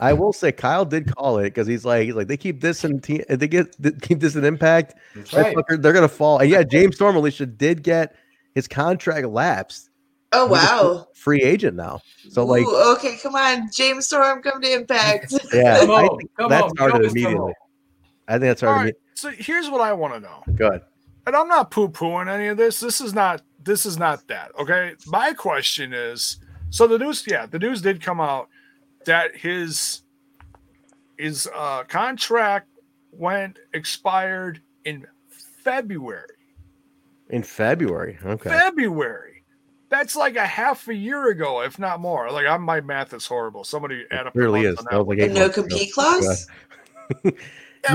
I 0.00 0.12
will 0.14 0.32
say 0.32 0.50
Kyle 0.50 0.84
did 0.84 1.14
call 1.14 1.38
it 1.38 1.44
because 1.44 1.66
he's 1.66 1.84
like 1.84 2.04
he's 2.04 2.14
like 2.14 2.26
they 2.26 2.36
keep 2.36 2.60
this 2.60 2.84
and 2.84 3.04
uh, 3.28 3.36
they 3.36 3.46
get 3.48 3.76
they 3.80 3.92
keep 3.92 4.20
this 4.20 4.34
an 4.34 4.44
impact. 4.44 4.94
That's 5.14 5.32
right. 5.32 5.54
fucker, 5.54 5.80
they're 5.80 5.92
gonna 5.92 6.08
fall. 6.08 6.38
And 6.38 6.50
yeah, 6.50 6.62
James 6.62 6.96
Storm 6.96 7.16
Alicia 7.16 7.46
did 7.46 7.82
get 7.82 8.16
his 8.54 8.66
contract 8.66 9.26
lapsed. 9.26 9.90
Oh 10.32 10.44
He's 10.48 10.52
wow. 10.52 11.06
free 11.14 11.42
agent 11.42 11.76
now. 11.76 12.00
So 12.30 12.44
like 12.44 12.62
Ooh, 12.64 12.92
okay, 12.94 13.16
come 13.22 13.34
on, 13.34 13.68
James 13.72 14.06
Storm, 14.06 14.42
come 14.42 14.60
to 14.62 14.72
Impact. 14.72 15.32
yeah, 15.52 15.80
Come 15.80 15.90
I 15.90 15.94
on, 16.04 16.18
think 16.18 16.30
come 16.36 16.48
that 16.50 16.70
started 16.70 17.04
show 17.04 17.10
immediately. 17.10 17.36
hole. 17.36 17.54
I 18.28 18.32
think 18.34 18.42
that 18.42 18.48
All 18.50 18.56
started 18.56 18.74
right. 18.76 18.80
immediately. 18.82 19.00
So 19.14 19.30
here's 19.30 19.68
what 19.68 19.80
I 19.80 19.92
want 19.92 20.14
to 20.14 20.20
know. 20.20 20.42
Good. 20.54 20.82
and 21.26 21.34
I'm 21.36 21.48
not 21.48 21.70
poo 21.70 21.88
pooing 21.88 22.28
any 22.28 22.46
of 22.46 22.56
this. 22.56 22.80
This 22.80 23.00
is 23.00 23.12
not 23.12 23.42
this 23.62 23.84
is 23.84 23.98
not 23.98 24.26
that. 24.28 24.52
Okay. 24.58 24.94
My 25.08 25.32
question 25.34 25.92
is 25.92 26.38
so 26.70 26.86
the 26.86 26.98
news, 26.98 27.24
yeah, 27.26 27.46
the 27.46 27.58
news 27.58 27.82
did 27.82 28.00
come 28.00 28.20
out 28.20 28.48
that 29.06 29.36
his 29.36 30.02
his 31.18 31.48
uh 31.54 31.84
contract 31.84 32.68
went 33.12 33.58
expired 33.74 34.60
in 34.84 35.06
February. 35.64 36.26
In 37.28 37.42
February. 37.42 38.18
Okay. 38.24 38.50
February. 38.50 39.44
That's 39.88 40.14
like 40.14 40.36
a 40.36 40.46
half 40.46 40.86
a 40.88 40.94
year 40.94 41.30
ago, 41.30 41.62
if 41.62 41.78
not 41.78 42.00
more. 42.00 42.30
Like 42.30 42.46
I'm 42.46 42.62
my 42.62 42.80
math 42.80 43.12
is 43.12 43.26
horrible. 43.26 43.64
Somebody 43.64 44.04
add 44.10 44.26
up 44.26 44.34
the 44.34 44.40
really 44.40 44.62
is. 44.62 44.76
That 44.90 45.02
like 45.02 45.18
A 45.18 45.28
no 45.28 45.48
compete 45.48 45.92
clause? 45.92 46.46
Yeah, 47.24 47.30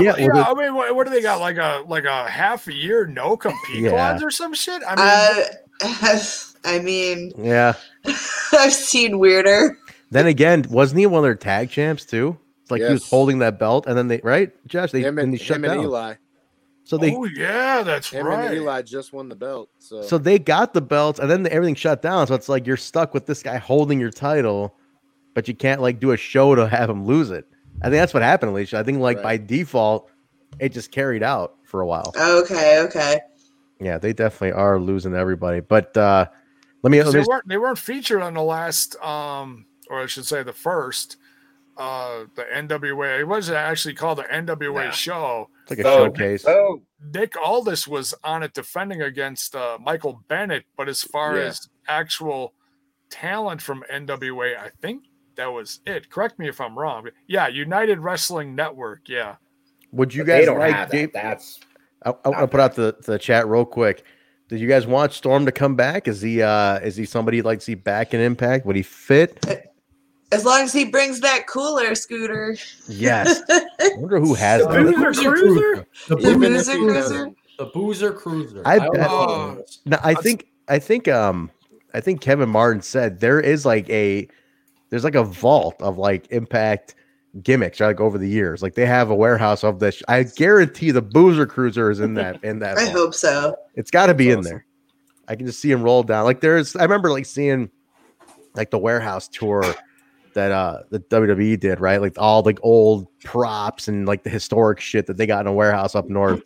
well, 0.00 0.18
yeah, 0.18 0.42
I 0.48 0.54
mean, 0.54 0.74
what, 0.74 0.94
what 0.96 1.04
do 1.06 1.12
they 1.12 1.22
got? 1.22 1.40
Like 1.40 1.58
a 1.58 1.84
like 1.86 2.04
a 2.04 2.28
half 2.28 2.66
a 2.66 2.74
year 2.74 3.06
no 3.06 3.36
compete 3.36 3.82
Yeah. 3.82 3.90
clause 3.90 4.22
or 4.22 4.30
some 4.30 4.52
shit? 4.52 4.82
I 4.86 4.96
mean, 4.96 5.46
Uh, 5.82 6.18
I 6.64 6.78
mean, 6.80 7.32
Yeah. 7.38 7.74
I've 8.52 8.72
seen 8.72 9.18
weirder. 9.18 9.78
Then 10.10 10.26
again, 10.26 10.64
wasn't 10.70 11.00
he 11.00 11.06
one 11.06 11.18
of 11.18 11.24
their 11.24 11.34
tag 11.34 11.70
champs 11.70 12.04
too? 12.04 12.38
It's 12.62 12.70
like 12.70 12.82
he 12.82 12.92
was 12.92 13.08
holding 13.08 13.38
that 13.40 13.58
belt, 13.58 13.86
and 13.86 13.96
then 13.96 14.08
they 14.08 14.20
right, 14.24 14.50
Josh. 14.66 14.90
They 14.90 15.00
Him 15.00 15.18
and 15.18 15.26
and, 15.26 15.34
they 15.34 15.38
shut 15.38 15.58
him 15.58 15.64
and 15.64 15.74
down. 15.74 15.84
Eli. 15.84 16.14
So 16.84 16.96
they 16.96 17.14
oh 17.14 17.24
yeah, 17.24 17.82
that's 17.82 18.10
Him 18.10 18.26
right. 18.26 18.46
and 18.46 18.56
Eli 18.56 18.82
just 18.82 19.12
won 19.12 19.28
the 19.28 19.34
belt. 19.34 19.70
So, 19.78 20.02
so 20.02 20.18
they 20.18 20.38
got 20.38 20.72
the 20.72 20.80
belts, 20.80 21.18
and 21.18 21.30
then 21.30 21.46
everything 21.48 21.74
shut 21.74 22.02
down. 22.02 22.26
So 22.28 22.34
it's 22.34 22.48
like 22.48 22.66
you're 22.66 22.76
stuck 22.76 23.12
with 23.12 23.26
this 23.26 23.42
guy 23.42 23.56
holding 23.56 23.98
your 23.98 24.10
title, 24.10 24.76
but 25.34 25.48
you 25.48 25.54
can't 25.54 25.80
like 25.80 25.98
do 25.98 26.12
a 26.12 26.16
show 26.16 26.54
to 26.54 26.68
have 26.68 26.88
him 26.88 27.04
lose 27.04 27.30
it. 27.30 27.46
I 27.82 27.86
think 27.86 28.00
that's 28.00 28.14
what 28.14 28.22
happened, 28.22 28.50
Alicia. 28.50 28.78
I 28.78 28.82
think 28.84 28.98
like 29.00 29.22
by 29.22 29.36
default, 29.36 30.10
it 30.60 30.70
just 30.70 30.92
carried 30.92 31.22
out 31.22 31.56
for 31.64 31.80
a 31.80 31.86
while. 31.86 32.12
Okay, 32.16 32.80
okay. 32.80 33.20
Yeah, 33.80 33.98
they 33.98 34.12
definitely 34.12 34.52
are 34.52 34.78
losing 34.78 35.14
everybody. 35.14 35.60
But 35.60 35.96
uh 35.96 36.26
let 36.82 36.90
me, 36.90 36.98
let 36.98 37.06
Because 37.06 37.14
me 37.14 37.20
they 37.20 37.26
weren't 37.28 37.48
they 37.48 37.58
weren't 37.58 37.78
featured 37.78 38.22
on 38.22 38.34
the 38.34 38.42
last 38.42 38.96
um 39.02 39.66
or 39.90 40.02
I 40.02 40.06
should 40.06 40.26
say 40.26 40.42
the 40.42 40.52
first 40.52 41.16
uh 41.76 42.24
the 42.34 42.44
NWA. 42.44 43.20
It 43.20 43.24
was 43.24 43.50
actually 43.50 43.94
called 43.94 44.18
the 44.18 44.24
NWA 44.24 44.92
show. 44.92 45.48
It's 45.62 45.70
like 45.70 45.80
a 45.80 45.82
showcase. 45.82 46.44
Oh, 46.46 46.82
Nick 47.12 47.34
Aldis 47.40 47.86
was 47.86 48.14
on 48.24 48.42
it 48.42 48.54
defending 48.54 49.02
against 49.02 49.54
uh, 49.54 49.76
Michael 49.80 50.22
Bennett, 50.28 50.64
but 50.76 50.88
as 50.88 51.02
far 51.02 51.36
Yeah. 51.36 51.44
as 51.44 51.68
actual 51.86 52.54
talent 53.10 53.60
from 53.60 53.84
NWA, 53.92 54.56
I 54.58 54.70
think 54.80 55.04
that 55.36 55.46
was 55.52 55.80
it. 55.86 56.08
Correct 56.10 56.38
me 56.38 56.48
if 56.48 56.60
I'm 56.60 56.78
wrong. 56.78 57.04
But 57.04 57.12
yeah, 57.26 57.46
United 57.48 57.98
Wrestling 57.98 58.54
Network. 58.54 59.08
Yeah. 59.08 59.36
would 59.92 60.14
you 60.14 60.22
but 60.22 60.26
they 60.28 60.38
guys 60.38 60.46
don't 60.46 60.58
like 60.58 60.74
have 60.74 60.90
that. 60.90 61.12
That's 61.12 61.60
I, 62.04 62.10
I 62.24 62.28
want 62.30 62.40
to 62.42 62.48
put 62.48 62.60
out 62.60 62.74
the, 62.74 62.96
the 63.04 63.18
chat 63.18 63.46
real 63.48 63.64
quick. 63.66 64.04
Did 64.48 64.60
you 64.60 64.68
guys 64.68 64.86
want 64.86 65.12
Storm 65.12 65.44
to 65.44 65.52
come 65.52 65.74
back? 65.74 66.08
Is 66.08 66.22
he 66.22 66.40
uh 66.40 66.78
is 66.78 66.96
he 66.96 67.04
somebody 67.04 67.36
you'd 67.38 67.46
like 67.46 67.58
to 67.58 67.64
see 67.64 67.74
back 67.74 68.14
in 68.14 68.20
Impact? 68.20 68.64
Would 68.64 68.76
he 68.76 68.82
fit? 68.82 69.44
As 70.36 70.44
long 70.44 70.60
as 70.62 70.72
he 70.72 70.84
brings 70.84 71.20
that 71.20 71.46
cooler 71.46 71.94
scooter. 71.94 72.56
Yes. 72.88 73.40
I 73.50 73.90
wonder 73.96 74.20
who 74.20 74.34
has 74.34 74.62
The. 74.62 74.68
Boozer 74.68 75.32
Cruiser. 75.32 75.86
The 76.08 76.16
The 76.16 76.30
Even 76.30 76.42
if 76.54 76.66
Boozer 76.66 76.76
Cruiser? 76.78 77.30
The 77.58 77.64
Boozer 77.66 78.12
Cruiser. 78.12 78.62
I 78.64 78.74
I 78.74 78.78
bet- 78.90 79.10
love. 79.10 79.62
No, 79.86 79.98
I 80.02 80.14
think 80.14 80.46
I 80.68 80.78
think 80.78 81.08
um 81.08 81.50
I 81.94 82.00
think 82.00 82.20
Kevin 82.20 82.48
Martin 82.50 82.82
said 82.82 83.20
there 83.20 83.40
is 83.40 83.64
like 83.64 83.88
a 83.88 84.28
there's 84.90 85.04
like 85.04 85.14
a 85.14 85.24
vault 85.24 85.74
of 85.80 85.98
like 85.98 86.26
impact 86.30 86.94
gimmicks 87.42 87.80
like 87.80 88.00
over 88.00 88.18
the 88.18 88.28
years. 88.28 88.62
Like 88.62 88.74
they 88.74 88.86
have 88.86 89.10
a 89.10 89.14
warehouse 89.14 89.64
of 89.64 89.78
this. 89.78 90.02
I 90.08 90.22
guarantee 90.24 90.90
the 90.90 91.02
Boozer 91.02 91.46
Cruiser 91.46 91.90
is 91.90 92.00
in 92.00 92.14
that 92.14 92.38
in 92.44 92.58
that. 92.60 92.76
I 92.78 92.84
vault. 92.84 92.96
hope 92.96 93.14
so. 93.14 93.56
It's 93.74 93.90
got 93.90 94.06
to 94.06 94.14
be 94.14 94.30
in 94.30 94.42
there. 94.42 94.66
I 95.28 95.34
can 95.34 95.46
just 95.46 95.58
see 95.60 95.70
him 95.72 95.82
roll 95.82 96.02
down. 96.04 96.24
Like 96.24 96.40
there's, 96.40 96.76
I 96.76 96.82
remember 96.82 97.10
like 97.10 97.26
seeing 97.26 97.68
like 98.54 98.70
the 98.70 98.78
warehouse 98.78 99.26
tour 99.28 99.64
that 100.36 100.52
uh 100.52 100.82
the 100.90 101.00
WWE 101.00 101.58
did, 101.58 101.80
right? 101.80 102.00
Like 102.00 102.14
all 102.18 102.42
like 102.42 102.60
old 102.62 103.08
props 103.24 103.88
and 103.88 104.06
like 104.06 104.22
the 104.22 104.30
historic 104.30 104.78
shit 104.80 105.06
that 105.06 105.16
they 105.16 105.26
got 105.26 105.40
in 105.40 105.46
a 105.48 105.52
warehouse 105.52 105.94
up 105.94 106.08
north. 106.08 106.42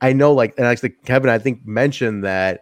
I 0.00 0.12
know, 0.12 0.32
like, 0.32 0.54
and 0.58 0.66
actually 0.66 0.90
Kevin, 1.06 1.30
I 1.30 1.38
think 1.38 1.66
mentioned 1.66 2.22
that 2.24 2.60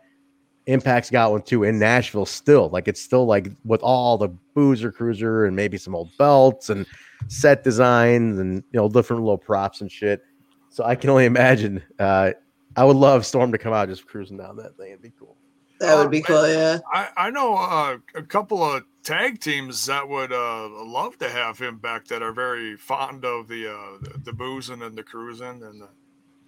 Impact's 0.66 1.10
got 1.10 1.32
one 1.32 1.42
too 1.42 1.64
in 1.64 1.78
Nashville 1.78 2.26
still. 2.26 2.68
Like 2.68 2.88
it's 2.88 3.00
still 3.00 3.26
like 3.26 3.50
with 3.64 3.82
all 3.82 4.16
the 4.16 4.28
boozer 4.54 4.92
cruiser 4.92 5.46
and 5.46 5.56
maybe 5.56 5.78
some 5.78 5.94
old 5.94 6.10
belts 6.18 6.70
and 6.70 6.86
set 7.28 7.64
designs 7.64 8.38
and 8.38 8.62
you 8.72 8.80
know 8.80 8.88
different 8.88 9.22
little 9.22 9.38
props 9.38 9.80
and 9.80 9.90
shit. 9.90 10.22
So 10.68 10.84
I 10.84 10.94
can 10.94 11.10
only 11.10 11.24
imagine. 11.24 11.82
Uh 11.98 12.32
I 12.76 12.84
would 12.84 12.96
love 12.96 13.24
Storm 13.24 13.52
to 13.52 13.58
come 13.58 13.72
out 13.72 13.88
just 13.88 14.06
cruising 14.06 14.36
down 14.36 14.56
that 14.56 14.76
thing. 14.76 14.90
It'd 14.90 15.00
be 15.00 15.12
cool. 15.18 15.36
That 15.80 15.96
would 15.96 16.10
be 16.10 16.22
cool, 16.22 16.48
yeah. 16.48 16.78
I, 16.92 17.08
I 17.16 17.30
know 17.30 17.54
uh, 17.54 17.98
a 18.14 18.22
couple 18.22 18.62
of 18.62 18.82
tag 19.06 19.38
teams 19.40 19.86
that 19.86 20.06
would 20.06 20.32
uh, 20.32 20.68
love 20.84 21.16
to 21.18 21.28
have 21.28 21.58
him 21.58 21.78
back 21.78 22.04
that 22.08 22.22
are 22.22 22.32
very 22.32 22.76
fond 22.76 23.24
of 23.24 23.46
the 23.46 23.72
uh, 23.72 23.98
the, 24.02 24.18
the 24.24 24.32
boozing 24.32 24.82
and 24.82 24.98
the 24.98 25.02
cruising 25.02 25.62
and 25.62 25.80
the 25.80 25.88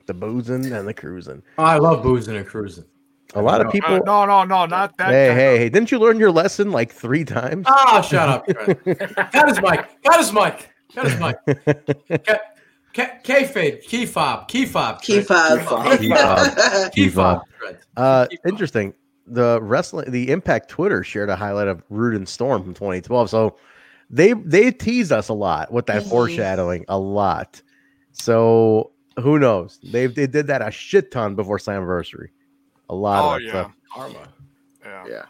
The 0.06 0.14
boozing 0.14 0.66
and 0.72 0.86
the 0.86 0.92
cruising. 0.92 1.42
I 1.56 1.78
love 1.78 2.02
boozing 2.02 2.36
and 2.36 2.46
cruising. 2.46 2.84
A 3.34 3.42
lot 3.42 3.64
of 3.64 3.70
people. 3.70 3.94
Uh, 3.94 3.98
no, 4.04 4.24
no, 4.24 4.42
no, 4.42 4.66
not 4.66 4.96
that. 4.96 5.10
Hey, 5.10 5.32
hey, 5.32 5.54
of- 5.54 5.58
hey! 5.60 5.68
Didn't 5.68 5.92
you 5.92 5.98
learn 5.98 6.18
your 6.18 6.32
lesson 6.32 6.72
like 6.72 6.90
three 6.90 7.24
times? 7.24 7.66
Oh, 7.68 8.02
shut 8.02 8.28
up. 8.28 8.46
Trent. 8.46 8.84
Got 9.32 9.48
his 9.48 9.60
mic. 9.60 10.02
Got 10.02 10.18
his 10.18 10.32
mic. 10.32 10.70
Got 10.94 11.10
his 11.10 11.20
mic. 11.20 12.24
K- 12.24 12.38
K- 12.94 13.18
K-fade. 13.22 13.82
Key 13.82 14.06
fob. 14.06 14.48
Key 14.48 14.64
fob. 14.64 15.02
Key 15.02 15.20
fob. 15.20 15.98
Key 16.00 16.08
fob. 16.10 16.92
Key 16.92 17.08
fob. 17.10 17.42
Uh, 17.96 18.26
interesting. 18.46 18.94
The 19.30 19.60
wrestling, 19.62 20.10
the 20.10 20.30
Impact 20.30 20.68
Twitter 20.68 21.02
shared 21.04 21.28
a 21.30 21.36
highlight 21.36 21.68
of 21.68 21.82
Roode 21.90 22.14
and 22.14 22.28
Storm 22.28 22.62
from 22.62 22.74
2012. 22.74 23.28
So 23.30 23.56
they 24.10 24.32
they 24.32 24.70
teased 24.70 25.12
us 25.12 25.28
a 25.28 25.34
lot 25.34 25.72
with 25.72 25.86
that 25.86 26.02
Mhm. 26.04 26.08
foreshadowing, 26.10 26.84
a 26.88 26.98
lot. 26.98 27.60
So 28.12 28.92
who 29.20 29.38
knows? 29.38 29.78
They 29.82 30.06
they 30.06 30.26
did 30.26 30.46
that 30.48 30.62
a 30.66 30.70
shit 30.70 31.10
ton 31.10 31.34
before 31.34 31.58
Slammiversary. 31.58 32.28
A 32.90 32.94
lot 32.94 33.22
Oh, 33.24 33.36
of 33.36 33.40
that 33.40 33.44
yeah. 33.44 33.50
stuff. 33.50 33.72
Arma. 33.96 34.28
Yeah. 34.84 35.04
Yeah. 35.08 35.22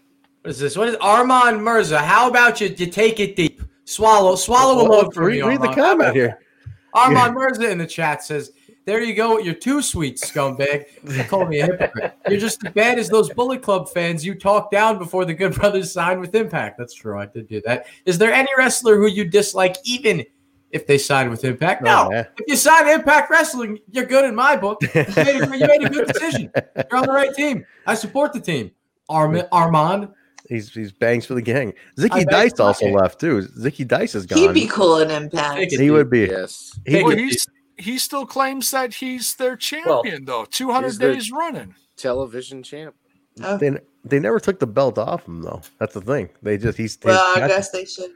What 0.42 0.50
is 0.50 0.58
this? 0.60 0.76
What 0.76 0.88
is 0.88 0.96
Armand 1.00 1.62
Mirza? 1.64 1.98
How 1.98 2.28
about 2.28 2.60
you? 2.60 2.68
You 2.68 2.86
take 2.86 3.18
it 3.20 3.34
deep. 3.36 3.62
Swallow, 3.84 4.36
swallow 4.36 4.80
a 4.80 4.88
Well, 4.88 5.02
load 5.02 5.14
for 5.14 5.24
read- 5.24 5.42
me. 5.42 5.48
read 5.48 5.60
the 5.60 5.68
Armand. 5.68 5.80
How 5.80 5.88
comment 5.90 6.14
here. 6.14 6.26
that? 6.28 6.72
Armand 6.94 7.34
Mirza 7.34 7.70
in 7.70 7.78
the 7.78 7.86
chat 7.86 8.22
says, 8.22 8.52
"There 8.88 9.02
you 9.02 9.12
go. 9.12 9.38
You're 9.38 9.52
too 9.52 9.82
sweet, 9.82 10.16
scumbag. 10.16 10.86
You 11.06 11.22
called 11.24 11.50
me 11.50 11.60
a 11.60 11.66
hypocrite. 11.66 12.14
You're 12.26 12.40
just 12.40 12.64
as 12.64 12.72
bad 12.72 12.98
as 12.98 13.10
those 13.10 13.28
Bullet 13.28 13.60
Club 13.60 13.86
fans 13.90 14.24
you 14.24 14.34
talked 14.34 14.72
down 14.72 14.96
before 14.96 15.26
the 15.26 15.34
Good 15.34 15.54
Brothers 15.56 15.92
signed 15.92 16.20
with 16.20 16.34
Impact. 16.34 16.78
That's 16.78 16.94
true. 16.94 17.18
I 17.20 17.26
did 17.26 17.48
do 17.48 17.60
that. 17.66 17.84
Is 18.06 18.16
there 18.16 18.32
any 18.32 18.48
wrestler 18.56 18.96
who 18.96 19.06
you 19.06 19.26
dislike, 19.26 19.76
even 19.84 20.24
if 20.70 20.86
they 20.86 20.96
signed 20.96 21.28
with 21.28 21.44
Impact? 21.44 21.82
Oh, 21.82 21.84
no. 21.84 22.10
Oh. 22.14 22.24
If 22.38 22.48
you 22.48 22.56
sign 22.56 22.88
Impact 22.88 23.30
Wrestling, 23.30 23.78
you're 23.90 24.06
good 24.06 24.24
in 24.24 24.34
my 24.34 24.56
book. 24.56 24.80
You 24.82 24.88
made, 24.94 25.42
a, 25.42 25.58
you 25.58 25.66
made 25.66 25.84
a 25.84 25.90
good 25.90 26.08
decision. 26.08 26.50
You're 26.54 26.96
on 26.96 27.06
the 27.06 27.12
right 27.12 27.34
team. 27.34 27.66
I 27.86 27.94
support 27.94 28.32
the 28.32 28.40
team. 28.40 28.70
Arm- 29.10 29.42
Armand." 29.52 30.08
He's 30.48 30.72
he's 30.72 30.92
bangs 30.92 31.26
for 31.26 31.34
the 31.34 31.42
gang. 31.42 31.74
Zicky 31.98 32.24
bet 32.24 32.30
Dice 32.30 32.58
also 32.58 32.86
left 32.86 33.20
too. 33.20 33.42
Zicky 33.58 33.86
Dice 33.86 34.14
is 34.14 34.24
gone. 34.24 34.38
He'd 34.38 34.54
be 34.54 34.66
cool 34.66 35.00
in 35.00 35.10
Impact. 35.10 35.72
He 35.72 35.90
would 35.90 36.08
be. 36.08 36.20
Yes. 36.20 36.78
He 36.86 37.02
would, 37.02 37.18
he's, 37.18 37.46
he 37.78 37.98
still 37.98 38.26
claims 38.26 38.70
that 38.72 38.94
he's 38.94 39.34
their 39.36 39.56
champion, 39.56 40.24
though. 40.24 40.44
200 40.44 40.98
days 40.98 41.30
running. 41.32 41.74
Television 41.96 42.62
champ. 42.62 42.94
they, 43.36 43.78
they 44.04 44.18
never 44.18 44.40
took 44.40 44.58
the 44.58 44.66
belt 44.66 44.98
off 44.98 45.26
him 45.26 45.42
though. 45.42 45.60
That's 45.78 45.94
the 45.94 46.00
thing. 46.00 46.28
They 46.42 46.58
just 46.58 46.76
he's 46.78 46.98
Well, 47.04 47.14
he's 47.34 47.36
I 47.36 47.40
got- 47.40 47.48
guess 47.48 47.70
they 47.70 47.84
should 47.84 48.10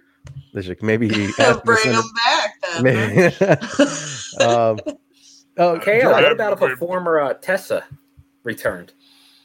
they 0.55 0.63
should- 0.63 0.83
maybe 0.83 1.09
he 1.09 1.25
asked 1.39 1.39
him 1.39 1.55
to 1.57 1.61
bring 1.65 1.85
him 1.85 2.03
back 2.25 2.55
then. 2.83 2.87
it- 3.17 4.41
um, 4.43 4.79
oh, 5.59 5.79
KO, 5.81 6.11
what 6.11 6.31
about 6.33 6.53
if 6.55 6.61
a 6.63 6.77
former 6.77 7.21
uh, 7.21 7.35
Tessa 7.35 7.85
returned? 8.45 8.93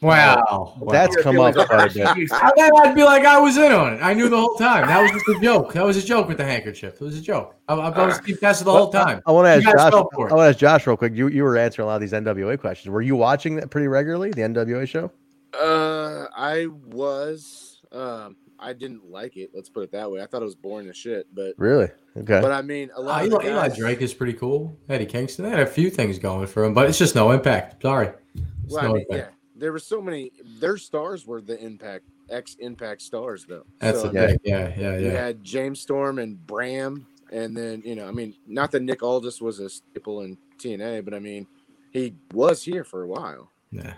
Wow. 0.02 0.78
That's 0.92 1.16
come 1.24 1.40
up 1.40 1.56
quite 1.56 1.92
a 1.92 1.94
bit. 1.94 2.06
I 2.32 2.52
thought 2.52 2.88
I'd 2.88 2.96
be 2.96 3.04
like 3.04 3.26
I 3.26 3.40
was 3.40 3.58
in 3.58 3.72
on 3.72 3.94
it. 3.94 3.98
I 4.02 4.14
knew 4.14 4.30
the 4.30 4.38
whole 4.38 4.56
time. 4.56 4.86
That 4.88 5.02
was 5.02 5.12
just 5.12 5.28
a 5.28 5.40
joke. 5.42 5.74
That 5.74 5.84
was 5.86 5.98
a 5.98 6.06
joke 6.06 6.28
with 6.28 6.38
the 6.38 6.46
handkerchief. 6.46 6.94
It 6.96 7.02
was 7.02 7.18
a 7.18 7.22
joke. 7.22 7.56
I, 7.68 7.74
I 7.74 8.06
was 8.06 8.18
Steve 8.18 8.40
Tessa 8.40 8.64
the 8.64 8.72
whole 8.72 8.92
time. 8.92 9.22
I 9.26 9.32
want 9.32 9.46
to 9.46 9.50
ask 9.50 9.64
Josh. 9.64 9.94
I 9.94 9.96
want 9.96 10.30
to 10.30 10.36
ask 10.38 10.58
Josh 10.60 10.86
real 10.88 10.98
quick. 10.98 11.14
You 11.16 11.28
you 11.30 11.44
were 11.44 11.58
answering 11.58 11.86
a 11.86 11.88
lot 11.88 11.96
of 11.96 12.02
these 12.02 12.14
NWA 12.14 12.60
questions. 12.60 12.92
Were 12.92 13.02
you 13.02 13.16
watching 13.16 13.56
that 13.56 13.70
pretty 13.72 13.88
regularly? 13.88 14.30
The 14.32 14.42
NWA 14.42 14.88
show? 14.88 15.12
Uh, 15.60 16.28
I 16.36 16.68
was. 16.86 17.82
Um, 17.92 18.36
I 18.60 18.74
didn't 18.74 19.10
like 19.10 19.38
it. 19.38 19.52
Let's 19.54 19.70
put 19.70 19.84
it 19.84 19.92
that 19.92 20.12
way. 20.12 20.22
I 20.22 20.26
thought 20.26 20.42
it 20.42 20.46
was 20.46 20.56
boring 20.56 20.90
as 20.90 20.98
shit. 20.98 21.28
But 21.34 21.54
Really? 21.58 21.90
Okay. 22.18 22.42
But 22.42 22.52
I 22.52 22.62
mean, 22.64 22.90
a 22.96 23.00
Uh, 23.00 23.04
lot 23.04 23.24
of 23.26 23.30
the 23.32 23.40
Eli, 23.42 23.50
Eli 23.52 23.68
Drake 23.70 24.02
is 24.02 24.14
pretty 24.14 24.34
cool. 24.34 24.76
Eddie 24.90 25.06
Kingston. 25.06 25.46
They 25.46 25.52
had 25.52 25.60
a 25.60 25.66
few 25.68 25.90
things 25.92 26.18
going 26.20 26.48
for 26.48 26.64
him, 26.64 26.74
but 26.74 26.90
it's 26.90 26.98
just 26.98 27.14
no 27.16 27.32
impact. 27.32 27.82
Sorry. 27.84 28.08
It's 28.36 28.74
Well, 28.74 28.84
I 28.84 28.88
no 28.88 28.94
mean, 28.96 29.06
impact. 29.10 29.32
yeah, 29.32 29.37
there 29.58 29.72
were 29.72 29.80
so 29.80 30.02
many. 30.02 30.32
Their 30.60 30.78
stars 30.78 31.26
were 31.26 31.42
the 31.42 31.60
Impact 31.64 32.06
ex 32.30 32.56
Impact 32.60 33.02
stars, 33.02 33.46
though. 33.48 33.66
That's 33.80 34.02
so, 34.02 34.10
the 34.10 34.20
I 34.20 34.28
mean, 34.28 34.30
thing. 34.30 34.40
Yeah, 34.44 34.74
yeah, 34.78 34.98
You 34.98 35.06
yeah. 35.08 35.12
had 35.12 35.44
James 35.44 35.82
Storm 35.82 36.20
and 36.20 36.46
Bram, 36.46 37.06
and 37.32 37.56
then 37.56 37.82
you 37.86 37.96
know, 37.96 38.08
I 38.08 38.12
mean, 38.12 38.36
not 38.48 38.72
that 38.72 38.82
Nick 38.82 39.04
Aldis 39.04 39.42
was 39.42 39.60
a 39.60 39.70
staple 39.70 40.22
in 40.22 40.38
TNA, 40.58 41.06
but 41.06 41.14
I 41.14 41.20
mean, 41.20 41.48
he 41.92 42.14
was 42.34 42.64
here 42.64 42.84
for 42.84 43.04
a 43.04 43.08
while. 43.08 43.52
Yeah. 43.72 43.94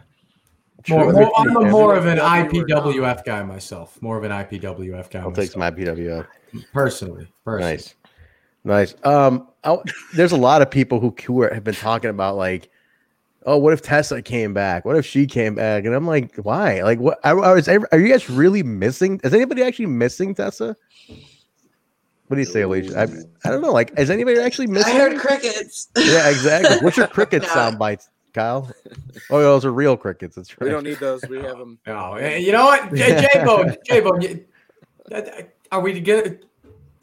More, 0.88 1.12
more, 1.12 1.32
I'm 1.38 1.58
a 1.58 1.70
more 1.70 1.96
of 1.96 2.06
an 2.06 2.20
Whether 2.20 2.52
you 2.54 2.62
were 2.62 2.68
not. 2.68 2.86
IPWF 3.18 3.26
guy 3.26 3.44
myself. 3.44 4.02
More 4.02 4.18
of 4.18 4.24
an 4.24 4.32
IPWF 4.32 5.10
guy. 5.10 5.20
I'll 5.20 5.32
take 5.32 5.52
some 5.52 5.62
IPWF. 5.62 6.26
Personally, 6.72 7.28
personally. 7.44 7.74
Nice, 7.74 7.96
nice. 8.64 8.96
Um, 9.04 9.50
I, 9.64 9.78
there's 10.16 10.32
a 10.32 10.38
lot 10.38 10.62
of 10.62 10.72
people 10.72 11.02
who 11.02 11.14
who 11.26 11.42
are, 11.42 11.54
have 11.54 11.66
been 11.66 11.76
talking 11.76 12.10
about 12.10 12.38
like, 12.38 12.70
oh, 13.46 13.58
what 13.58 13.74
if 13.74 13.82
Tessa 13.82 14.22
came 14.22 14.54
back? 14.54 14.86
What 14.86 14.96
if 14.96 15.06
she 15.06 15.26
came 15.26 15.56
back? 15.56 15.86
And 15.86 15.94
I'm 15.94 16.06
like, 16.06 16.36
why? 16.38 16.82
Like, 16.82 17.00
what? 17.00 17.20
I, 17.24 17.32
I 17.32 17.54
was. 17.54 17.68
Are 17.68 18.00
you 18.00 18.10
guys 18.10 18.30
really 18.30 18.64
missing? 18.64 19.20
Is 19.24 19.34
anybody 19.34 19.64
actually 19.64 19.88
missing 19.88 20.36
Tessa? 20.36 20.76
What 22.28 22.36
do 22.36 22.42
you 22.42 22.46
say, 22.46 22.62
Alicia? 22.62 23.00
I, 23.00 23.04
I 23.48 23.52
don't 23.52 23.62
know. 23.62 23.72
Like, 23.72 23.92
is 23.98 24.12
anybody 24.12 24.40
actually 24.40 24.68
missing? 24.68 24.94
I 24.94 25.00
heard 25.00 25.20
crickets. 25.20 25.90
Yeah, 25.98 26.30
exactly. 26.30 26.78
What's 26.82 26.96
your 26.96 27.08
cricket 27.08 27.42
No. 27.48 27.48
sound 27.48 27.80
bites, 27.80 28.10
Kyle? 28.34 28.70
Oh, 29.32 29.40
those 29.40 29.66
are 29.66 29.72
real 29.72 29.98
crickets. 29.98 30.36
That's 30.36 30.52
right. 30.62 30.66
We 30.66 30.70
don't 30.70 30.84
need 30.84 31.00
those. 31.00 31.24
We 31.28 31.38
have 31.38 31.58
them. 31.58 31.80
Oh, 31.88 32.18
you 32.18 32.52
know 32.52 32.66
what, 32.66 32.94
J 32.94 33.44
Bone, 33.44 33.76
J 33.84 34.02
Bone, 34.02 34.46
are 35.72 35.82
we 35.82 35.94
together? 35.94 36.40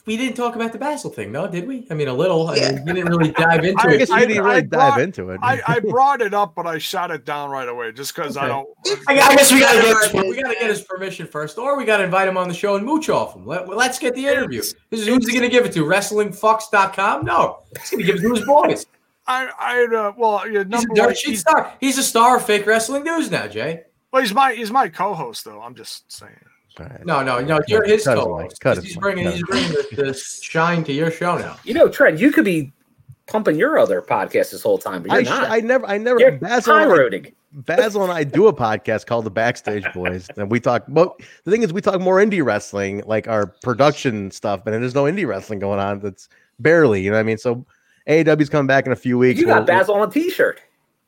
We 0.07 0.17
didn't 0.17 0.37
talk 0.37 0.55
about 0.55 0.73
the 0.73 0.79
Basil 0.79 1.11
thing, 1.11 1.33
no? 1.33 1.49
Did 1.49 1.67
we? 1.67 1.85
I 1.91 1.95
mean, 1.95 2.07
a 2.07 2.15
little. 2.15 2.49
I 2.49 2.55
mean, 2.55 2.85
we 2.85 2.93
didn't 2.93 3.09
really 3.11 3.33
dive 3.33 3.65
into 3.65 3.85
I 3.85 3.91
it. 3.91 3.99
guess 3.99 4.11
we 4.11 4.21
didn't 4.27 4.45
really 4.45 4.63
dive 4.63 5.01
into 5.01 5.31
it. 5.31 5.41
I, 5.43 5.61
I 5.67 5.81
brought 5.91 6.21
it 6.21 6.33
up, 6.33 6.55
but 6.55 6.65
I 6.65 6.79
shot 6.79 7.11
it 7.11 7.25
down 7.25 7.51
right 7.51 7.69
away 7.69 7.91
just 7.91 8.15
because 8.15 8.37
I 8.37 8.47
don't. 8.47 8.69
I, 9.09 9.19
I 9.19 9.35
guess 9.35 9.53
we 9.53 9.59
gotta 9.59 9.83
get 9.83 10.13
his, 10.13 10.13
we 10.23 10.41
gotta 10.41 10.55
get 10.55 10.71
his 10.71 10.83
permission 10.89 11.27
first, 11.27 11.59
or 11.59 11.77
we 11.77 11.85
gotta 11.85 12.05
invite 12.05 12.29
him 12.29 12.37
on 12.37 12.47
the 12.47 12.55
show 12.55 12.77
and 12.77 12.87
mooch 12.87 13.09
off 13.09 13.35
him. 13.35 13.45
Let, 13.45 13.69
us 13.69 13.99
get 13.99 14.15
the 14.15 14.27
interview. 14.29 14.63
This 14.91 15.01
is 15.01 15.09
who's 15.09 15.27
he 15.27 15.35
gonna 15.35 15.49
give 15.49 15.67
it 15.67 15.73
to? 15.73 15.85
WrestlingFox.com? 15.85 17.25
No, 17.25 17.65
he's 17.81 17.91
gonna 17.91 18.03
give 18.05 18.17
it 18.17 18.21
to 18.21 18.31
his 18.35 18.45
boys. 18.45 18.87
I, 19.27 19.49
I, 19.59 19.97
uh, 19.97 20.13
well, 20.17 20.49
yeah, 20.49 20.63
He's 20.71 20.85
a 20.85 20.95
dirt 20.95 21.07
one, 21.07 21.15
sheet 21.17 21.31
he's, 21.31 21.41
star. 21.41 21.73
He's 21.81 21.99
a 21.99 22.05
star 22.05 22.37
of 22.37 22.47
fake 22.47 22.65
wrestling 22.65 23.03
news 23.03 23.29
now, 23.29 23.49
Jay. 23.49 23.83
well, 24.13 24.23
he's 24.23 24.33
my, 24.33 24.55
he's 24.55 24.71
my 24.71 24.89
co-host 24.89 25.45
though. 25.45 25.61
I'm 25.61 25.75
just 25.75 26.13
saying. 26.13 26.33
No, 27.05 27.22
no, 27.22 27.41
no. 27.41 27.61
You're 27.68 27.85
his 27.85 28.05
Cut 28.05 28.18
co-host. 28.18 28.61
cut 28.61 28.77
his 28.77 28.85
He's 28.87 28.97
bringing, 28.97 29.24
cut 29.24 29.35
he's 29.35 29.43
bringing 29.45 29.70
the, 29.72 29.97
the 29.97 30.14
shine 30.14 30.85
to 30.85 30.93
your 30.93 31.11
show 31.11 31.39
now. 31.39 31.57
You 31.64 31.74
know, 31.74 31.89
Trent, 31.89 32.18
you 32.18 32.31
could 32.33 32.45
be 32.45 32.72
pumping 33.27 33.57
your 33.57 33.79
other 33.79 34.03
podcast 34.03 34.51
this 34.53 34.62
whole 34.62 34.79
time, 34.79 35.03
but 35.03 35.11
you're 35.12 35.20
I, 35.20 35.39
not. 35.41 35.51
I 35.51 35.61
never, 35.61 35.87
I 35.87 35.99
never. 35.99 36.20
You're 36.20 36.33
Basil 36.33 36.74
and 36.77 37.14
I- 37.14 37.33
Basil 37.53 38.03
and 38.03 38.12
I 38.12 38.22
do 38.22 38.49
a 38.49 38.53
podcast 38.53 39.07
called 39.07 39.24
The 39.24 39.31
Backstage 39.31 39.85
Boys, 39.95 40.29
and 40.37 40.51
we 40.51 40.61
talk. 40.61 40.85
But 40.89 41.18
the 41.45 41.51
thing 41.51 41.62
is, 41.62 41.72
we 41.72 41.81
talk 41.81 42.01
more 42.01 42.16
indie 42.16 42.45
wrestling, 42.45 43.03
like 43.07 43.29
our 43.29 43.47
production 43.47 44.31
stuff, 44.31 44.62
but 44.64 44.72
there's 44.72 44.95
no 44.95 45.05
indie 45.05 45.27
wrestling 45.27 45.59
going 45.59 45.81
on. 45.81 46.01
That's 46.01 46.29
barely, 46.61 47.01
you 47.01 47.11
know 47.11 47.16
what 47.16 47.20
I 47.20 47.24
mean. 47.24 47.39
So 47.39 47.64
AEW's 48.09 48.51
coming 48.51 48.66
back 48.66 48.85
in 48.87 48.93
a 48.93 48.97
few 48.97 49.16
weeks. 49.16 49.41
You 49.41 49.47
got 49.47 49.61
We'll- 49.66 49.79
Basil 49.79 49.95
on 49.95 50.07
a 50.09 50.11
T-shirt. 50.11 50.61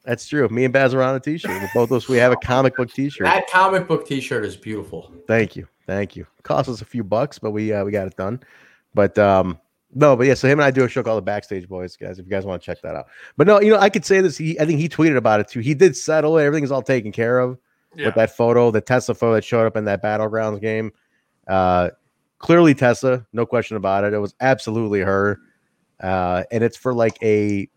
That's 0.09 0.27
true. 0.27 0.49
Me 0.49 0.65
and 0.65 0.73
Baz 0.73 0.95
are 0.95 1.03
on 1.03 1.15
a 1.15 1.21
T-shirt. 1.21 1.51
We're 1.51 1.69
both 1.75 1.91
those. 1.91 2.09
We 2.09 2.17
have 2.17 2.33
a 2.33 2.37
comic 2.37 2.75
book 2.77 2.91
T-shirt. 2.91 3.27
That 3.27 3.47
comic 3.51 3.87
book 3.87 4.07
T-shirt 4.09 4.43
is 4.43 4.57
beautiful. 4.57 5.13
Thank 5.27 5.55
you, 5.55 5.69
thank 5.87 6.17
you. 6.17 6.27
Cost 6.45 6.71
us 6.71 6.81
a 6.81 6.87
few 6.87 7.05
bucks, 7.05 7.39
but 7.39 7.51
we 7.51 7.75
uh, 7.75 7.85
we 7.85 7.93
got 7.93 8.07
it 8.07 8.17
done. 8.17 8.41
But 8.95 9.19
um, 9.19 9.61
no, 9.95 10.17
but 10.17 10.27
yeah. 10.27 10.33
So 10.33 10.49
him 10.49 10.61
and 10.61 10.65
I 10.65 10.71
do 10.71 10.83
a 10.83 10.89
show 10.89 11.03
called 11.03 11.19
The 11.19 11.23
Backstage 11.23 11.69
Boys, 11.69 11.95
guys. 11.95 12.19
If 12.19 12.25
you 12.25 12.31
guys 12.31 12.47
want 12.47 12.63
to 12.63 12.65
check 12.67 12.81
that 12.81 12.97
out. 12.97 13.09
But 13.37 13.47
no, 13.47 13.61
you 13.61 13.71
know, 13.71 13.79
I 13.79 13.91
could 13.91 14.07
say 14.07 14.23
this. 14.23 14.39
He, 14.39 14.59
I 14.59 14.65
think 14.65 14.81
he 14.81 14.89
tweeted 14.89 15.19
about 15.19 15.41
it 15.41 15.49
too. 15.49 15.61
He 15.61 15.75
did 15.75 15.95
settle 15.95 16.39
it. 16.39 16.45
Everything's 16.45 16.71
all 16.71 16.81
taken 16.83 17.13
care 17.13 17.39
of 17.39 17.59
Yeah. 17.95 18.07
with 18.07 18.15
that 18.15 18.35
photo, 18.35 18.71
the 18.71 18.81
Tessa 18.81 19.15
photo 19.15 19.35
that 19.35 19.45
showed 19.45 19.67
up 19.67 19.77
in 19.77 19.85
that 19.85 20.03
battlegrounds 20.03 20.63
game. 20.63 20.91
Uh, 21.47 21.91
clearly 22.39 22.75
Tessa, 22.75 23.27
no 23.35 23.45
question 23.45 23.77
about 23.77 24.05
it. 24.05 24.15
It 24.15 24.19
was 24.19 24.35
absolutely 24.41 25.01
her. 25.01 25.39
Uh, 26.01 26.45
and 26.51 26.65
it's 26.65 26.79
for 26.79 26.95
like 26.95 27.19
a, 27.23 27.69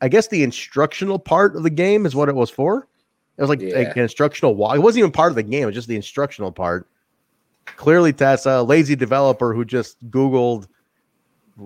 I 0.00 0.08
guess 0.08 0.28
the 0.28 0.42
instructional 0.42 1.18
part 1.18 1.56
of 1.56 1.62
the 1.62 1.70
game 1.70 2.06
is 2.06 2.14
what 2.14 2.28
it 2.28 2.34
was 2.34 2.50
for. 2.50 2.86
It 3.36 3.42
was 3.42 3.50
like, 3.50 3.62
like 3.62 3.96
an 3.96 4.02
instructional 4.02 4.54
walk. 4.54 4.76
It 4.76 4.80
wasn't 4.80 5.00
even 5.00 5.12
part 5.12 5.30
of 5.30 5.36
the 5.36 5.42
game. 5.42 5.62
It 5.62 5.66
was 5.66 5.74
just 5.74 5.88
the 5.88 5.96
instructional 5.96 6.50
part. 6.50 6.88
Clearly, 7.76 8.12
Tessa, 8.12 8.50
a 8.50 8.62
lazy 8.62 8.96
developer 8.96 9.54
who 9.54 9.64
just 9.64 9.96
Googled 10.10 10.66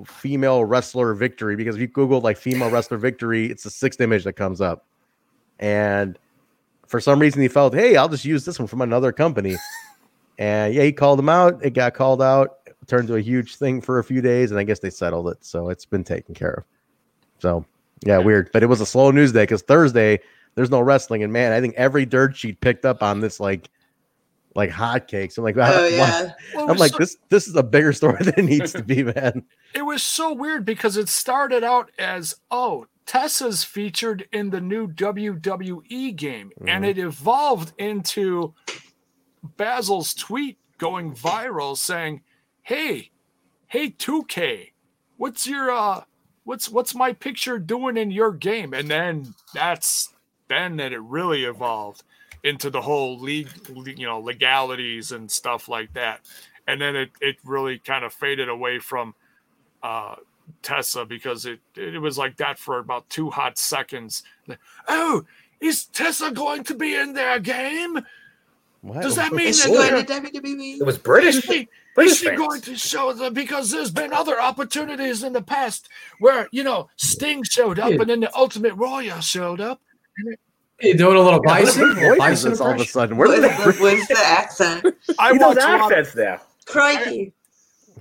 female 0.06 0.64
wrestler 0.64 1.14
victory 1.14 1.56
because 1.56 1.76
if 1.76 1.80
you 1.80 1.88
Googled 1.88 2.22
like 2.22 2.36
female 2.36 2.70
wrestler 2.70 2.98
victory, 2.98 3.46
it's 3.46 3.62
the 3.62 3.70
sixth 3.70 4.00
image 4.00 4.24
that 4.24 4.34
comes 4.34 4.60
up. 4.60 4.86
And 5.58 6.18
for 6.86 7.00
some 7.00 7.18
reason, 7.18 7.40
he 7.40 7.48
felt, 7.48 7.74
hey, 7.74 7.96
I'll 7.96 8.08
just 8.08 8.24
use 8.24 8.44
this 8.44 8.58
one 8.58 8.68
from 8.68 8.82
another 8.82 9.12
company. 9.12 9.56
And 10.38 10.74
yeah, 10.74 10.82
he 10.82 10.92
called 10.92 11.18
him 11.18 11.28
out. 11.28 11.64
It 11.64 11.70
got 11.70 11.94
called 11.94 12.20
out, 12.20 12.58
it 12.66 12.76
turned 12.86 13.08
to 13.08 13.16
a 13.16 13.20
huge 13.20 13.56
thing 13.56 13.80
for 13.80 13.98
a 13.98 14.04
few 14.04 14.20
days, 14.20 14.50
and 14.50 14.58
I 14.58 14.64
guess 14.64 14.80
they 14.80 14.90
settled 14.90 15.28
it. 15.28 15.38
So 15.40 15.68
it's 15.68 15.84
been 15.84 16.04
taken 16.04 16.34
care 16.34 16.52
of. 16.52 16.64
So 17.38 17.64
yeah, 18.06 18.18
weird. 18.18 18.50
But 18.52 18.62
it 18.62 18.66
was 18.66 18.80
a 18.80 18.86
slow 18.86 19.10
news 19.10 19.32
day 19.32 19.42
because 19.42 19.62
Thursday 19.62 20.20
there's 20.54 20.70
no 20.70 20.80
wrestling, 20.80 21.22
and 21.22 21.32
man, 21.32 21.52
I 21.52 21.60
think 21.60 21.74
every 21.76 22.04
dirt 22.06 22.36
sheet 22.36 22.60
picked 22.60 22.84
up 22.84 23.02
on 23.02 23.20
this 23.20 23.40
like 23.40 23.68
like 24.54 24.68
hotcakes. 24.70 25.38
I'm 25.38 25.44
like, 25.44 25.56
Oh, 25.56 25.60
why- 25.60 25.88
yeah. 25.90 26.32
Well, 26.54 26.70
I'm 26.70 26.76
like, 26.76 26.92
so- 26.92 26.98
this 26.98 27.16
this 27.30 27.48
is 27.48 27.56
a 27.56 27.62
bigger 27.62 27.92
story 27.92 28.18
than 28.24 28.34
it 28.36 28.44
needs 28.44 28.72
to 28.72 28.82
be, 28.82 29.02
man. 29.16 29.44
It 29.74 29.82
was 29.82 30.02
so 30.02 30.32
weird 30.32 30.64
because 30.66 30.96
it 30.98 31.08
started 31.08 31.64
out 31.64 31.90
as, 31.98 32.34
oh, 32.50 32.86
Tessa's 33.06 33.64
featured 33.64 34.28
in 34.32 34.50
the 34.50 34.60
new 34.60 34.86
WWE 34.88 36.14
game, 36.16 36.50
Mm-hmm. 36.58 36.68
and 36.68 36.84
it 36.84 36.98
evolved 36.98 37.72
into 37.78 38.54
Basil's 39.56 40.14
tweet 40.14 40.58
going 40.78 41.14
viral 41.14 41.76
saying, 41.76 42.22
"Hey, 42.62 43.10
hey 43.68 43.90
2K, 43.90 44.72
what's 45.16 45.46
your 45.46 45.70
uh 45.70 46.02
what's 46.44 46.68
what's 46.68 46.94
my 46.94 47.12
picture 47.12 47.58
doing 47.58 47.96
in 47.96 48.10
your 48.10 48.32
game?" 48.32 48.74
And 48.74 48.88
then 48.88 49.34
that's 49.54 50.12
then 50.48 50.76
that 50.76 50.92
it 50.92 51.00
really 51.00 51.44
evolved 51.44 52.02
into 52.44 52.70
the 52.70 52.82
whole 52.82 53.18
league, 53.18 53.48
you 53.74 54.06
know, 54.06 54.20
legalities 54.20 55.12
and 55.12 55.30
stuff 55.30 55.68
like 55.68 55.92
that. 55.94 56.20
And 56.66 56.80
then 56.80 56.96
it 56.96 57.10
it 57.20 57.36
really 57.44 57.78
kind 57.78 58.04
of 58.04 58.12
faded 58.12 58.48
away 58.48 58.78
from 58.78 59.14
uh 59.82 60.16
Tessa 60.62 61.04
because 61.04 61.46
it 61.46 61.60
it 61.76 62.00
was 62.00 62.18
like 62.18 62.36
that 62.36 62.58
for 62.58 62.78
about 62.78 63.08
two 63.08 63.30
hot 63.30 63.58
seconds. 63.58 64.22
Oh, 64.88 65.24
is 65.60 65.86
Tessa 65.86 66.32
going 66.32 66.64
to 66.64 66.74
be 66.74 66.94
in 66.94 67.14
their 67.14 67.38
game? 67.38 68.00
What? 68.82 69.00
Does 69.02 69.14
that 69.16 69.32
mean 69.32 69.46
Is 69.48 69.62
that 69.62 69.68
she 69.70 69.74
going 69.74 70.04
to 70.04 70.12
WWE? 70.40 70.80
It 70.80 70.84
was 70.84 70.98
British. 70.98 71.36
Is 71.36 71.44
she, 71.44 71.68
British 71.94 72.12
is 72.14 72.18
she 72.18 72.30
going 72.36 72.60
to 72.62 72.76
show 72.76 73.12
them 73.12 73.32
because 73.32 73.70
there's 73.70 73.90
been 73.92 74.12
other 74.12 74.40
opportunities 74.40 75.22
in 75.22 75.32
the 75.32 75.40
past 75.42 75.88
where 76.18 76.48
you 76.50 76.64
know 76.64 76.88
Sting 76.96 77.44
showed 77.44 77.78
up 77.78 77.90
Yeah. 77.92 78.00
and 78.00 78.10
then 78.10 78.20
the 78.20 78.36
Ultimate 78.36 78.76
Warrior 78.76 79.20
showed 79.22 79.60
up. 79.60 79.80
You 80.80 80.96
doing 80.96 81.16
a 81.16 81.20
little 81.20 81.40
Yeah, 81.44 81.52
what 81.52 81.64
bison? 81.64 81.94
voice 81.94 82.18
bison 82.18 82.50
this 82.50 82.60
all 82.60 82.72
of 82.72 82.80
a 82.80 82.84
sudden? 82.84 83.16
Where 83.16 83.28
did 83.28 83.42
What- 83.42 83.74
they 83.76 83.80
What's 83.80 84.08
the 84.08 84.18
accent? 84.18 84.84
I 85.18 85.32
He 85.32 85.38
does 85.38 85.54
watch 85.54 85.64
a 85.64 85.68
lot. 85.78 85.92
accents 85.92 86.16
now. 86.16 86.40
Crikey. 86.66 87.32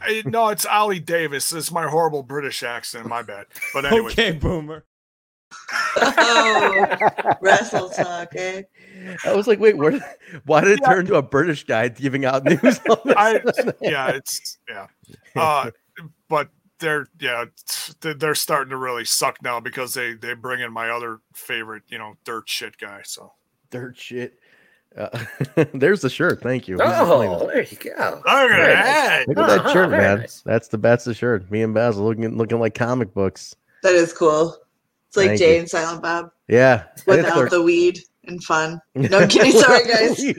I- 0.01 0.23
no, 0.25 0.47
it's 0.49 0.65
Ali 0.65 0.99
Davis. 0.99 1.53
It's 1.53 1.71
my 1.71 1.87
horrible 1.87 2.23
British 2.23 2.63
accent. 2.63 3.05
My 3.05 3.21
bad. 3.21 3.45
But 3.71 3.85
anyway, 3.91 4.11
Okay, 4.13 4.31
boomer. 4.31 4.83
Oh, 5.97 7.35
wrestle 7.41 7.89
talk, 7.95 8.35
eh? 8.35 8.63
I 9.25 9.33
was 9.33 9.47
like, 9.47 9.59
wait, 9.59 9.77
where? 9.77 9.99
Why 10.45 10.61
did 10.61 10.79
it 10.79 10.85
turn 10.85 11.05
to 11.07 11.15
a 11.15 11.21
British 11.21 11.63
guy 11.65 11.87
giving 11.89 12.25
out 12.25 12.43
news? 12.43 12.79
all 12.89 12.95
of 12.95 13.09
a 13.09 13.19
I 13.19 13.41
sudden? 13.55 13.73
yeah, 13.81 14.09
it's 14.09 14.57
yeah. 14.69 14.87
Uh, 15.35 15.71
but 16.29 16.49
they're 16.79 17.07
yeah, 17.19 17.45
they're- 18.01 18.13
they're 18.13 18.35
starting 18.35 18.69
to 18.71 18.77
really 18.77 19.05
suck 19.05 19.37
now 19.43 19.59
because 19.59 19.93
they 19.93 20.13
they 20.13 20.33
bring 20.33 20.61
in 20.61 20.71
my 20.71 20.89
other 20.89 21.19
favorite, 21.33 21.83
you 21.87 21.97
know, 21.97 22.15
dirt 22.25 22.47
shit 22.49 22.77
guy. 22.77 23.01
So 23.03 23.33
dirt 23.69 23.97
shit. 23.97 24.39
Uh, 24.97 25.25
there's 25.73 26.01
the 26.01 26.09
shirt. 26.09 26.41
Thank 26.41 26.67
you. 26.67 26.77
Oh, 26.81 27.47
there 27.47 27.63
you 27.63 27.77
go. 27.77 28.21
Look 28.25 28.27
at 28.27 28.49
nice. 28.49 28.73
that. 28.75 29.23
Look 29.27 29.37
at 29.37 29.47
that 29.47 29.59
Uh-huh, 29.61 29.73
shirt, 29.73 29.89
very 29.89 30.01
man. 30.01 30.19
nice. 30.19 30.41
That's 30.45 30.67
the 30.67 30.77
that's 30.77 31.05
the 31.05 31.13
shirt. 31.13 31.49
Me 31.49 31.61
and 31.61 31.73
Basil 31.73 32.03
looking 32.05 32.37
looking 32.37 32.59
like 32.59 32.75
comic 32.75 33.13
books. 33.13 33.55
That 33.83 33.93
is 33.93 34.11
cool. 34.13 34.57
It's 35.11 35.17
like 35.17 35.27
Thank 35.27 35.39
Jay 35.39 35.53
you. 35.55 35.59
and 35.59 35.69
Silent 35.69 36.01
Bob 36.01 36.31
Yeah. 36.47 36.83
I 37.05 37.15
didn't 37.17 37.25
without 37.25 37.49
the 37.49 37.61
weed 37.61 37.99
and 38.27 38.41
fun. 38.41 38.79
No, 38.95 39.19
I'm 39.19 39.27
kidding. 39.27 39.51
Sorry, 39.59 39.83
guys. 39.85 40.23
you, 40.23 40.33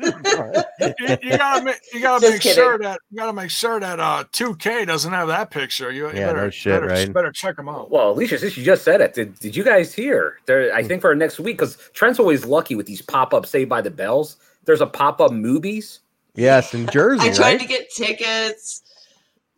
you 1.23 1.36
gotta 1.36 1.62
make 1.62 1.81
you 1.93 2.01
gotta 2.01 2.20
Just 2.23 2.32
make 2.32 2.40
kidding. 2.40 2.55
sure 2.55 2.78
that 2.78 2.99
you 3.11 3.19
gotta 3.19 3.35
make 3.35 3.51
sure 3.51 3.78
that 3.81 4.01
uh 4.01 4.24
2K 4.32 4.86
doesn't 4.86 5.12
have 5.12 5.28
that 5.28 5.51
picture. 5.51 5.93
You, 5.93 6.09
you 6.09 6.15
Yeah, 6.15 6.27
better, 6.28 6.40
no 6.44 6.51
shit, 6.51 6.73
better, 6.73 6.86
right? 6.86 7.12
better 7.12 7.31
check 7.32 7.57
them 7.57 7.69
out. 7.69 7.90
Well, 7.90 8.12
Alicia, 8.12 8.39
since 8.39 8.57
you 8.57 8.65
just 8.65 8.82
said 8.82 9.03
it, 9.03 9.12
did, 9.12 9.39
did 9.40 9.55
you 9.55 9.62
guys 9.62 9.93
hear? 9.93 10.39
There, 10.47 10.70
Hmm. 10.70 10.77
I 10.78 10.82
think 10.85 11.03
for 11.03 11.15
next 11.15 11.39
week, 11.39 11.59
because 11.59 11.77
Trent's 11.93 12.19
always 12.19 12.47
lucky 12.47 12.74
with 12.74 12.86
these 12.86 13.03
pop 13.03 13.35
up 13.35 13.44
Saved 13.44 13.69
by 13.69 13.82
the 13.82 13.90
Bells. 13.90 14.39
There's 14.65 14.81
a 14.81 14.86
pop 14.86 15.20
up 15.20 15.32
Mooby's. 15.32 16.01
Yes, 16.35 16.73
in 16.73 16.86
Jersey, 16.86 17.28
I 17.28 17.32
tried 17.35 17.43
right? 17.53 17.61
to 17.61 17.66
get 17.66 17.90
tickets. 17.90 18.82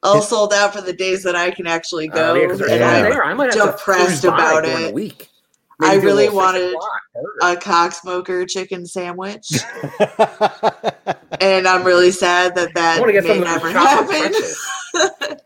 All 0.05 0.23
sold 0.23 0.53
out 0.53 0.75
for 0.75 0.81
the 0.83 0.93
days 0.93 1.23
that 1.23 1.35
I 1.35 1.51
can 1.51 1.67
actually 1.67 2.09
go. 2.09 2.33
Oh, 2.33 2.35
yeah, 2.35 2.47
'cause 2.47 2.59
there's 2.59 2.71
and 2.73 2.83
one 2.83 2.91
I'm 2.95 3.03
there. 3.03 3.25
I 3.25 3.35
might 3.35 3.55
have 3.55 3.77
depressed 3.77 4.23
cruise 4.23 4.25
about 4.25 4.65
it. 4.67 4.95
week. 4.95 5.31
I 5.81 5.97
Maybe 5.97 6.03
a 6.03 6.05
really 6.07 6.29
wanted 6.29 6.77
a 7.43 7.57
cock 7.57 7.93
smoker 7.93 8.47
chicken 8.47 8.87
sandwich, 8.87 9.51
and 11.41 11.67
I'm 11.67 11.83
really 11.83 12.13
sad 12.13 12.55
that 12.55 12.71
that 12.75 13.01
want 13.01 13.09
to 13.09 13.21
get 13.21 13.25
may 13.25 13.41
never 13.41 13.71
happen. 13.71 14.35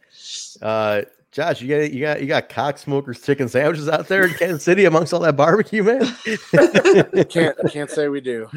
Uh, 0.60 1.02
Josh, 1.30 1.62
you 1.62 1.68
got 1.68 1.92
you 1.92 2.00
got 2.00 2.20
you 2.20 2.26
got 2.26 2.48
cock 2.48 2.78
smokers 2.78 3.20
chicken 3.22 3.48
sandwiches 3.48 3.88
out 3.88 4.08
there 4.08 4.24
in 4.26 4.34
Kansas 4.34 4.64
City 4.64 4.86
amongst 4.86 5.14
all 5.14 5.20
that 5.20 5.36
barbecue, 5.36 5.84
man. 5.84 6.04
can't 7.28 7.56
can't 7.70 7.88
say 7.90 8.08
we 8.08 8.20
do. 8.20 8.48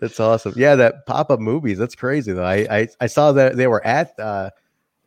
That's 0.00 0.20
awesome. 0.20 0.52
Yeah, 0.54 0.74
that 0.74 1.06
pop 1.06 1.30
up 1.30 1.40
Mooby's. 1.40 1.78
That's 1.78 1.94
crazy 1.94 2.32
though. 2.32 2.44
I, 2.44 2.66
I 2.70 2.88
I 3.00 3.06
saw 3.06 3.32
that 3.32 3.56
they 3.56 3.66
were 3.68 3.84
at 3.86 4.18
uh, 4.20 4.50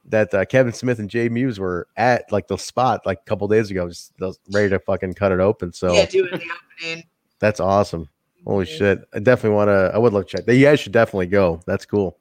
that 0.10 0.34
uh, 0.34 0.44
Kevin 0.46 0.74
Smith 0.74 1.00
and 1.00 1.10
Jay 1.10 1.30
Mewes 1.30 1.60
were 1.60 1.88
at 1.98 2.32
like 2.32 2.48
the 2.48 2.58
spot 2.58 3.06
like 3.06 3.20
a 3.26 3.30
couple 3.30 3.48
days 3.48 3.72
ago, 3.72 3.88
just 3.88 4.12
just 4.20 4.40
ready 4.52 4.70
to 4.70 4.80
fucking 4.80 5.14
cut 5.14 5.32
it 5.32 5.40
open. 5.40 5.72
So 5.74 5.94
Yeah, 5.94 6.06
doing 6.06 6.30
the 6.32 6.50
opening. 6.82 7.04
that's 7.40 7.60
awesome. 7.60 8.10
Holy 8.46 8.66
shit! 8.66 9.00
I 9.14 9.20
definitely 9.20 9.56
want 9.56 9.68
to. 9.70 9.92
I 9.94 9.98
would 9.98 10.14
love 10.14 10.26
to 10.28 10.38
check. 10.38 10.48
You 10.48 10.64
guys 10.66 10.80
should 10.80 10.94
definitely 10.94 11.28
go. 11.28 11.62
That's 11.68 11.86
cool. 11.86 12.18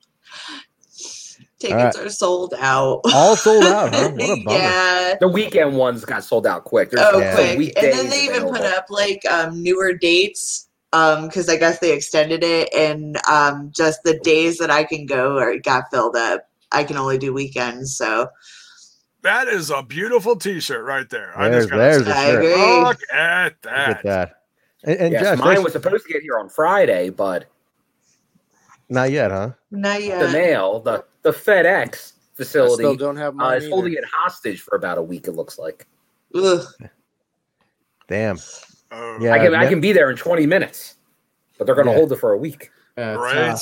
Tickets 1.61 1.97
right. 1.99 2.07
are 2.07 2.11
sold 2.11 2.55
out. 2.59 3.01
All 3.13 3.35
sold 3.35 3.65
out, 3.65 3.93
huh? 3.93 4.11
What 4.11 4.39
a 4.39 4.43
bummer. 4.45 4.59
yeah. 4.59 5.15
The 5.21 5.27
weekend 5.29 5.77
ones 5.77 6.05
got 6.05 6.23
sold 6.23 6.47
out 6.47 6.65
quick. 6.65 6.91
There's 6.91 7.05
Oh, 7.05 7.21
some 7.21 7.35
quick. 7.35 7.73
And 7.83 7.93
then 7.93 8.09
they 8.11 8.21
even 8.25 8.45
put 8.49 8.61
up 8.61 8.87
like 8.91 9.25
um, 9.29 9.61
newer 9.61 9.93
dates 9.93 10.69
because 10.93 11.49
I 11.49 11.57
guess 11.57 11.81
they 11.81 11.93
extended 11.93 12.45
it, 12.45 12.73
and 12.75 13.19
um, 13.29 13.73
just 13.75 14.03
the 14.05 14.19
days 14.21 14.59
that 14.59 14.71
I 14.71 14.85
can 14.85 15.05
go 15.07 15.37
or 15.37 15.59
got 15.59 15.85
filled 15.91 16.17
up. 16.17 16.48
I 16.73 16.85
can 16.85 16.97
only 16.97 17.19
do 17.19 17.33
weekends, 17.33 17.97
so 17.97 18.29
That 19.23 19.49
is 19.49 19.71
a 19.71 19.83
beautiful 19.83 20.37
T-shirt 20.37 20.85
right 20.85 21.09
there. 21.11 21.37
I 21.39 21.49
There's 21.49 21.65
just 21.67 21.71
gotta 21.71 21.83
there's 21.83 22.07
say, 22.07 22.13
I 22.13 22.27
agree. 22.29 22.83
look 22.85 22.99
at 23.13 23.63
that. 23.63 23.89
Look 23.89 23.97
at 23.97 24.03
that. 24.03 24.03
that. 24.05 24.35
And, 24.85 24.99
and 25.01 25.13
Yes, 25.13 25.23
Josh, 25.25 25.39
mine 25.39 25.47
thanks- 25.57 25.65
was 25.65 25.73
supposed 25.73 26.07
to 26.07 26.13
get 26.13 26.23
here 26.23 26.39
on 26.39 26.49
Friday, 26.49 27.11
but 27.11 27.47
not 28.89 29.11
yet, 29.11 29.31
huh? 29.31 29.51
not 29.71 30.03
yet. 30.03 30.19
the 30.21 30.27
yet. 30.27 30.33
mail, 30.33 30.81
the 30.81 31.05
the 31.23 31.33
FedEx 31.33 32.13
I 32.15 32.37
facility, 32.37 32.75
still 32.85 32.95
don't 32.95 33.17
have 33.17 33.35
uh, 33.35 33.37
mine. 33.37 33.57
is 33.59 33.69
holding 33.69 33.93
either. 33.93 34.03
it 34.03 34.09
hostage 34.13 34.61
for 34.61 34.77
about 34.77 34.97
a 34.99 35.03
week. 35.03 35.27
It 35.27 35.33
looks 35.33 35.59
like. 35.59 35.87
Ugh. 36.35 36.65
Damn. 38.07 38.39
Oh, 38.93 39.19
Yeah, 39.21 39.33
I 39.35 39.39
can 39.41 39.55
I 39.55 39.67
can 39.69 39.81
be 39.81 39.93
there 39.93 40.11
in 40.11 40.17
20 40.17 40.47
minutes, 40.47 40.95
but 41.59 41.67
they're 41.67 41.75
going 41.75 41.87
to 41.89 41.93
Yeah. 41.93 41.99
hold 41.99 42.13
it 42.13 42.17
for 42.17 42.33
a 42.33 42.39
week. 42.39 42.71
Yeah, 42.97 43.13
it's, 43.15 43.21
right. 43.21 43.37
uh, 43.37 43.59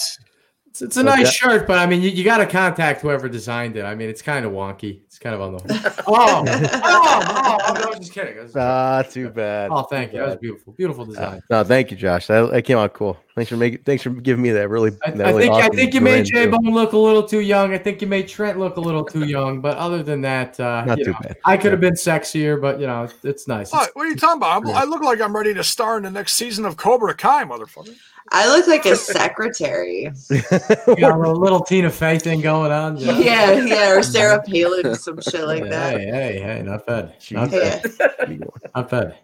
it's, 0.82 0.96
it's 0.96 0.96
a 0.96 1.02
nice 1.02 1.32
shirt, 1.32 1.66
but 1.66 1.78
I 1.78 1.86
mean, 1.86 2.02
you, 2.02 2.10
you 2.10 2.24
got 2.24 2.38
to 2.38 2.46
contact 2.46 3.00
whoever 3.00 3.28
designed 3.28 3.76
it. 3.76 3.84
I 3.84 3.94
mean, 3.94 4.08
it's 4.08 4.22
kind 4.22 4.44
of 4.44 4.52
wonky. 4.52 5.00
It's 5.16 5.22
kind 5.22 5.34
of 5.34 5.40
on 5.40 5.52
the. 5.54 6.04
oh, 6.06 6.44
oh, 6.46 6.78
oh, 6.84 7.58
I 7.58 7.86
was 7.88 7.98
just 8.00 8.12
kidding. 8.12 8.38
I 8.38 8.42
was- 8.42 8.54
Ah, 8.54 9.00
too 9.00 9.30
bad. 9.30 9.70
oh, 9.72 9.80
thank 9.84 10.12
you. 10.12 10.18
That 10.18 10.26
was 10.26 10.34
bad. 10.34 10.40
beautiful. 10.42 10.72
Beautiful 10.74 11.04
Uh, 11.04 11.06
design. 11.06 11.42
no, 11.48 11.64
thank 11.64 11.90
you, 11.90 11.96
Josh. 11.96 12.26
That, 12.26 12.50
that 12.50 12.62
came 12.66 12.76
out 12.76 12.92
cool. 12.92 13.16
Thanks 13.34 13.48
for 13.48 13.56
making. 13.56 13.78
Thanks 13.84 14.02
for 14.02 14.10
giving 14.10 14.42
me 14.42 14.50
that 14.50 14.68
really. 14.68 14.90
I, 15.06 15.12
that 15.12 15.26
I 15.26 15.30
really 15.30 15.42
think 15.44 15.54
I 15.54 15.68
think 15.68 15.94
you 15.94 16.02
made 16.02 16.30
grin, 16.30 16.44
J. 16.44 16.50
Bone 16.50 16.74
look 16.74 16.92
a 16.92 16.98
little 16.98 17.22
too 17.22 17.40
young. 17.40 17.72
I 17.72 17.78
think 17.78 18.02
you 18.02 18.08
made 18.08 18.28
Trent 18.28 18.58
look 18.58 18.76
a 18.76 18.80
little 18.80 19.04
too 19.06 19.24
young. 19.26 19.62
But 19.62 19.78
other 19.78 20.02
than 20.02 20.20
that, 20.20 20.60
uh, 20.60 20.84
Not 20.84 20.98
too 20.98 21.12
know, 21.12 21.18
bad. 21.22 21.36
I 21.46 21.56
could 21.56 21.72
have 21.72 21.80
been 21.80 21.94
sexier, 21.94 22.60
but 22.60 22.78
you 22.78 22.86
know, 22.86 23.04
it's, 23.04 23.14
it's 23.24 23.48
nice. 23.48 23.72
What, 23.72 23.90
what 23.94 24.04
are 24.04 24.10
you 24.10 24.16
talking 24.16 24.36
about? 24.36 24.66
I'm, 24.66 24.68
I 24.68 24.84
look 24.84 25.00
like 25.00 25.22
I'm 25.22 25.34
ready 25.34 25.54
to 25.54 25.64
star 25.64 25.96
in 25.96 26.02
the 26.02 26.10
next 26.10 26.34
season 26.34 26.66
of 26.66 26.76
Cobra 26.76 27.14
Kai, 27.14 27.44
motherfucker. 27.44 27.96
I 28.32 28.48
look 28.48 28.66
like 28.66 28.84
a 28.86 28.96
secretary. 28.96 30.10
You 30.30 30.42
got 30.96 31.12
a 31.14 31.16
little, 31.16 31.36
little 31.36 31.60
Tina 31.60 31.88
Fey 31.90 32.18
thing 32.18 32.40
going 32.40 32.72
on. 32.72 32.96
you 32.96 33.06
know? 33.06 33.18
yeah, 33.20 33.52
yeah, 33.52 33.90
or 33.92 34.02
Sarah 34.02 34.42
Palin, 34.42 34.96
some 35.06 35.20
shit 35.30 35.46
like 35.46 35.68
that. 35.70 35.98
Hey, 36.00 36.06
hey, 36.06 36.40
hey, 36.40 36.62
not 36.62 36.84
bad. 36.86 37.14
Not 37.30 37.48
Jeez. 37.50 37.98
bad. 37.98 38.28
Yeah. 38.28 38.36
Not 38.74 38.90
bad. 38.90 39.16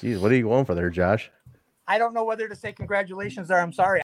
Jeez, 0.00 0.20
what 0.20 0.32
are 0.32 0.36
you 0.36 0.44
going 0.44 0.64
for 0.64 0.74
there, 0.74 0.90
Josh? 0.90 1.30
I 1.86 1.98
don't 1.98 2.14
know 2.14 2.24
whether 2.24 2.48
to 2.48 2.56
say 2.56 2.72
congratulations 2.72 3.50
or 3.50 3.58
I'm 3.58 3.72
sorry. 3.72 4.00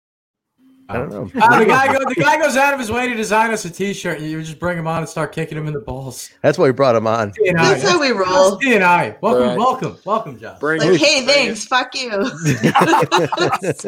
I 0.90 0.96
don't 0.98 1.10
know. 1.10 1.32
Oh, 1.42 1.60
the 1.60 1.66
guy 1.66 1.94
go, 1.94 2.00
the 2.06 2.16
guy 2.16 2.38
goes 2.38 2.58
out 2.58 2.74
of 2.74 2.80
his 2.80 2.92
way 2.92 3.08
to 3.08 3.16
design 3.16 3.52
us 3.52 3.64
a 3.64 3.70
T-shirt, 3.70 4.20
and 4.20 4.30
you 4.30 4.42
just 4.42 4.60
bring 4.60 4.78
him 4.78 4.88
on 4.88 4.98
and 5.00 5.08
start 5.08 5.32
kicking 5.32 5.58
him 5.58 5.68
in 5.68 5.74
the 5.74 5.80
balls. 5.80 6.30
That's 6.42 6.58
why 6.58 6.66
we 6.66 6.74
brought 6.74 6.96
him 6.98 7.08
on. 7.08 7.32
D 7.32 7.48
and 7.48 7.58
I. 7.58 7.74
That's 7.76 7.90
how 7.90 8.02
we 8.02 8.12
roll. 8.12 8.58
D 8.58 8.74
and 8.76 8.84
I. 8.84 9.16
Welcome, 9.22 9.48
Right. 9.48 9.58
welcome, 9.58 9.98
welcome, 10.06 10.38
Josh. 10.40 10.60
Bring 10.60 10.82
Like, 10.82 11.00
hey, 11.00 11.26
thanks, 11.26 11.66
fuck 11.66 11.96
you. 11.96 12.12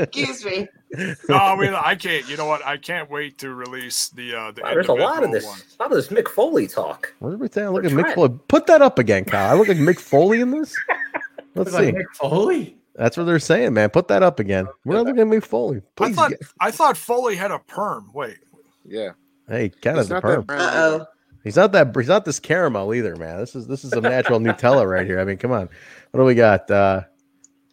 Excuse 0.01 0.45
me. 0.45 0.67
No, 1.29 1.35
I 1.35 1.55
mean 1.55 1.73
I 1.85 1.95
can't. 1.95 2.27
You 2.29 2.37
know 2.37 2.45
what? 2.45 2.65
I 2.65 2.77
can't 2.77 3.09
wait 3.09 3.37
to 3.39 3.53
release 3.53 4.09
the 4.09 4.35
uh 4.35 4.51
the. 4.51 4.61
Wow, 4.61 4.73
there's 4.73 4.87
a 4.89 4.93
lot 4.93 5.23
of 5.23 5.31
this, 5.31 5.45
one. 5.45 5.59
a 5.79 5.83
lot 5.83 5.91
of 5.91 5.95
this 5.97 6.07
Mick 6.09 6.27
Foley 6.27 6.67
talk. 6.67 7.13
What 7.19 7.33
are 7.33 7.37
we 7.37 7.47
saying? 7.49 7.69
Look 7.69 7.83
For 7.83 7.89
at 7.89 7.93
Mick 8.05 8.13
Foley. 8.15 8.37
Put 8.47 8.67
that 8.67 8.81
up 8.81 8.99
again, 8.99 9.25
Kyle. 9.25 9.51
I 9.51 9.57
look 9.57 9.67
like 9.67 9.77
Mick 9.77 9.99
Foley 9.99 10.41
in 10.41 10.51
this. 10.51 10.75
Let's 11.55 11.71
Look 11.71 11.81
like 11.81 11.85
see. 11.95 11.99
Mick 12.01 12.09
Foley. 12.15 12.77
That's 12.95 13.17
what 13.17 13.23
they're 13.23 13.39
saying, 13.39 13.73
man. 13.73 13.89
Put 13.89 14.07
that 14.09 14.21
up 14.23 14.39
again. 14.39 14.67
We're 14.85 14.95
not 14.95 15.05
looking 15.05 15.21
at 15.21 15.27
Mick 15.27 15.43
Foley. 15.43 15.77
I 15.77 15.81
Please, 15.95 16.15
thought 16.15 16.29
get- 16.29 16.41
I 16.59 16.69
thought 16.71 16.95
Foley 16.97 17.35
had 17.35 17.49
a 17.51 17.59
perm. 17.59 18.11
Wait, 18.13 18.37
Yeah. 18.85 19.11
hey, 19.47 19.69
kind 19.69 19.97
It's 19.97 20.09
of 20.11 20.15
the 20.15 20.21
perm. 20.21 20.45
Uh 20.49 20.71
oh. 20.73 21.05
He's 21.43 21.55
not 21.55 21.71
that. 21.73 21.93
He's 21.95 22.07
not 22.07 22.23
this 22.25 22.39
caramel 22.39 22.93
either, 22.93 23.15
man. 23.15 23.39
This 23.39 23.55
is 23.55 23.67
this 23.67 23.83
is 23.83 23.93
a 23.93 24.01
natural 24.01 24.39
Nutella 24.41 24.87
right 24.89 25.05
here. 25.05 25.19
I 25.19 25.25
mean, 25.25 25.37
come 25.37 25.51
on. 25.51 25.69
What 26.11 26.19
do 26.21 26.25
we 26.25 26.35
got? 26.35 26.69
Uh 26.71 27.01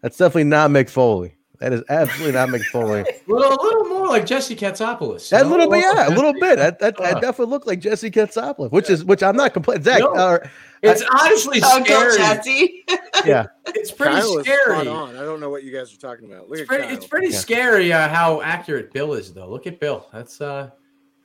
That's 0.02 0.16
definitely 0.16 0.44
not 0.44 0.70
Mick 0.70 0.88
Foley. 0.90 1.36
That 1.60 1.74
is 1.74 1.82
absolutely 1.90 2.32
not 2.32 2.48
Mick 2.48 2.64
Foley. 2.64 3.00
a 3.28 3.30
little, 3.30 3.84
more 3.84 4.08
like 4.08 4.24
Jesse 4.24 4.56
Katsopoulos. 4.56 5.28
That 5.28 5.46
little 5.46 5.68
bit, 5.70 5.80
yeah, 5.80 6.08
a 6.08 6.14
little 6.14 6.32
bit. 6.32 6.56
That 6.56 6.78
that, 6.78 6.96
that 6.96 7.14
definitely 7.20 7.52
looked 7.52 7.66
like 7.66 7.80
Jesse 7.80 8.10
Katsopoulos, 8.10 8.72
which 8.72 8.88
is 8.88 9.04
which 9.04 9.22
I'm 9.22 9.36
not 9.36 9.52
complaining. 9.52 9.82
Zach, 9.84 10.00
No. 10.00 10.14
uh, 10.14 10.38
It's 10.82 11.02
I- 11.02 11.26
honestly 11.26 11.60
Uncle 11.60 11.84
scary. 11.84 12.16
Jesse. 12.16 12.84
yeah, 13.26 13.46
It's 13.66 13.90
pretty 13.90 14.14
Kyle 14.14 14.38
is 14.38 14.46
scary. 14.46 14.88
on. 14.88 15.16
I 15.16 15.20
don't 15.20 15.38
know 15.38 15.50
what 15.50 15.62
you 15.62 15.70
guys 15.70 15.92
are 15.92 15.98
talking 15.98 16.32
about. 16.32 16.48
Look 16.48 16.60
It's 16.60 16.62
at 16.62 16.66
pretty, 16.78 16.94
it's 16.94 17.06
pretty 17.06 17.28
Yeah. 17.28 17.38
scary 17.38 17.92
uh, 17.92 18.08
how 18.08 18.40
accurate 18.40 18.90
Bill 18.92 19.12
is, 19.12 19.34
though. 19.34 19.48
Look 19.50 19.66
at 19.66 19.78
Bill. 19.78 20.06
That's 20.14 20.40
uh, 20.40 20.70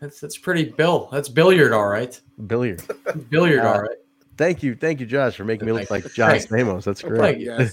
that's 0.02 0.20
that's 0.20 0.38
pretty 0.38 0.66
Bill. 0.66 1.07
That's 1.14 1.30
billiard, 1.30 1.72
all 1.72 1.88
right. 1.88 2.20
billiard. 2.45 2.82
Billiard, 3.30 3.64
Uh, 3.64 3.72
all 3.74 3.82
right. 3.84 3.98
Thank 4.38 4.64
you, 4.64 4.76
thank 4.76 4.99
you, 4.99 5.06
Josh, 5.06 5.38
for 5.38 5.45
making 5.45 5.66
me 5.66 5.72
look 5.72 5.90
like 5.90 6.12
John 6.14 6.32
Thank 6.32 6.49
Stamos. 6.49 6.84
That's 6.84 6.99
Thank 6.99 7.14
great. 7.16 7.40
you. 7.40 7.70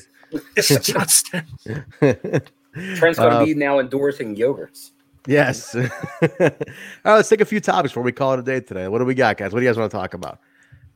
Yes. 0.57 0.71
It's 0.71 0.87
just 0.87 1.27
Trent's 2.97 3.19
going 3.19 3.31
to 3.31 3.37
Uh, 3.39 3.45
be 3.45 3.55
now 3.55 3.79
endorsing 3.79 4.35
yogurts. 4.37 4.93
Yes. 5.27 5.75
All 5.77 5.83
right, 6.31 6.55
let's 7.05 7.29
take 7.29 7.41
a 7.41 7.45
few 7.45 7.61
topics 7.61 7.93
before 7.93 8.03
we 8.03 8.13
call 8.13 8.33
it 8.35 8.41
a 8.41 8.43
day 8.43 8.61
today. 8.61 8.89
What 8.89 8.99
do 8.99 9.05
we 9.05 9.15
got, 9.15 9.37
guys? 9.37 9.53
What 9.53 9.61
do 9.61 9.65
you 9.65 9.71
guys 9.71 9.79
want 9.79 9.91
to 9.91 9.97
talk 9.97 10.15
about? 10.15 10.41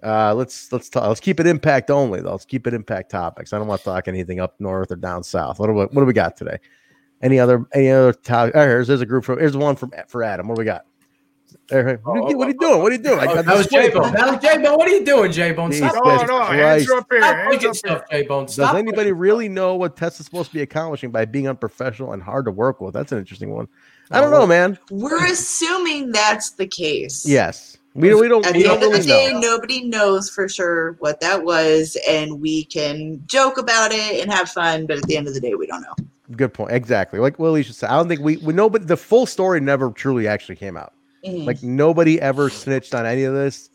Uh, 0.02 0.34
let's 0.34 0.72
let's 0.72 0.88
talk. 0.88 1.06
Let's 1.06 1.20
keep 1.20 1.38
it 1.40 1.46
impact 1.46 1.90
only, 1.90 2.20
though. 2.20 2.32
Let's 2.32 2.44
keep 2.44 2.66
it 2.66 2.74
impact 2.74 3.10
topics. 3.10 3.52
I 3.52 3.58
don't 3.58 3.66
want 3.66 3.80
to 3.80 3.84
talk 3.84 4.08
anything 4.08 4.40
up 4.40 4.54
north 4.58 4.90
or 4.90 4.96
down 4.96 5.22
south. 5.22 5.58
What 5.58 5.66
do 5.68 5.72
we, 5.74 5.80
what 5.80 5.94
do 5.94 6.04
we 6.04 6.12
got 6.12 6.36
today? 6.36 6.58
Any 7.22 7.38
other 7.38 7.66
any 7.72 7.90
other 7.90 8.12
topic? 8.12 8.54
Oh, 8.56 8.60
here's 8.66 8.88
there's 8.88 9.00
a 9.00 9.06
group 9.06 9.24
from 9.24 9.38
here's 9.38 9.56
one 9.56 9.76
from 9.76 9.92
for 10.08 10.22
Adam. 10.22 10.48
What 10.48 10.56
do 10.56 10.60
we 10.60 10.64
got? 10.66 10.84
There, 11.68 11.96
what, 12.04 12.16
are 12.16 12.30
you, 12.30 12.38
what 12.38 12.46
are 12.46 12.50
you 12.52 12.58
doing? 12.58 12.82
What 12.82 12.92
are 12.92 12.94
you 12.94 13.02
doing? 13.02 13.18
I- 13.18 13.26
Oh, 13.26 13.38
I 13.38 13.42
that 13.42 13.56
was 13.56 13.66
J 13.66 13.90
Bone. 13.90 14.12
That 14.12 14.30
was 14.30 14.40
J 14.40 14.62
Bone. 14.62 14.76
What 14.76 14.88
are 14.88 14.92
you 14.92 15.04
doing, 15.04 15.32
J 15.32 15.52
Bone? 15.52 15.72
Stop, 15.72 15.92
Jesus 15.92 16.28
no, 16.28 16.38
no, 16.38 16.44
hands 16.44 16.90
are 16.90 16.98
up 16.98 17.06
here. 17.10 17.20
stop 17.20 17.36
Hands 17.36 17.64
up 17.64 17.74
stuff, 17.74 18.02
J 18.10 18.22
Bone. 18.22 18.46
Does 18.46 18.58
anybody 18.74 19.12
really 19.12 19.48
know 19.48 19.74
what 19.74 19.96
Tessa's 19.96 20.26
supposed 20.26 20.50
to 20.50 20.54
be 20.54 20.62
accomplishing 20.62 21.10
by 21.10 21.24
being 21.24 21.48
unprofessional 21.48 22.12
and 22.12 22.22
hard 22.22 22.44
to 22.44 22.50
work 22.52 22.80
with? 22.80 22.94
That's 22.94 23.12
an 23.12 23.18
interesting 23.18 23.50
one. 23.52 23.68
I 24.10 24.20
don't 24.20 24.30
know, 24.30 24.42
oh. 24.42 24.46
man. 24.46 24.78
We're 24.90 25.26
assuming 25.26 26.12
that's 26.12 26.50
the 26.50 26.66
case. 26.66 27.26
Yes, 27.26 27.76
we 27.94 28.14
we 28.14 28.28
don't 28.28 28.46
At 28.46 28.54
we 28.54 28.62
the 28.62 28.68
don't 28.68 28.74
end 28.74 28.84
of 28.84 28.92
the 28.92 28.98
really 28.98 29.06
day, 29.06 29.32
know. 29.32 29.40
nobody 29.40 29.84
knows 29.84 30.30
for 30.30 30.48
sure 30.48 30.92
what 31.00 31.20
that 31.20 31.44
was, 31.44 31.96
and 32.08 32.40
we 32.40 32.64
can 32.66 33.22
joke 33.26 33.58
about 33.58 33.90
it 33.92 34.22
and 34.22 34.32
have 34.32 34.48
fun, 34.48 34.86
but 34.86 34.98
at 34.98 35.02
the 35.04 35.16
end 35.16 35.26
of 35.26 35.34
the 35.34 35.40
day, 35.40 35.54
we 35.54 35.66
don't 35.66 35.82
know. 35.82 35.94
Good 36.36 36.52
point. 36.54 36.72
Exactly. 36.72 37.18
Like 37.18 37.38
Willie 37.38 37.62
should 37.62 37.74
say. 37.74 37.86
I 37.86 37.96
don't 37.96 38.08
think 38.08 38.20
we 38.20 38.36
we 38.38 38.52
know, 38.52 38.68
but 38.68 38.86
the 38.86 38.96
full 38.96 39.26
story 39.26 39.60
never 39.60 39.90
truly 39.90 40.28
actually 40.28 40.56
came 40.56 40.76
out. 40.76 40.92
Mhm. 41.26 41.46
Like 41.46 41.62
nobody 41.62 42.20
ever 42.20 42.48
snitched 42.50 42.94
on 42.94 43.06
any 43.06 43.24
of 43.24 43.34
this. 43.34 43.70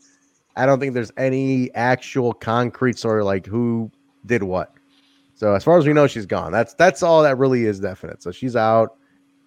I 0.56 0.66
don't 0.66 0.80
think 0.80 0.94
there's 0.94 1.12
any 1.16 1.72
actual 1.74 2.32
concrete 2.32 2.98
story 2.98 3.24
like 3.24 3.46
who 3.46 3.90
did 4.26 4.42
what. 4.42 4.72
So 5.34 5.54
as 5.54 5.64
far 5.64 5.78
as 5.78 5.86
we 5.86 5.92
know, 5.92 6.06
she's 6.06 6.26
gone. 6.26 6.52
That's 6.52 6.74
that's 6.74 7.02
all 7.02 7.22
that 7.22 7.38
really 7.38 7.64
is 7.64 7.80
definite. 7.80 8.22
So 8.22 8.30
she's 8.30 8.54
out, 8.54 8.96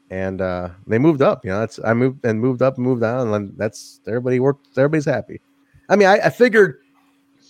and 0.09 0.41
uh 0.41 0.69
they 0.87 0.97
moved 0.97 1.21
up. 1.21 1.45
You 1.45 1.51
know, 1.51 1.59
that's 1.59 1.79
I 1.83 1.93
moved 1.93 2.25
and 2.25 2.39
moved 2.39 2.61
up 2.61 2.75
and 2.77 2.85
moved 2.85 3.01
down, 3.01 3.33
and 3.33 3.53
that's 3.57 4.01
everybody 4.07 4.39
worked. 4.39 4.67
Everybody's 4.77 5.05
happy. 5.05 5.39
I 5.89 5.95
mean, 5.95 6.07
I, 6.07 6.17
I 6.25 6.29
figured 6.29 6.79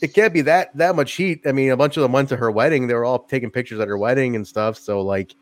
it 0.02 0.14
can't 0.14 0.34
be 0.34 0.42
that 0.42 0.76
that 0.78 0.96
much 0.96 1.14
heat. 1.14 1.42
I 1.46 1.54
mean, 1.54 1.72
a 1.72 1.78
bunch 1.78 1.98
of 1.98 2.04
them 2.04 2.12
went 2.12 2.30
to 2.30 2.36
her 2.36 2.52
wedding. 2.52 2.88
They 2.88 2.94
were 2.94 3.06
all 3.06 3.20
taking 3.20 3.50
pictures 3.50 3.80
at 3.80 3.88
her 3.88 3.98
wedding 3.98 4.36
and 4.36 4.46
stuff. 4.46 4.78
So 4.78 5.02
like, 5.02 5.34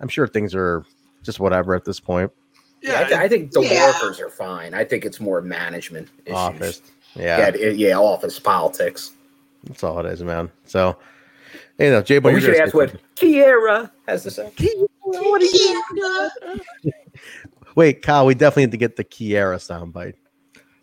I'm 0.00 0.08
sure 0.08 0.26
things 0.26 0.54
are 0.54 0.84
just 1.22 1.40
whatever 1.40 1.74
at 1.74 1.84
this 1.84 2.00
point. 2.00 2.30
Yeah, 2.82 3.00
I, 3.00 3.04
th- 3.04 3.20
I 3.20 3.28
think 3.28 3.52
the 3.52 3.60
Yeah. 3.62 3.86
workers 3.92 4.20
are 4.20 4.30
fine. 4.30 4.72
I 4.74 4.84
think 4.84 5.04
it's 5.04 5.20
more 5.20 5.40
management 5.42 6.08
issues. 6.24 6.36
Office. 6.36 6.82
Yeah, 7.14 7.38
Yeah, 7.38 7.48
it- 7.48 7.76
yeah, 7.76 7.96
office 7.98 8.38
politics. 8.38 9.12
that's 9.64 9.82
all 9.84 9.98
it 10.00 10.06
is, 10.06 10.22
man. 10.22 10.50
So, 10.64 10.96
you 11.78 11.90
know, 11.90 12.00
Jay, 12.02 12.18
But 12.18 12.30
but 12.30 12.34
we 12.34 12.40
should 12.40 12.56
ask 12.56 12.72
what 12.74 12.94
Kiera 13.16 13.90
has 14.08 14.22
to 14.24 14.30
say. 14.30 14.50
Wait, 17.76 18.02
Kyle, 18.02 18.26
we 18.26 18.34
definitely 18.34 18.64
need 18.66 18.72
to 18.72 18.76
get 18.78 18.96
the 18.96 19.04
Kiera 19.04 19.56
soundbite. 19.58 20.14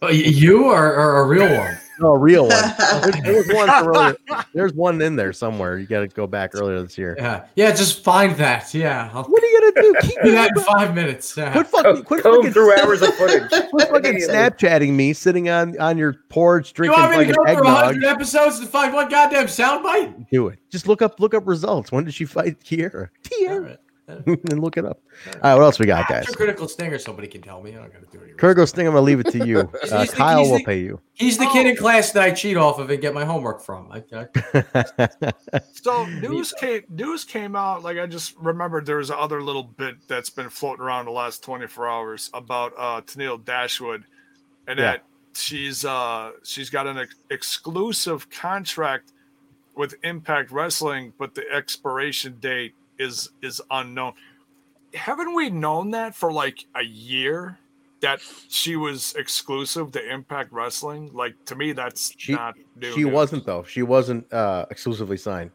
Oh, 0.02 0.08
y- 0.08 0.12
you 0.14 0.66
are, 0.66 0.94
are 0.94 1.22
a 1.24 1.28
real 1.28 1.56
one. 1.58 1.78
No, 2.00 2.12
a 2.14 2.18
real 2.20 2.44
one. 2.48 2.52
There's, 3.02 3.22
there 3.24 3.34
was 3.38 3.48
one 3.48 3.70
earlier. 3.72 4.16
There's 4.54 4.74
one 4.74 5.02
in 5.02 5.16
there 5.16 5.34
somewhere. 5.34 5.80
You 5.80 5.88
got 5.88 6.02
to 6.02 6.08
go 6.08 6.28
back 6.28 6.52
earlier 6.54 6.80
this 6.84 6.96
year. 6.96 7.16
Yeah, 7.18 7.48
yeah. 7.56 7.72
Just 7.72 8.04
find 8.04 8.36
that. 8.36 8.72
Yeah, 8.72 9.10
I'll 9.16 9.24
What 9.24 9.42
are 9.42 9.48
you 9.48 9.72
gonna 9.74 9.82
do? 9.82 10.08
Keep 10.08 10.22
do 10.26 10.32
that 10.34 10.52
in 10.56 10.64
five 10.64 10.94
minutes. 10.94 11.36
Yeah. 11.36 11.52
Quit 11.54 11.66
fucking, 11.66 12.04
quit 12.04 12.22
Comb 12.22 12.36
fucking, 12.36 12.54
through 12.54 12.80
hours 12.80 13.02
of 13.02 13.16
footage. 13.16 13.50
quit 13.72 13.90
fucking 13.90 14.14
Snapchatting 14.18 14.92
me 14.94 15.12
sitting 15.14 15.50
on 15.50 15.76
on 15.82 15.98
your 15.98 16.14
porch 16.30 16.70
You 16.70 16.74
drinking 16.86 17.00
want 17.02 17.18
me 17.18 17.18
to 17.18 17.34
fucking 17.34 17.34
go 17.34 17.44
through 17.46 17.54
eggnog. 17.68 17.84
hundred 17.86 18.04
episodes 18.06 18.60
to 18.60 18.68
find 18.68 18.94
one 18.94 19.10
goddamn 19.10 19.48
soundbite? 19.48 20.30
Do 20.30 20.50
it. 20.50 20.60
Just 20.70 20.88
look 20.88 21.02
up 21.02 21.20
look 21.20 21.34
up 21.34 21.48
results. 21.48 21.92
When 21.92 22.04
did 22.04 22.14
she 22.14 22.26
fight 22.26 22.60
Kiera? 22.64 23.10
Kiera. 23.24 23.80
and 24.26 24.62
look 24.62 24.78
it 24.78 24.86
up. 24.86 25.02
All 25.36 25.40
right, 25.44 25.54
what 25.56 25.64
else 25.64 25.80
we 25.80 25.86
got, 25.86 26.08
guys? 26.08 26.22
After 26.24 26.34
critical 26.38 26.68
stinger, 26.70 26.98
somebody 26.98 27.28
can 27.28 27.42
tell 27.42 27.62
me. 27.62 27.72
I 27.72 27.80
don't 27.80 27.92
got 27.92 28.10
to 28.10 28.18
do 28.18 28.24
it. 28.24 28.38
Kurgo 28.38 28.66
Sting, 28.68 28.88
I'm 28.88 28.94
gonna 28.94 29.02
leave 29.06 29.20
it 29.20 29.28
to 29.32 29.46
you. 29.46 29.70
Uh, 29.92 30.06
the- 30.06 30.12
Kyle 30.14 30.44
will 30.50 30.60
the- 30.60 30.64
pay 30.64 30.80
you. 30.80 31.00
He's 31.14 31.38
the 31.38 31.48
kid 31.48 31.66
in 31.68 31.76
class 31.76 32.12
that 32.12 32.24
I 32.24 32.32
cheat 32.32 32.56
off 32.58 32.80
of 32.80 32.90
and 32.90 33.02
get 33.02 33.14
my 33.14 33.26
homework 33.26 33.62
from. 33.62 33.92
I, 33.92 34.04
I, 34.14 35.32
So 35.74 36.06
news 36.06 36.54
came 36.54 36.84
news 36.90 37.24
came 37.24 37.56
out. 37.56 37.84
Like 37.84 37.98
I 37.98 38.06
just 38.06 38.38
remembered 38.38 38.86
there 38.86 38.98
was 38.98 39.12
other 39.12 39.42
little 39.42 39.64
bit 39.64 39.96
that's 40.08 40.30
been 40.30 40.50
floating 40.50 40.84
around 40.86 41.06
the 41.06 41.12
last 41.12 41.44
24 41.44 41.88
hours 41.88 42.30
about 42.34 42.74
uh 42.78 43.02
Tennille 43.02 43.44
Dashwood 43.44 44.04
and 44.68 44.78
Yeah. 44.80 44.92
that 44.94 45.04
she's 45.34 45.86
uh 45.86 46.32
she's 46.44 46.70
got 46.70 46.88
an 46.88 47.00
ex- 47.00 47.16
exclusive 47.30 48.30
contract 48.30 49.12
with 49.76 49.96
Impact 50.04 50.52
Wrestling, 50.52 51.14
but 51.20 51.36
the 51.36 51.44
expiration 51.52 52.38
date 52.40 52.74
is 53.00 53.30
is 53.42 53.62
unknown. 53.72 54.14
Haven't 54.94 55.34
we 55.36 55.50
known 55.50 55.92
that 55.92 56.16
for 56.16 56.32
like 56.32 56.66
a 56.76 56.84
year? 56.84 57.58
That 58.02 58.20
she 58.48 58.76
was 58.76 59.16
exclusive 59.16 59.92
to 59.94 60.14
Impact 60.14 60.52
Wrestling. 60.52 61.10
Like 61.14 61.34
to 61.46 61.56
me, 61.56 61.72
that's 61.72 62.14
She 62.18 62.34
not 62.34 62.56
new. 62.76 62.92
she 62.94 63.04
news. 63.06 63.14
wasn't 63.14 63.46
though. 63.46 63.64
She 63.64 63.82
wasn't 63.82 64.32
uh 64.32 64.66
exclusively 64.70 65.18
signed. 65.18 65.50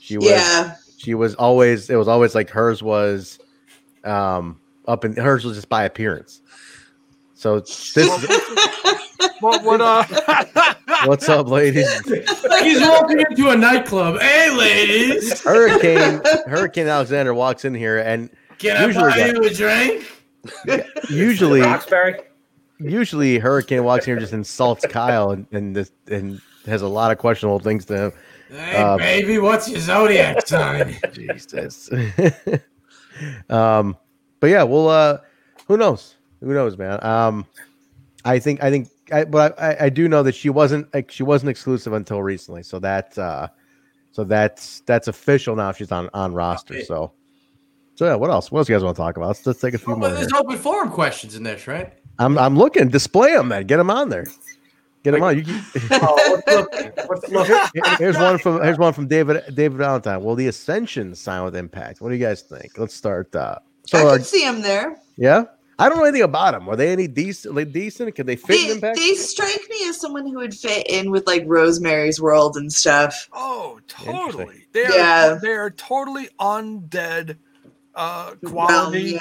She 0.00 0.16
was 0.16 0.26
Yeah. 0.28 0.76
she 0.96 1.14
was 1.14 1.34
always 1.34 1.90
it 1.90 1.96
was 1.96 2.06
always 2.06 2.34
like 2.36 2.50
hers 2.50 2.82
was 2.84 3.40
um 4.04 4.60
up 4.86 5.02
and 5.04 5.16
hers 5.16 5.44
was 5.44 5.56
just 5.56 5.68
by 5.68 5.84
appearance. 5.84 6.40
So 7.34 7.58
this 7.60 7.94
What 9.40 9.64
would 9.64 9.80
uh 9.80 10.04
what's 11.04 11.28
up, 11.28 11.48
ladies? 11.48 11.88
he's 12.62 12.80
walking 12.80 13.20
into 13.20 13.50
a 13.50 13.56
nightclub. 13.56 14.20
Hey, 14.20 14.50
ladies, 14.50 15.40
Hurricane 15.42 16.20
Hurricane 16.46 16.86
Alexander 16.88 17.34
walks 17.34 17.64
in 17.64 17.74
here 17.74 17.98
and 17.98 18.30
can 18.58 18.76
I 18.76 18.86
Usually 18.86 19.10
buy 19.10 19.26
you 19.26 19.42
a 19.44 19.50
drink? 19.54 20.12
usually 21.08 21.60
Roxbury. 21.62 22.20
usually 22.78 23.38
Hurricane 23.38 23.84
walks 23.84 24.04
in 24.04 24.10
here 24.10 24.16
and 24.16 24.20
just 24.22 24.32
insults 24.32 24.86
Kyle 24.86 25.30
and 25.32 25.46
and 25.52 25.74
this, 25.74 25.90
and 26.08 26.40
has 26.66 26.82
a 26.82 26.88
lot 26.88 27.10
of 27.10 27.18
questionable 27.18 27.58
things 27.58 27.84
to 27.86 27.96
him. 27.96 28.12
Hey, 28.50 28.76
Uh, 28.76 28.96
baby, 28.96 29.38
what's 29.38 29.68
your 29.70 29.80
zodiac 29.80 30.46
sign? 30.46 30.96
Jesus. 31.12 31.88
um, 33.48 33.96
but 34.40 34.48
yeah, 34.48 34.62
well, 34.62 34.88
uh, 34.88 35.18
who 35.68 35.76
knows? 35.76 36.16
Who 36.40 36.52
knows, 36.52 36.76
man? 36.76 36.98
Um, 37.04 37.46
I 38.24 38.38
think, 38.38 38.62
I 38.62 38.70
think, 38.70 38.88
I, 39.12 39.24
but 39.24 39.60
I, 39.60 39.76
I 39.86 39.88
do 39.88 40.08
know 40.08 40.22
that 40.22 40.34
she 40.34 40.50
wasn't 40.50 40.92
like 40.94 41.10
she 41.10 41.22
wasn't 41.22 41.50
exclusive 41.50 41.92
until 41.92 42.22
recently. 42.22 42.62
So 42.62 42.78
that, 42.80 43.16
uh, 43.18 43.48
so 44.12 44.24
that's 44.24 44.80
that's 44.86 45.08
official 45.08 45.56
now. 45.56 45.72
She's 45.72 45.92
on 45.92 46.08
on 46.14 46.32
roster. 46.34 46.82
So, 46.84 47.12
so 47.94 48.06
yeah. 48.06 48.14
What 48.14 48.30
else? 48.30 48.50
What 48.50 48.60
else 48.60 48.68
you 48.68 48.74
guys 48.74 48.82
want 48.84 48.96
to 48.96 49.02
talk 49.02 49.16
about? 49.16 49.28
Let's, 49.28 49.46
let's 49.46 49.60
take 49.60 49.74
a 49.74 49.78
few 49.78 49.88
Well, 49.88 49.98
more. 49.98 50.08
but 50.10 50.18
here. 50.18 50.28
there's 50.28 50.32
open 50.40 50.58
forum 50.58 50.90
questions 50.90 51.36
in 51.36 51.42
this, 51.42 51.66
right? 51.66 51.92
I'm 52.18 52.36
I'm 52.38 52.56
looking. 52.56 52.88
Display 52.88 53.32
them, 53.34 53.48
man. 53.48 53.66
Get 53.66 53.76
them 53.78 53.90
on 53.90 54.08
there. 54.08 54.26
Get 55.02 55.12
them 55.12 55.22
on. 55.22 55.38
You, 55.38 55.44
you- 55.44 55.60
Oh, 55.92 56.40
what's 57.06 57.28
looking? 57.28 57.72
What's 57.72 57.98
here's 57.98 58.16
one 58.18 58.38
from 58.38 58.62
here's 58.62 58.76
one 58.78 58.92
from 58.92 59.06
David 59.08 59.42
David 59.54 59.78
Valentine. 59.78 60.22
Will 60.22 60.34
the 60.34 60.48
Ascension 60.48 61.14
sign 61.14 61.44
with 61.44 61.56
Impact? 61.56 62.00
What 62.02 62.10
do 62.10 62.16
you 62.16 62.24
guys 62.24 62.42
think? 62.42 62.76
Let's 62.76 62.94
start. 62.94 63.34
Uh, 63.34 63.56
so 63.86 63.98
I 63.98 64.02
uh, 64.02 64.12
could 64.18 64.26
see 64.26 64.44
him 64.44 64.60
there. 64.60 64.98
yeah, 65.16 65.44
I 65.80 65.88
don't 65.88 65.98
know 65.98 66.04
anything 66.04 66.22
about 66.22 66.52
them. 66.52 66.68
Are 66.68 66.76
they 66.76 66.90
any 66.92 67.06
decent? 67.08 67.54
Like 67.54 67.72
decent? 67.72 68.14
Could 68.14 68.26
they 68.26 68.36
fit 68.36 68.50
in 68.60 68.66
They, 68.68 68.72
Impact? 68.74 68.96
they 68.98 69.14
strike 69.14 69.60
me 69.70 69.88
as 69.88 69.98
someone 70.00 70.26
who 70.26 70.34
would 70.36 70.54
fit 70.54 70.86
in 70.88 71.10
with 71.10 71.26
like 71.26 71.42
Rosemary's 71.46 72.20
World 72.20 72.56
and 72.56 72.72
stuff. 72.72 73.28
Oh, 73.32 73.80
totally. 73.88 74.66
They 74.72 74.84
are 74.84 74.92
Yeah. 74.96 75.38
they 75.40 75.52
are 75.52 75.70
totally 75.70 76.28
undead 76.38 77.36
uh 77.94 78.34
Realm, 78.42 78.52
quality. 78.54 79.00
yeah. 79.12 79.18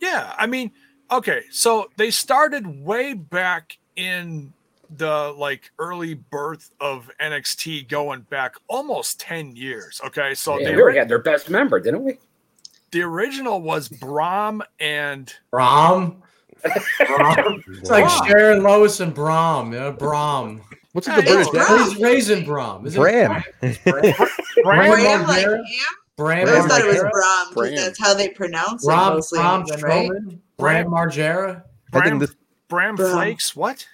yeah, 0.00 0.34
I 0.38 0.46
mean, 0.46 0.70
okay, 1.10 1.42
so 1.50 1.90
they 1.96 2.10
started 2.10 2.66
way 2.84 3.12
back 3.14 3.76
in 3.96 4.52
the 4.96 5.34
like 5.36 5.70
early 5.78 6.14
birth 6.14 6.70
of 6.80 7.10
NXT 7.20 7.88
going 7.88 8.22
back 8.30 8.54
almost 8.68 9.20
10 9.20 9.54
years. 9.54 10.00
Okay, 10.06 10.34
so 10.34 10.58
Yeah, 10.58 10.68
they 10.70 10.76
we 10.76 10.80
already 10.82 10.98
had 10.98 11.08
their 11.10 11.18
best 11.18 11.50
member, 11.50 11.78
didn't 11.78 12.02
we? 12.04 12.18
The 12.90 13.02
original 13.02 13.60
was 13.60 13.88
Brahm 13.88 14.62
and 14.80 15.32
Brom. 15.50 16.22
Brom. 16.62 17.62
It's 17.68 17.90
like 17.90 18.04
Brom. 18.04 18.26
Sharon 18.26 18.62
Lois 18.62 19.00
and 19.00 19.14
Brom. 19.14 19.72
Yeah, 19.72 19.90
Brom. 19.90 20.60
What's 20.92 21.06
Yeah, 21.06 21.16
with 21.16 21.24
the 21.26 21.40
it's 21.40 21.50
British? 21.50 21.66
Bram. 21.68 21.78
accent? 21.80 21.92
He's 21.92 22.02
raising 22.02 22.44
Brom. 22.44 22.86
Is 22.86 22.94
it 22.96 22.98
Bram. 22.98 23.42
Bram? 23.60 24.14
Bram 24.64 25.26
like 25.26 25.46
Margera? 25.46 25.56
him? 25.58 25.64
Bram 26.16 26.48
I 26.48 26.68
thought 26.68 26.80
it 26.80 26.86
was 26.86 26.96
Margera? 26.96 27.10
Bram 27.12 27.52
Bram. 27.54 27.70
because 27.70 27.84
that's 27.86 27.98
how 28.00 28.14
they 28.14 28.28
pronounce 28.30 28.82
it 28.82 28.86
Bram, 28.88 29.14
mostly, 29.14 29.38
Bram 29.38 29.60
in 29.62 29.66
England, 29.68 29.82
right? 29.82 30.08
Strowman? 30.08 30.38
Bram 30.58 30.86
Margera? 30.86 31.62
I 31.92 32.00
think 32.00 32.04
Bram, 32.04 32.18
this 32.18 32.34
Bram 32.68 32.96
Bram. 32.96 33.12
Flakes. 33.12 33.54
What? 33.54 33.86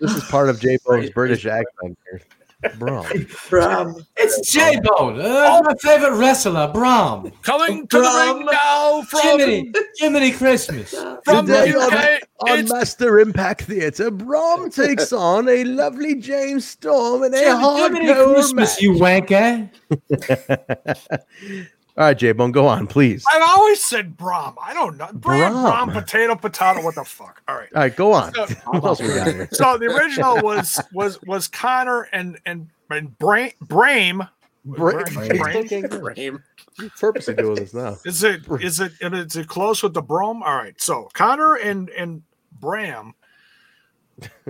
this 0.00 0.14
is 0.14 0.24
part 0.24 0.48
of 0.48 0.60
J 0.60 0.78
Bone's 0.86 1.10
British 1.14 1.46
accent 1.46 1.98
here. 2.10 2.20
Bro. 2.78 3.04
Bram. 3.50 3.94
It's 4.16 4.50
J 4.52 4.80
Bone. 4.82 5.20
Uh, 5.20 5.60
my 5.64 5.74
favorite 5.80 6.16
wrestler, 6.16 6.70
Bram. 6.72 7.30
Coming 7.42 7.86
to 7.88 7.98
the 7.98 8.34
ring 8.34 8.46
now 8.46 9.02
from 9.02 9.38
Jiminy, 9.38 9.72
Jiminy 9.96 10.30
Christmas. 10.32 10.94
from 11.24 11.46
Today 11.46 11.72
on, 11.74 11.92
UK. 11.92 12.20
on 12.40 12.58
It's 12.58 12.72
Master 12.72 13.20
Impact 13.20 13.62
Theatre, 13.62 14.10
Brom 14.10 14.70
takes 14.84 15.12
on 15.12 15.48
a 15.48 15.64
lovely 15.64 16.16
James 16.16 16.64
Storm 16.66 17.22
and 17.22 17.34
a 17.34 17.38
Jiminy 17.38 18.06
hardcore 18.06 18.34
Christmas, 18.34 18.74
match. 18.74 18.82
you 18.82 18.92
wanker. 18.92 19.70
All 21.96 22.04
right, 22.06 22.18
J 22.18 22.32
Bone, 22.32 22.50
go 22.50 22.66
on, 22.66 22.88
please. 22.88 23.24
I've 23.30 23.48
always 23.56 23.82
said 23.84 24.16
Brom. 24.16 24.56
I 24.60 24.74
don't 24.74 24.96
know. 24.96 25.08
Brom. 25.12 25.52
Brom, 25.52 25.90
potato, 25.92 26.34
potato. 26.34 26.82
What 26.82 26.96
the 26.96 27.04
fuck? 27.04 27.40
All 27.46 27.54
right. 27.54 27.68
All 27.74 27.82
right, 27.82 27.94
go 27.94 28.12
on. 28.12 28.34
So- 28.34 28.46
what 28.66 28.84
else 28.84 29.00
we 29.00 29.08
got 29.08 29.28
here? 29.28 29.48
So 29.52 29.78
the 29.78 29.86
original 29.86 30.40
was 30.42 30.80
was 30.92 31.22
was 31.22 31.46
Connor 31.46 32.08
and 32.12 32.36
and 32.46 32.68
and 32.90 33.16
Bram 33.18 33.50
Brame. 33.64 34.28
Bra- 34.64 34.92
Brame? 35.04 35.88
Brame. 35.88 36.42
You're 36.80 36.90
purposely 36.98 37.34
doing 37.34 37.54
this 37.54 37.72
now. 37.74 37.96
Is 38.04 38.24
it 38.24 38.40
is 38.60 38.80
it 38.80 38.92
is 39.00 39.36
it 39.36 39.46
close 39.46 39.80
with 39.82 39.94
the 39.94 40.02
Brome? 40.02 40.42
All 40.42 40.56
right. 40.56 40.80
So 40.80 41.08
Connor 41.12 41.54
and 41.54 41.90
and 41.90 42.22
Bram 42.60 43.14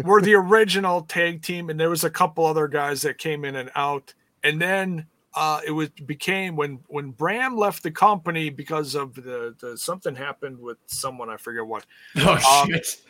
were 0.03 0.23
the 0.23 0.35
original 0.35 1.03
tag 1.03 1.43
team, 1.43 1.69
and 1.69 1.79
there 1.79 1.91
was 1.91 2.05
a 2.05 2.11
couple 2.11 2.47
other 2.47 2.69
guys 2.69 3.03
that 3.03 3.19
came 3.19 3.45
in 3.45 3.57
and 3.57 3.71
out, 3.75 4.15
and 4.43 4.63
then 4.63 5.07
uh, 5.37 5.61
it 5.67 5.71
was 5.73 5.89
became 6.07 6.57
when 6.57 6.81
when 6.87 7.11
Bram 7.11 7.57
left 7.57 7.83
the 7.83 7.91
company 7.91 8.51
because 8.51 8.95
of 8.95 9.15
the, 9.15 9.55
the 9.61 9.77
something 9.77 10.15
happened 10.15 10.59
with 10.59 10.79
someone 10.87 11.29
I 11.31 11.37
forget 11.37 11.67
what. 11.67 11.85
Oh 12.19 12.63
Um, 12.63 12.71
shit! 12.71 13.01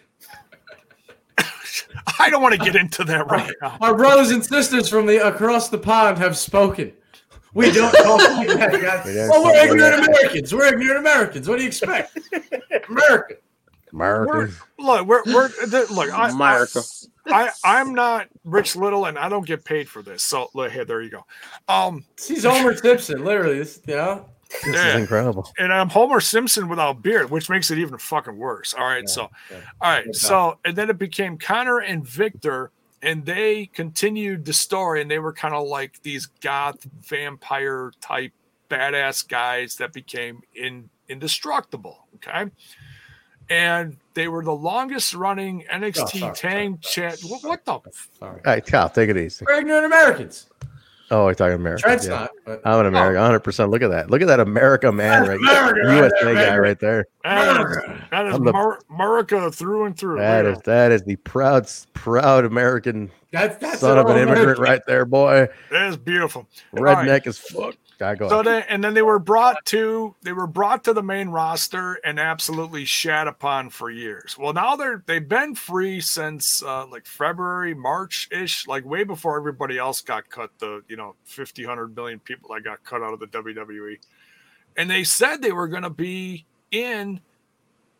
I 2.19 2.31
don't 2.31 2.43
want 2.43 2.55
to 2.55 2.61
get 2.65 2.77
into 2.77 3.05
that 3.05 3.27
right 3.27 3.53
now. 3.61 3.77
Our 3.81 3.95
brothers 3.97 4.31
and 4.31 4.45
sisters 4.45 4.89
from 4.89 5.07
the 5.07 5.27
across 5.27 5.69
the 5.69 5.79
pond 5.79 6.19
have 6.19 6.37
spoken. 6.37 6.93
We 7.55 7.71
don't 7.71 7.93
talk 7.93 8.21
like 8.37 8.49
that, 8.49 8.73
guys. 8.83 9.07
We 9.07 9.15
Well, 9.15 9.45
we're 9.45 9.65
ignorant. 9.65 10.09
Americans. 10.09 10.53
We're 10.53 10.67
ignorant 10.75 10.99
Americans. 10.99 11.49
What 11.49 11.59
do 11.59 11.63
you 11.63 11.69
expect? 11.69 12.19
America. 12.89 13.37
We're, 13.95 14.51
look, 14.79 15.07
we're, 15.07 15.23
we're 15.27 15.51
look. 15.91 16.13
I, 16.13 16.31
America. 16.31 16.81
I, 17.27 17.51
I'm 17.65 17.95
not 17.95 18.29
Rich 18.45 18.77
Little, 18.77 19.07
and 19.07 19.19
I 19.19 19.29
don't 19.29 19.47
get 19.47 19.65
paid 19.65 19.89
for 19.89 20.03
this. 20.03 20.23
So, 20.23 20.51
look 20.55 20.73
here, 20.73 20.85
there 20.85 21.01
you 21.01 21.11
go. 21.11 21.25
Um, 21.69 22.05
He's 22.23 22.45
Homer 22.45 22.77
Simpson, 22.77 23.25
literally. 23.25 23.59
This, 23.59 23.81
you 23.87 23.95
know. 23.95 24.27
This 24.65 24.77
is 24.77 24.95
incredible. 24.95 25.51
and 25.59 25.73
I'm 25.73 25.89
Homer 25.89 26.21
Simpson 26.21 26.69
without 26.69 27.03
beard, 27.03 27.31
which 27.31 27.49
makes 27.49 27.71
it 27.71 27.79
even 27.79 27.99
fucking 27.99 28.37
worse. 28.37 28.75
All 28.75 28.85
right, 28.85 29.09
so, 29.09 29.23
all 29.23 29.31
right, 29.83 30.15
so, 30.15 30.59
and 30.65 30.77
then 30.77 30.91
it 30.91 30.99
became 30.99 31.39
Connor 31.39 31.79
and 31.79 32.07
Victor, 32.07 32.71
and 33.03 33.25
they 33.25 33.67
continued 33.67 34.45
the 34.45 34.53
story, 34.53 35.03
and 35.03 35.11
they 35.11 35.19
were 35.19 35.33
kind 35.33 35.55
of 35.55 35.67
like 35.67 36.03
these 36.03 36.27
goth 36.27 36.85
vampire 37.01 37.93
type 38.01 38.33
badass 38.71 39.27
guys 39.27 39.77
that 39.77 39.93
became 39.93 40.41
in 40.55 40.89
indestructible. 41.09 42.07
Okay. 42.17 42.51
And 43.51 43.97
they 44.15 44.29
were 44.29 44.43
the 44.43 44.55
longest 44.55 45.15
running 45.15 45.65
NXT 45.73 46.01
Oh, 46.03 46.19
sorry, 46.19 46.35
Tag 46.35 46.81
Chat. 46.81 47.21
What, 47.23 47.43
what 47.45 47.65
the? 47.65 47.81
Sorry. 48.19 48.37
All 48.37 48.41
right, 48.45 48.65
Cal, 48.65 48.89
take 48.89 49.11
it 49.11 49.17
easy. 49.17 49.45
We're 49.47 49.61
ignorant 49.61 49.87
Americans. 49.87 50.47
Oh, 51.11 51.27
we're 51.27 51.35
talking 51.35 51.57
America. 51.57 51.83
Trent's 51.83 52.07
yeah. 52.07 52.13
not. 52.21 52.31
But 52.47 52.63
I'm 52.65 52.81
an 52.81 52.87
American, 52.87 53.21
100. 53.21 53.41
percent 53.41 53.71
Look 53.71 53.83
at 53.83 53.91
that. 53.91 54.11
Look 54.11 54.23
at 54.23 54.29
that 54.29 54.41
America 54.41 54.91
man 54.91 55.29
right 55.29 55.39
America 55.39 55.81
there. 55.85 55.97
USA 55.97 56.25
there, 56.25 56.35
guy 56.35 56.59
right 56.59 56.81
there. 56.81 57.07
That 57.23 57.61
is, 57.61 57.77
that 58.11 58.27
is 58.27 58.39
the- 58.39 58.79
America 58.91 59.53
through 59.53 59.85
and 59.85 59.99
through. 59.99 60.19
That 60.19 60.47
Look 60.47 60.57
is 60.57 60.63
that 60.63 60.93
is 60.93 61.03
the 61.03 61.17
proud 61.17 61.71
proud 61.93 62.47
American 62.47 63.11
that, 63.33 63.61
that's 63.61 63.81
son 63.81 63.99
of 63.99 64.07
an 64.07 64.17
immigrant 64.17 64.41
American. 64.41 64.65
right 64.65 64.81
there, 64.87 65.05
boy. 65.05 65.49
That 65.71 65.91
is 65.91 65.97
beautiful. 65.99 66.49
All 66.77 66.83
right. 66.83 67.07
Redneck 67.07 67.27
as 67.27 67.39
fuck. 67.39 67.77
God, 67.99 68.19
go 68.19 68.29
So 68.29 68.43
they 68.43 68.65
and 68.69 68.83
then 68.83 68.95
they 68.95 69.03
were 69.03 69.19
brought 69.19 69.65
to 69.67 70.15
they 70.23 70.33
were 70.33 70.47
brought 70.47 70.85
to 70.85 70.93
the 70.93 71.03
main 71.03 71.29
roster 71.29 71.95
and 72.05 72.19
absolutely 72.19 72.85
shat 72.85 73.29
upon 73.29 73.71
for 73.71 73.91
years. 73.91 74.37
Well, 74.37 74.53
now 74.53 74.77
they're 74.77 75.03
they've 75.07 75.29
been 75.29 75.55
free 75.55 76.01
since 76.01 76.63
uh, 76.63 76.87
like 76.87 77.07
February, 77.07 77.75
March 77.75 78.29
ish, 78.33 78.67
like 78.67 78.85
way 78.85 79.05
before 79.05 79.39
everybody 79.39 79.79
else 79.79 80.01
got 80.01 80.29
cut. 80.29 80.51
The 80.59 80.83
you 80.89 80.97
know 80.97 81.15
50, 81.25 81.65
100 81.65 81.95
million 81.95 82.19
people 82.19 82.55
that 82.55 82.65
got 82.65 82.83
cut 82.85 83.03
out 83.03 83.15
of 83.15 83.21
the 83.21 83.27
WWE, 83.27 83.99
and 84.77 84.91
they 84.91 85.05
said 85.05 85.41
they 85.41 85.53
were 85.53 85.69
going 85.69 85.85
to 85.85 85.91
be 85.91 86.45
in 86.71 87.21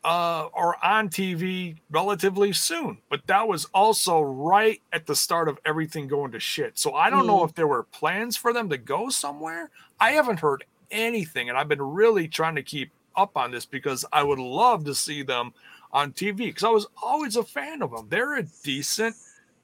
uh, 0.05 0.49
or 0.53 0.77
on 0.85 1.09
TV 1.09 1.77
relatively 1.91 2.53
soon. 2.53 2.99
But 3.09 3.27
that 3.27 3.49
was 3.49 3.65
also 3.75 4.21
right 4.21 4.81
at 4.93 5.07
the 5.07 5.17
start 5.17 5.49
of 5.49 5.59
everything 5.65 6.07
going 6.09 6.33
to 6.33 6.41
shit. 6.41 6.79
So 6.79 6.95
I 6.95 7.09
don't 7.11 7.27
know 7.27 7.41
Mm. 7.41 7.49
if 7.49 7.55
there 7.55 7.67
were 7.67 7.85
plans 7.85 8.37
for 8.37 8.53
them 8.53 8.69
to 8.71 8.77
go 8.77 9.09
somewhere. 9.09 9.71
I 9.99 10.11
haven't 10.13 10.41
heard 10.41 10.65
anything, 10.91 11.49
and 11.49 11.57
I've 11.57 11.69
been 11.69 11.81
really 11.83 12.29
trying 12.29 12.55
to 12.57 12.63
keep 12.63 12.91
up 13.17 13.37
on 13.37 13.51
this 13.51 13.65
because 13.65 14.05
I 14.13 14.23
would 14.23 14.39
love 14.39 14.85
to 14.85 14.95
see 14.95 15.23
them 15.23 15.53
on 15.93 16.13
TV 16.13 16.37
because 16.49 16.65
I 16.65 16.69
was 16.71 16.87
always 17.03 17.37
a 17.37 17.45
fan 17.45 17.81
of 17.81 17.91
them. 17.93 18.07
They're 18.09 18.37
a 18.39 18.43
decent 18.63 19.15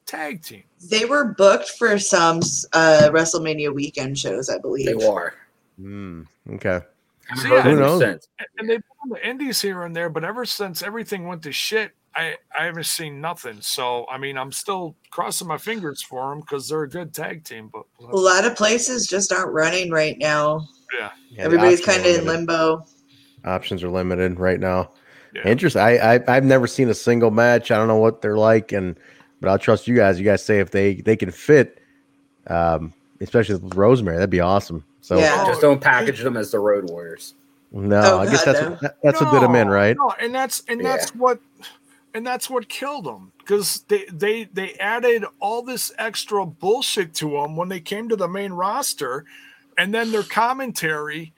tag 0.07 0.43
team. 0.43 0.63
They 0.89 1.05
were 1.05 1.25
booked 1.25 1.71
for 1.71 1.99
some 1.99 2.39
uh, 2.73 3.11
WrestleMania 3.13 3.75
weekend 3.75 4.19
shows, 4.19 4.49
I 4.49 4.59
believe. 4.59 4.87
They 4.87 5.07
are. 5.07 5.35
Mm, 5.81 6.27
okay. 6.55 6.81
See, 7.37 7.49
Who 7.49 7.57
I- 7.57 7.63
knows? 7.75 8.03
and 8.03 8.21
they've 8.69 8.79
been 8.79 8.83
on 9.03 9.09
the 9.11 9.29
indies 9.29 9.61
here 9.61 9.83
and 9.83 9.95
there, 9.95 10.09
but 10.11 10.25
ever 10.25 10.45
since 10.45 10.83
everything 10.83 11.27
went 11.27 11.43
to 11.45 11.53
shit, 11.53 11.93
I, 12.17 12.37
I 12.59 12.65
haven't 12.65 12.87
seen 12.87 13.21
nothing. 13.21 13.59
So 13.61 14.07
I 14.11 14.19
mean, 14.19 14.37
I'm 14.37 14.51
still 14.53 14.97
crossing 15.11 15.47
my 15.47 15.59
fingers 15.59 16.03
for 16.03 16.31
them 16.31 16.41
because 16.41 16.69
they're 16.69 16.83
a 16.83 16.89
good 16.89 17.15
tag 17.15 17.45
team. 17.45 17.71
But 17.73 17.85
A 18.01 18.17
lot 18.17 18.45
of 18.45 18.57
places 18.57 19.07
just 19.07 19.33
aren't 19.33 19.53
running 19.53 19.91
right 19.91 20.19
now. 20.19 20.67
yeah, 20.99 21.11
Yeah, 21.31 21.45
Everybody's 21.45 21.85
kind 21.85 22.01
of 22.05 22.07
in 22.07 22.27
limbo. 22.27 22.85
Options 23.45 23.83
are 23.85 23.89
limited 23.91 24.39
right 24.41 24.59
now. 24.59 24.91
Yeah. 25.35 25.47
Interesting. 25.47 25.81
I, 25.83 26.17
I 26.17 26.21
I've 26.27 26.45
never 26.45 26.67
seen 26.67 26.89
a 26.89 26.95
single 26.95 27.31
match. 27.31 27.71
I 27.71 27.77
don't 27.77 27.87
know 27.89 27.97
what 27.99 28.21
they're 28.21 28.37
like, 28.37 28.73
and 28.73 28.99
but 29.41 29.49
I'll 29.49 29.59
trust 29.59 29.87
you 29.87 29.95
guys. 29.95 30.19
You 30.19 30.25
guys 30.25 30.45
say 30.45 30.59
if 30.59 30.73
they 30.73 30.95
they 30.95 31.15
can 31.17 31.31
fit, 31.31 31.81
um, 32.49 32.93
especially 33.21 33.55
with 33.55 33.77
Rosemary, 33.77 34.17
that'd 34.17 34.29
be 34.31 34.41
awesome. 34.41 34.85
So 35.01 35.19
Yeah. 35.19 35.45
Just 35.47 35.59
oh, 35.59 35.71
don't 35.71 35.81
package 35.81 36.21
them 36.21 36.37
as 36.37 36.51
the 36.51 36.59
Road 36.59 36.89
Warriors. 36.91 37.35
no, 37.73 38.01
Oh, 38.03 38.19
I 38.21 38.27
guess 38.27 38.45
God, 38.45 38.55
that's 38.55 38.65
no. 38.65 38.71
what, 38.71 38.81
that- 38.81 38.97
that's 39.03 39.21
what 39.21 39.33
did 39.33 39.43
them 39.43 39.55
in, 39.55 39.69
right? 39.69 39.97
No, 39.97 40.13
and 40.21 40.35
that's 40.35 40.63
and 40.69 40.81
Yeah. 40.81 40.89
that's 40.97 41.15
what 41.15 41.39
and 42.15 42.27
that's 42.27 42.51
what 42.51 42.69
killed 42.69 43.05
them 43.05 43.33
because 43.39 43.85
they 43.89 44.05
they 44.13 44.45
they 44.53 44.75
added 44.75 45.25
all 45.41 45.63
this 45.63 45.93
extra 45.99 46.45
bullshit 46.45 47.15
to 47.15 47.31
them 47.31 47.57
when 47.57 47.69
they 47.69 47.81
came 47.81 48.09
to 48.09 48.17
the 48.17 48.29
main 48.29 48.53
roster, 48.53 49.25
and 49.79 49.95
then 49.95 50.11
their 50.13 50.23
commentary 50.25 51.33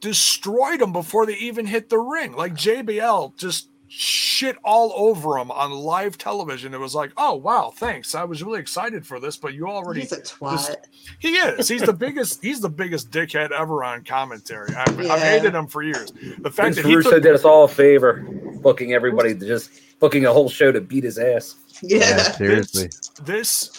destroyed 0.00 0.80
them 0.80 0.92
before 0.92 1.26
they 1.26 1.36
even 1.36 1.66
hit 1.66 1.88
the 1.88 1.98
ring. 1.98 2.32
Like 2.36 2.54
JBL 2.54 3.36
just 3.36 3.68
shit 3.88 4.56
all 4.64 4.92
over 4.96 5.38
him 5.38 5.50
on 5.50 5.72
live 5.72 6.18
television. 6.18 6.74
It 6.74 6.80
was 6.80 6.94
like, 6.94 7.12
oh 7.16 7.34
wow, 7.34 7.72
thanks. 7.74 8.14
I 8.14 8.24
was 8.24 8.42
really 8.42 8.60
excited 8.60 9.06
for 9.06 9.20
this, 9.20 9.36
but 9.36 9.54
you 9.54 9.68
already 9.68 10.00
He's 10.00 10.12
a 10.12 10.20
twat. 10.20 10.76
he 11.18 11.36
is. 11.36 11.68
He's 11.68 11.82
the 11.82 11.92
biggest. 11.92 12.42
He's 12.46 12.60
the 12.60 12.68
biggest 12.68 13.10
dickhead 13.10 13.50
ever 13.52 13.84
on 13.84 14.04
commentary. 14.04 14.74
I've, 14.74 14.98
I've 15.10 15.22
hated 15.22 15.54
him 15.54 15.66
for 15.66 15.82
years. 15.82 16.12
The 16.38 16.50
fact 16.50 16.74
Vince 16.74 16.76
that 16.76 16.86
he 16.86 16.96
Russo 16.96 17.10
took, 17.10 17.22
did 17.22 17.34
us 17.34 17.44
all 17.44 17.64
a 17.64 17.68
favor, 17.68 18.26
booking 18.62 18.92
everybody 18.92 19.34
just 19.34 19.70
booking 20.00 20.26
a 20.26 20.32
whole 20.32 20.48
show 20.48 20.72
to 20.72 20.80
beat 20.80 21.04
his 21.04 21.18
ass. 21.18 21.56
Yeah, 21.82 21.98
Yeah. 21.98 22.32
seriously. 22.36 22.90
this 23.22 23.70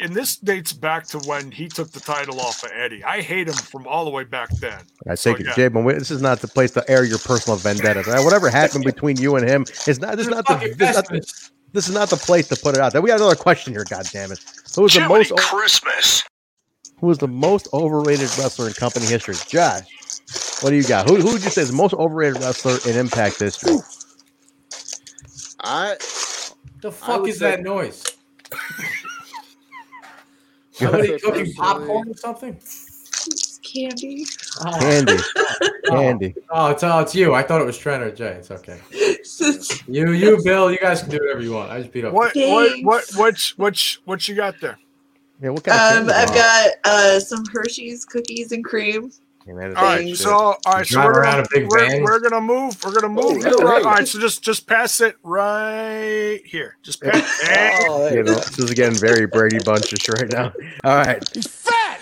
and 0.00 0.14
this 0.14 0.36
dates 0.36 0.72
back 0.72 1.06
to 1.08 1.18
when 1.20 1.50
he 1.50 1.68
took 1.68 1.90
the 1.92 2.00
title 2.00 2.40
off 2.40 2.62
of 2.62 2.70
Eddie. 2.74 3.02
I 3.04 3.20
hate 3.22 3.48
him 3.48 3.54
from 3.54 3.86
all 3.86 4.04
the 4.04 4.10
way 4.10 4.24
back 4.24 4.50
then. 4.56 4.80
I 5.08 5.14
So, 5.14 5.32
take 5.32 5.40
it, 5.40 5.46
yeah. 5.46 5.54
Jay, 5.54 5.68
but 5.68 5.82
this 5.98 6.10
is 6.10 6.22
not 6.22 6.40
the 6.40 6.48
place 6.48 6.72
to 6.72 6.90
air 6.90 7.04
your 7.04 7.18
personal 7.18 7.56
vendetta. 7.56 8.02
Whatever 8.22 8.50
happened 8.50 8.84
between 8.92 9.16
you 9.16 9.36
and 9.36 9.48
him 9.48 9.64
is 9.86 10.00
not. 10.00 10.16
This 10.16 10.26
is 10.26 10.32
not 10.32 10.46
the. 10.46 10.74
This 10.76 10.90
is 10.90 10.96
not 10.96 11.08
the, 11.08 11.50
this 11.72 11.88
is 11.88 11.94
not 11.94 12.08
the 12.10 12.16
place 12.16 12.48
to 12.48 12.56
put 12.56 12.76
it 12.76 12.80
out 12.80 12.92
there. 12.92 13.02
We 13.02 13.08
got 13.08 13.18
another 13.20 13.34
question 13.34 13.72
here. 13.72 13.84
God 13.88 14.06
damn 14.12 14.32
it! 14.32 14.40
Who 14.76 14.82
was 14.82 14.94
the 14.94 15.08
most? 15.08 15.36
Christmas. 15.36 16.22
Who 17.00 17.08
was 17.08 17.18
the 17.18 17.28
most 17.28 17.68
overrated 17.72 18.30
wrestler 18.38 18.68
in 18.68 18.72
company 18.74 19.06
history? 19.06 19.34
Josh, 19.48 19.82
what 20.62 20.70
do 20.70 20.76
you 20.76 20.84
got? 20.84 21.08
Who, 21.08 21.16
who 21.16 21.32
would 21.32 21.44
you 21.44 21.50
say 21.50 21.62
is 21.62 21.68
the 21.70 21.76
most 21.76 21.92
overrated 21.94 22.40
wrestler 22.40 22.78
in 22.88 22.96
Impact 22.96 23.40
history? 23.40 23.76
I 25.60 25.96
The 26.84 26.92
fuck 26.92 27.26
is 27.26 27.38
say- 27.38 27.52
that 27.52 27.62
noise? 27.62 28.04
Somebody 30.72 31.06
say 31.08 31.18
cooking 31.18 31.54
popcorn 31.54 32.10
or 32.10 32.14
something? 32.14 32.60
Candy. 33.62 34.26
Oh, 34.60 34.78
Candy, 34.80 35.16
Candy. 35.88 36.34
oh, 36.50 36.66
it's, 36.72 36.82
oh, 36.82 36.98
it's 36.98 37.14
you. 37.14 37.32
I 37.32 37.42
thought 37.42 37.62
it 37.62 37.64
was 37.64 37.78
Trent 37.78 38.02
or 38.02 38.10
Jay. 38.10 38.32
It's 38.38 38.50
okay. 38.50 38.78
You, 39.88 40.12
you, 40.12 40.42
Bill, 40.44 40.70
you 40.70 40.76
guys 40.78 41.00
can 41.00 41.10
do 41.10 41.18
whatever 41.18 41.40
you 41.40 41.52
want. 41.52 41.70
I 41.70 41.80
just 41.80 41.90
beat 41.92 42.04
up. 42.04 42.12
What 42.12 42.34
what 42.36 42.70
Thanks. 42.70 42.84
what 42.86 43.04
what 43.16 43.52
what 43.56 43.96
what 44.04 44.28
you 44.28 44.34
got 44.34 44.60
there? 44.60 44.78
Yeah, 45.42 45.50
what 45.50 45.64
kind 45.64 45.80
of 45.80 46.02
Um, 46.02 46.08
candy? 46.08 46.12
I've 46.12 46.34
got 46.34 46.70
uh, 46.84 47.20
some 47.20 47.44
Hershey's 47.52 48.04
cookies 48.04 48.52
and 48.52 48.62
cream. 48.62 49.10
All 49.46 49.54
right, 49.54 50.16
so 50.16 50.32
all 50.32 50.58
right, 50.66 50.86
so 50.86 51.04
we're 51.04 51.22
gonna, 51.22 51.44
we're, 51.52 52.02
we're, 52.02 52.20
gonna 52.20 52.40
move. 52.40 52.82
We're 52.82 52.94
gonna 52.94 53.10
move. 53.10 53.44
Oh, 53.44 53.62
right. 53.62 53.84
All 53.84 53.92
right, 53.92 54.08
so 54.08 54.18
just 54.18 54.42
just 54.42 54.66
pass 54.66 55.02
it 55.02 55.16
right 55.22 56.40
here. 56.46 56.78
Just 56.82 57.02
pass. 57.02 57.42
oh, 57.86 58.08
you 58.12 58.22
know, 58.22 58.34
this 58.34 58.58
is 58.58 58.70
getting 58.70 58.98
very 58.98 59.26
Brady 59.26 59.58
Bunchish 59.58 60.08
right 60.18 60.32
now. 60.32 60.52
All 60.82 60.96
right, 60.96 61.22
he's 61.34 61.46
fat. 61.46 62.00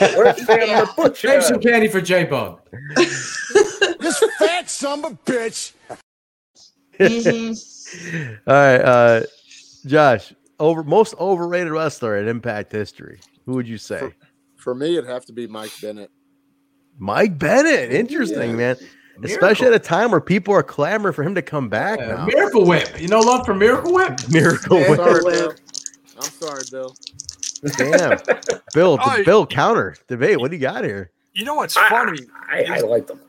Where's 0.00 0.44
Sam 0.44 0.68
the 0.68 0.92
Butcher? 0.96 1.28
Save 1.28 1.44
some 1.44 1.60
candy 1.60 1.86
for 1.86 2.00
J 2.00 2.24
Bone. 2.24 2.58
this 2.96 4.24
fat 4.40 4.68
son 4.68 5.04
of 5.04 5.12
a 5.12 5.16
bitch. 5.18 5.72
Mm-hmm. 6.98 8.34
all 8.46 8.54
right, 8.54 8.76
uh, 8.76 9.22
Josh, 9.86 10.34
over 10.58 10.82
most 10.82 11.14
overrated 11.20 11.72
wrestler 11.72 12.18
in 12.18 12.26
Impact 12.26 12.72
history. 12.72 13.20
Who 13.46 13.52
would 13.52 13.68
you 13.68 13.78
say? 13.78 14.00
For, 14.00 14.14
for 14.60 14.74
me, 14.74 14.96
it'd 14.96 15.08
have 15.08 15.24
to 15.26 15.32
be 15.32 15.46
Mike 15.46 15.72
Bennett. 15.80 16.10
Mike 16.98 17.38
Bennett, 17.38 17.92
interesting, 17.92 18.50
yeah. 18.50 18.56
man. 18.56 18.76
Miracle. 19.18 19.24
Especially 19.24 19.66
at 19.66 19.72
a 19.74 19.78
time 19.78 20.12
where 20.12 20.20
people 20.20 20.54
are 20.54 20.62
clamoring 20.62 21.12
for 21.12 21.22
him 21.22 21.34
to 21.34 21.42
come 21.42 21.68
back. 21.68 21.98
Yeah, 21.98 22.06
now. 22.06 22.26
Miracle 22.26 22.64
Whip, 22.64 23.00
you 23.00 23.08
know, 23.08 23.20
love 23.20 23.44
for 23.44 23.54
Miracle 23.54 23.92
Whip. 23.92 24.18
Miracle 24.30 24.78
Whip. 24.78 24.96
Sorry, 24.96 25.48
I'm 26.16 26.22
sorry, 26.22 26.62
Bill. 26.70 26.94
Damn, 27.76 28.18
Bill, 28.74 28.98
oh, 29.02 29.24
Bill, 29.24 29.46
counter 29.46 29.96
debate. 30.08 30.40
What 30.40 30.50
do 30.50 30.56
you 30.56 30.62
got 30.62 30.84
here? 30.84 31.10
You 31.34 31.44
know 31.44 31.54
what's 31.54 31.74
funny? 31.74 32.20
I, 32.50 32.64
I, 32.64 32.76
I 32.76 32.80
like 32.80 33.06
them. 33.06 33.20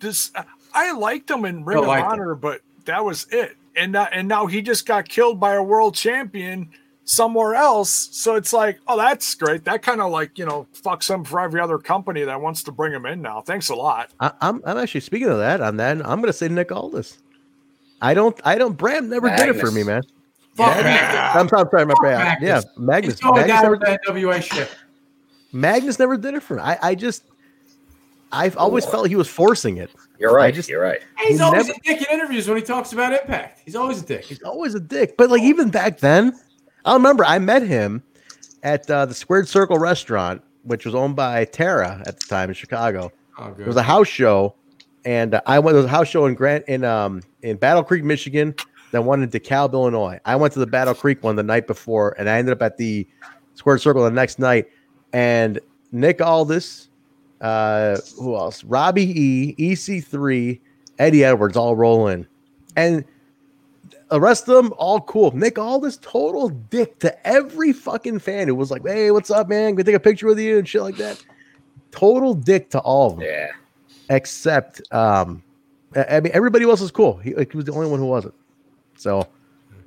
This 0.00 0.32
I 0.74 0.92
liked 0.92 1.28
them 1.28 1.44
in 1.44 1.64
Ring 1.64 1.78
of 1.78 1.88
Honor, 1.88 2.34
but 2.34 2.62
that 2.86 3.04
was 3.04 3.26
it. 3.30 3.56
And 3.76 3.94
uh, 3.94 4.08
and 4.12 4.26
now 4.26 4.46
he 4.46 4.62
just 4.62 4.86
got 4.86 5.08
killed 5.08 5.38
by 5.38 5.54
a 5.54 5.62
world 5.62 5.94
champion 5.94 6.70
somewhere 7.10 7.56
else. 7.56 8.08
So 8.12 8.36
it's 8.36 8.52
like, 8.52 8.78
oh, 8.86 8.96
that's 8.96 9.34
great. 9.34 9.64
That 9.64 9.82
kind 9.82 10.00
of 10.00 10.12
like, 10.12 10.38
you 10.38 10.46
know, 10.46 10.68
fucks 10.72 11.12
him 11.12 11.24
for 11.24 11.40
every 11.40 11.60
other 11.60 11.76
company 11.78 12.22
that 12.22 12.40
wants 12.40 12.62
to 12.64 12.72
bring 12.72 12.92
him 12.92 13.04
in 13.04 13.20
now. 13.20 13.40
Thanks 13.40 13.68
a 13.68 13.74
lot. 13.74 14.10
I, 14.20 14.26
am 14.26 14.32
I'm, 14.40 14.62
I'm 14.64 14.78
actually 14.78 15.00
speaking 15.00 15.28
of 15.28 15.38
that. 15.38 15.60
On 15.60 15.76
that, 15.78 15.96
I'm 15.98 16.20
going 16.20 16.26
to 16.26 16.32
say 16.32 16.48
Nick 16.48 16.70
Aldis. 16.70 17.18
I 18.00 18.14
don't, 18.14 18.40
I 18.44 18.56
don't, 18.56 18.76
Bram 18.76 19.08
never 19.08 19.26
Magnus. 19.26 19.46
did 19.46 19.56
it 19.56 19.60
for 19.60 19.72
me, 19.72 19.82
man. 19.82 20.02
Fuck 20.54 20.76
yeah. 20.76 21.32
I'm, 21.34 21.40
I'm 21.42 21.48
sorry, 21.48 21.84
my 21.84 21.94
bad. 22.00 22.38
Yeah, 22.40 22.60
Magnus. 22.76 23.20
Magnus 23.22 23.60
never, 23.62 23.76
that 23.78 24.00
NWA 24.06 24.40
shit. 24.40 24.74
Magnus 25.52 25.98
never 25.98 26.16
did 26.16 26.34
it 26.34 26.42
for 26.42 26.54
me. 26.56 26.62
I, 26.62 26.78
I 26.80 26.94
just, 26.94 27.24
I've 28.30 28.56
always 28.56 28.86
felt 28.86 29.08
he 29.08 29.16
was 29.16 29.28
forcing 29.28 29.78
it. 29.78 29.90
You're 30.18 30.34
right. 30.34 30.54
Just, 30.54 30.68
you're 30.68 30.80
right. 30.80 31.00
He's 31.26 31.38
he 31.38 31.42
always 31.42 31.66
never, 31.66 31.78
a 31.78 31.82
dick 31.84 32.08
in 32.08 32.14
interviews 32.14 32.46
when 32.46 32.56
he 32.56 32.62
talks 32.62 32.92
about 32.92 33.12
Impact. 33.12 33.62
He's 33.64 33.74
always 33.74 34.00
a 34.00 34.06
dick. 34.06 34.24
He's 34.24 34.42
always 34.42 34.74
a 34.76 34.80
dick. 34.80 35.16
But 35.16 35.30
like 35.30 35.42
even 35.42 35.70
back 35.70 35.98
then, 35.98 36.38
I 36.84 36.94
remember 36.94 37.24
I 37.24 37.38
met 37.38 37.62
him 37.62 38.02
at 38.62 38.90
uh, 38.90 39.06
the 39.06 39.14
Squared 39.14 39.48
Circle 39.48 39.78
restaurant, 39.78 40.42
which 40.62 40.84
was 40.84 40.94
owned 40.94 41.16
by 41.16 41.44
Tara 41.44 42.02
at 42.06 42.18
the 42.20 42.26
time 42.26 42.48
in 42.50 42.54
Chicago. 42.54 43.12
Oh, 43.38 43.54
it 43.58 43.66
was 43.66 43.76
a 43.76 43.82
house 43.82 44.08
show, 44.08 44.54
and 45.04 45.34
uh, 45.34 45.40
I 45.46 45.58
went. 45.58 45.76
to 45.76 45.84
a 45.84 45.88
house 45.88 46.08
show 46.08 46.26
in 46.26 46.34
Grant 46.34 46.64
in 46.68 46.84
um 46.84 47.22
in 47.42 47.56
Battle 47.56 47.82
Creek, 47.82 48.04
Michigan. 48.04 48.54
Then 48.92 49.04
one 49.04 49.22
in 49.22 49.30
DeKalb, 49.30 49.72
Illinois. 49.72 50.18
I 50.24 50.34
went 50.36 50.52
to 50.54 50.58
the 50.58 50.66
Battle 50.66 50.94
Creek 50.94 51.22
one 51.22 51.36
the 51.36 51.42
night 51.42 51.66
before, 51.66 52.14
and 52.18 52.28
I 52.28 52.38
ended 52.38 52.52
up 52.52 52.62
at 52.62 52.76
the 52.76 53.06
Squared 53.54 53.80
Circle 53.80 54.02
the 54.02 54.10
next 54.10 54.38
night. 54.38 54.68
And 55.12 55.60
Nick 55.92 56.20
Aldis, 56.20 56.88
uh, 57.40 57.98
who 58.18 58.34
else? 58.34 58.64
Robbie 58.64 59.20
E, 59.20 59.54
EC3, 59.58 60.60
Eddie 60.98 61.24
Edwards 61.24 61.56
all 61.56 61.76
roll 61.76 62.08
in, 62.08 62.26
and 62.76 63.04
the 64.10 64.20
rest 64.20 64.48
of 64.48 64.54
them 64.56 64.74
all 64.76 65.00
cool. 65.00 65.34
Nick 65.36 65.58
Aldis 65.58 65.98
total 65.98 66.48
dick 66.48 66.98
to 66.98 67.26
every 67.26 67.72
fucking 67.72 68.18
fan 68.18 68.48
who 68.48 68.54
was 68.54 68.70
like, 68.70 68.86
"Hey, 68.86 69.10
what's 69.10 69.30
up, 69.30 69.48
man? 69.48 69.70
Can 69.70 69.76
we 69.76 69.84
take 69.84 69.94
a 69.94 70.00
picture 70.00 70.26
with 70.26 70.38
you 70.38 70.58
and 70.58 70.68
shit 70.68 70.82
like 70.82 70.96
that." 70.96 71.24
Total 71.92 72.34
dick 72.34 72.70
to 72.70 72.80
all 72.80 73.12
of 73.12 73.16
them. 73.18 73.26
Yeah. 73.26 73.50
Except, 74.10 74.82
um, 74.92 75.42
I 75.94 76.20
mean, 76.20 76.32
everybody 76.32 76.64
else 76.64 76.80
was 76.80 76.90
cool. 76.90 77.16
He, 77.18 77.34
like, 77.34 77.52
he 77.52 77.56
was 77.56 77.66
the 77.66 77.72
only 77.72 77.88
one 77.88 78.00
who 78.00 78.06
wasn't. 78.06 78.34
So, 78.96 79.26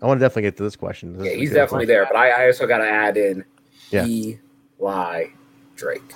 I 0.02 0.08
want 0.08 0.20
to 0.20 0.24
definitely 0.24 0.44
get 0.44 0.58
to 0.58 0.64
this 0.64 0.76
question. 0.76 1.18
This 1.18 1.28
yeah, 1.28 1.34
he's 1.34 1.54
definitely 1.54 1.86
there, 1.86 2.06
but 2.06 2.16
I, 2.18 2.30
I 2.30 2.46
also 2.48 2.66
got 2.66 2.78
to 2.80 2.88
add 2.88 3.18
in 3.18 3.44
yeah. 3.90 4.06
Eli 4.06 5.28
Drake 5.76 6.14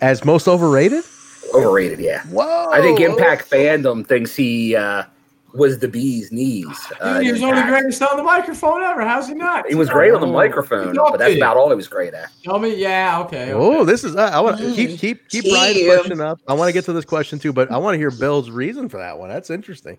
as 0.00 0.24
most 0.24 0.48
overrated. 0.48 1.04
Overrated, 1.54 2.00
yeah. 2.00 2.22
Whoa! 2.26 2.70
I 2.70 2.80
think 2.80 3.00
Impact 3.00 3.48
fandom 3.48 4.06
thinks 4.06 4.34
he. 4.34 4.74
uh 4.74 5.04
was 5.56 5.78
the 5.78 5.88
bee's 5.88 6.30
knees. 6.30 6.66
Uh, 7.00 7.20
he 7.20 7.32
was 7.32 7.42
only 7.42 7.60
the 7.60 7.66
greatest 7.66 8.02
on 8.02 8.16
the 8.16 8.22
microphone 8.22 8.82
ever. 8.82 9.02
How's 9.02 9.28
he 9.28 9.34
not? 9.34 9.66
He 9.68 9.74
was 9.74 9.88
great 9.88 10.12
on 10.12 10.20
the 10.20 10.26
microphone, 10.26 10.94
but 10.94 11.18
that's 11.18 11.36
about 11.36 11.56
all 11.56 11.68
he 11.68 11.74
was 11.74 11.88
great 11.88 12.14
at. 12.14 12.30
Tell 12.42 12.58
me, 12.58 12.74
yeah, 12.74 13.20
okay. 13.20 13.44
okay. 13.44 13.52
Oh, 13.52 13.84
this 13.84 14.04
is. 14.04 14.16
Uh, 14.16 14.30
I 14.32 14.40
want 14.40 14.58
to 14.58 14.72
keep 14.74 14.98
keep 14.98 15.28
keep 15.28 15.44
Brian's 15.44 15.82
question 15.84 16.20
up. 16.20 16.40
I 16.48 16.54
want 16.54 16.68
to 16.68 16.72
get 16.72 16.84
to 16.86 16.92
this 16.92 17.04
question 17.04 17.38
too, 17.38 17.52
but 17.52 17.70
I 17.70 17.78
want 17.78 17.94
to 17.94 17.98
hear 17.98 18.10
Bill's 18.10 18.50
reason 18.50 18.88
for 18.88 18.98
that 18.98 19.18
one. 19.18 19.28
That's 19.28 19.50
interesting. 19.50 19.98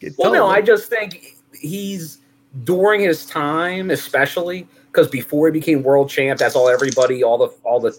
Get, 0.00 0.14
well, 0.18 0.32
no, 0.32 0.48
me. 0.48 0.54
I 0.56 0.60
just 0.60 0.88
think 0.88 1.36
he's 1.52 2.18
during 2.64 3.00
his 3.00 3.24
time, 3.26 3.90
especially 3.90 4.66
because 4.86 5.08
before 5.08 5.46
he 5.46 5.52
became 5.52 5.82
world 5.82 6.10
champ, 6.10 6.38
that's 6.38 6.54
all 6.54 6.68
everybody, 6.68 7.22
all 7.22 7.38
the 7.38 7.48
all 7.64 7.80
the 7.80 7.98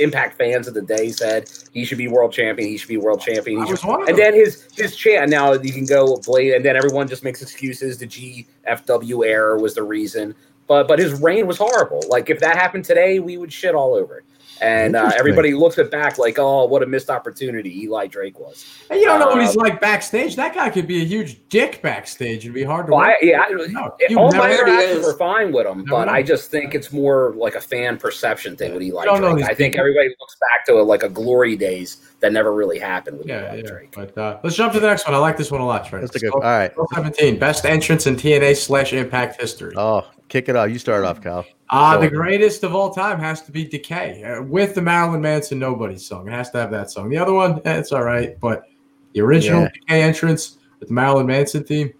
Impact 0.00 0.36
fans 0.36 0.66
of 0.66 0.74
the 0.74 0.82
day 0.82 1.10
said 1.10 1.50
he 1.72 1.84
should 1.84 1.98
be 1.98 2.08
world 2.08 2.32
champion. 2.32 2.68
He 2.68 2.76
should 2.76 2.88
be 2.88 2.96
world 2.96 3.20
champion. 3.20 3.66
Should, 3.66 3.84
and 3.84 4.18
then 4.18 4.34
his 4.34 4.66
his 4.74 4.96
chant. 4.96 5.30
Now 5.30 5.52
you 5.52 5.72
can 5.72 5.86
go 5.86 6.16
Blade, 6.18 6.54
and 6.54 6.64
then 6.64 6.76
everyone 6.76 7.08
just 7.08 7.22
makes 7.22 7.42
excuses. 7.42 7.98
The 7.98 8.06
GFW 8.06 9.26
error 9.26 9.58
was 9.58 9.74
the 9.74 9.82
reason, 9.82 10.34
but 10.66 10.88
but 10.88 10.98
his 10.98 11.20
reign 11.20 11.46
was 11.46 11.58
horrible. 11.58 12.02
Like 12.08 12.30
if 12.30 12.40
that 12.40 12.56
happened 12.56 12.84
today, 12.84 13.18
we 13.18 13.36
would 13.36 13.52
shit 13.52 13.74
all 13.74 13.94
over 13.94 14.18
it. 14.18 14.24
And 14.60 14.94
uh, 14.94 15.10
everybody 15.16 15.54
looks 15.54 15.78
it 15.78 15.90
back 15.90 16.18
like, 16.18 16.38
oh, 16.38 16.66
what 16.66 16.82
a 16.82 16.86
missed 16.86 17.08
opportunity 17.08 17.82
Eli 17.82 18.06
Drake 18.06 18.38
was. 18.38 18.66
And 18.90 19.00
you 19.00 19.06
don't 19.06 19.18
know 19.18 19.28
what 19.28 19.40
he's 19.40 19.56
uh, 19.56 19.60
like 19.60 19.80
backstage. 19.80 20.36
That 20.36 20.54
guy 20.54 20.68
could 20.68 20.86
be 20.86 21.00
a 21.00 21.04
huge 21.04 21.40
dick 21.48 21.80
backstage. 21.82 22.44
It'd 22.44 22.52
be 22.52 22.62
hard 22.62 22.86
to. 22.86 22.92
Well, 22.92 23.00
I, 23.00 23.16
yeah, 23.22 23.40
I, 23.40 24.14
all 24.14 24.32
my 24.32 24.52
interactions 24.52 25.06
were 25.06 25.16
fine 25.16 25.52
with 25.52 25.66
him, 25.66 25.84
but 25.84 26.06
know. 26.06 26.12
I 26.12 26.22
just 26.22 26.50
think 26.50 26.74
it's 26.74 26.92
more 26.92 27.34
like 27.36 27.54
a 27.54 27.60
fan 27.60 27.96
perception 27.96 28.56
thing 28.56 28.74
with 28.74 28.82
Eli 28.82 29.04
Drake. 29.18 29.44
I 29.44 29.54
think 29.54 29.76
everybody 29.76 30.08
looks 30.20 30.36
back 30.40 30.66
to 30.66 30.74
like 30.82 31.02
a 31.02 31.08
glory 31.08 31.56
days 31.56 32.06
that 32.20 32.32
never 32.32 32.52
really 32.52 32.78
happened 32.78 33.18
with 33.18 33.28
yeah, 33.28 33.52
Eli 33.52 33.62
yeah. 33.62 33.70
Drake. 33.70 33.92
But 33.94 34.16
uh, 34.18 34.40
let's 34.42 34.56
jump 34.56 34.74
to 34.74 34.80
the 34.80 34.86
next 34.86 35.06
one. 35.06 35.14
I 35.14 35.18
like 35.18 35.36
this 35.36 35.50
one 35.50 35.60
a 35.60 35.66
lot, 35.66 35.86
Trent. 35.86 36.02
That's 36.04 36.16
a 36.16 36.18
good. 36.20 36.34
All 36.34 36.40
right, 36.40 36.72
17 36.94 37.38
best 37.38 37.64
entrance 37.64 38.06
in 38.06 38.16
TNA 38.16 38.56
slash 38.56 38.92
Impact 38.92 39.40
history. 39.40 39.74
Oh, 39.76 40.06
kick 40.28 40.48
it 40.48 40.56
off. 40.56 40.68
You 40.68 40.78
start 40.78 41.04
off, 41.04 41.22
Kyle. 41.22 41.46
Ah, 41.72 41.94
uh, 41.94 41.98
the 41.98 42.10
greatest 42.10 42.64
of 42.64 42.74
all 42.74 42.92
time 42.92 43.20
has 43.20 43.42
to 43.42 43.52
be 43.52 43.64
Decay 43.64 44.24
uh, 44.24 44.42
with 44.42 44.74
the 44.74 44.82
Marilyn 44.82 45.20
Manson 45.20 45.58
Nobody 45.58 45.96
song. 45.96 46.26
It 46.26 46.32
has 46.32 46.50
to 46.50 46.58
have 46.58 46.70
that 46.72 46.90
song. 46.90 47.08
The 47.08 47.18
other 47.18 47.32
one, 47.32 47.60
eh, 47.64 47.78
it's 47.78 47.92
all 47.92 48.02
right, 48.02 48.38
but 48.40 48.64
the 49.12 49.20
original 49.20 49.62
yeah. 49.62 49.68
Decay 49.68 50.02
entrance 50.02 50.58
with 50.80 50.88
the 50.88 50.94
Marilyn 50.94 51.26
Manson 51.26 51.62
theme, 51.62 51.92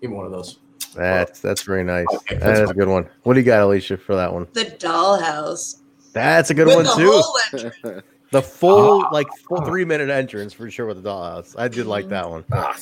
give 0.00 0.10
me 0.10 0.16
one 0.16 0.26
of 0.26 0.32
those. 0.32 0.58
That's 0.94 1.40
that's 1.40 1.62
very 1.62 1.84
nice. 1.84 2.06
Okay, 2.14 2.36
that 2.36 2.62
is 2.62 2.70
a 2.70 2.74
good 2.74 2.88
one. 2.88 3.08
What 3.22 3.34
do 3.34 3.40
you 3.40 3.46
got, 3.46 3.62
Alicia, 3.62 3.96
for 3.96 4.14
that 4.14 4.32
one? 4.32 4.46
The 4.52 4.66
Dollhouse. 4.66 5.80
That's 6.12 6.50
a 6.50 6.54
good 6.54 6.66
with 6.66 6.86
one 6.86 6.96
too. 6.96 8.02
The 8.34 8.42
full, 8.42 9.04
oh, 9.04 9.08
like, 9.12 9.28
full 9.48 9.60
three 9.60 9.84
minute 9.84 10.10
entrance 10.10 10.52
for 10.52 10.68
sure 10.68 10.86
with 10.86 11.00
the 11.00 11.08
dollhouse. 11.08 11.54
I 11.56 11.68
did 11.68 11.86
like 11.86 12.08
that 12.08 12.28
one. 12.28 12.44
Oh, 12.50 12.74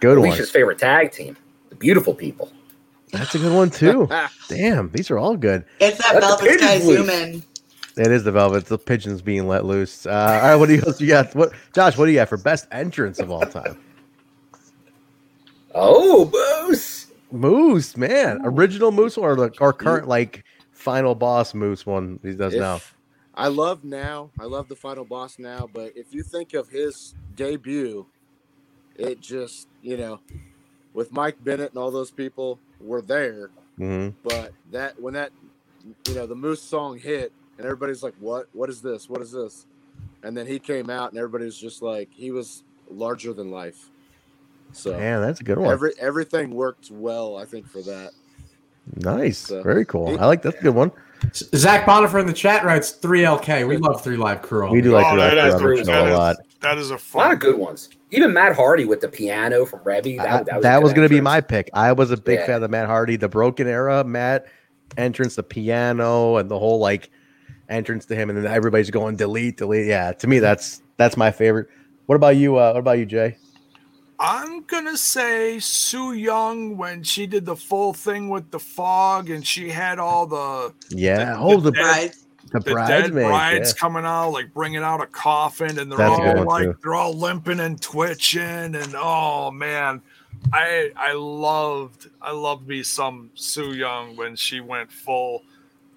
good 0.00 0.18
one. 0.18 0.28
Alicia's 0.28 0.48
one. 0.48 0.52
favorite 0.54 0.78
tag 0.78 1.12
team, 1.12 1.36
the 1.68 1.74
Beautiful 1.74 2.14
People. 2.14 2.50
That's 3.12 3.34
a 3.34 3.38
good 3.38 3.54
one 3.54 3.70
too. 3.70 4.08
Damn, 4.48 4.90
these 4.90 5.10
are 5.10 5.18
all 5.18 5.36
good. 5.36 5.64
It's 5.80 5.98
that 5.98 6.20
Velvet 6.20 6.58
Sky 6.58 6.78
zoom 6.80 7.10
in. 7.10 7.42
It 7.96 8.08
is 8.08 8.24
the 8.24 8.32
Velvet. 8.32 8.66
The 8.66 8.78
pigeons 8.78 9.22
being 9.22 9.48
let 9.48 9.64
loose. 9.64 10.04
Uh, 10.04 10.10
all 10.10 10.48
right, 10.48 10.56
what 10.56 10.68
do 10.68 10.74
you, 10.74 10.82
you 10.98 11.08
got? 11.08 11.34
What, 11.34 11.52
Josh? 11.72 11.96
What 11.96 12.06
do 12.06 12.12
you 12.12 12.18
got 12.18 12.28
for 12.28 12.36
best 12.36 12.66
entrance 12.70 13.18
of 13.18 13.30
all 13.30 13.46
time? 13.46 13.78
Oh, 15.78 16.30
Moose. 16.66 17.08
Moose, 17.30 17.98
man, 17.98 18.40
original 18.44 18.90
Moose 18.90 19.18
or 19.18 19.36
the 19.36 19.52
or 19.60 19.74
current 19.74 20.08
like 20.08 20.42
final 20.72 21.14
boss 21.14 21.52
Moose 21.52 21.84
one 21.84 22.18
he 22.22 22.32
does 22.32 22.54
if, 22.54 22.60
now. 22.60 22.80
I 23.34 23.48
love 23.48 23.84
now. 23.84 24.30
I 24.40 24.44
love 24.44 24.68
the 24.68 24.76
final 24.76 25.04
boss 25.04 25.38
now. 25.38 25.68
But 25.70 25.92
if 25.94 26.14
you 26.14 26.22
think 26.22 26.54
of 26.54 26.70
his 26.70 27.14
debut, 27.34 28.06
it 28.94 29.20
just 29.20 29.68
you 29.82 29.98
know, 29.98 30.20
with 30.94 31.12
Mike 31.12 31.36
Bennett 31.44 31.72
and 31.72 31.78
all 31.78 31.90
those 31.90 32.10
people 32.10 32.58
were 32.80 33.02
there. 33.02 33.50
Mm-hmm. 33.78 34.16
But 34.22 34.52
that 34.70 35.00
when 35.00 35.14
that 35.14 35.32
you 36.08 36.14
know 36.14 36.26
the 36.26 36.34
Moose 36.34 36.62
song 36.62 36.98
hit 36.98 37.32
and 37.58 37.64
everybody's 37.64 38.02
like, 38.02 38.14
"What? 38.20 38.48
What 38.52 38.70
is 38.70 38.80
this? 38.80 39.08
What 39.08 39.20
is 39.20 39.32
this?" 39.32 39.66
And 40.22 40.36
then 40.36 40.46
he 40.46 40.58
came 40.58 40.90
out 40.90 41.10
and 41.10 41.18
everybody 41.18 41.44
was 41.44 41.58
just 41.58 41.82
like, 41.82 42.08
he 42.12 42.32
was 42.32 42.64
larger 42.90 43.32
than 43.32 43.50
life. 43.50 43.90
So 44.72 44.90
yeah, 44.98 45.20
that's 45.20 45.40
a 45.40 45.44
good 45.44 45.58
one. 45.58 45.70
Every 45.70 45.92
everything 46.00 46.50
worked 46.50 46.90
well, 46.90 47.36
I 47.36 47.44
think, 47.44 47.68
for 47.68 47.80
that. 47.82 48.10
Nice, 48.96 49.38
so, 49.38 49.62
very 49.62 49.84
cool. 49.84 50.18
I 50.20 50.26
like 50.26 50.42
that's 50.42 50.58
a 50.58 50.62
good 50.62 50.74
one. 50.74 50.90
Zach 51.32 51.86
Bonifer 51.86 52.20
in 52.20 52.26
the 52.26 52.32
chat 52.32 52.64
writes 52.64 52.90
three 52.90 53.22
LK. 53.22 53.66
We 53.66 53.78
love 53.78 54.04
3Live 54.04 54.42
Kru. 54.42 54.70
We 54.70 54.82
do 54.82 54.92
like 54.92 55.06
oh, 55.06 55.10
three 55.12 55.40
live 55.40 55.60
crew 55.60 55.82
a 55.82 56.12
lot. 56.12 56.36
That 56.60 56.78
is 56.78 56.90
a, 56.90 56.98
fun. 56.98 57.22
a 57.22 57.24
lot 57.24 57.32
of 57.32 57.38
good 57.38 57.58
ones. 57.58 57.88
Even 58.12 58.32
Matt 58.32 58.54
Hardy 58.54 58.84
with 58.84 59.00
the 59.00 59.08
piano 59.08 59.66
from 59.66 59.80
Reby. 59.80 60.18
That, 60.18 60.46
that 60.46 60.54
was, 60.54 60.62
that 60.62 60.82
was 60.82 60.92
going 60.92 61.08
to 61.08 61.14
be 61.14 61.20
my 61.20 61.40
pick. 61.40 61.70
I 61.74 61.92
was 61.92 62.10
a 62.10 62.16
big 62.16 62.38
yeah. 62.38 62.46
fan 62.46 62.62
of 62.62 62.70
Matt 62.70 62.86
Hardy, 62.86 63.16
the 63.16 63.28
Broken 63.28 63.66
Era 63.66 64.04
Matt 64.04 64.46
entrance, 64.96 65.34
the 65.36 65.42
piano, 65.42 66.36
and 66.36 66.48
the 66.48 66.58
whole 66.58 66.78
like 66.78 67.10
entrance 67.68 68.06
to 68.06 68.14
him, 68.14 68.30
and 68.30 68.38
then 68.38 68.52
everybody's 68.52 68.90
going 68.90 69.16
delete, 69.16 69.56
delete. 69.56 69.86
Yeah, 69.86 70.12
to 70.12 70.26
me, 70.26 70.38
that's 70.38 70.82
that's 70.96 71.16
my 71.16 71.30
favorite. 71.30 71.68
What 72.06 72.14
about 72.14 72.36
you? 72.36 72.56
Uh, 72.56 72.72
what 72.72 72.80
about 72.80 72.98
you, 72.98 73.06
Jay? 73.06 73.36
I'm 74.18 74.62
gonna 74.62 74.96
say 74.96 75.58
Su 75.58 76.12
Yung 76.12 76.76
when 76.76 77.02
she 77.02 77.26
did 77.26 77.44
the 77.44 77.56
full 77.56 77.92
thing 77.92 78.30
with 78.30 78.50
the 78.50 78.58
fog 78.58 79.28
and 79.28 79.46
she 79.46 79.68
had 79.68 79.98
all 79.98 80.26
the 80.26 80.72
yeah, 80.90 81.34
the, 81.34 81.38
oh 81.38 81.60
the, 81.60 81.70
the 81.70 82.14
the, 82.52 82.60
the 82.60 82.74
dead 82.74 83.12
brides 83.12 83.70
yeah. 83.70 83.78
coming 83.78 84.04
out, 84.04 84.30
like 84.30 84.52
bringing 84.54 84.82
out 84.82 85.00
a 85.00 85.06
coffin, 85.06 85.78
and 85.78 85.90
they're 85.90 85.98
That's 85.98 86.38
all 86.38 86.44
like 86.44 86.64
too. 86.64 86.78
they're 86.82 86.94
all 86.94 87.12
limping 87.12 87.60
and 87.60 87.80
twitching, 87.80 88.42
and 88.74 88.94
oh 88.96 89.50
man, 89.50 90.02
I 90.52 90.90
I 90.96 91.12
loved 91.12 92.08
I 92.22 92.32
loved 92.32 92.68
me 92.68 92.82
some 92.82 93.30
Su 93.34 93.72
Yung 93.72 94.16
when 94.16 94.36
she 94.36 94.60
went 94.60 94.90
full. 94.92 95.42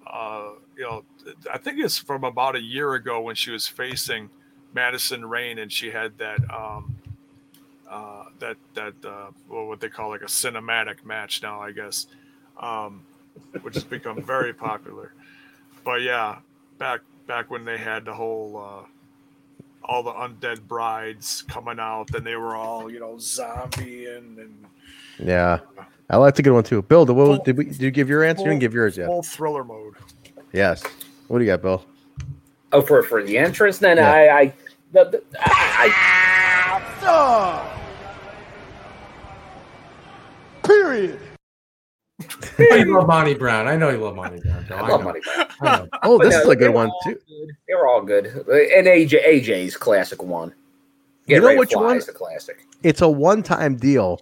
Uh, 0.06 0.50
you 0.76 0.82
know, 0.82 1.04
I 1.52 1.58
think 1.58 1.78
it's 1.78 1.98
from 1.98 2.24
about 2.24 2.56
a 2.56 2.60
year 2.60 2.94
ago 2.94 3.20
when 3.20 3.36
she 3.36 3.52
was 3.52 3.68
facing 3.68 4.28
Madison 4.74 5.24
Rayne, 5.24 5.58
and 5.58 5.70
she 5.70 5.90
had 5.90 6.18
that 6.18 6.40
um, 6.52 6.96
uh, 7.88 8.24
that 8.40 8.56
that 8.74 8.94
uh, 9.04 9.30
well, 9.48 9.66
what 9.66 9.80
they 9.80 9.88
call 9.88 10.08
like 10.08 10.22
a 10.22 10.26
cinematic 10.26 11.04
match 11.04 11.42
now, 11.42 11.60
I 11.60 11.70
guess, 11.72 12.06
um, 12.58 13.02
which 13.62 13.74
has 13.74 13.84
become 13.84 14.22
very 14.22 14.52
popular. 14.52 15.12
But 15.84 16.02
yeah, 16.02 16.38
back 16.78 17.00
back 17.26 17.50
when 17.50 17.64
they 17.64 17.78
had 17.78 18.04
the 18.04 18.14
whole 18.14 18.56
uh, 18.56 18.86
all 19.84 20.02
the 20.02 20.12
undead 20.12 20.62
brides 20.62 21.42
coming 21.42 21.78
out, 21.78 22.14
and 22.14 22.26
they 22.26 22.36
were 22.36 22.54
all 22.54 22.90
you 22.90 23.00
know 23.00 23.18
zombie 23.18 24.06
and, 24.06 24.38
and 24.38 24.64
yeah. 25.18 25.60
I 26.08 26.16
like 26.16 26.34
to 26.34 26.42
get 26.42 26.52
one 26.52 26.64
too. 26.64 26.82
Bill, 26.82 27.04
did, 27.04 27.12
what, 27.12 27.44
did 27.44 27.56
we 27.56 27.66
did 27.66 27.80
you 27.80 27.90
give 27.90 28.08
your 28.08 28.24
answer? 28.24 28.38
Full, 28.38 28.46
you 28.46 28.50
didn't 28.50 28.60
give 28.62 28.74
yours 28.74 28.96
yet. 28.96 29.06
Full 29.06 29.22
thriller 29.22 29.62
mode. 29.62 29.94
Yes. 30.52 30.82
What 31.28 31.38
do 31.38 31.44
you 31.44 31.50
got, 31.50 31.62
Bill? 31.62 31.84
Oh, 32.72 32.82
for 32.82 33.02
for 33.02 33.22
the 33.22 33.38
entrance, 33.38 33.78
then 33.78 33.96
yeah. 33.96 34.10
I 34.10 34.40
I 34.40 34.52
the, 34.92 35.04
the, 35.04 35.22
I, 35.38 35.92
I 35.92 36.20
Period. 40.62 41.18
You 42.58 42.94
love 42.94 43.06
Monty 43.06 43.34
Brown. 43.34 43.66
I 43.66 43.76
know 43.76 43.90
you 43.90 43.98
love 43.98 44.14
Monty 44.14 44.40
Brown. 44.40 44.66
I, 44.70 44.74
I 44.74 44.88
love 44.88 45.04
Monty 45.04 45.20
Brown. 45.60 45.88
oh, 46.02 46.18
this 46.18 46.34
no, 46.34 46.40
is 46.42 46.48
a 46.48 46.56
good 46.56 46.74
one 46.74 46.90
too. 47.04 47.14
Good. 47.28 47.56
They 47.68 47.74
were 47.74 47.88
all 47.88 48.02
good. 48.02 48.26
And 48.26 48.86
AJ 48.86 49.24
AJ's 49.24 49.76
classic 49.76 50.22
one. 50.22 50.54
Get 51.26 51.36
you 51.36 51.48
know 51.48 51.56
which 51.56 51.74
one? 51.74 51.96
Is 51.96 52.08
a 52.08 52.12
classic. 52.12 52.66
It's 52.82 53.02
a 53.02 53.08
one-time 53.08 53.76
deal. 53.76 54.20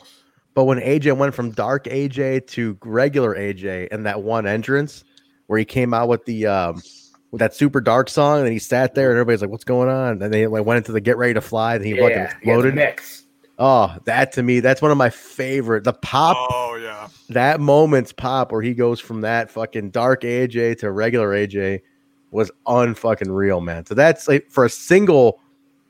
But 0.55 0.65
when 0.65 0.79
AJ 0.79 1.17
went 1.17 1.35
from 1.35 1.53
dark 1.53 1.85
AJ 1.85 2.49
to 2.49 2.77
regular 2.83 3.35
AJ 3.35 3.89
and 3.93 4.05
that 4.07 4.23
one 4.23 4.47
entrance 4.47 5.05
where 5.47 5.59
he 5.59 5.65
came 5.65 5.95
out 5.95 6.09
with 6.09 6.25
the 6.25 6.47
um 6.47 6.83
with 7.31 7.41
that 7.41 7.55
super 7.55 7.81
dark 7.81 8.09
song 8.09 8.41
and 8.41 8.53
he 8.53 8.59
sat 8.59 8.95
there 8.95 9.11
and 9.11 9.19
everybody's 9.19 9.41
like, 9.41 9.51
"What's 9.51 9.65
going 9.65 9.89
on?" 9.89 10.23
And 10.23 10.33
they 10.33 10.47
like 10.47 10.65
went 10.65 10.79
into 10.79 10.93
the 10.93 11.01
get 11.01 11.17
ready 11.17 11.35
to 11.35 11.41
fly 11.41 11.77
and 11.77 11.85
he 11.85 11.95
yeah, 11.95 12.03
fucking 12.03 12.23
exploded. 12.23 12.75
mix. 12.75 13.25
Oh, 13.59 13.97
that 14.05 14.33
to 14.33 14.43
me, 14.43 14.61
that's 14.61 14.81
one 14.81 14.91
of 14.91 14.99
my 14.99 15.11
favorite. 15.11 15.85
The 15.85 15.93
pop. 15.93 16.37
Oh 16.51 16.77
yeah. 16.81 17.09
That 17.31 17.61
moment's 17.61 18.13
pop 18.13 18.53
where 18.53 18.63
he 18.63 18.75
goes 18.75 19.01
from 19.01 19.21
that 19.21 19.51
fucking 19.51 19.91
dark 19.91 20.23
AJ 20.23 20.79
to 20.79 20.91
regular 20.91 21.29
AJ 21.31 21.83
was 22.31 22.51
unfucking 22.67 23.35
real, 23.35 23.61
man. 23.61 23.85
So 23.87 23.95
that's 23.95 24.29
like 24.29 24.49
for 24.51 24.65
a 24.65 24.71
single 24.71 25.41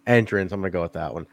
entrance, 0.06 0.52
I'm 0.52 0.60
gonna 0.60 0.70
go 0.70 0.82
with 0.82 0.94
that 0.94 1.14
one. 1.14 1.26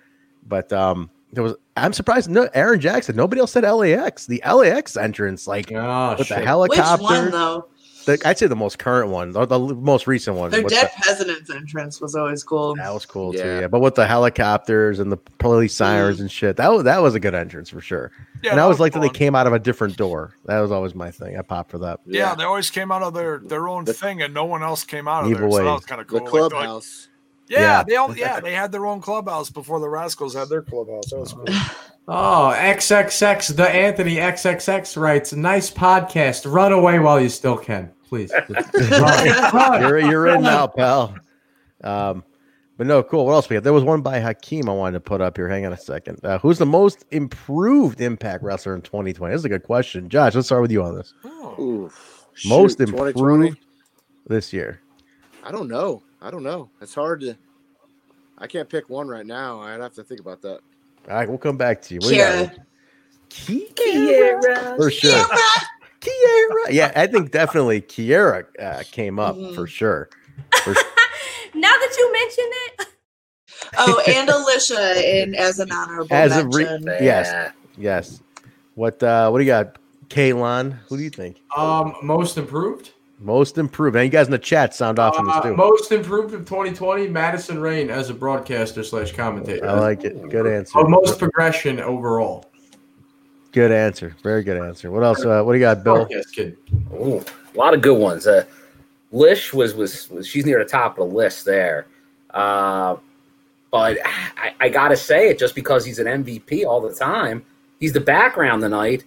But 0.47 0.71
um 0.71 1.09
there 1.31 1.43
was 1.43 1.55
I'm 1.75 1.93
surprised 1.93 2.29
no 2.29 2.47
Aaron 2.53 2.79
Jackson, 2.79 3.15
nobody 3.15 3.41
else 3.41 3.51
said 3.51 3.63
LAX. 3.63 4.27
The 4.27 4.41
LAX 4.45 4.95
entrance, 4.95 5.47
like 5.47 5.71
oh, 5.71 6.15
with 6.17 6.27
shit. 6.27 6.37
the 6.37 6.45
helicopter. 6.45 7.03
Which 7.03 7.11
one 7.11 7.31
though? 7.31 7.67
The, 8.05 8.21
I'd 8.23 8.37
say 8.37 8.47
the 8.47 8.55
most 8.55 8.77
current 8.79 9.09
one, 9.09 9.31
the, 9.31 9.45
the 9.45 9.59
most 9.59 10.05
recent 10.07 10.37
one. 10.37 10.51
Their 10.51 10.63
Dead 10.63 10.91
the, 10.95 11.01
President's 11.01 11.49
entrance 11.49 11.99
was 11.99 12.15
always 12.15 12.43
cool. 12.43 12.75
That 12.75 12.93
was 12.93 13.05
cool 13.05 13.35
yeah. 13.35 13.43
too. 13.43 13.59
Yeah, 13.61 13.67
but 13.67 13.79
with 13.79 13.95
the 13.95 14.05
helicopters 14.05 14.99
and 14.99 15.11
the 15.11 15.17
police 15.17 15.73
sirens 15.73 16.17
mm. 16.17 16.21
and 16.21 16.31
shit, 16.31 16.57
that 16.57 16.71
was 16.71 16.83
that 16.83 17.01
was 17.01 17.15
a 17.15 17.19
good 17.19 17.33
entrance 17.33 17.69
for 17.69 17.81
sure. 17.81 18.11
Yeah, 18.43 18.51
and 18.51 18.59
I 18.59 18.63
always 18.63 18.79
liked 18.79 18.93
that 18.93 19.01
they 19.01 19.09
came 19.09 19.35
out 19.35 19.47
of 19.47 19.53
a 19.53 19.59
different 19.59 19.97
door. 19.97 20.35
That 20.45 20.59
was 20.59 20.71
always 20.71 20.93
my 20.93 21.09
thing. 21.09 21.37
I 21.37 21.41
popped 21.41 21.71
for 21.71 21.79
that. 21.79 21.99
Yeah, 22.05 22.19
yeah 22.19 22.35
they 22.35 22.43
always 22.43 22.69
came 22.69 22.91
out 22.91 23.01
of 23.01 23.13
their 23.13 23.39
their 23.39 23.67
own 23.67 23.85
the, 23.85 23.93
thing, 23.93 24.21
and 24.21 24.33
no 24.33 24.45
one 24.45 24.61
else 24.61 24.83
came 24.83 25.07
out 25.07 25.23
of 25.23 25.29
there. 25.29 25.49
So 25.49 25.63
that 25.63 25.73
was 25.73 25.85
kind 25.85 26.01
of 26.01 26.07
cool. 26.07 26.19
The 26.19 26.25
clubhouse. 26.25 27.07
Like, 27.07 27.11
yeah, 27.47 27.59
yeah, 27.59 27.83
they 27.83 27.95
all 27.95 28.15
yeah 28.15 28.39
they 28.39 28.53
had 28.53 28.71
their 28.71 28.85
own 28.85 29.01
clubhouse 29.01 29.49
before 29.49 29.79
the 29.79 29.89
Rascals 29.89 30.33
had 30.33 30.49
their 30.49 30.61
clubhouse. 30.61 31.09
That 31.09 31.19
was 31.19 31.33
cool. 31.33 31.45
Oh, 32.07 32.53
XXX, 32.55 33.55
the 33.55 33.67
Anthony 33.67 34.17
XXX 34.17 34.95
writes, 34.95 35.33
nice 35.33 35.71
podcast. 35.71 36.45
Run 36.45 36.71
away 36.71 36.99
while 36.99 37.19
you 37.19 37.29
still 37.29 37.57
can 37.57 37.91
please. 38.15 38.31
you're 39.79 39.99
you're 39.99 40.27
in 40.27 40.41
now, 40.41 40.67
pal. 40.67 41.15
Um, 41.83 42.23
but 42.77 42.87
no, 42.87 43.03
cool. 43.03 43.25
What 43.25 43.33
else 43.33 43.49
we 43.49 43.55
have? 43.55 43.63
There 43.63 43.73
was 43.73 43.83
one 43.83 44.01
by 44.01 44.19
Hakeem 44.19 44.69
I 44.69 44.73
wanted 44.73 44.93
to 44.93 44.99
put 44.99 45.21
up 45.21 45.37
here. 45.37 45.47
Hang 45.47 45.65
on 45.65 45.73
a 45.73 45.77
second. 45.77 46.19
Uh, 46.23 46.39
who's 46.39 46.57
the 46.57 46.65
most 46.65 47.05
improved 47.11 48.01
Impact 48.01 48.43
wrestler 48.43 48.75
in 48.75 48.81
2020? 48.81 49.33
This 49.33 49.41
is 49.41 49.45
a 49.45 49.49
good 49.49 49.63
question, 49.63 50.09
Josh. 50.09 50.35
Let's 50.35 50.47
start 50.47 50.61
with 50.61 50.71
you 50.71 50.83
on 50.83 50.95
this. 50.95 51.13
Oh, 51.23 51.91
most 52.45 52.79
shoot, 52.79 52.89
improved 52.89 53.59
this 54.27 54.51
year. 54.51 54.81
I 55.43 55.51
don't 55.51 55.67
know. 55.67 56.03
I 56.21 56.31
don't 56.31 56.43
know. 56.43 56.69
It's 56.81 56.95
hard 56.95 57.21
to. 57.21 57.37
I 58.37 58.47
can't 58.47 58.67
pick 58.67 58.89
one 58.89 59.07
right 59.07 59.25
now. 59.25 59.61
I'd 59.61 59.79
have 59.79 59.93
to 59.93 60.03
think 60.03 60.19
about 60.19 60.41
that. 60.41 60.59
All 61.07 61.15
right, 61.15 61.29
we'll 61.29 61.37
come 61.37 61.57
back 61.57 61.81
to 61.83 61.93
you. 61.93 61.99
Kiera. 62.01 62.57
Kiera. 63.29 64.75
For 64.75 64.91
sure. 64.91 65.11
Kiera. 65.13 65.65
Kiera. 66.05 66.69
Yeah, 66.71 66.91
I 66.95 67.07
think 67.07 67.31
definitely 67.31 67.81
Kiera 67.81 68.45
uh, 68.59 68.83
came 68.91 69.19
up 69.19 69.35
mm-hmm. 69.35 69.55
for 69.55 69.67
sure. 69.67 70.09
For 70.63 70.73
now 71.53 71.69
that 71.69 71.95
you 71.97 72.13
mention 72.13 72.45
it. 72.45 72.87
Oh, 73.77 74.01
and 74.07 74.29
Alicia 74.29 75.21
in 75.21 75.33
as 75.35 75.59
an 75.59 75.71
honorable 75.71 76.13
as 76.13 76.31
mention. 76.31 76.87
a 76.87 76.91
re- 76.91 76.97
yes, 77.01 77.51
yes. 77.77 78.21
What 78.75 79.01
uh 79.01 79.29
what 79.29 79.39
do 79.39 79.43
you 79.43 79.49
got, 79.49 79.77
Kalon? 80.09 80.71
Who 80.87 80.97
do 80.97 81.03
you 81.03 81.09
think? 81.09 81.41
Um, 81.57 81.95
most 82.03 82.37
improved. 82.37 82.91
Most 83.19 83.57
improved. 83.57 83.95
And 83.95 84.05
you 84.05 84.11
guys 84.11 84.27
in 84.27 84.31
the 84.31 84.37
chat 84.37 84.73
sound 84.75 84.99
off 84.99 85.17
on 85.17 85.25
this 85.25 85.35
uh, 85.35 85.41
too. 85.41 85.55
Most 85.55 85.91
improved 85.91 86.33
of 86.33 86.41
2020, 86.41 87.07
Madison 87.07 87.59
Rayne 87.59 87.89
as 87.89 88.09
a 88.09 88.13
broadcaster 88.13 88.83
slash 88.83 89.13
commentator. 89.13 89.67
I 89.67 89.79
like 89.79 90.03
it. 90.03 90.29
Good 90.29 90.47
answer. 90.47 90.77
Oh, 90.77 90.87
most 90.87 91.17
progression 91.17 91.79
overall. 91.79 92.45
Good 93.55 93.71
answer. 93.71 94.13
Very 94.21 94.43
good 94.43 94.57
answer. 94.61 94.91
What 94.91 95.01
else? 95.01 95.23
Uh, 95.23 95.41
what 95.41 95.53
do 95.53 95.57
you 95.57 95.63
got, 95.63 95.81
Bill? 95.81 96.05
Yes, 96.09 96.25
kid. 96.25 96.57
Ooh, 96.91 97.23
a 97.53 97.57
lot 97.57 97.73
of 97.73 97.81
good 97.81 97.97
ones. 97.97 98.27
Uh, 98.27 98.43
Lish 99.13 99.53
was, 99.53 99.73
was, 99.73 100.09
was 100.09 100.27
she's 100.27 100.45
near 100.45 100.59
the 100.61 100.69
top 100.69 100.99
of 100.99 101.07
the 101.07 101.15
list 101.15 101.45
there. 101.45 101.87
Uh, 102.31 102.97
but 103.71 103.97
I, 104.03 104.53
I 104.59 104.67
gotta 104.67 104.97
say 104.97 105.29
it 105.29 105.39
just 105.39 105.55
because 105.55 105.85
he's 105.85 105.99
an 105.99 106.05
MVP 106.05 106.65
all 106.65 106.81
the 106.81 106.93
time. 106.93 107.45
He's 107.79 107.93
the 107.93 108.01
background 108.01 108.61
tonight. 108.61 109.05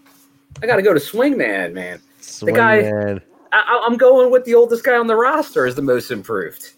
I 0.62 0.66
gotta 0.66 0.80
go 0.80 0.94
to 0.94 1.00
Swingman, 1.00 1.74
man. 1.74 2.00
Swingman. 2.22 2.46
The 2.46 2.52
guy. 2.52 3.20
I, 3.52 3.84
I'm 3.86 3.98
going 3.98 4.30
with 4.30 4.46
the 4.46 4.54
oldest 4.54 4.82
guy 4.82 4.96
on 4.96 5.08
the 5.08 5.16
roster 5.16 5.66
as 5.66 5.74
the 5.74 5.82
most 5.82 6.10
improved. 6.10 6.72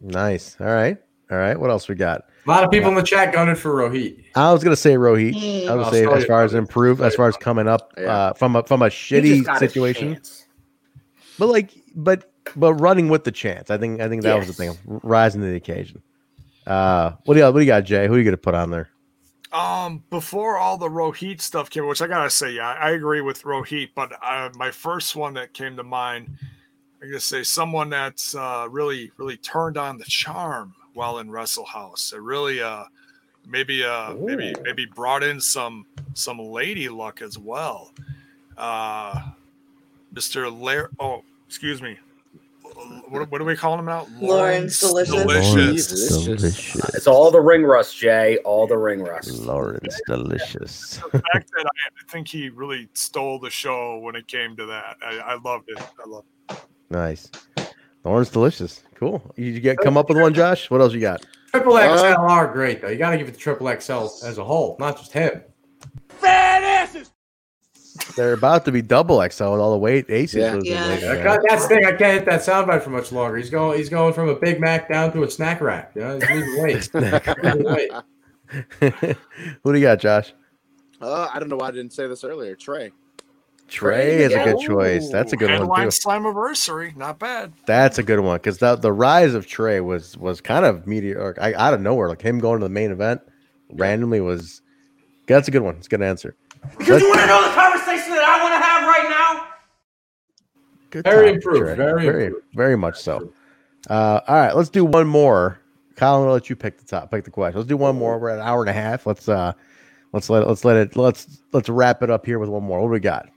Nice. 0.00 0.56
All 0.60 0.68
right. 0.68 0.96
All 1.32 1.38
right. 1.38 1.58
What 1.58 1.70
else 1.70 1.88
we 1.88 1.96
got? 1.96 2.26
A 2.46 2.50
lot 2.50 2.62
of 2.62 2.70
people 2.70 2.88
in 2.90 2.94
the 2.94 3.02
chat 3.02 3.32
gunning 3.32 3.56
for 3.56 3.74
Rohit. 3.74 4.24
I 4.36 4.52
was 4.52 4.62
gonna 4.62 4.76
say 4.76 4.94
Rohit. 4.94 5.66
I 5.66 5.74
was 5.74 5.86
gonna 5.86 5.96
say 5.96 6.06
as 6.06 6.24
far 6.26 6.44
as 6.44 6.54
improve, 6.54 7.00
as 7.00 7.14
far 7.16 7.26
as 7.26 7.36
coming 7.36 7.66
up 7.66 7.92
uh, 7.98 8.34
from 8.34 8.54
a 8.54 8.62
from 8.62 8.82
a 8.82 8.86
shitty 8.86 9.58
situation. 9.58 10.20
But 11.38 11.48
like, 11.48 11.72
but 11.96 12.30
but 12.54 12.74
running 12.74 13.08
with 13.08 13.24
the 13.24 13.32
chance. 13.32 13.68
I 13.70 13.78
think 13.78 14.00
I 14.00 14.08
think 14.08 14.22
that 14.22 14.36
yes. 14.36 14.46
was 14.46 14.56
the 14.56 14.62
thing. 14.62 14.78
Rising 15.02 15.40
to 15.40 15.48
the 15.48 15.56
occasion. 15.56 16.02
Uh, 16.66 17.12
what 17.24 17.34
do 17.34 17.40
you 17.40 17.46
what 17.46 17.54
do 17.54 17.60
you 17.60 17.66
got, 17.66 17.80
Jay? 17.84 18.06
Who 18.06 18.14
are 18.14 18.18
you 18.18 18.24
gonna 18.24 18.36
put 18.36 18.54
on 18.54 18.70
there? 18.70 18.90
Um, 19.52 20.04
before 20.10 20.56
all 20.56 20.76
the 20.76 20.88
Rohit 20.88 21.40
stuff 21.40 21.68
came, 21.68 21.86
which 21.86 22.02
I 22.02 22.06
gotta 22.06 22.30
say, 22.30 22.52
yeah, 22.52 22.68
I 22.68 22.90
agree 22.90 23.22
with 23.22 23.42
Rohit. 23.42 23.90
But 23.96 24.12
uh, 24.22 24.50
my 24.54 24.70
first 24.70 25.16
one 25.16 25.34
that 25.34 25.52
came 25.52 25.76
to 25.76 25.82
mind, 25.82 26.38
I 27.02 27.06
gotta 27.06 27.20
say, 27.20 27.42
someone 27.42 27.90
that's 27.90 28.36
uh, 28.36 28.68
really 28.70 29.10
really 29.16 29.36
turned 29.36 29.76
on 29.76 29.98
the 29.98 30.04
charm 30.04 30.74
while 30.96 31.18
in 31.18 31.30
Wrestle 31.30 31.64
House. 31.64 32.12
It 32.12 32.20
really 32.20 32.60
uh 32.60 32.84
maybe 33.46 33.84
uh 33.84 34.14
Ooh. 34.14 34.26
maybe 34.26 34.54
maybe 34.62 34.86
brought 34.86 35.22
in 35.22 35.40
some 35.40 35.86
some 36.14 36.38
lady 36.38 36.88
luck 36.88 37.22
as 37.22 37.38
well. 37.38 37.92
Uh 38.56 39.30
Mr. 40.14 40.50
Lair 40.60 40.90
oh, 40.98 41.22
excuse 41.46 41.82
me. 41.82 41.98
What, 43.08 43.30
what 43.30 43.40
are 43.40 43.44
we 43.44 43.56
calling 43.56 43.78
him 43.78 43.86
now? 43.86 44.06
Lawrence, 44.20 44.80
Delicious. 44.80 45.14
Delicious. 45.14 46.24
Delicious. 46.24 46.94
It's 46.94 47.06
all 47.06 47.30
the 47.30 47.40
ring 47.40 47.62
rust, 47.62 47.96
Jay. 47.96 48.36
All 48.38 48.66
the 48.66 48.76
ring 48.76 49.02
rust. 49.02 49.32
Lawrence 49.40 49.98
Delicious. 50.06 51.00
the 51.10 51.22
fact 51.32 51.50
that 51.56 51.64
I, 51.64 51.88
I, 51.88 52.12
think 52.12 52.28
he 52.28 52.50
really 52.50 52.88
stole 52.92 53.38
the 53.38 53.48
show 53.48 53.98
when 53.98 54.14
it 54.14 54.26
came 54.26 54.56
to 54.56 54.66
that. 54.66 54.96
I, 55.00 55.18
I 55.18 55.38
loved 55.38 55.68
it. 55.68 55.78
I 55.78 56.08
loved 56.08 56.26
it. 56.50 56.60
Nice. 56.90 57.30
Lawrence 58.06 58.30
Delicious. 58.30 58.82
Cool. 58.94 59.20
You 59.36 59.58
get 59.60 59.78
come 59.78 59.96
up 59.96 60.08
with 60.08 60.18
one, 60.18 60.32
Josh? 60.32 60.70
What 60.70 60.80
else 60.80 60.92
you 60.94 61.00
got? 61.00 61.26
Triple 61.50 61.72
XL 61.76 61.80
uh, 61.82 62.14
are 62.18 62.52
great 62.52 62.80
though. 62.80 62.88
You 62.88 62.98
got 62.98 63.10
to 63.10 63.18
give 63.18 63.28
it 63.28 63.32
to 63.32 63.38
Triple 63.38 63.66
XL 63.80 64.06
as 64.24 64.38
a 64.38 64.44
whole, 64.44 64.76
not 64.78 64.96
just 64.96 65.12
him. 65.12 65.42
Fat 66.08 66.62
asses. 66.62 67.10
they're 68.16 68.32
about 68.34 68.64
to 68.66 68.72
be 68.72 68.80
double 68.80 69.16
XL 69.28 69.50
with 69.52 69.60
all 69.60 69.72
the 69.72 69.78
weight 69.78 70.06
Aces. 70.08 70.36
Yeah. 70.36 70.54
losing 70.54 70.72
Yeah. 70.72 70.88
weight 70.88 71.04
I 71.04 71.22
got- 71.24 71.40
That's 71.48 71.62
the 71.64 71.68
thing. 71.68 71.84
I 71.84 71.92
can't 71.92 72.12
hit 72.14 72.24
that 72.26 72.40
soundbite 72.42 72.82
for 72.82 72.90
much 72.90 73.10
longer. 73.10 73.36
He's 73.38 73.50
going. 73.50 73.76
He's 73.76 73.88
going 73.88 74.12
from 74.14 74.28
a 74.28 74.36
Big 74.36 74.60
Mac 74.60 74.88
down 74.88 75.12
to 75.12 75.24
a 75.24 75.30
snack 75.30 75.60
rack. 75.60 75.92
You 75.96 76.02
know, 76.02 76.18
he's 76.20 76.30
losing 76.30 76.62
weight. 76.62 76.94
Losing 77.42 77.64
weight. 77.64 77.90
Who 79.64 79.72
do 79.72 79.78
you 79.78 79.84
got, 79.84 79.98
Josh? 79.98 80.32
Uh, 81.00 81.28
I 81.32 81.38
don't 81.40 81.48
know 81.48 81.56
why 81.56 81.68
I 81.68 81.70
didn't 81.72 81.92
say 81.92 82.06
this 82.06 82.22
earlier. 82.24 82.54
Trey. 82.54 82.92
Trey 83.68 84.22
is 84.22 84.32
a 84.32 84.44
good 84.44 84.60
choice. 84.60 85.10
That's 85.10 85.32
a 85.32 85.36
good 85.36 85.50
one 85.50 85.58
Headline 85.58 85.82
too. 85.84 85.88
Slammiversary, 85.88 86.96
not 86.96 87.18
bad. 87.18 87.52
That's 87.66 87.98
a 87.98 88.02
good 88.02 88.20
one 88.20 88.36
because 88.36 88.58
the 88.58 88.76
the 88.76 88.92
rise 88.92 89.34
of 89.34 89.46
Trey 89.46 89.80
was 89.80 90.16
was 90.18 90.40
kind 90.40 90.64
of 90.64 90.86
meteoric. 90.86 91.38
I, 91.40 91.52
out 91.54 91.74
of 91.74 91.80
nowhere, 91.80 92.08
like 92.08 92.22
him 92.22 92.38
going 92.38 92.60
to 92.60 92.64
the 92.64 92.70
main 92.70 92.90
event 92.90 93.20
randomly 93.70 94.20
was. 94.20 94.62
That's 95.26 95.48
a 95.48 95.50
good 95.50 95.62
one. 95.62 95.74
It's 95.76 95.88
a 95.88 95.90
good 95.90 96.02
answer. 96.02 96.36
Because 96.78 97.02
you 97.02 97.08
want 97.08 97.20
to 97.20 97.26
know 97.26 97.42
the 97.42 97.54
conversation 97.54 98.12
that 98.12 98.22
I 98.22 98.42
want 98.42 98.54
to 98.54 98.64
have 98.64 98.86
right 98.86 99.10
now? 99.10 99.48
Good 100.90 101.04
Very 101.04 101.26
time, 101.26 101.34
improved, 101.34 101.58
Trey. 101.58 101.74
very 101.74 102.02
very, 102.04 102.32
very 102.54 102.76
much 102.76 103.00
so. 103.00 103.32
Uh, 103.90 104.20
all 104.28 104.36
right, 104.36 104.54
let's 104.54 104.70
do 104.70 104.84
one 104.84 105.08
more. 105.08 105.60
Colin, 105.96 106.28
I'll 106.28 106.34
let 106.34 106.48
you 106.48 106.54
pick 106.56 106.78
the 106.78 106.84
top, 106.84 107.10
pick 107.10 107.24
the 107.24 107.30
question. 107.30 107.58
Let's 107.58 107.68
do 107.68 107.76
one 107.76 107.96
more. 107.96 108.18
We're 108.18 108.30
at 108.30 108.38
an 108.38 108.46
hour 108.46 108.60
and 108.60 108.70
a 108.70 108.72
half. 108.72 109.06
Let's 109.06 109.28
uh, 109.28 109.52
let's 110.12 110.30
let 110.30 110.42
it, 110.42 110.48
let's 110.48 110.64
let 110.64 110.76
it 110.76 110.96
let's 110.96 111.42
let's 111.52 111.68
wrap 111.68 112.02
it 112.04 112.10
up 112.10 112.24
here 112.24 112.38
with 112.38 112.48
one 112.48 112.62
more. 112.62 112.80
What 112.80 112.86
do 112.88 112.92
we 112.92 113.00
got? 113.00 113.28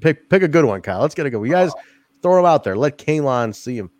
Pick 0.00 0.28
pick 0.28 0.42
a 0.42 0.48
good 0.48 0.64
one, 0.64 0.82
Kyle. 0.82 1.00
Let's 1.00 1.14
get 1.14 1.26
a 1.26 1.30
good. 1.30 1.38
one. 1.38 1.46
You 1.48 1.54
guys 1.54 1.70
oh. 1.76 1.80
throw 2.22 2.36
them 2.36 2.44
out 2.44 2.64
there. 2.64 2.76
Let 2.76 2.98
Kalon 2.98 3.52
see 3.52 3.76
him. 3.78 3.90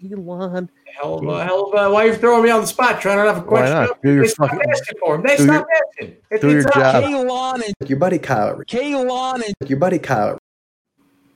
Kalon, 0.00 0.68
Hell 1.00 1.18
of 1.18 1.26
a, 1.26 1.44
hell 1.44 1.72
of 1.72 1.74
a, 1.74 1.92
why 1.92 2.04
are 2.04 2.06
you 2.08 2.14
throwing 2.14 2.44
me 2.44 2.50
on 2.50 2.60
the 2.60 2.66
spot 2.66 3.00
trying 3.00 3.16
to 3.18 3.24
have 3.24 3.38
a 3.38 3.40
Why 3.40 3.46
question? 3.46 3.74
not? 3.74 4.02
Do 4.02 4.12
your 4.12 4.22
They 4.22 4.28
stopped 4.28 4.52
fucking- 4.52 4.70
asking 4.70 4.98
for 5.00 5.14
him. 5.14 5.22
They 5.22 5.36
do 5.36 5.44
stopped 5.44 5.68
your- 5.68 6.06
asking. 6.08 6.16
It- 6.30 6.40
do 6.40 6.50
your 6.50 6.58
it's 6.58 6.66
up. 6.66 6.74
job. 6.74 7.04
Kalon 7.04 7.62
and 7.62 7.74
Your 7.88 7.98
buddy 7.98 8.18
Kyle. 8.18 8.60
Kalon 8.66 9.42
and 9.42 9.54
Your 9.66 9.78
buddy 9.78 9.98
Kyle. 9.98 10.38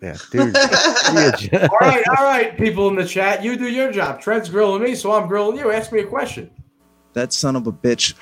yeah, 0.02 0.16
dude. 0.30 0.52
do 0.52 1.20
your 1.20 1.32
job. 1.32 1.70
All 1.72 1.78
right, 1.80 2.04
all 2.18 2.24
right, 2.24 2.56
people 2.56 2.88
in 2.88 2.96
the 2.96 3.06
chat, 3.06 3.42
you 3.42 3.56
do 3.56 3.68
your 3.68 3.90
job. 3.90 4.20
Trent's 4.20 4.48
grilling 4.48 4.82
me, 4.82 4.94
so 4.94 5.12
I'm 5.12 5.26
grilling 5.28 5.56
you. 5.56 5.72
Ask 5.72 5.90
me 5.90 6.00
a 6.00 6.06
question. 6.06 6.50
That 7.14 7.32
son 7.32 7.56
of 7.56 7.66
a 7.66 7.72
bitch. 7.72 8.14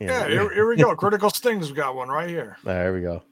Yeah, 0.00 0.26
here, 0.28 0.52
here 0.54 0.68
we 0.68 0.76
go. 0.76 0.94
Critical 0.96 1.30
Stings 1.30 1.70
got 1.72 1.94
one 1.94 2.08
right 2.08 2.28
here. 2.28 2.56
There 2.64 2.94
we 2.94 3.00
go. 3.02 3.22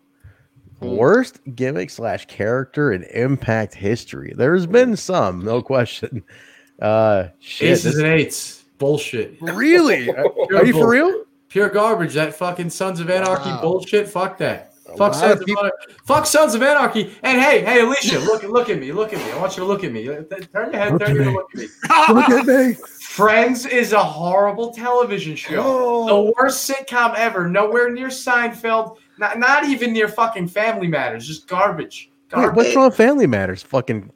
Worst 0.80 1.40
gimmick 1.54 1.90
slash 1.90 2.26
character 2.26 2.92
in 2.92 3.02
Impact 3.04 3.74
history. 3.74 4.32
There's 4.36 4.66
been 4.66 4.96
some, 4.96 5.44
no 5.44 5.62
question. 5.62 6.22
Uh, 6.80 7.28
shit. 7.40 7.72
Aces 7.72 7.84
this- 7.84 7.96
and 7.98 8.06
eights. 8.06 8.64
Bullshit. 8.78 9.36
really? 9.42 10.08
Are 10.56 10.64
you 10.64 10.72
for 10.72 10.88
real? 10.88 11.24
Pure 11.50 11.68
garbage. 11.68 12.14
That 12.14 12.34
fucking 12.34 12.70
Sons 12.70 13.00
of 13.00 13.10
Anarchy 13.10 13.50
Wow. 13.50 13.60
bullshit. 13.60 14.08
Fuck 14.08 14.38
that. 14.38 14.72
A 14.88 14.96
Fuck 14.96 15.12
Sons 15.12 15.42
of 15.42 15.42
of, 15.42 15.48
Anarchy. 15.58 15.94
Fuck 16.06 16.24
Sons 16.24 16.54
of 16.54 16.62
Anarchy. 16.62 17.14
And 17.22 17.38
hey, 17.38 17.62
hey, 17.62 17.82
Alicia, 17.82 18.18
look, 18.20 18.42
look 18.44 18.70
at 18.70 18.78
me. 18.78 18.92
Look 18.92 19.12
at 19.12 19.18
me. 19.18 19.30
I 19.30 19.36
want 19.38 19.58
you 19.58 19.62
to 19.62 19.66
look 19.66 19.84
at 19.84 19.92
me. 19.92 20.06
Turn 20.06 20.24
your 20.54 20.70
head. 20.72 20.92
Look 20.92 21.02
turn 21.02 21.10
at 21.10 21.16
your 21.16 21.24
me. 21.26 21.32
look 21.34 21.50
at 21.54 21.60
me. 21.60 21.68
Look 22.14 22.30
at 22.30 22.46
me. 22.46 22.74
Friends 23.00 23.66
is 23.66 23.92
a 23.92 24.02
horrible 24.02 24.72
television 24.72 25.36
show. 25.36 25.56
Oh. 25.62 26.06
The 26.06 26.32
worst 26.38 26.66
sitcom 26.70 27.14
ever. 27.16 27.46
Nowhere 27.46 27.90
near 27.90 28.08
Seinfeld. 28.08 28.96
Not, 29.20 29.38
not 29.38 29.64
even 29.64 29.92
near 29.92 30.08
fucking 30.08 30.48
Family 30.48 30.88
Matters. 30.88 31.26
Just 31.26 31.46
garbage. 31.46 32.10
Wait, 32.34 32.54
what's 32.54 32.74
wrong 32.74 32.86
with 32.86 32.96
Family 32.96 33.26
Matters? 33.26 33.62
Fucking. 33.62 34.10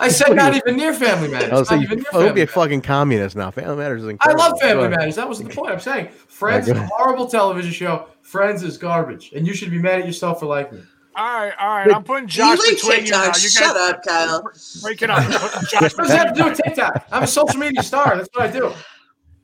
I 0.00 0.08
said 0.08 0.34
not 0.34 0.54
even 0.54 0.76
near 0.76 0.92
Family 0.92 1.28
Matters. 1.28 1.50
I 1.50 1.52
was 1.52 1.60
Not 1.60 1.66
saying, 1.68 1.82
even 1.84 1.98
near 2.00 2.06
oh, 2.12 2.32
be 2.32 2.42
a 2.42 2.46
fucking 2.46 2.82
communist 2.82 3.36
now. 3.36 3.50
Family 3.50 3.76
Matters 3.76 4.04
is 4.04 4.16
I 4.20 4.32
love 4.32 4.60
Family 4.60 4.88
Matters. 4.88 5.14
That 5.16 5.28
was 5.28 5.38
the 5.38 5.48
point 5.54 5.72
I'm 5.72 5.80
saying. 5.80 6.08
Friends 6.26 6.68
is 6.68 6.76
a 6.76 6.86
horrible 6.86 7.26
television 7.28 7.70
show. 7.72 8.06
Friends 8.20 8.62
is 8.64 8.76
garbage. 8.76 9.32
And 9.34 9.46
you 9.46 9.54
should 9.54 9.70
be 9.70 9.78
mad 9.78 10.00
at 10.00 10.06
yourself 10.06 10.40
for 10.40 10.46
liking 10.46 10.78
it. 10.78 10.84
All 11.16 11.24
right, 11.24 11.52
all 11.58 11.68
right. 11.68 11.92
I'm 11.92 12.04
putting 12.04 12.24
You 12.24 12.34
Josh 12.34 12.58
like 12.58 12.70
between 12.70 13.06
you 13.06 13.12
now. 13.12 13.24
TikTok. 13.24 13.42
You 13.42 13.48
Shut 13.48 13.76
up, 13.76 14.02
Kyle. 14.04 14.42
break 14.82 15.02
it 15.02 15.10
up. 15.10 15.22
Josh, 15.68 15.96
What 15.96 15.96
does 15.98 16.08
that 16.08 16.26
have 16.26 16.34
to 16.36 16.42
do 16.42 16.48
with 16.48 16.60
TikTok? 16.64 17.06
I'm 17.10 17.22
a 17.22 17.26
social 17.26 17.58
media 17.58 17.82
star. 17.82 18.16
That's 18.16 18.28
what 18.34 18.44
I 18.46 18.50
do. 18.52 18.72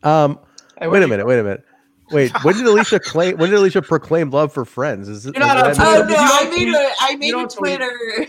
Um, 0.02 0.38
Hey, 0.78 0.88
wait 0.88 1.02
a 1.04 1.08
minute. 1.08 1.24
Wait 1.24 1.38
a 1.38 1.42
minute. 1.44 1.64
Wait, 2.10 2.30
when 2.44 2.54
did 2.56 2.66
Alicia 2.66 3.00
claim? 3.00 3.36
When 3.38 3.50
did 3.50 3.58
Alicia 3.58 3.82
proclaim 3.82 4.30
love 4.30 4.52
for 4.52 4.64
Friends? 4.64 5.08
Is 5.08 5.26
it? 5.26 5.34
You're 5.36 5.46
not 5.46 5.70
is 5.70 5.78
on 5.78 5.84
that- 5.84 6.04
Oh 6.04 6.08
no, 6.08 6.16
I 6.16 6.40
don't 6.44 6.50
made 6.50 6.64
tweet. 6.64 6.74
a 6.74 6.90
I 7.00 7.08
You 7.12 7.18
made 7.18 7.28
a 7.28 7.32
don't 7.32 7.50
tweet. 7.50 7.76
Twitter. 7.76 8.26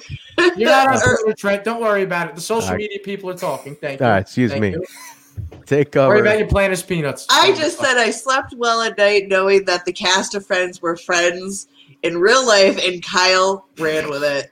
You're 0.57 0.69
not 0.69 0.88
on 0.89 1.02
Twitter, 1.23 1.34
Trent. 1.38 1.64
Don't 1.64 1.81
worry 1.81 2.03
about 2.03 2.30
it. 2.30 2.35
The 2.35 2.41
social 2.41 2.64
All 2.68 2.72
right. 2.72 2.77
media 2.80 2.99
people 3.03 3.30
are 3.30 3.38
talking. 3.38 3.76
Thank 3.76 3.99
you. 3.99 4.06
All 4.06 4.11
right, 4.14 4.19
excuse 4.22 4.52
Thank 4.52 4.61
me. 4.61 4.69
you. 4.72 4.84
Take 5.65 5.93
Worry 5.95 6.22
about 6.22 6.30
cover. 6.30 6.38
your 6.39 6.47
Planters 6.47 6.81
peanuts. 6.84 7.27
I 7.30 7.53
just 7.56 7.77
said 7.77 7.97
I 7.97 8.11
slept 8.11 8.53
well 8.57 8.81
at 8.81 8.97
night 8.97 9.27
knowing 9.27 9.65
that 9.65 9.84
the 9.85 9.91
cast 9.91 10.34
of 10.35 10.45
Friends 10.45 10.81
were 10.81 10.95
friends 10.95 11.68
in 12.03 12.18
real 12.19 12.45
life, 12.47 12.80
and 12.85 13.03
Kyle 13.03 13.65
ran 13.77 14.10
with 14.10 14.23
it. 14.23 14.52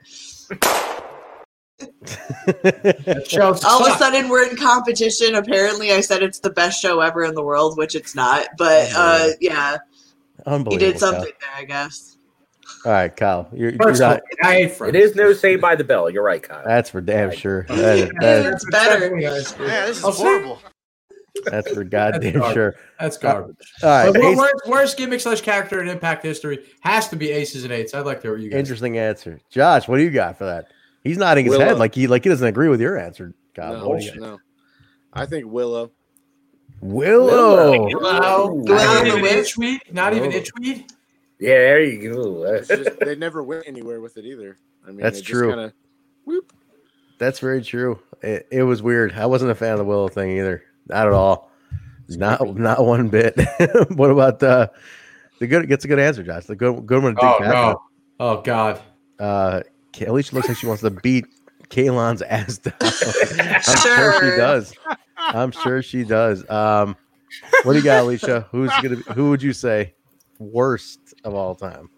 That 2.64 3.26
show 3.30 3.53
All 3.68 3.85
of 3.85 3.93
a 3.93 3.97
sudden, 3.97 4.30
we're 4.30 4.47
in 4.49 4.55
competition. 4.57 5.35
Apparently, 5.35 5.91
I 5.91 6.01
said 6.01 6.23
it's 6.23 6.39
the 6.39 6.49
best 6.49 6.81
show 6.81 6.99
ever 6.99 7.23
in 7.23 7.35
the 7.35 7.43
world, 7.43 7.77
which 7.77 7.95
it's 7.95 8.15
not. 8.15 8.47
But 8.57 8.91
uh, 8.95 9.30
yeah, 9.41 9.77
he 10.38 10.43
Unbelievable. 10.45 10.77
did 10.77 10.91
Kyle. 10.93 10.99
something 10.99 11.31
there, 11.39 11.49
I 11.57 11.65
guess. 11.65 12.18
All 12.85 12.91
right, 12.91 13.15
Kyle. 13.15 13.47
You're, 13.53 13.69
you're 13.72 13.80
First 13.81 14.01
of 14.01 14.10
all, 14.11 14.14
not. 14.41 14.49
I. 14.51 14.55
It 14.88 14.95
is 14.95 15.15
no 15.15 15.31
Saved 15.34 15.61
by 15.61 15.76
the 15.76 15.84
Bell. 15.85 16.10
You're 16.10 16.23
right, 16.23 16.43
Kyle. 16.43 16.64
That's 16.65 16.89
for 16.89 17.01
damn 17.01 17.31
sure. 17.31 17.65
That 17.69 17.97
is, 17.97 18.10
that 18.19 18.45
is, 18.45 18.53
It's 18.55 18.65
better. 18.72 19.18
Yeah, 19.19 19.30
this 19.31 19.51
is 19.97 20.03
I'll 20.03 20.11
see. 20.11 20.23
horrible. 20.23 20.60
that's 21.45 21.72
for 21.72 21.84
goddamn 21.84 22.34
garbage. 22.34 22.53
sure. 22.53 22.76
That's 22.99 23.18
garbage. 23.18 23.55
All 23.81 23.89
right. 23.89 24.15
Ace- 24.15 24.38
worst, 24.38 24.53
worst 24.68 24.97
gimmick 24.97 25.19
slash 25.22 25.41
character 25.41 25.81
in 25.81 25.88
Impact 25.89 26.23
history 26.23 26.60
has 26.81 27.07
to 27.10 27.15
be 27.15 27.31
Aces 27.31 27.64
and 27.64 27.72
Eights. 27.73 27.93
I'd 27.93 28.05
like 28.05 28.18
to 28.22 28.27
hear 28.27 28.31
what 28.34 28.41
you 28.41 28.49
guys. 28.49 28.60
Interesting 28.60 28.97
answer, 28.97 29.39
Josh. 29.49 29.88
What 29.88 29.97
do 29.97 30.03
you 30.03 30.11
got 30.11 30.38
for 30.38 30.45
that? 30.45 30.68
He's 31.03 31.17
nodding 31.17 31.45
his 31.45 31.51
Willow. 31.51 31.65
head 31.65 31.80
like 31.80 31.93
he 31.95 32.07
like 32.07 32.23
he 32.23 32.30
doesn't 32.30 32.47
agree 32.47 32.69
with 32.69 32.80
your 32.81 32.97
answer. 32.97 33.34
Kyle. 33.55 33.77
No, 33.77 33.88
what 33.89 33.99
do 33.99 34.05
you 34.05 34.19
no. 34.19 34.39
I 35.13 35.25
think 35.25 35.45
Willow. 35.51 35.91
Willow. 36.81 37.88
Wow. 37.99 38.61
Go 38.65 38.75
out 38.75 39.05
Not 39.05 39.07
even 39.07 39.21
whip. 39.21 39.31
itchweed. 39.45 39.80
Not 39.93 40.13
even 40.13 40.31
itchweed. 40.31 40.89
Yeah, 41.39 41.55
there 41.55 41.84
you 41.84 42.11
go. 42.11 42.61
Just, 42.63 42.99
they 42.99 43.15
never 43.15 43.43
went 43.43 43.65
anywhere 43.67 43.99
with 44.01 44.17
it 44.17 44.25
either. 44.25 44.57
I 44.85 44.88
mean, 44.91 44.97
That's 44.97 45.19
it 45.19 45.23
just 45.23 45.31
true. 45.31 45.49
Kinda. 45.49 45.73
That's 47.19 47.39
very 47.39 47.61
true. 47.61 47.99
It, 48.21 48.47
it 48.51 48.63
was 48.63 48.81
weird. 48.81 49.13
I 49.13 49.25
wasn't 49.25 49.51
a 49.51 49.55
fan 49.55 49.73
of 49.73 49.80
the 49.80 49.85
Willow 49.85 50.07
thing 50.07 50.38
either. 50.38 50.63
Not 50.88 51.07
at 51.07 51.13
all. 51.13 51.51
Not 52.09 52.55
not 52.57 52.85
one 52.85 53.07
bit. 53.09 53.35
what 53.91 54.11
about 54.11 54.39
the 54.39 54.71
the 55.39 55.47
good? 55.47 55.67
Gets 55.67 55.85
a 55.85 55.88
good 55.88 55.99
answer, 55.99 56.21
Josh. 56.23 56.45
The 56.45 56.55
good 56.55 56.85
good 56.85 57.01
one. 57.01 57.15
Oh 57.21 57.38
no. 57.39 57.81
Oh 58.19 58.41
God. 58.41 58.81
Uh, 59.19 59.61
Ka- 59.61 59.69
Alicia 60.02 60.36
looks 60.36 60.48
like 60.48 60.57
she 60.57 60.68
wants 60.68 60.82
to 60.84 60.90
beat 60.90 61.26
Kalon's 61.70 62.22
ass 62.22 62.57
down. 62.57 62.74
I'm 62.82 63.61
sure 63.61 64.14
she 64.32 64.38
does. 64.38 64.74
I'm 65.18 65.52
sure 65.52 65.82
she 65.82 66.03
does. 66.03 66.48
Um, 66.49 66.95
what 67.64 67.74
do 67.74 67.80
you 67.80 67.84
got, 67.86 68.03
Alicia? 68.03 68.48
Who's 68.52 68.70
gonna? 68.82 68.98
be- 68.98 69.14
Who 69.14 69.30
would 69.30 69.41
you 69.41 69.53
say 69.53 69.94
worst 70.40 70.99
of 71.24 71.34
all 71.34 71.56
time? 71.56 71.90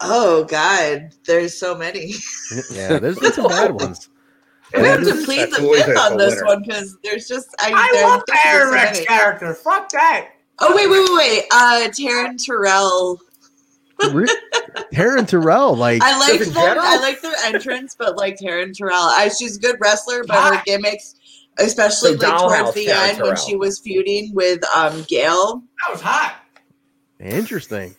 Oh 0.00 0.44
God, 0.44 1.10
there's 1.26 1.56
so 1.58 1.74
many. 1.76 2.12
Yeah, 2.72 2.98
there's 2.98 3.18
been 3.18 3.32
some 3.32 3.48
bad 3.48 3.72
ones. 3.80 4.08
We 4.74 4.82
have 4.82 5.02
to 5.04 5.24
plead 5.24 5.50
the 5.50 5.56
fifth 5.84 5.98
on 5.98 6.16
this 6.18 6.34
winner. 6.34 6.44
one 6.46 6.62
because 6.62 6.96
there's 7.02 7.26
just 7.28 7.48
I. 7.60 7.72
I 7.72 7.90
there- 7.92 8.06
love 8.08 8.22
there's 8.26 8.40
Aaron 8.46 8.68
so 8.68 8.74
Rex 8.74 9.00
character. 9.06 9.54
Fuck 9.54 9.88
that. 9.90 10.28
Oh 10.60 10.74
wait, 10.74 10.90
wait, 10.90 11.00
wait, 11.00 11.16
wait. 11.16 11.44
Uh, 11.52 11.88
Taryn 11.90 12.36
Terrell. 12.44 13.20
Re- 14.12 14.28
Taryn 14.92 15.26
Terrell, 15.28 15.74
like 15.76 16.02
I 16.02 16.18
like 16.18 16.40
in 16.40 16.46
them. 16.46 16.54
general? 16.54 16.84
I 16.86 16.96
like 17.00 17.20
their 17.20 17.34
entrance, 17.44 17.94
but 17.98 18.16
like 18.16 18.38
Taryn 18.38 18.76
Terrell, 18.76 18.94
I, 18.94 19.28
she's 19.28 19.56
a 19.56 19.60
good 19.60 19.76
wrestler, 19.80 20.24
but 20.24 20.54
her 20.56 20.62
gimmicks, 20.64 21.16
especially 21.58 22.16
So 22.16 22.26
like 22.28 22.38
towards 22.40 22.74
the 22.74 22.86
Taryn 22.86 23.08
end 23.10 23.22
when 23.22 23.36
she 23.36 23.56
was 23.56 23.78
feuding 23.80 24.34
with 24.34 24.62
um 24.74 25.04
Gail. 25.08 25.62
That 25.86 25.92
was 25.92 26.00
hot. 26.00 26.36
interesting. 27.20 27.94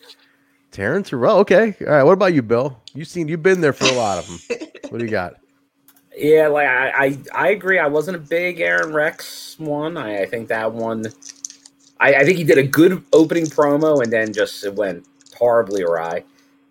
Taryn 0.72 1.04
Terrell. 1.04 1.38
Okay. 1.38 1.74
All 1.80 1.86
right. 1.86 2.02
What 2.04 2.12
about 2.12 2.32
you, 2.32 2.42
Bill? 2.42 2.80
You've 2.94 3.08
seen 3.08 3.28
you've 3.28 3.42
been 3.42 3.60
there 3.60 3.72
for 3.72 3.86
a 3.86 3.92
lot 3.92 4.18
of 4.18 4.26
them. 4.28 4.68
What 4.90 4.98
do 4.98 5.04
you 5.04 5.10
got? 5.10 5.34
Yeah, 6.16 6.48
like 6.48 6.66
I, 6.66 6.88
I, 6.90 7.18
I 7.32 7.48
agree. 7.50 7.78
I 7.78 7.86
wasn't 7.86 8.16
a 8.16 8.20
big 8.20 8.60
Aron 8.60 8.92
Rex 8.92 9.56
one. 9.58 9.96
I, 9.96 10.22
I 10.22 10.26
think 10.26 10.48
that 10.48 10.72
one. 10.72 11.06
I, 12.00 12.14
I 12.14 12.24
think 12.24 12.36
he 12.36 12.44
did 12.44 12.58
a 12.58 12.64
good 12.64 13.02
opening 13.12 13.46
promo, 13.46 14.02
and 14.02 14.12
then 14.12 14.32
just 14.34 14.64
it 14.64 14.74
went 14.74 15.06
horribly 15.44 15.82
awry. 15.82 16.22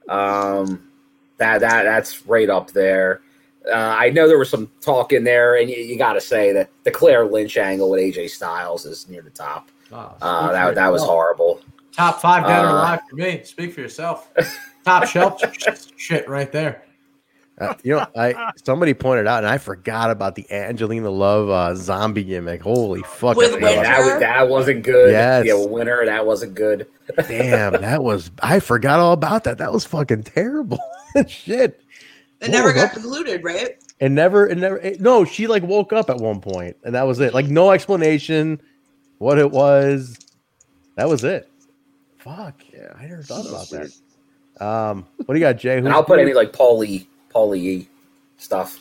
Um, 0.07 0.87
that 1.37 1.59
that 1.59 1.83
that's 1.83 2.25
right 2.25 2.49
up 2.49 2.71
there. 2.71 3.21
Uh, 3.67 3.73
I 3.75 4.09
know 4.09 4.27
there 4.27 4.39
was 4.39 4.49
some 4.49 4.69
talk 4.81 5.11
in 5.11 5.23
there, 5.25 5.55
and 5.59 5.69
you, 5.69 5.75
you 5.75 5.97
got 5.97 6.13
to 6.13 6.21
say 6.21 6.53
that 6.53 6.69
the 6.83 6.91
Claire 6.91 7.25
Lynch 7.25 7.57
angle 7.57 7.89
with 7.89 7.99
AJ 7.99 8.29
Styles 8.29 8.85
is 8.85 9.09
near 9.09 9.21
the 9.21 9.29
top. 9.29 9.69
Wow, 9.91 10.15
Uh, 10.21 10.51
that 10.53 10.75
that 10.75 10.87
was 10.87 11.01
yourself. 11.01 11.09
horrible. 11.15 11.61
Top 11.91 12.21
five 12.21 12.43
dead 12.45 12.63
or 12.63 12.67
Uh, 12.69 12.73
alive 12.73 12.99
for 13.09 13.15
me. 13.17 13.41
Speak 13.43 13.73
for 13.73 13.81
yourself. 13.81 14.29
Top 14.85 15.05
shelf 15.05 15.41
shit 15.97 16.27
right 16.29 16.51
there. 16.51 16.83
Uh, 17.60 17.73
you 17.84 17.94
know, 17.95 18.06
I 18.15 18.52
somebody 18.64 18.94
pointed 18.94 19.27
out, 19.27 19.40
and 19.44 19.48
I 19.48 19.57
forgot 19.57 20.11
about 20.11 20.36
the 20.36 20.49
Angelina 20.52 21.10
Love 21.10 21.49
uh, 21.49 21.76
zombie 21.76 22.23
gimmick. 22.23 22.61
Holy 22.61 23.02
fuck! 23.03 23.36
With 23.36 23.52
I 23.52 23.53
forgot 23.56 23.84
that, 23.84 23.99
was, 23.99 24.19
that 24.22 24.49
wasn't 24.49 24.84
good. 24.84 25.11
Yes. 25.11 25.45
Yeah, 25.45 25.65
winner. 25.65 26.06
That 26.06 26.26
wasn't 26.26 26.56
good. 26.56 26.88
Damn, 27.27 27.73
that 27.81 28.03
was 28.03 28.31
I 28.41 28.60
forgot 28.61 28.99
all 28.99 29.14
about 29.14 29.44
that. 29.44 29.57
That 29.57 29.73
was 29.73 29.84
fucking 29.86 30.23
terrible. 30.23 30.80
Shit. 31.27 31.81
It 32.41 32.52
never 32.52 32.69
Oh, 32.69 32.73
got 32.73 32.94
concluded, 32.94 33.44
right? 33.44 33.72
And 33.99 34.15
never, 34.15 34.45
and 34.45 34.61
never. 34.61 34.77
it- 34.77 35.02
no, 35.02 35.26
she 35.26 35.48
like 35.48 35.64
woke 35.64 35.91
up 35.91 36.10
at 36.10 36.18
one 36.18 36.40
point, 36.40 36.77
and 36.86 36.95
that 36.95 37.03
was 37.03 37.19
it. 37.19 37.34
Like 37.34 37.48
no 37.48 37.72
explanation, 37.72 38.61
what 39.18 39.38
it 39.38 39.52
was. 39.52 40.18
That 40.95 41.10
was 41.10 41.26
it. 41.26 41.49
Fuck 42.19 42.61
yeah, 42.73 42.94
I 42.98 43.06
never 43.07 43.23
thought 43.23 43.45
about 43.45 43.69
that. 43.72 43.91
Um, 44.65 45.06
what 45.26 45.34
do 45.34 45.40
you 45.40 45.45
got, 45.45 45.57
Jay? 45.57 45.77
And 45.77 45.88
I'll 45.90 46.03
put 46.03 46.19
any 46.19 46.34
like 46.34 46.52
Paulie, 46.53 47.07
Paulie 47.39 47.57
E 47.59 47.87
stuff. 48.37 48.79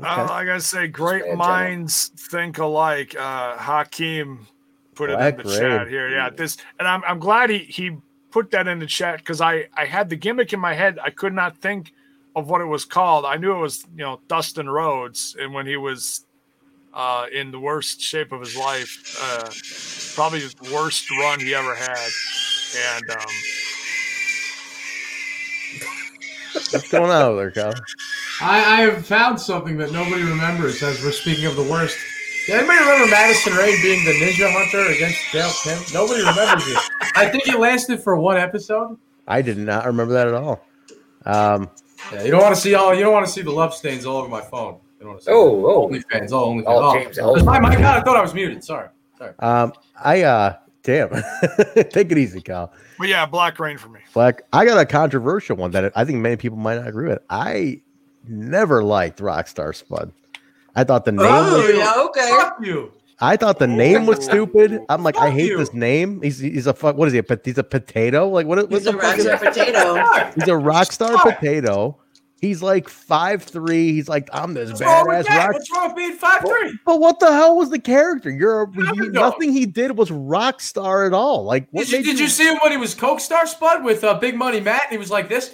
Uh, 0.00 0.28
I 0.30 0.44
gotta 0.44 0.60
say, 0.60 0.86
great 0.86 1.34
minds 1.36 2.08
think 2.16 2.58
alike. 2.58 3.14
Uh, 3.14 3.56
Hakeem 3.56 4.46
put 4.94 5.10
it 5.10 5.18
in 5.18 5.36
the 5.36 5.58
chat 5.58 5.88
here. 5.88 6.08
Yeah, 6.08 6.30
this, 6.30 6.56
and 6.78 6.88
I'm 6.88 7.02
I'm 7.04 7.18
glad 7.18 7.50
he 7.50 7.58
he 7.58 7.96
put 8.30 8.50
that 8.52 8.68
in 8.68 8.78
the 8.78 8.86
chat 8.86 9.18
because 9.18 9.40
I 9.40 9.68
I 9.76 9.84
had 9.84 10.08
the 10.08 10.16
gimmick 10.16 10.52
in 10.52 10.60
my 10.60 10.74
head. 10.74 10.98
I 11.04 11.10
could 11.10 11.34
not 11.34 11.58
think 11.58 11.92
of 12.34 12.48
what 12.48 12.60
it 12.60 12.66
was 12.66 12.84
called. 12.84 13.24
I 13.24 13.36
knew 13.36 13.52
it 13.52 13.60
was 13.60 13.84
you 13.96 14.04
know 14.04 14.20
Dustin 14.28 14.68
Rhodes, 14.68 15.36
and 15.38 15.52
when 15.52 15.66
he 15.66 15.76
was 15.76 16.24
uh, 16.94 17.26
in 17.32 17.50
the 17.50 17.60
worst 17.60 18.00
shape 18.00 18.32
of 18.32 18.40
his 18.40 18.56
life, 18.56 19.18
uh, 19.20 19.50
probably 20.14 20.40
the 20.40 20.74
worst 20.74 21.10
run 21.10 21.38
he 21.38 21.54
ever 21.54 21.74
had, 21.74 22.10
and 22.96 23.10
um, 23.10 23.26
What's 26.54 26.88
going 26.90 27.10
on 27.10 27.22
over 27.22 27.50
there, 27.50 27.72
Kyle? 27.72 27.82
I, 28.40 28.58
I 28.58 28.80
have 28.82 29.06
found 29.06 29.40
something 29.40 29.76
that 29.78 29.92
nobody 29.92 30.22
remembers 30.22 30.82
as 30.82 31.02
we're 31.02 31.12
speaking 31.12 31.46
of 31.46 31.56
the 31.56 31.62
worst. 31.62 31.96
Does 32.46 32.56
anybody 32.56 32.78
remember 32.80 33.10
Madison 33.10 33.54
Ray 33.54 33.80
being 33.82 34.04
the 34.04 34.12
ninja 34.12 34.50
hunter 34.52 34.90
against 34.92 35.18
Gail 35.32 35.50
Kim? 35.62 35.78
Nobody 35.94 36.20
remembers 36.20 36.66
it. 36.66 36.78
I 37.14 37.28
think 37.28 37.46
it 37.46 37.58
lasted 37.58 38.02
for 38.02 38.16
one 38.16 38.36
episode. 38.36 38.98
I 39.28 39.42
did 39.42 39.58
not 39.58 39.86
remember 39.86 40.12
that 40.14 40.26
at 40.28 40.34
all. 40.34 40.66
Um, 41.24 41.70
Yeah, 42.12 42.24
you 42.24 42.30
don't 42.32 42.42
want 42.42 42.54
to 42.54 42.60
see 42.60 42.74
all. 42.74 42.92
You 42.94 43.00
don't 43.04 43.12
want 43.12 43.24
to 43.26 43.32
see 43.32 43.42
the 43.42 43.50
love 43.52 43.72
stains 43.74 44.04
all 44.04 44.16
over 44.16 44.28
my 44.28 44.40
phone. 44.40 44.74
You 44.98 45.04
don't 45.04 45.08
want 45.10 45.20
to 45.20 45.24
see 45.26 45.30
Oh, 45.32 45.66
oh. 45.66 45.88
OnlyFans. 45.88 46.32
Oh, 46.32 46.48
OnlyFans. 46.48 46.64
Oh, 46.66 46.90
Oh, 46.90 46.94
James 46.94 47.18
Ellsworth. 47.18 47.36
It's 47.38 47.46
my, 47.46 47.60
my 47.60 47.74
God, 47.76 48.00
I 48.00 48.02
thought 48.02 48.16
I 48.16 48.22
was 48.22 48.34
muted. 48.34 48.64
Sorry. 48.64 48.88
Sorry. 49.18 49.32
um, 49.38 49.72
I 50.02 50.22
uh, 50.22 50.56
damn, 50.82 51.10
take 51.90 52.12
it 52.12 52.18
easy, 52.18 52.40
Kyle. 52.40 52.72
but 52.98 53.08
yeah, 53.08 53.26
Black 53.26 53.58
Reign 53.58 53.78
for 53.78 53.88
me. 53.88 54.00
Black. 54.14 54.42
I 54.52 54.64
got 54.64 54.78
a 54.78 54.86
controversial 54.86 55.56
one 55.56 55.70
that 55.72 55.92
I 55.96 56.04
think 56.04 56.18
many 56.18 56.36
people 56.36 56.58
might 56.58 56.76
not 56.76 56.88
agree 56.88 57.08
with. 57.08 57.20
I 57.30 57.80
never 58.26 58.82
liked 58.82 59.18
Rockstar 59.20 59.74
Spud. 59.74 60.12
I 60.74 60.84
thought 60.84 61.04
the 61.04 61.12
name. 61.12 61.26
Oh, 61.28 61.66
was, 61.66 61.76
yeah, 61.76 61.94
okay. 61.96 62.30
Fuck 62.30 62.58
you. 62.62 62.92
I 63.20 63.36
thought 63.36 63.60
the 63.60 63.68
name 63.68 64.06
was 64.06 64.18
oh, 64.18 64.22
stupid. 64.22 64.80
I'm 64.88 65.04
like, 65.04 65.16
I 65.16 65.30
hate 65.30 65.50
you. 65.50 65.58
this 65.58 65.72
name. 65.72 66.20
He's 66.22 66.40
he's 66.40 66.66
a 66.66 66.74
fuck. 66.74 66.96
What 66.96 67.06
is 67.06 67.12
he? 67.12 67.20
A, 67.20 67.38
he's 67.44 67.58
a 67.58 67.62
potato. 67.62 68.28
Like 68.28 68.46
what? 68.46 68.58
what 68.68 68.70
He's 68.70 68.86
a 68.86 68.92
fuck 68.92 69.16
is 69.16 69.26
regular 69.26 69.50
potato. 69.52 70.32
He's 70.34 70.48
a 70.48 70.56
rock 70.56 70.90
star 70.90 71.16
potato. 71.18 71.96
He's 72.42 72.60
like 72.60 72.88
five 72.88 73.44
three. 73.44 73.92
He's 73.92 74.08
like 74.08 74.28
I'm 74.32 74.52
this 74.52 74.70
What's 74.70 74.82
badass 74.82 75.28
rock. 75.28 75.52
What's 75.52 75.72
wrong 75.72 75.86
with 75.86 75.96
being 75.96 76.12
five 76.16 76.40
three? 76.40 76.76
But 76.84 76.98
what 77.00 77.20
the 77.20 77.32
hell 77.32 77.56
was 77.56 77.70
the 77.70 77.78
character? 77.78 78.30
You're 78.30 78.64
a, 78.64 78.94
you, 78.96 79.10
nothing 79.12 79.52
he 79.52 79.64
did 79.64 79.96
was 79.96 80.10
rock 80.10 80.60
star 80.60 81.06
at 81.06 81.12
all. 81.14 81.44
Like 81.44 81.68
what 81.70 81.86
Did 81.86 82.04
you, 82.04 82.12
did 82.12 82.18
you 82.20 82.26
see 82.28 82.48
him 82.48 82.58
when 82.60 82.72
he 82.72 82.78
was 82.78 82.96
Coke 82.96 83.20
Star 83.20 83.46
Spud 83.46 83.84
with 83.84 84.02
uh, 84.02 84.18
Big 84.18 84.34
Money 84.34 84.60
Matt? 84.60 84.82
And 84.86 84.90
he 84.92 84.98
was 84.98 85.08
like 85.10 85.28
this. 85.28 85.50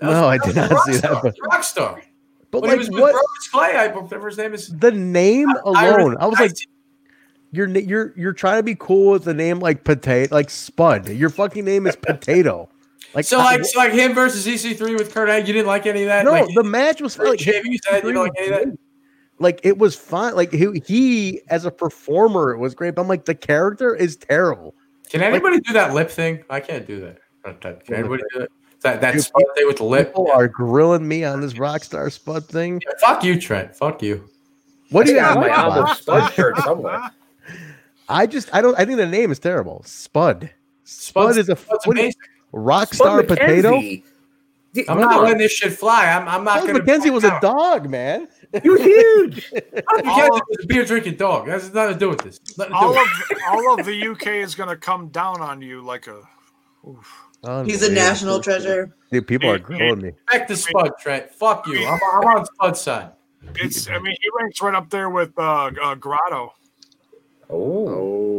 Was- 0.00 0.10
No, 0.10 0.26
I 0.26 0.38
did 0.38 0.56
not 0.56 0.70
see 0.70 0.92
Rockstar. 0.92 1.00
that, 1.02 1.20
but- 1.22 1.34
Rock 1.52 1.64
star. 1.64 2.02
But 2.50 2.62
when 2.62 2.70
like 2.70 2.76
he 2.76 2.78
was 2.78 2.90
with 2.90 3.00
what? 3.02 3.14
Brodus 3.14 3.50
Clay, 3.52 3.76
I 3.76 3.86
whatever 3.88 4.28
his 4.28 4.38
name 4.38 4.54
is. 4.54 4.68
The 4.68 4.90
name 4.90 5.50
Iris- 5.50 5.62
alone, 5.66 6.16
I 6.18 6.26
was 6.26 6.40
like, 6.40 6.52
you're 7.52 7.68
you're 7.68 8.12
you're 8.16 8.32
trying 8.32 8.58
to 8.58 8.62
be 8.62 8.74
cool 8.74 9.12
with 9.12 9.24
the 9.24 9.34
name 9.34 9.60
like 9.60 9.84
potato, 9.84 10.34
like 10.34 10.48
Spud. 10.48 11.08
Your 11.10 11.28
fucking 11.30 11.64
name 11.64 11.86
is 11.86 11.94
Potato. 11.96 12.70
Like 13.14 13.24
so 13.24 13.38
I- 13.38 13.56
like 13.56 13.64
so 13.64 13.78
like 13.78 13.92
him 13.92 14.14
versus 14.14 14.46
EC3 14.46 14.98
with 14.98 15.12
Kurt 15.12 15.28
Angle. 15.28 15.46
You 15.48 15.52
didn't 15.54 15.66
like 15.66 15.86
any 15.86 16.02
of 16.02 16.08
that? 16.08 16.24
no, 16.24 16.32
like, 16.32 16.54
the 16.54 16.62
match 16.64 17.00
was 17.00 17.16
fine. 17.16 17.28
Like, 17.28 17.38
JV, 17.40 17.62
you 17.64 17.78
said 17.84 18.04
you 18.04 18.12
don't 18.12 18.24
like 18.24 18.32
any 18.38 18.46
of 18.52 18.60
that? 18.70 18.78
like 19.38 19.60
it 19.64 19.78
was 19.78 19.96
fine. 19.96 20.36
Like 20.36 20.52
he, 20.52 20.82
he 20.86 21.40
as 21.48 21.64
a 21.64 21.70
performer 21.70 22.52
it 22.52 22.58
was 22.58 22.74
great, 22.74 22.94
but 22.94 23.02
I'm 23.02 23.08
like 23.08 23.24
the 23.24 23.34
character 23.34 23.94
is 23.94 24.16
terrible. 24.16 24.74
Can 25.08 25.22
anybody 25.22 25.58
do 25.60 25.72
that 25.72 25.92
lip 25.92 26.10
thing? 26.10 26.44
I 26.50 26.60
can't 26.60 26.86
do 26.86 27.00
that. 27.00 27.18
Can 27.84 27.94
anybody 27.94 28.22
do 28.32 28.40
that? 28.40 28.48
That 28.82 29.00
that 29.00 29.20
spud 29.20 29.42
thing 29.56 29.66
with 29.66 29.78
the 29.78 29.84
lip. 29.84 30.08
People 30.08 30.30
are 30.30 30.46
grilling 30.48 31.06
me 31.06 31.24
on 31.24 31.40
this 31.40 31.54
Rockstar 31.54 32.10
Spud 32.12 32.46
thing. 32.46 32.80
Fuck 33.00 33.24
you, 33.24 33.38
Trent. 33.40 33.74
Fuck 33.74 34.02
you. 34.02 34.24
What 34.90 35.06
do 35.06 35.12
you 35.12 35.18
have? 35.20 35.34
got? 35.34 35.40
my 35.40 35.48
album 35.48 35.94
Spud 35.96 36.32
shirt 36.34 36.56
somewhere. 36.58 37.10
I 38.08 38.26
just 38.26 38.54
I 38.54 38.60
don't 38.62 38.78
I 38.78 38.84
think 38.84 38.98
the 38.98 39.06
name 39.06 39.30
is 39.30 39.38
terrible. 39.38 39.82
Spud. 39.84 40.50
Spud 40.84 41.34
Spud's- 41.34 41.36
is 41.38 41.48
a 41.48 41.56
Spud's 41.56 41.86
what 41.86 41.96
do 41.96 42.02
you- 42.02 42.06
amazing. 42.06 42.20
Rockstar 42.52 43.26
potato. 43.26 43.72
MacKenzie. 43.72 44.04
D- 44.72 44.84
I'm 44.88 45.00
not 45.00 45.18
on. 45.18 45.24
letting 45.24 45.38
this 45.38 45.52
shit 45.52 45.72
fly. 45.72 46.06
I'm, 46.06 46.28
I'm 46.28 46.44
not 46.44 46.58
Spud 46.58 46.68
going 46.68 46.86
to. 46.86 46.92
MacKenzie 46.92 47.12
was 47.12 47.24
a 47.24 47.38
dog, 47.40 47.88
man. 47.88 48.28
You 48.62 48.72
was 48.72 48.80
huge. 48.82 49.50
MacKenzie 49.52 50.28
was 50.30 50.58
a 50.62 50.66
beer 50.66 50.84
drinking 50.84 51.16
dog. 51.16 51.46
That 51.46 51.52
has 51.52 51.74
nothing 51.74 51.94
to 51.94 51.98
do 51.98 52.08
with 52.08 52.20
this. 52.20 52.40
Nothing 52.56 52.72
do 52.72 52.78
All 52.78 52.96
of 52.96 53.08
all 53.48 53.80
of 53.80 53.86
the 53.86 54.08
UK 54.08 54.26
is 54.28 54.54
going 54.54 54.68
to 54.68 54.76
come 54.76 55.08
down 55.08 55.40
on 55.40 55.60
you 55.60 55.82
like 55.82 56.06
a. 56.06 56.22
He's 57.64 57.82
a 57.82 57.90
national 57.90 58.40
treasure. 58.40 58.94
Dude, 59.10 59.26
people 59.26 59.50
are 59.50 59.58
grilling 59.58 60.02
me. 60.02 60.12
Respect 60.28 60.48
the 60.48 60.56
Spud, 60.56 60.92
Trent. 61.00 61.30
Fuck 61.32 61.66
you. 61.66 61.84
I'm, 61.86 61.98
I'm 62.12 62.38
on 62.38 62.46
Spud's 62.46 62.80
side. 62.80 63.10
It's. 63.56 63.88
I 63.88 63.98
mean, 63.98 64.16
he 64.20 64.28
ranks 64.38 64.60
right 64.60 64.74
up 64.74 64.88
there 64.90 65.10
with 65.10 65.36
uh, 65.36 65.70
uh, 65.82 65.94
Grotto. 65.96 66.52
Oh. 67.48 68.29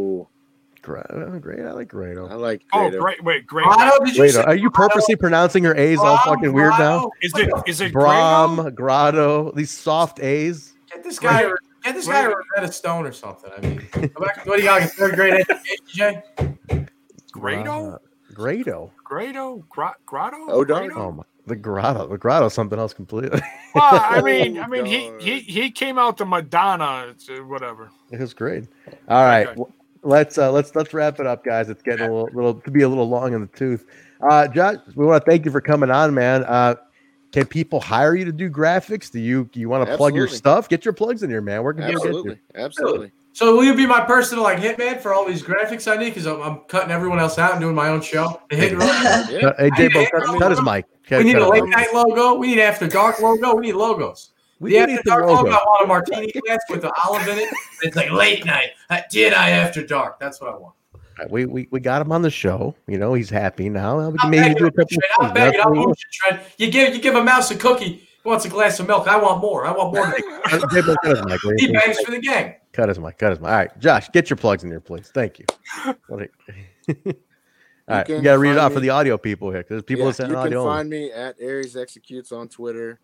Oh, 0.84 0.88
Grado, 0.88 1.40
great. 1.40 1.60
I 1.60 1.72
like 1.74 1.88
Grado. 1.90 2.28
I 2.28 2.34
like. 2.36 2.64
Oh, 2.74 2.90
great! 2.90 3.24
Wait, 3.24 3.46
great. 3.46 3.66
Grotto, 3.66 4.04
did 4.04 4.16
you 4.16 4.22
Wait, 4.24 4.32
say 4.32 4.44
are 4.44 4.56
you 4.56 4.72
purposely 4.72 5.16
pronouncing 5.16 5.64
your 5.64 5.76
A's 5.78 6.00
all 6.00 6.20
Brom, 6.24 6.36
fucking 6.38 6.54
weird 6.54 6.74
now? 6.80 7.12
Is 7.22 7.34
it? 7.36 7.50
Is 7.68 7.82
it 7.82 7.94
Brom, 7.94 8.56
Grado? 8.56 8.72
Grotto, 8.72 9.52
these 9.52 9.70
soft 9.72 10.20
A's. 10.22 10.74
Get 10.92 11.04
this 11.04 11.20
guy. 11.20 11.44
Get 11.84 11.96
this 11.96 12.08
guy 12.08 12.24
a 12.24 12.30
Rosetta 12.30 12.72
Stone 12.74 13.06
or 13.06 13.12
something. 13.12 13.52
I 13.56 13.62
mean, 13.62 13.82
what 14.16 14.46
do 14.46 14.52
you 14.58 14.64
got? 14.64 14.82
Like 14.82 14.92
third 14.92 15.16
grade 15.16 15.34
education, 15.34 15.86
Jay? 15.88 16.24
Grado? 17.32 18.00
Grado. 18.34 18.92
Grado? 19.04 19.66
Grotto? 20.06 20.38
Oh, 20.50 20.64
darn. 20.64 20.88
Grado? 20.90 21.02
Oh 21.08 21.12
my, 21.12 21.24
the 21.48 21.56
Grotto. 21.56 22.08
The 22.08 22.18
Grotto 22.18 22.50
something 22.50 22.80
else 22.80 22.94
completely. 22.94 23.42
Well, 23.74 23.84
I 24.04 24.22
mean, 24.26 24.58
Oh, 24.58 24.64
I 24.64 24.68
mean, 24.68 24.86
he, 24.86 25.12
he 25.22 25.40
he 25.40 25.72
came 25.72 25.98
out 25.98 26.18
to 26.18 26.26
Madonna. 26.26 27.16
Uh, 27.30 27.44
whatever. 27.46 27.90
it 28.12 28.20
was 28.20 28.34
great. 28.34 28.66
All 29.08 29.24
right, 29.24 29.48
Okay. 29.48 29.72
W- 30.02 30.12
let's 30.18 30.38
uh, 30.38 30.52
let's 30.52 30.76
let's 30.76 30.94
wrap 30.94 31.20
it 31.20 31.28
up, 31.28 31.44
guys. 31.44 31.70
It's 31.70 31.82
getting 31.82 32.06
a 32.08 32.12
little, 32.14 32.30
little 32.34 32.54
to 32.56 32.72
be 32.72 32.82
a 32.84 32.90
little 32.90 33.08
long 33.10 33.34
in 33.34 33.42
the 33.42 33.48
tooth. 33.48 33.86
Uh, 34.22 34.48
Josh, 34.48 34.78
we 34.96 35.06
want 35.06 35.24
to 35.26 35.30
thank 35.30 35.46
you 35.46 35.52
for 35.52 35.62
coming 35.62 35.90
on, 35.90 36.14
man. 36.14 36.44
Uh, 36.46 36.76
can 37.32 37.46
people 37.46 37.80
hire 37.80 38.14
you 38.16 38.26
to 38.26 38.32
do 38.32 38.50
graphics? 38.50 39.10
Do 39.12 39.20
you 39.20 39.50
you 39.54 39.70
want 39.70 39.88
to 39.90 39.98
plug 39.98 40.16
your 40.16 40.28
stuff? 40.28 40.68
Get 40.70 40.84
your 40.86 40.94
plugs 40.94 41.24
in 41.24 41.30
here, 41.30 41.42
man. 41.42 41.64
Where 41.64 41.74
can 41.74 41.86
people 41.86 42.02
get 42.02 42.08
Absolutely, 42.10 42.32
you? 42.34 42.62
absolutely. 42.64 43.12
So 43.34 43.56
will 43.56 43.64
you 43.64 43.74
be 43.74 43.86
my 43.86 44.02
personal 44.02 44.44
like 44.44 44.58
hitman 44.60 45.00
for 45.00 45.14
all 45.14 45.26
these 45.26 45.42
graphics 45.42 45.90
I 45.90 45.96
need? 45.96 46.10
Because 46.10 46.28
I'm, 46.28 46.42
I'm 46.42 46.58
cutting 46.68 46.92
everyone 46.92 47.20
else 47.20 47.38
out 47.40 47.54
and 47.54 47.62
doing 47.62 47.74
my 47.74 47.88
own 47.88 48.02
show. 48.02 48.42
The 48.50 48.58
hit 48.58 48.72
Yeah. 48.74 49.54
Hey, 49.58 49.72
J 49.78 49.88
Bo, 49.88 50.02
I- 50.02 50.06
cut, 50.12 50.40
cut 50.40 50.52
his 50.52 50.62
mic. 50.62 50.86
Cut- 51.08 51.20
We 51.20 51.24
need 51.24 51.38
a 51.38 51.48
late 51.48 51.64
night 51.66 51.88
logo. 51.94 52.34
We 52.36 52.48
need 52.48 52.60
after 52.62 52.88
dark 52.88 53.22
logo. 53.22 53.56
We 53.56 53.68
need 53.68 53.76
logos. 53.76 54.32
We 54.62 54.72
the 54.72 54.76
do 54.78 54.82
after 54.84 54.92
need 54.94 54.98
the 55.00 55.10
dark 55.10 55.26
logo. 55.26 55.36
logo. 55.44 55.50
I 55.52 55.64
want 55.66 55.84
a 55.84 55.88
martini 55.88 56.32
glass 56.32 56.60
with 56.70 56.82
the 56.84 56.94
olive 57.06 57.28
in 57.28 57.40
it. 57.40 57.50
It's 57.82 57.96
like 57.96 58.12
late 58.12 58.46
night. 58.46 58.70
Uh, 58.90 59.02
Did 59.12 59.34
I 59.34 59.50
after 59.50 59.86
dark? 59.86 60.20
That's 60.20 60.40
what 60.40 60.54
I 60.54 60.58
want. 60.58 60.76
We, 61.30 61.46
we 61.46 61.68
we 61.72 61.80
got 61.80 62.02
him 62.02 62.12
on 62.12 62.22
the 62.24 62.32
show. 62.32 62.74
You 62.88 62.98
know 62.98 63.14
he's 63.14 63.30
happy 63.30 63.70
now. 63.70 64.00
Now 64.00 64.10
we 64.10 64.18
can 64.18 64.26
I'm 64.26 64.32
maybe 64.32 64.42
begging, 64.54 64.58
do 64.58 64.66
a 64.68 64.72
couple. 64.72 64.98
Trent. 64.98 65.04
I'm 65.20 65.26
of 65.30 65.34
begging. 65.36 65.60
I'm 65.60 65.66
That's 65.74 65.78
what 65.78 65.86
bullshit, 65.86 66.12
Trent. 66.12 66.42
You 66.58 66.72
give 66.72 66.96
you 66.96 67.02
give 67.02 67.16
a 67.16 67.24
mouse 67.24 67.52
a 67.52 67.56
cookie. 67.58 68.08
He 68.24 68.30
wants 68.30 68.46
a 68.46 68.50
glass 68.50 68.80
of 68.80 68.88
milk. 68.88 69.08
I 69.08 69.18
want 69.18 69.42
more. 69.42 69.66
I 69.66 69.72
want 69.72 69.94
more. 69.94 70.06
we- 70.08 70.34
Uh, 70.52 70.60
J 70.72 70.82
Bo, 70.82 70.96
cut 71.04 71.18
his 71.18 71.26
mic. 71.26 71.42
you 71.44 71.56
he 71.60 71.68
please? 71.68 71.74
bangs 71.74 72.00
for 72.02 72.12
the 72.12 72.20
gang. 72.20 72.56
Cut 72.72 72.90
his 72.90 72.98
mic. 73.00 73.18
Cut 73.20 73.32
his 73.32 73.40
mic. 73.40 73.50
All 73.50 73.56
right, 73.56 73.80
Josh, 73.80 74.10
get 74.12 74.30
your 74.30 74.38
plugs 74.38 74.64
in 74.64 74.70
here, 74.70 74.80
please. 74.80 75.10
Thank 75.14 75.40
you. 75.40 75.46
All 76.08 76.18
right, 77.98 78.08
you 78.10 78.16
can 78.16 78.24
got 78.24 78.34
to 78.34 78.40
read 78.40 78.52
it 78.52 78.54
find 78.54 78.60
off 78.60 78.74
for 78.74 78.80
the 78.80 78.90
audio 78.90 79.18
people 79.18 79.52
here 79.52 79.64
because 79.64 79.84
people 79.84 80.02
Yeah, 80.02 80.08
listen 80.08 80.26
you 80.28 80.36
can 80.36 80.46
audio. 80.46 80.64
find 80.64 80.90
me 80.90 81.12
at 81.12 81.36
Aries 81.40 81.76
Executes 81.76 82.32
on 82.32 82.48
Twitter, 82.48 83.00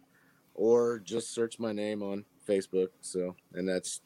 or 0.58 1.00
just 1.00 1.34
search 1.34 1.58
my 1.60 1.72
name 1.72 2.04
on 2.04 2.26
Facebook. 2.48 2.90
So, 3.02 3.36
and 3.54 3.68
that's 3.68 4.02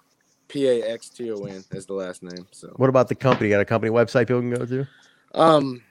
P 0.47 0.67
A 0.67 0.83
X 0.83 1.09
T 1.09 1.31
O 1.31 1.45
N 1.45 1.63
as 1.71 1.85
the 1.87 1.93
last 1.93 2.21
name. 2.21 2.45
So, 2.51 2.71
What 2.75 2.89
about 2.89 3.07
the 3.07 3.15
company? 3.15 3.49
Got 3.49 3.61
a 3.61 3.65
company 3.65 3.91
website 3.91 4.27
people 4.27 4.41
can 4.41 4.51
go 4.53 4.65
to? 4.65 4.87
um, 5.33 5.81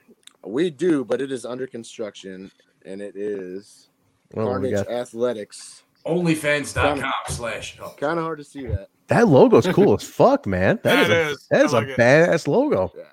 we 0.45 0.69
do, 0.69 1.03
but 1.03 1.21
it 1.21 1.31
is 1.31 1.45
under 1.45 1.67
construction, 1.67 2.51
and 2.85 3.01
it 3.01 3.15
is 3.15 3.89
Well, 4.33 4.45
we 4.47 4.51
Carnage 4.71 4.73
got- 4.73 4.89
Athletics. 4.91 5.83
Onlyfans.com 6.05 7.11
slash. 7.29 7.77
Kind 7.97 8.17
of 8.17 8.23
hard 8.25 8.39
to 8.39 8.43
see 8.43 8.65
that. 8.65 8.87
That 9.07 9.27
logo's 9.27 9.67
cool 9.67 9.93
as 9.93 10.03
fuck, 10.03 10.47
man. 10.47 10.79
That 10.83 11.07
that 11.07 11.11
is, 11.11 11.37
is. 11.37 11.47
a, 11.51 11.53
that 11.55 11.65
is 11.65 11.73
I 11.73 11.77
a 11.77 11.81
like 11.81 11.89
it. 11.89 11.97
badass 11.99 12.47
logo. 12.47 12.91
Yeah. 12.97 13.03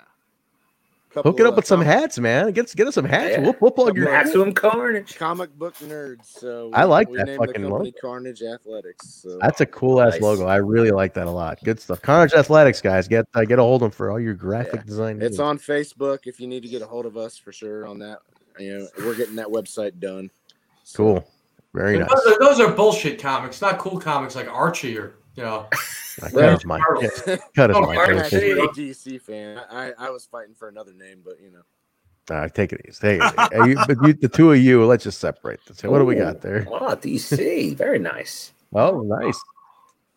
Couple 1.11 1.31
Hook 1.31 1.39
it 1.39 1.47
up 1.47 1.55
with 1.55 1.65
some 1.65 1.81
hats, 1.81 2.19
man. 2.19 2.51
Get 2.51 2.75
get 2.75 2.87
us 2.87 2.93
some 2.93 3.05
hats. 3.05 3.31
Yeah. 3.31 3.41
We'll, 3.41 3.55
we'll 3.59 3.71
plug 3.71 3.97
your 3.97 4.11
maximum 4.11 4.53
carnage. 4.53 5.17
Comic 5.17 5.51
book 5.57 5.73
nerds. 5.79 6.25
So 6.25 6.69
I 6.71 6.83
like 6.83 7.11
that 7.13 7.35
fucking 7.35 7.67
logo. 7.67 7.91
Carnage 7.99 8.43
Athletics. 8.43 9.21
So. 9.23 9.39
That's 9.41 9.59
a 9.59 9.65
cool 9.65 10.01
ass 10.01 10.13
nice. 10.13 10.21
logo. 10.21 10.45
I 10.45 10.57
really 10.57 10.91
like 10.91 11.15
that 11.15 11.25
a 11.25 11.31
lot. 11.31 11.57
Good 11.63 11.79
stuff. 11.79 12.03
Carnage 12.03 12.33
Athletics, 12.33 12.79
guys. 12.79 13.07
Get 13.07 13.25
uh, 13.33 13.43
get 13.43 13.57
a 13.57 13.63
hold 13.63 13.81
of 13.81 13.87
them 13.87 13.91
for 13.91 14.11
all 14.11 14.19
your 14.19 14.35
graphic 14.35 14.81
yeah. 14.81 14.85
design. 14.85 15.15
It's 15.15 15.31
needs. 15.31 15.39
on 15.39 15.57
Facebook 15.57 16.19
if 16.25 16.39
you 16.39 16.47
need 16.47 16.61
to 16.61 16.69
get 16.69 16.83
a 16.83 16.85
hold 16.85 17.07
of 17.07 17.17
us 17.17 17.37
for 17.37 17.51
sure 17.51 17.87
on 17.87 17.97
that. 17.99 18.19
You 18.59 18.77
know, 18.77 18.87
we're 18.99 19.15
getting 19.15 19.35
that 19.37 19.47
website 19.47 19.99
done. 19.99 20.29
So. 20.83 20.97
Cool. 20.97 21.27
Very 21.73 21.99
nice. 21.99 22.09
Those 22.09 22.33
are, 22.33 22.39
those 22.39 22.59
are 22.59 22.71
bullshit 22.71 23.21
comics, 23.21 23.61
not 23.61 23.77
cool 23.77 23.99
comics 23.99 24.35
like 24.35 24.47
Archie 24.47 24.97
or 24.97 25.15
you 25.39 25.45
know. 25.45 25.67
cut 26.19 26.51
his 26.51 26.65
mic. 26.65 26.81
Cut 27.55 27.69
his 27.69 27.77
oh, 27.77 27.91
mic. 27.91 27.99
DC 27.99 29.21
fan. 29.21 29.61
I, 29.71 29.93
I 29.97 30.09
was 30.09 30.25
fighting 30.25 30.53
for 30.53 30.67
another 30.67 30.93
name, 30.93 31.21
but 31.23 31.39
you 31.41 31.51
know. 31.51 31.61
Nah, 32.29 32.47
take 32.47 32.73
it 32.73 32.81
easy. 32.87 32.99
Take 33.01 33.21
it 33.23 33.51
easy. 33.53 33.69
you, 33.69 33.75
but 33.87 33.97
you, 34.05 34.13
the 34.13 34.29
two 34.29 34.51
of 34.51 34.59
you, 34.59 34.85
let's 34.85 35.03
just 35.03 35.19
separate 35.19 35.61
this. 35.65 35.81
What 35.83 35.97
do 35.99 36.05
we 36.05 36.15
got 36.15 36.41
there? 36.41 36.67
Oh, 36.69 36.95
DC. 36.95 37.75
Very 37.75 37.97
nice. 37.97 38.51
Oh, 38.73 39.01
nice. 39.01 39.39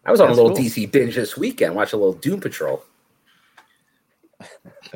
I 0.05 0.11
was 0.11 0.21
on 0.21 0.29
That's 0.29 0.39
a 0.39 0.43
little 0.43 0.57
cool. 0.57 0.65
DC 0.65 0.91
binge 0.91 1.15
this 1.15 1.37
weekend. 1.37 1.75
Watch 1.75 1.93
a 1.93 1.97
little 1.97 2.13
Doom 2.13 2.41
Patrol. 2.41 2.83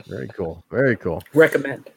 Very 0.06 0.28
cool. 0.28 0.64
Very 0.70 0.96
cool. 0.96 1.22
Recommend. 1.32 1.88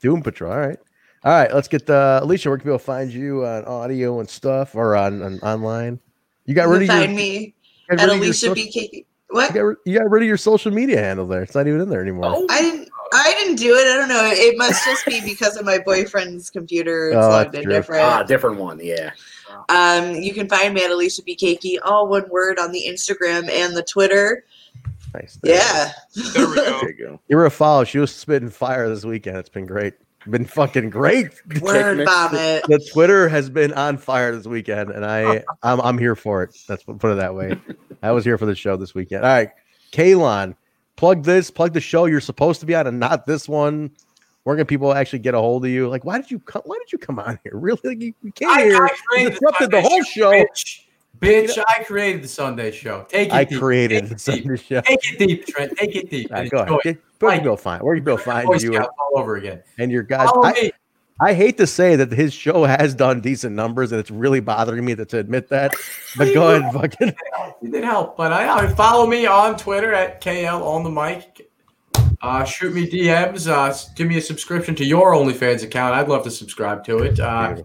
Doom 0.00 0.22
Patrol. 0.22 0.50
All 0.50 0.58
right. 0.58 0.78
All 1.24 1.32
right. 1.32 1.54
Let's 1.54 1.68
get 1.68 1.86
the 1.86 2.18
Alicia. 2.22 2.48
Where 2.48 2.56
can 2.56 2.64
people 2.64 2.78
find 2.78 3.12
you 3.12 3.44
on 3.44 3.64
audio 3.66 4.18
and 4.18 4.28
stuff 4.28 4.74
or 4.74 4.96
on, 4.96 5.22
on 5.22 5.38
online? 5.40 6.00
You 6.46 6.54
got 6.54 6.68
rid 6.68 6.82
of 6.82 6.88
find 6.88 7.10
your, 7.10 7.16
me 7.16 7.54
at 7.88 8.08
Alicia 8.08 8.48
BK. 8.48 9.04
What? 9.30 9.54
You 9.54 9.74
got, 9.74 9.76
you 9.84 9.98
got, 9.98 10.10
rid 10.10 10.22
of 10.22 10.26
your 10.26 10.38
social 10.38 10.72
media 10.72 10.98
handle 10.98 11.26
there. 11.26 11.42
It's 11.42 11.54
not 11.54 11.66
even 11.66 11.80
in 11.80 11.88
there 11.88 12.00
anymore. 12.00 12.24
Oh, 12.26 12.46
I 12.50 12.62
didn't. 12.62 12.88
I 13.12 13.34
didn't 13.38 13.56
do 13.56 13.74
it. 13.74 13.86
I 13.86 13.96
don't 13.96 14.08
know. 14.08 14.30
It 14.30 14.58
must 14.58 14.84
just 14.84 15.06
be 15.06 15.22
because 15.22 15.56
of 15.56 15.64
my 15.64 15.78
boyfriend's 15.78 16.50
computer. 16.50 17.08
It's 17.08 17.16
oh, 17.16 17.28
logged 17.28 17.54
in 17.54 17.68
different. 17.68 18.02
Ah, 18.02 18.22
different 18.22 18.58
one. 18.58 18.80
Yeah. 18.82 19.12
Um, 19.70 20.14
you 20.14 20.34
can 20.34 20.48
find 20.48 20.74
me 20.74 20.84
at 20.84 20.90
Alicia 20.90 21.22
B. 21.22 21.34
Cakey, 21.34 21.78
all 21.82 22.08
one 22.08 22.28
word 22.28 22.58
on 22.58 22.70
the 22.70 22.84
Instagram 22.86 23.48
and 23.50 23.74
the 23.74 23.82
Twitter. 23.82 24.44
Nice. 25.14 25.38
Yeah. 25.42 25.92
There 26.14 26.48
we 26.48 26.56
go. 26.56 26.64
there 26.64 26.90
you 26.90 26.96
go. 26.98 27.20
You 27.28 27.36
were 27.36 27.46
a 27.46 27.50
follow. 27.50 27.84
She 27.84 27.98
was 27.98 28.14
spitting 28.14 28.50
fire 28.50 28.88
this 28.88 29.04
weekend. 29.04 29.38
It's 29.38 29.48
been 29.48 29.66
great. 29.66 29.94
Been 30.30 30.44
fucking 30.44 30.90
great. 30.90 31.30
Word 31.62 32.04
vomit. 32.04 32.64
The 32.68 32.86
Twitter 32.92 33.28
has 33.28 33.48
been 33.48 33.72
on 33.72 33.96
fire 33.96 34.34
this 34.36 34.46
weekend, 34.46 34.90
and 34.90 35.04
I 35.04 35.42
I'm, 35.62 35.80
I'm 35.80 35.98
here 35.98 36.14
for 36.14 36.42
it. 36.42 36.56
Let's 36.68 36.82
put 36.82 37.02
it 37.02 37.16
that 37.16 37.34
way. 37.34 37.58
I 38.02 38.12
was 38.12 38.24
here 38.24 38.36
for 38.36 38.44
the 38.44 38.54
show 38.54 38.76
this 38.76 38.94
weekend. 38.94 39.24
All 39.24 39.30
right, 39.30 39.50
Kalon, 39.90 40.54
plug 40.96 41.24
this, 41.24 41.50
plug 41.50 41.72
the 41.72 41.80
show 41.80 42.04
you're 42.04 42.20
supposed 42.20 42.60
to 42.60 42.66
be 42.66 42.74
on, 42.74 42.86
and 42.86 43.00
not 43.00 43.26
this 43.26 43.48
one. 43.48 43.90
Where 44.44 44.56
can 44.56 44.66
people 44.66 44.94
actually 44.94 45.20
get 45.20 45.34
a 45.34 45.38
hold 45.38 45.64
of 45.64 45.70
you? 45.70 45.88
Like, 45.88 46.04
why 46.04 46.18
did 46.18 46.30
you 46.30 46.40
come? 46.40 46.62
Why 46.66 46.76
did 46.78 46.92
you 46.92 46.98
come 46.98 47.18
on 47.18 47.38
here? 47.42 47.52
Really, 47.58 47.80
like, 47.84 48.00
you, 48.00 48.14
you 48.22 48.32
came 48.32 48.48
I, 48.50 48.62
here, 48.62 48.84
I 48.84 49.20
you 49.20 49.30
disrupted 49.30 49.70
the 49.70 49.80
whole 49.80 50.02
show. 50.02 50.32
Bitch, 50.32 50.80
bitch? 51.18 51.64
I 51.68 51.84
created 51.84 52.22
the 52.22 52.28
Sunday 52.28 52.70
show. 52.70 53.06
Take 53.08 53.28
it. 53.28 53.34
I 53.34 53.44
deep. 53.44 53.58
created 53.58 54.04
Take 54.04 54.12
the 54.12 54.18
Sunday 54.18 54.56
show. 54.56 54.80
Take 54.82 55.12
it 55.12 55.18
deep, 55.18 55.46
Trent. 55.46 55.76
Take 55.76 55.96
it 55.96 56.10
deep. 56.10 56.30
Right, 56.30 56.50
go 56.50 56.58
ahead. 56.58 56.80
Get, 56.82 56.98
where 57.18 57.34
you 57.34 57.40
go 57.40 57.56
find? 57.56 57.82
Where 57.82 57.94
you 57.94 58.02
go 58.02 58.16
find 58.16 58.60
you? 58.60 58.78
all 58.78 59.18
over 59.18 59.36
again. 59.36 59.62
And 59.78 59.90
your 59.90 60.02
guys. 60.02 60.28
I, 60.34 60.72
I 61.20 61.34
hate 61.34 61.56
to 61.58 61.66
say 61.66 61.96
that 61.96 62.12
his 62.12 62.32
show 62.32 62.64
has 62.64 62.94
done 62.94 63.20
decent 63.20 63.56
numbers, 63.56 63.90
and 63.90 63.98
it's 64.00 64.10
really 64.10 64.38
bothering 64.38 64.84
me 64.84 64.94
to, 64.94 65.04
to 65.06 65.18
admit 65.18 65.48
that. 65.48 65.74
But 66.16 66.32
go 66.32 66.54
ahead, 66.54 66.72
fucking. 66.72 67.14
You 67.60 67.70
did 67.72 67.82
help, 67.82 68.16
but 68.16 68.32
I, 68.32 68.66
I 68.66 68.66
follow 68.68 69.06
me 69.06 69.26
on 69.26 69.56
Twitter 69.56 69.92
at 69.92 70.22
KL 70.22 70.62
on 70.62 70.84
the 70.84 70.90
mic. 70.90 71.50
Uh, 72.20 72.44
shoot 72.44 72.72
me 72.72 72.88
DMs. 72.88 73.48
Uh, 73.48 73.74
give 73.94 74.06
me 74.06 74.16
a 74.16 74.20
subscription 74.20 74.74
to 74.76 74.84
your 74.84 75.12
OnlyFans 75.12 75.64
account. 75.64 75.94
I'd 75.94 76.08
love 76.08 76.22
to 76.24 76.30
subscribe 76.30 76.84
to 76.84 76.98
it. 76.98 77.18
Uh, 77.18 77.62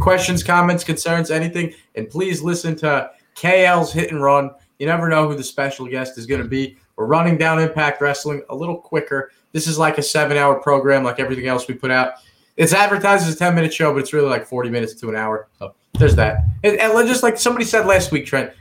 questions, 0.00 0.42
comments, 0.42 0.84
concerns, 0.84 1.30
anything, 1.30 1.72
and 1.94 2.08
please 2.08 2.42
listen 2.42 2.76
to 2.76 3.10
KL's 3.34 3.92
Hit 3.92 4.10
and 4.10 4.22
Run. 4.22 4.50
You 4.78 4.86
never 4.86 5.08
know 5.08 5.28
who 5.28 5.34
the 5.34 5.44
special 5.44 5.86
guest 5.86 6.18
is 6.18 6.26
going 6.26 6.42
to 6.42 6.48
be. 6.48 6.78
We're 7.00 7.06
running 7.06 7.38
down 7.38 7.58
Impact 7.58 8.02
Wrestling 8.02 8.42
a 8.50 8.54
little 8.54 8.76
quicker. 8.76 9.32
This 9.52 9.66
is 9.66 9.78
like 9.78 9.96
a 9.96 10.02
seven-hour 10.02 10.60
program, 10.60 11.02
like 11.02 11.18
everything 11.18 11.46
else 11.46 11.66
we 11.66 11.72
put 11.72 11.90
out. 11.90 12.12
It's 12.58 12.74
advertised 12.74 13.26
as 13.26 13.34
a 13.34 13.38
10 13.38 13.54
minute 13.54 13.72
show, 13.72 13.90
but 13.94 14.00
it's 14.00 14.12
really 14.12 14.28
like 14.28 14.44
40 14.44 14.68
minutes 14.68 14.92
to 14.96 15.08
an 15.08 15.16
hour. 15.16 15.48
So 15.58 15.74
there's 15.94 16.14
that. 16.16 16.44
And, 16.62 16.78
and 16.78 17.08
just 17.08 17.22
like 17.22 17.38
somebody 17.38 17.64
said 17.64 17.86
last 17.86 18.12
week, 18.12 18.26
Trent, 18.26 18.52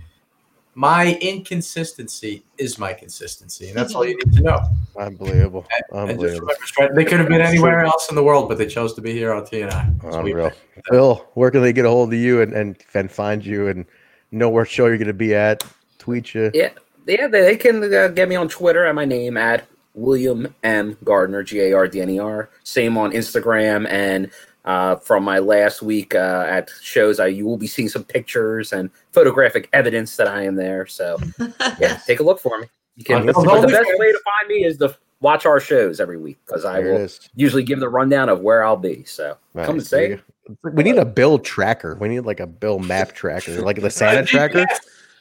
my 0.73 1.17
inconsistency 1.19 2.45
is 2.57 2.79
my 2.79 2.93
consistency. 2.93 3.67
And 3.67 3.77
that's 3.77 3.93
all 3.93 4.05
you 4.05 4.15
need 4.15 4.33
to 4.37 4.41
know. 4.41 4.61
Unbelievable. 4.97 5.67
And, 5.91 6.09
Unbelievable. 6.09 6.47
And 6.47 6.57
remember, 6.77 6.95
they 6.95 7.03
could 7.03 7.19
have 7.19 7.27
been 7.27 7.41
anywhere 7.41 7.81
else 7.81 8.07
in 8.09 8.15
the 8.15 8.23
world, 8.23 8.47
but 8.47 8.57
they 8.57 8.67
chose 8.67 8.93
to 8.93 9.01
be 9.01 9.11
here 9.11 9.33
on 9.33 9.43
TNI. 9.43 10.01
Unreal. 10.15 10.53
Bill, 10.89 11.27
where 11.33 11.51
can 11.51 11.61
they 11.61 11.73
get 11.73 11.83
a 11.83 11.89
hold 11.89 12.13
of 12.13 12.17
you 12.17 12.41
and, 12.41 12.53
and, 12.53 12.77
and 12.93 13.11
find 13.11 13.45
you 13.45 13.67
and 13.67 13.85
know 14.31 14.49
where 14.49 14.63
show 14.63 14.85
you're 14.85 14.97
going 14.97 15.07
to 15.07 15.13
be 15.13 15.35
at? 15.35 15.61
Tweet 15.97 16.33
you. 16.33 16.51
Yeah. 16.53 16.69
Yeah, 17.09 17.27
they 17.27 17.57
can 17.57 17.93
uh, 17.93 18.09
get 18.09 18.29
me 18.29 18.35
on 18.35 18.47
Twitter 18.47 18.85
at 18.85 18.95
my 18.95 19.05
name 19.05 19.37
at 19.37 19.67
William 19.93 20.53
M. 20.63 20.97
Gardner, 21.03 21.43
G 21.43 21.59
A 21.59 21.73
R 21.73 21.87
D 21.87 22.01
N 22.01 22.09
E 22.09 22.19
R. 22.19 22.49
Same 22.63 22.97
on 22.97 23.11
Instagram. 23.11 23.89
And 23.89 24.31
uh, 24.65 24.97
from 24.97 25.23
my 25.23 25.39
last 25.39 25.81
week 25.81 26.13
uh, 26.13 26.45
at 26.47 26.69
shows, 26.81 27.19
I 27.19 27.27
you 27.27 27.45
will 27.45 27.57
be 27.57 27.67
seeing 27.67 27.89
some 27.89 28.03
pictures 28.03 28.71
and 28.71 28.89
photographic 29.11 29.69
evidence 29.73 30.15
that 30.17 30.27
I 30.27 30.43
am 30.43 30.55
there. 30.55 30.85
So, 30.85 31.17
yeah, 31.79 31.99
take 32.05 32.19
a 32.19 32.23
look 32.23 32.39
for 32.39 32.59
me. 32.59 32.67
You 32.95 33.05
can. 33.05 33.25
the 33.25 33.33
best 33.33 33.89
way 33.97 34.11
to 34.11 34.21
find 34.23 34.47
me 34.47 34.65
is 34.65 34.77
to 34.77 34.95
watch 35.21 35.45
our 35.45 35.59
shows 35.59 35.99
every 35.99 36.17
week 36.17 36.37
because 36.45 36.65
I 36.65 36.79
will 36.79 37.07
usually 37.35 37.63
give 37.63 37.79
the 37.79 37.89
rundown 37.89 38.29
of 38.29 38.41
where 38.41 38.63
I'll 38.63 38.77
be. 38.77 39.03
So 39.05 39.37
right, 39.53 39.65
come 39.65 39.75
and 39.75 39.85
say. 39.85 40.19
We 40.63 40.83
need 40.83 40.97
a 40.97 41.05
bill 41.05 41.39
tracker. 41.39 41.95
We 41.95 42.07
need 42.09 42.21
like 42.21 42.39
a 42.39 42.47
bill 42.47 42.79
map 42.79 43.13
tracker, 43.13 43.61
like 43.61 43.81
the 43.81 43.89
Santa 43.89 44.25
tracker. 44.25 44.65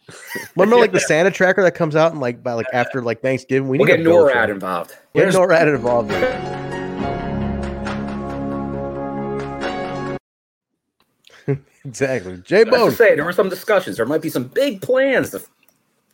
Remember, 0.57 0.77
like 0.77 0.93
the 0.93 1.01
Santa 1.01 1.31
tracker 1.31 1.63
that 1.63 1.75
comes 1.75 1.95
out 1.95 2.13
and 2.13 2.21
like 2.21 2.43
by 2.43 2.53
like 2.53 2.67
after 2.73 3.03
like 3.03 3.21
Thanksgiving, 3.21 3.69
we 3.69 3.79
we'll 3.79 3.87
need 3.87 3.99
get 3.99 4.07
NORAD 4.07 4.49
involved. 4.49 4.97
Get 5.15 5.29
NORAD 5.35 5.75
involved. 5.75 6.11
exactly, 11.85 12.39
Jay 12.39 12.65
Bone. 12.65 12.91
Say 12.93 13.15
there 13.15 13.25
were 13.25 13.33
some 13.33 13.49
discussions. 13.49 13.97
There 13.99 14.07
might 14.07 14.23
be 14.23 14.31
some 14.31 14.45
big 14.45 14.81
plans 14.81 15.31
to 15.31 15.43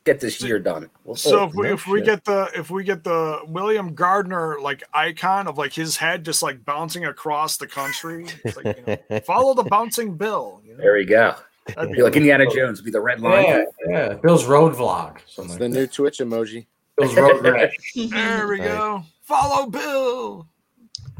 get 0.04 0.20
this 0.20 0.42
year 0.42 0.58
done. 0.58 0.90
We'll 1.04 1.14
so 1.14 1.44
if 1.44 1.54
we 1.54 1.68
if 1.70 1.86
we 1.86 2.02
get 2.02 2.24
the 2.24 2.50
if 2.54 2.70
we 2.70 2.82
get 2.82 3.04
the 3.04 3.40
William 3.46 3.94
Gardner 3.94 4.60
like 4.60 4.82
icon 4.92 5.46
of 5.46 5.56
like 5.56 5.72
his 5.72 5.96
head 5.96 6.24
just 6.24 6.42
like 6.42 6.64
bouncing 6.64 7.04
across 7.04 7.58
the 7.58 7.66
country, 7.66 8.26
like, 8.56 8.76
you 8.76 8.96
know, 9.10 9.20
follow 9.24 9.54
the 9.54 9.62
bouncing 9.64 10.16
bill. 10.16 10.62
You 10.64 10.72
know? 10.72 10.78
There 10.78 10.98
you 10.98 11.06
go. 11.06 11.36
Be 11.92 12.02
like 12.02 12.16
Indiana 12.16 12.46
Jones, 12.50 12.82
be 12.82 12.90
the 12.90 13.00
red 13.00 13.20
line. 13.20 13.44
Yeah, 13.44 13.64
yeah. 13.88 14.14
Bill's 14.14 14.44
road 14.44 14.74
vlog. 14.74 15.16
It's 15.38 15.56
the 15.56 15.68
new 15.68 15.86
Twitch 15.86 16.18
emoji. 16.18 16.66
Bill's 16.98 17.16
road 17.16 17.42
There 17.94 18.48
we 18.48 18.58
go. 18.58 19.02
Follow 19.22 19.70
Bill. 19.70 20.46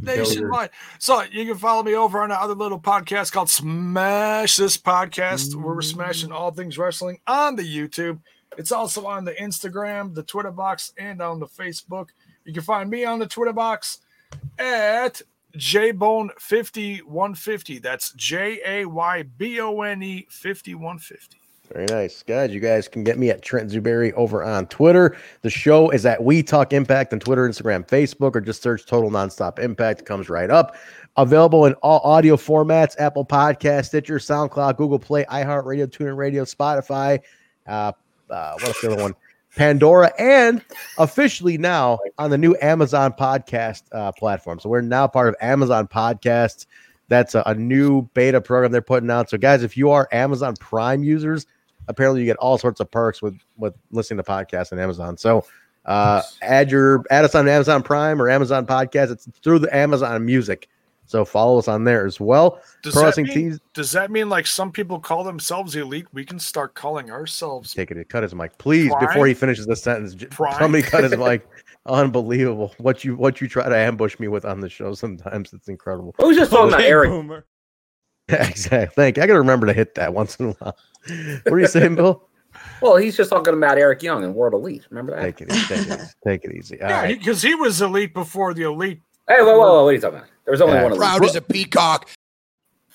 Nationwide. 0.03 0.71
So 0.99 1.23
you 1.23 1.47
can 1.47 1.57
follow 1.57 1.83
me 1.83 1.95
over 1.95 2.21
on 2.21 2.31
another 2.31 2.55
little 2.55 2.79
podcast 2.79 3.33
called 3.33 3.49
Smash 3.49 4.57
This 4.57 4.77
Podcast, 4.77 5.55
where 5.55 5.75
we're 5.75 5.83
smashing 5.83 6.31
all 6.31 6.51
things 6.51 6.77
wrestling 6.77 7.21
on 7.27 7.57
the 7.57 7.63
YouTube. 7.63 8.21
It's 8.59 8.71
also 8.71 9.07
on 9.07 9.25
the 9.25 9.33
Instagram, 9.33 10.15
the 10.15 10.23
Twitter 10.23 10.51
box, 10.51 10.93
and 10.99 11.21
on 11.21 11.41
the 11.41 11.47
Facebook. 11.47 12.09
You 12.45 12.53
can 12.53 12.63
find 12.63 12.91
me 12.91 13.05
on 13.05 13.19
the 13.19 13.27
Twitter 13.27 13.53
box 13.53 14.01
at 14.59 15.23
Jaybone 15.57 16.31
5150. 16.39 17.79
That's 17.79 18.13
J 18.13 18.61
A 18.67 18.85
Y 18.87 19.23
B 19.37 19.61
O 19.61 19.83
N 19.83 20.03
E 20.03 20.27
5150. 20.31 21.39
Very 21.73 21.87
nice. 21.87 22.23
Guys, 22.23 22.53
you 22.53 22.61
guys 22.61 22.89
can 22.89 23.05
get 23.05 23.19
me 23.19 23.31
at 23.31 23.41
Trent 23.41 23.71
Zuberi 23.71 24.13
over 24.13 24.45
on 24.45 24.67
Twitter. 24.67 25.17
The 25.41 25.51
show 25.51 25.89
is 25.91 26.05
at 26.05 26.23
We 26.23 26.43
Talk 26.43 26.73
Impact 26.75 27.13
on 27.13 27.21
Twitter, 27.21 27.49
Instagram, 27.49 27.87
Facebook, 27.89 28.37
or 28.37 28.41
just 28.41 28.63
search 28.63 28.85
Total 28.85 29.11
Nonstop 29.11 29.59
Impact. 29.59 30.01
It 30.01 30.05
comes 30.05 30.29
right 30.29 30.51
up. 30.51 30.77
Available 31.17 31.65
in 31.65 31.73
all 31.75 32.01
audio 32.01 32.37
formats 32.37 32.97
Apple 32.99 33.25
Podcast, 33.25 33.87
Stitcher, 33.87 34.19
SoundCloud, 34.19 34.77
Google 34.77 34.99
Play, 34.99 35.25
iHeartRadio, 35.25 35.87
TuneIn 35.87 36.17
Radio, 36.17 36.45
Spotify. 36.45 37.21
Uh, 37.67 37.93
uh, 38.29 38.55
what's 38.61 38.81
the 38.83 38.93
other 38.93 39.03
one? 39.03 39.15
Pandora, 39.57 40.13
and 40.19 40.63
officially 40.99 41.59
now 41.59 41.99
on 42.19 42.31
the 42.31 42.39
new 42.39 42.57
Amazon 42.61 43.13
podcast 43.13 43.83
uh, 43.93 44.13
platform. 44.13 44.59
So 44.59 44.69
we're 44.69 44.81
now 44.81 45.07
part 45.07 45.29
of 45.29 45.37
Amazon 45.41 45.87
Podcasts. 45.87 46.67
That's 47.09 47.35
a, 47.35 47.43
a, 47.47 47.55
new 47.55 48.03
beta 48.15 48.41
program 48.41 48.73
they're 48.73 48.83
putting 48.83 49.11
out. 49.11 49.31
So 49.31 49.39
guys, 49.39 49.63
if 49.63 49.77
you 49.77 49.91
are 49.91 50.09
Amazon 50.11 50.55
Prime 50.59 51.05
users, 51.05 51.47
apparently 51.89 52.21
you 52.21 52.27
get 52.27 52.37
all 52.39 52.59
sorts 52.59 52.81
of 52.81 52.91
perks 52.91 53.23
with 53.23 53.39
with 53.57 53.75
listening 53.91 54.19
to 54.19 54.23
podcasts 54.25 54.73
on 54.73 54.79
Amazon. 54.79 55.17
So 55.17 55.45
uh, 55.85 56.23
add 56.43 56.71
your 56.71 57.05
add 57.11 57.25
us 57.25 57.35
on 57.35 57.47
Amazon 57.49 57.83
Prime 57.83 58.21
or 58.21 58.31
Amazon 58.31 58.67
Podcast. 58.67 59.11
It's 59.13 59.29
through 59.43 59.61
the 59.61 59.75
Amazon 59.75 60.25
Music. 60.25 60.69
So 61.07 61.25
follow 61.25 61.59
us 61.59 61.69
on 61.69 61.85
there 61.85 62.07
as 62.07 62.19
well. 62.19 62.61
Does, 62.83 62.95
that 62.95 63.17
mean, 63.19 63.59
does 63.75 63.93
that 63.93 64.11
mean 64.11 64.29
like 64.29 64.47
some 64.47 64.73
people 64.73 64.99
call 64.99 65.23
themselves 65.23 65.77
elite? 65.77 66.07
We 66.13 66.25
can 66.25 66.39
start 66.39 66.75
calling 66.75 67.11
ourselves. 67.11 67.75
Take 67.75 67.91
it. 67.91 68.09
Cut 68.09 68.23
his 68.23 68.35
mic, 68.35 68.57
please, 68.59 68.91
Prime? 68.91 69.07
before 69.07 69.27
he 69.27 69.35
finishes 69.35 69.67
the 69.67 69.77
sentence. 69.77 70.17
Prime? 70.31 70.59
Somebody 70.59 70.83
cut 70.83 71.05
his 71.05 71.17
mic. 71.19 71.47
Unbelievable. 71.87 72.75
What 72.79 73.05
you 73.05 73.17
what 73.17 73.41
you 73.41 73.49
try 73.49 73.69
to 73.69 73.77
ambush 73.77 74.19
me 74.19 74.29
with 74.29 74.45
on 74.45 74.61
the 74.61 74.71
show 74.71 74.95
sometimes 74.95 75.53
it's 75.53 75.69
incredible. 75.69 76.15
Who's 76.19 76.37
just 76.37 76.51
talking 76.51 76.69
about 76.69 76.81
Eric. 76.81 77.11
Boomer. 77.11 77.47
exactly. 78.29 78.95
Thank 78.97 79.17
you. 79.19 79.23
I 79.23 79.27
gotta 79.27 79.39
remember 79.39 79.67
to 79.67 79.75
hit 79.75 79.95
that 79.97 80.15
once 80.15 80.37
in 80.37 80.47
a 80.47 80.53
while. 80.53 80.77
What 81.45 81.53
are 81.53 81.61
you 81.61 81.67
saying, 81.67 81.97
Bill? 81.97 82.27
Well, 82.81 82.97
he's 82.97 83.17
just 83.17 83.31
talking 83.31 83.55
about 83.55 83.79
Eric 83.79 84.03
Young 84.03 84.25
and 84.25 84.35
World 84.35 84.55
Elite. 84.55 84.87
Remember 84.91 85.15
that? 85.15 85.23
Take 85.23 85.41
it 85.43 85.53
easy. 85.53 85.67
Take 85.67 85.81
it 85.81 85.93
easy. 85.93 86.13
Take 86.25 86.45
it 86.45 86.53
easy. 86.57 86.83
All 86.83 86.89
yeah, 86.89 87.01
right. 87.03 87.19
because 87.19 87.43
he, 87.43 87.55
was 87.55 87.83
elite 87.83 88.15
before 88.15 88.55
the 88.55 88.63
elite. 88.63 89.01
Hey, 89.29 89.41
whoa, 89.41 89.59
whoa, 89.59 89.59
whoa, 89.59 89.85
what 89.85 89.91
are 89.91 89.93
you 89.93 90.01
talking 90.01 90.19
about? 90.19 90.31
There 90.45 90.53
was 90.53 90.61
only 90.61 90.75
Yeah. 90.75 90.83
one 90.83 90.93
elite. 90.93 91.01
Proud 91.01 91.25
as 91.25 91.37
a 91.37 91.41
peacock. 91.41 92.11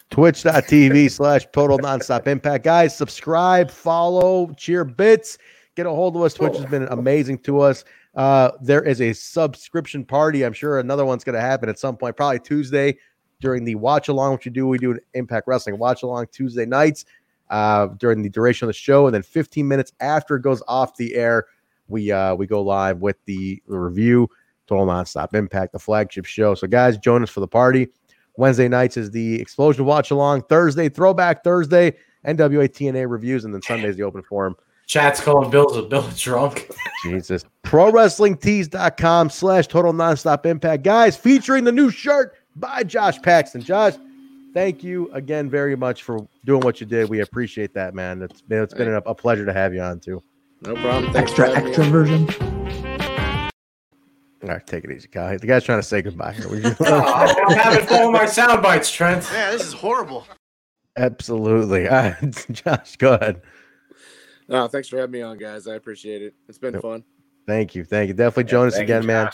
Twitch.tv 0.09 1.11
slash 1.11 1.47
total 1.51 1.77
nonstop 1.79 2.27
impact. 2.27 2.63
Guys, 2.63 2.95
subscribe, 2.95 3.69
follow, 3.69 4.51
cheer 4.57 4.83
bits, 4.83 5.37
get 5.75 5.85
a 5.85 5.89
hold 5.89 6.15
of 6.15 6.21
us. 6.23 6.33
Twitch 6.33 6.55
has 6.55 6.65
been 6.65 6.87
amazing 6.89 7.39
to 7.39 7.59
us. 7.59 7.85
Uh, 8.15 8.51
there 8.61 8.81
is 8.83 9.01
a 9.01 9.13
subscription 9.13 10.03
party. 10.03 10.43
I'm 10.43 10.53
sure 10.53 10.79
another 10.79 11.05
one's 11.05 11.23
going 11.23 11.35
to 11.35 11.41
happen 11.41 11.69
at 11.69 11.77
some 11.77 11.95
point, 11.95 12.17
probably 12.17 12.39
Tuesday 12.39 12.97
during 13.39 13.63
the 13.63 13.75
watch 13.75 14.07
along, 14.09 14.33
which 14.33 14.45
you 14.45 14.51
do. 14.51 14.67
We 14.67 14.77
do 14.79 14.91
an 14.91 14.99
Impact 15.13 15.47
Wrestling 15.47 15.77
watch 15.77 16.03
along 16.03 16.27
Tuesday 16.31 16.65
nights 16.65 17.05
uh, 17.49 17.87
during 17.97 18.21
the 18.21 18.29
duration 18.29 18.65
of 18.65 18.69
the 18.69 18.73
show. 18.73 19.05
And 19.05 19.13
then 19.13 19.23
15 19.23 19.67
minutes 19.67 19.93
after 20.01 20.35
it 20.35 20.41
goes 20.41 20.61
off 20.67 20.97
the 20.97 21.15
air, 21.15 21.45
we 21.87 22.11
uh, 22.11 22.35
we 22.35 22.45
go 22.47 22.61
live 22.61 22.99
with 22.99 23.17
the, 23.25 23.61
the 23.67 23.79
review, 23.79 24.27
Total 24.69 24.85
Nonstop 24.85 25.33
Impact, 25.33 25.73
the 25.73 25.79
flagship 25.79 26.25
show. 26.25 26.53
So, 26.53 26.67
guys, 26.67 26.97
join 26.97 27.23
us 27.23 27.29
for 27.29 27.39
the 27.39 27.47
party. 27.47 27.87
Wednesday 28.37 28.67
nights 28.67 28.95
is 28.95 29.09
the 29.11 29.41
Explosion 29.41 29.83
Watch 29.83 30.11
Along. 30.11 30.43
Thursday, 30.43 30.87
Throwback 30.87 31.43
Thursday, 31.43 31.97
NWA 32.25 32.69
TNA 32.69 33.09
reviews, 33.09 33.43
and 33.43 33.53
then 33.53 33.61
Sunday's 33.63 33.97
the 33.97 34.03
open 34.03 34.21
forum. 34.21 34.55
Chat's 34.85 35.21
calling 35.21 35.49
Bill's 35.49 35.75
a 35.75 35.81
Bill 35.81 36.07
drunk. 36.15 36.71
Jesus. 37.03 37.43
ProWrestlingTees.com 37.63 39.29
slash 39.29 39.67
total 39.67 39.93
nonstop 39.93 40.45
impact. 40.45 40.83
Guys, 40.83 41.17
featuring 41.17 41.63
the 41.63 41.71
new 41.71 41.89
shirt 41.89 42.35
by 42.55 42.83
Josh 42.83 43.21
Paxton. 43.21 43.61
Josh, 43.61 43.93
thank 44.53 44.83
you 44.83 45.11
again 45.13 45.49
very 45.49 45.75
much 45.75 46.03
for 46.03 46.27
doing 46.45 46.61
what 46.61 46.79
you 46.79 46.87
did. 46.87 47.09
We 47.09 47.21
appreciate 47.21 47.73
that, 47.73 47.93
man. 47.93 48.21
It's 48.21 48.41
been 48.41 48.63
it's 48.63 48.73
been 48.73 48.87
a, 48.87 48.97
a 48.97 49.13
pleasure 49.15 49.45
to 49.45 49.53
have 49.53 49.73
you 49.73 49.81
on 49.81 49.99
too. 49.99 50.23
No 50.61 50.73
problem. 50.75 51.11
Thanks 51.13 51.31
Extra, 51.31 51.47
for 51.49 51.55
having 51.55 51.67
extra 51.67 51.85
on. 51.85 51.91
version. 51.91 52.58
All 54.43 54.49
right, 54.49 54.65
take 54.65 54.85
it 54.85 54.91
easy, 54.91 55.09
guy. 55.11 55.35
The 55.37 55.47
guy's 55.47 55.63
trying 55.65 55.79
to 55.79 55.83
say 55.87 56.01
goodbye 56.01 56.31
here. 56.33 56.47
Would 56.47 56.63
you- 56.63 56.75
I'm 56.85 57.57
having 57.57 57.85
fun 57.87 58.11
with 58.11 58.21
my 58.21 58.25
sound 58.25 58.61
bites, 58.63 58.89
Trent. 58.91 59.27
Yeah, 59.33 59.51
this 59.51 59.65
is 59.67 59.73
horrible. 59.73 60.25
Absolutely. 60.97 61.87
All 61.89 61.95
right, 62.03 62.45
Josh, 62.51 62.95
go 62.97 63.15
ahead. 63.15 63.41
No, 64.47 64.67
thanks 64.67 64.87
for 64.87 64.97
having 64.97 65.11
me 65.11 65.21
on, 65.21 65.37
guys. 65.37 65.67
I 65.67 65.75
appreciate 65.75 66.21
it. 66.21 66.33
It's 66.47 66.57
been 66.57 66.79
fun. 66.79 67.03
Thank 67.47 67.75
you. 67.75 67.83
Thank 67.83 68.07
you. 68.07 68.13
Definitely 68.13 68.45
join 68.49 68.67
us 68.67 68.75
thank 68.75 68.87
you, 68.89 68.95
again, 68.95 69.05
man. 69.05 69.29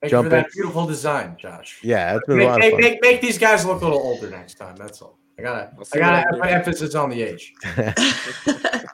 Thank 0.00 0.10
Jump 0.10 0.24
you 0.24 0.30
for 0.30 0.36
in. 0.36 0.42
that 0.42 0.52
beautiful 0.52 0.86
design, 0.86 1.36
Josh. 1.38 1.78
Yeah, 1.82 2.16
it's 2.16 2.26
been 2.26 2.36
a 2.36 2.38
Make, 2.40 2.48
of 2.50 2.58
make, 2.58 2.72
fun. 2.72 2.80
make, 2.80 2.98
make 3.02 3.20
these 3.22 3.38
guys 3.38 3.64
look 3.64 3.80
a 3.80 3.84
little 3.84 4.00
older 4.00 4.28
next 4.30 4.54
time. 4.54 4.76
That's 4.76 5.00
all. 5.00 5.18
I 5.38 5.42
gotta, 5.42 5.84
see 5.84 5.98
I 6.00 6.02
gotta 6.22 6.36
what 6.36 6.42
I 6.46 6.46
put 6.46 6.52
emphasis 6.68 6.94
on 6.94 7.10
the 7.10 7.22
age. 7.22 7.54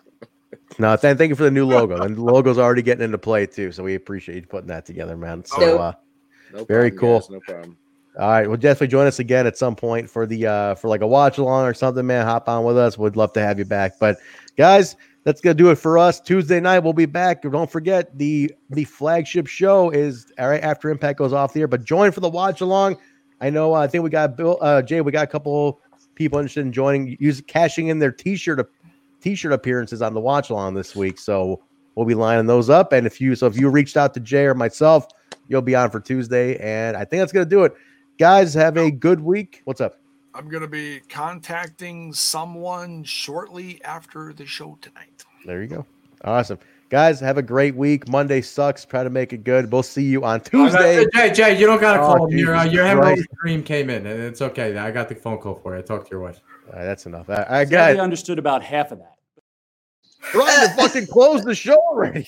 No, 0.81 0.97
th- 0.97 1.17
thank 1.19 1.29
you 1.29 1.37
for 1.37 1.45
the 1.45 1.51
new 1.51 1.67
logo. 1.67 2.01
And 2.03 2.17
the 2.17 2.23
logo's 2.23 2.59
already 2.59 2.83
getting 2.83 3.05
into 3.05 3.19
play 3.19 3.47
too. 3.47 3.71
So 3.73 3.83
we 3.83 3.95
appreciate 3.95 4.37
you 4.37 4.47
putting 4.47 4.69
that 4.69 4.87
together, 4.87 5.17
man. 5.17 5.45
So 5.45 5.61
Nope. 5.61 5.81
uh, 5.81 5.93
No 6.55 6.65
very 6.65 6.91
problem, 6.91 6.99
cool. 7.01 7.21
guys, 7.21 7.31
no 7.31 7.41
problem. 7.41 7.77
All 8.19 8.29
right, 8.31 8.49
well, 8.49 8.57
definitely 8.57 8.89
join 8.89 9.07
us 9.07 9.19
again 9.21 9.47
at 9.47 9.57
some 9.57 9.77
point 9.77 10.11
for 10.11 10.27
the 10.27 10.47
uh 10.47 10.75
for 10.75 10.89
like 10.89 11.01
a 11.03 11.07
watch 11.07 11.39
along 11.39 11.67
or 11.67 11.75
something, 11.75 12.05
man. 12.07 12.25
Hop 12.27 12.49
on 12.49 12.65
with 12.65 12.77
us. 12.77 12.99
We'd 12.99 13.15
love 13.17 13.33
to 13.35 13.41
have 13.41 13.59
you 13.59 13.65
back. 13.65 13.99
But 14.01 14.17
guys, 14.57 14.97
that's 15.25 15.41
gonna 15.41 15.55
do 15.55 15.71
it 15.71 15.77
for 15.77 15.97
us. 15.99 16.19
Tuesday 16.21 16.59
night 16.61 16.81
we'll 16.81 16.93
be 16.93 17.07
back. 17.07 17.43
Don't 17.43 17.71
forget 17.71 18.17
the 18.19 18.53
the 18.71 18.85
flagship 18.85 19.47
show 19.47 19.91
is 19.91 20.33
all 20.39 20.49
right 20.49 20.63
after 20.63 20.89
Impact 20.91 21.19
goes 21.19 21.33
off 21.33 21.53
the 21.53 21.61
air. 21.61 21.69
But 21.69 21.85
join 21.85 22.11
for 22.11 22.21
the 22.21 22.29
watch 22.31 22.61
along. 22.63 22.97
I 23.41 23.49
know. 23.51 23.75
Uh, 23.75 23.81
I 23.81 23.87
think 23.87 24.03
we 24.03 24.11
got 24.11 24.37
Bill, 24.37 24.59
uh, 24.61 24.83
Jay. 24.83 25.01
We 25.03 25.13
got 25.13 25.25
a 25.25 25.27
couple 25.29 25.81
people 26.17 26.39
interested 26.39 26.63
in 26.63 26.73
joining, 26.73 27.17
use 27.21 27.41
cashing 27.47 27.89
in 27.89 27.99
their 28.01 28.13
t-shirt 28.13 28.59
t-shirt 29.21 29.53
appearances 29.53 30.03
on 30.03 30.15
the 30.15 30.21
watch 30.21 30.51
along 30.51 30.75
this 30.75 30.95
week. 30.97 31.19
So 31.19 31.63
we'll 31.95 32.07
be 32.07 32.15
lining 32.15 32.47
those 32.47 32.71
up. 32.71 32.93
And 32.93 33.07
if 33.07 33.21
you 33.21 33.35
so 33.35 33.47
if 33.47 33.57
you 33.57 33.69
reached 33.69 33.97
out 33.97 34.15
to 34.15 34.21
Jay 34.21 34.45
or 34.47 34.55
myself, 34.55 35.07
you'll 35.49 35.63
be 35.63 35.75
on 35.75 35.91
for 35.91 36.01
Tuesday. 36.01 36.57
And 36.59 36.97
I 36.97 37.05
think 37.05 37.21
that's 37.21 37.33
gonna 37.33 37.45
do 37.47 37.65
it. 37.65 37.75
Guys, 38.19 38.53
have 38.55 38.77
a 38.77 38.91
good 38.91 39.21
week. 39.21 39.63
What's 39.65 39.81
up? 39.81 39.97
I'm 40.35 40.49
going 40.49 40.63
to 40.63 40.69
be 40.69 41.01
contacting 41.09 42.13
someone 42.13 43.03
shortly 43.03 43.83
after 43.83 44.33
the 44.33 44.47
show 44.47 44.79
tonight. 44.81 45.25
There 45.45 45.61
you 45.61 45.69
go. 45.69 45.87
Awesome. 46.23 46.59
Guys, 46.89 47.19
have 47.19 47.39
a 47.39 47.43
great 47.43 47.75
week. 47.75 48.09
Monday 48.09 48.41
sucks. 48.41 48.85
Try 48.85 49.03
to 49.03 49.11
make 49.11 49.33
it 49.33 49.43
good. 49.43 49.73
We'll 49.73 49.83
see 49.83 50.05
you 50.05 50.23
on 50.23 50.41
Tuesday. 50.41 51.05
Jay, 51.15 51.31
Jay, 51.33 51.59
you 51.59 51.67
don't 51.67 51.81
gotta 51.81 52.01
Oh, 52.03 52.07
call 52.07 52.27
him. 52.29 52.39
Your, 52.39 52.55
uh, 52.55 52.63
Jesus 52.65 52.75
your 52.75 52.85
hemorrhoid 52.85 53.15
Christ. 53.15 53.29
dream 53.43 53.63
came 53.63 53.91
in, 53.91 54.07
and 54.07 54.21
it's 54.23 54.43
okay. 54.43 54.77
I 54.77 54.91
got 54.91 55.09
the 55.09 55.15
phone 55.15 55.39
call 55.39 55.55
for 55.57 55.73
you. 55.75 55.81
I 55.81 55.83
talked 55.83 56.07
to 56.07 56.11
your 56.13 56.21
wife. 56.21 56.41
All 56.73 56.77
right, 56.79 56.85
that's 56.85 57.07
enough. 57.07 57.29
I, 57.29 57.35
I 57.35 57.65
Sadly, 57.65 57.71
got 57.71 57.91
I 57.91 57.99
understood 57.99 58.39
about 58.39 58.63
half 58.63 58.93
of 58.93 58.99
that. 59.01 59.17
trying 60.23 60.69
to 60.69 60.75
fucking 60.75 61.07
close 61.09 61.43
the 61.43 61.55
show 61.55 61.77
already. 61.77 62.27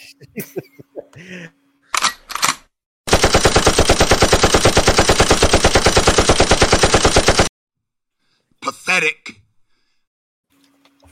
Pathetic. 8.60 9.40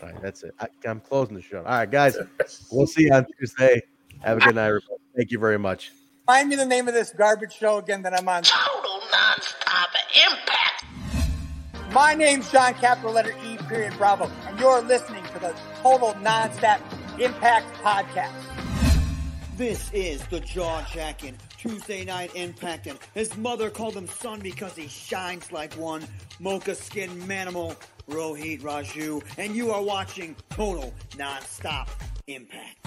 All 0.02 0.08
right, 0.08 0.22
that's 0.22 0.42
it. 0.42 0.54
I, 0.60 0.68
I'm 0.86 1.00
closing 1.00 1.34
the 1.34 1.42
show. 1.42 1.58
All 1.58 1.64
right, 1.64 1.90
guys, 1.90 2.16
we'll 2.70 2.86
see 2.86 3.04
you 3.04 3.12
on 3.12 3.26
Tuesday. 3.38 3.82
Have 4.20 4.38
a 4.38 4.40
good 4.40 4.54
night, 4.54 4.66
everybody. 4.68 4.94
Thank 5.16 5.30
you 5.30 5.38
very 5.38 5.58
much. 5.58 5.92
Find 6.26 6.48
me 6.48 6.56
the 6.56 6.66
name 6.66 6.88
of 6.88 6.94
this 6.94 7.10
garbage 7.10 7.52
show 7.52 7.78
again 7.78 8.02
that 8.02 8.14
I'm 8.18 8.28
on. 8.28 8.42
Total 8.42 9.00
nonstop 9.12 9.86
impact. 10.30 10.84
My 11.92 12.14
name's 12.14 12.48
Sean 12.48 12.74
Capital 12.74 13.10
letter 13.10 13.34
E 13.44 13.56
period 13.68 13.94
Bravo, 13.98 14.30
and 14.46 14.60
you're 14.60 14.80
listening 14.80 15.24
to 15.24 15.40
the 15.40 15.56
Total 15.82 16.12
Nonstop 16.22 16.80
Impact 17.18 17.66
Podcast. 17.82 18.30
This 19.56 19.90
is 19.92 20.24
the 20.28 20.38
jaw 20.38 20.86
jacking 20.92 21.36
Tuesday 21.58 22.04
night 22.04 22.30
impact, 22.36 22.86
and 22.86 22.96
His 23.12 23.36
mother 23.36 23.70
called 23.70 23.96
him 23.96 24.06
son 24.06 24.38
because 24.38 24.76
he 24.76 24.86
shines 24.86 25.50
like 25.50 25.74
one. 25.74 26.06
Mocha 26.38 26.76
skin 26.76 27.10
manimal, 27.22 27.74
Rohit 28.08 28.62
Raju, 28.62 29.24
and 29.36 29.56
you 29.56 29.72
are 29.72 29.82
watching 29.82 30.36
Total 30.50 30.94
Nonstop 31.16 31.88
Impact. 32.28 32.86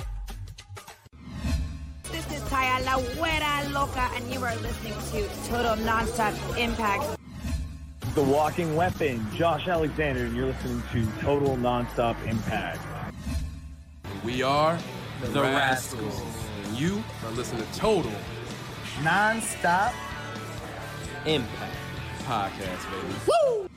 This 2.09 2.25
is 2.31 2.41
Taya 2.43 2.85
La 2.85 2.99
Güera 2.99 3.73
Loca, 3.73 4.09
and 4.15 4.33
you 4.33 4.41
are 4.41 4.55
listening 4.55 4.93
to 5.11 5.49
Total 5.49 5.75
Nonstop 5.75 6.57
Impact. 6.57 7.19
The 8.15 8.21
Walking 8.21 8.75
Weapon, 8.75 9.25
Josh 9.33 9.67
Alexander, 9.67 10.25
and 10.25 10.35
you're 10.35 10.45
listening 10.45 10.83
to 10.91 11.21
Total 11.21 11.57
Nonstop 11.57 12.15
Impact. 12.27 12.79
We 14.23 14.43
are 14.43 14.77
the, 15.23 15.41
Rascals. 15.41 16.21
And 16.63 16.77
you 16.77 17.03
are 17.25 17.31
listening 17.31 17.65
to 17.65 17.79
Total 17.79 18.11
Non-stop. 19.01 19.95
Impact 21.25 21.75
Podcast, 22.25 22.91
baby. 22.91 23.15
Woo! 23.27 23.67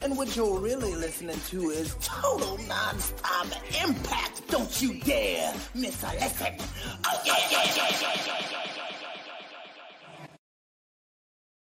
And 0.00 0.16
what 0.16 0.34
you're 0.34 0.58
really 0.58 0.94
listening 0.94 1.38
to 1.48 1.68
is 1.68 1.94
total 2.00 2.56
non-stop 2.66 3.46
impact. 3.84 4.48
Don't 4.48 4.80
you 4.80 4.98
dare 5.00 5.52
miss 5.74 6.02
a 6.02 6.06
lesson. 6.06 6.54
Oh 7.04 7.20
yeah, 7.26 7.34
yeah, 7.50 7.70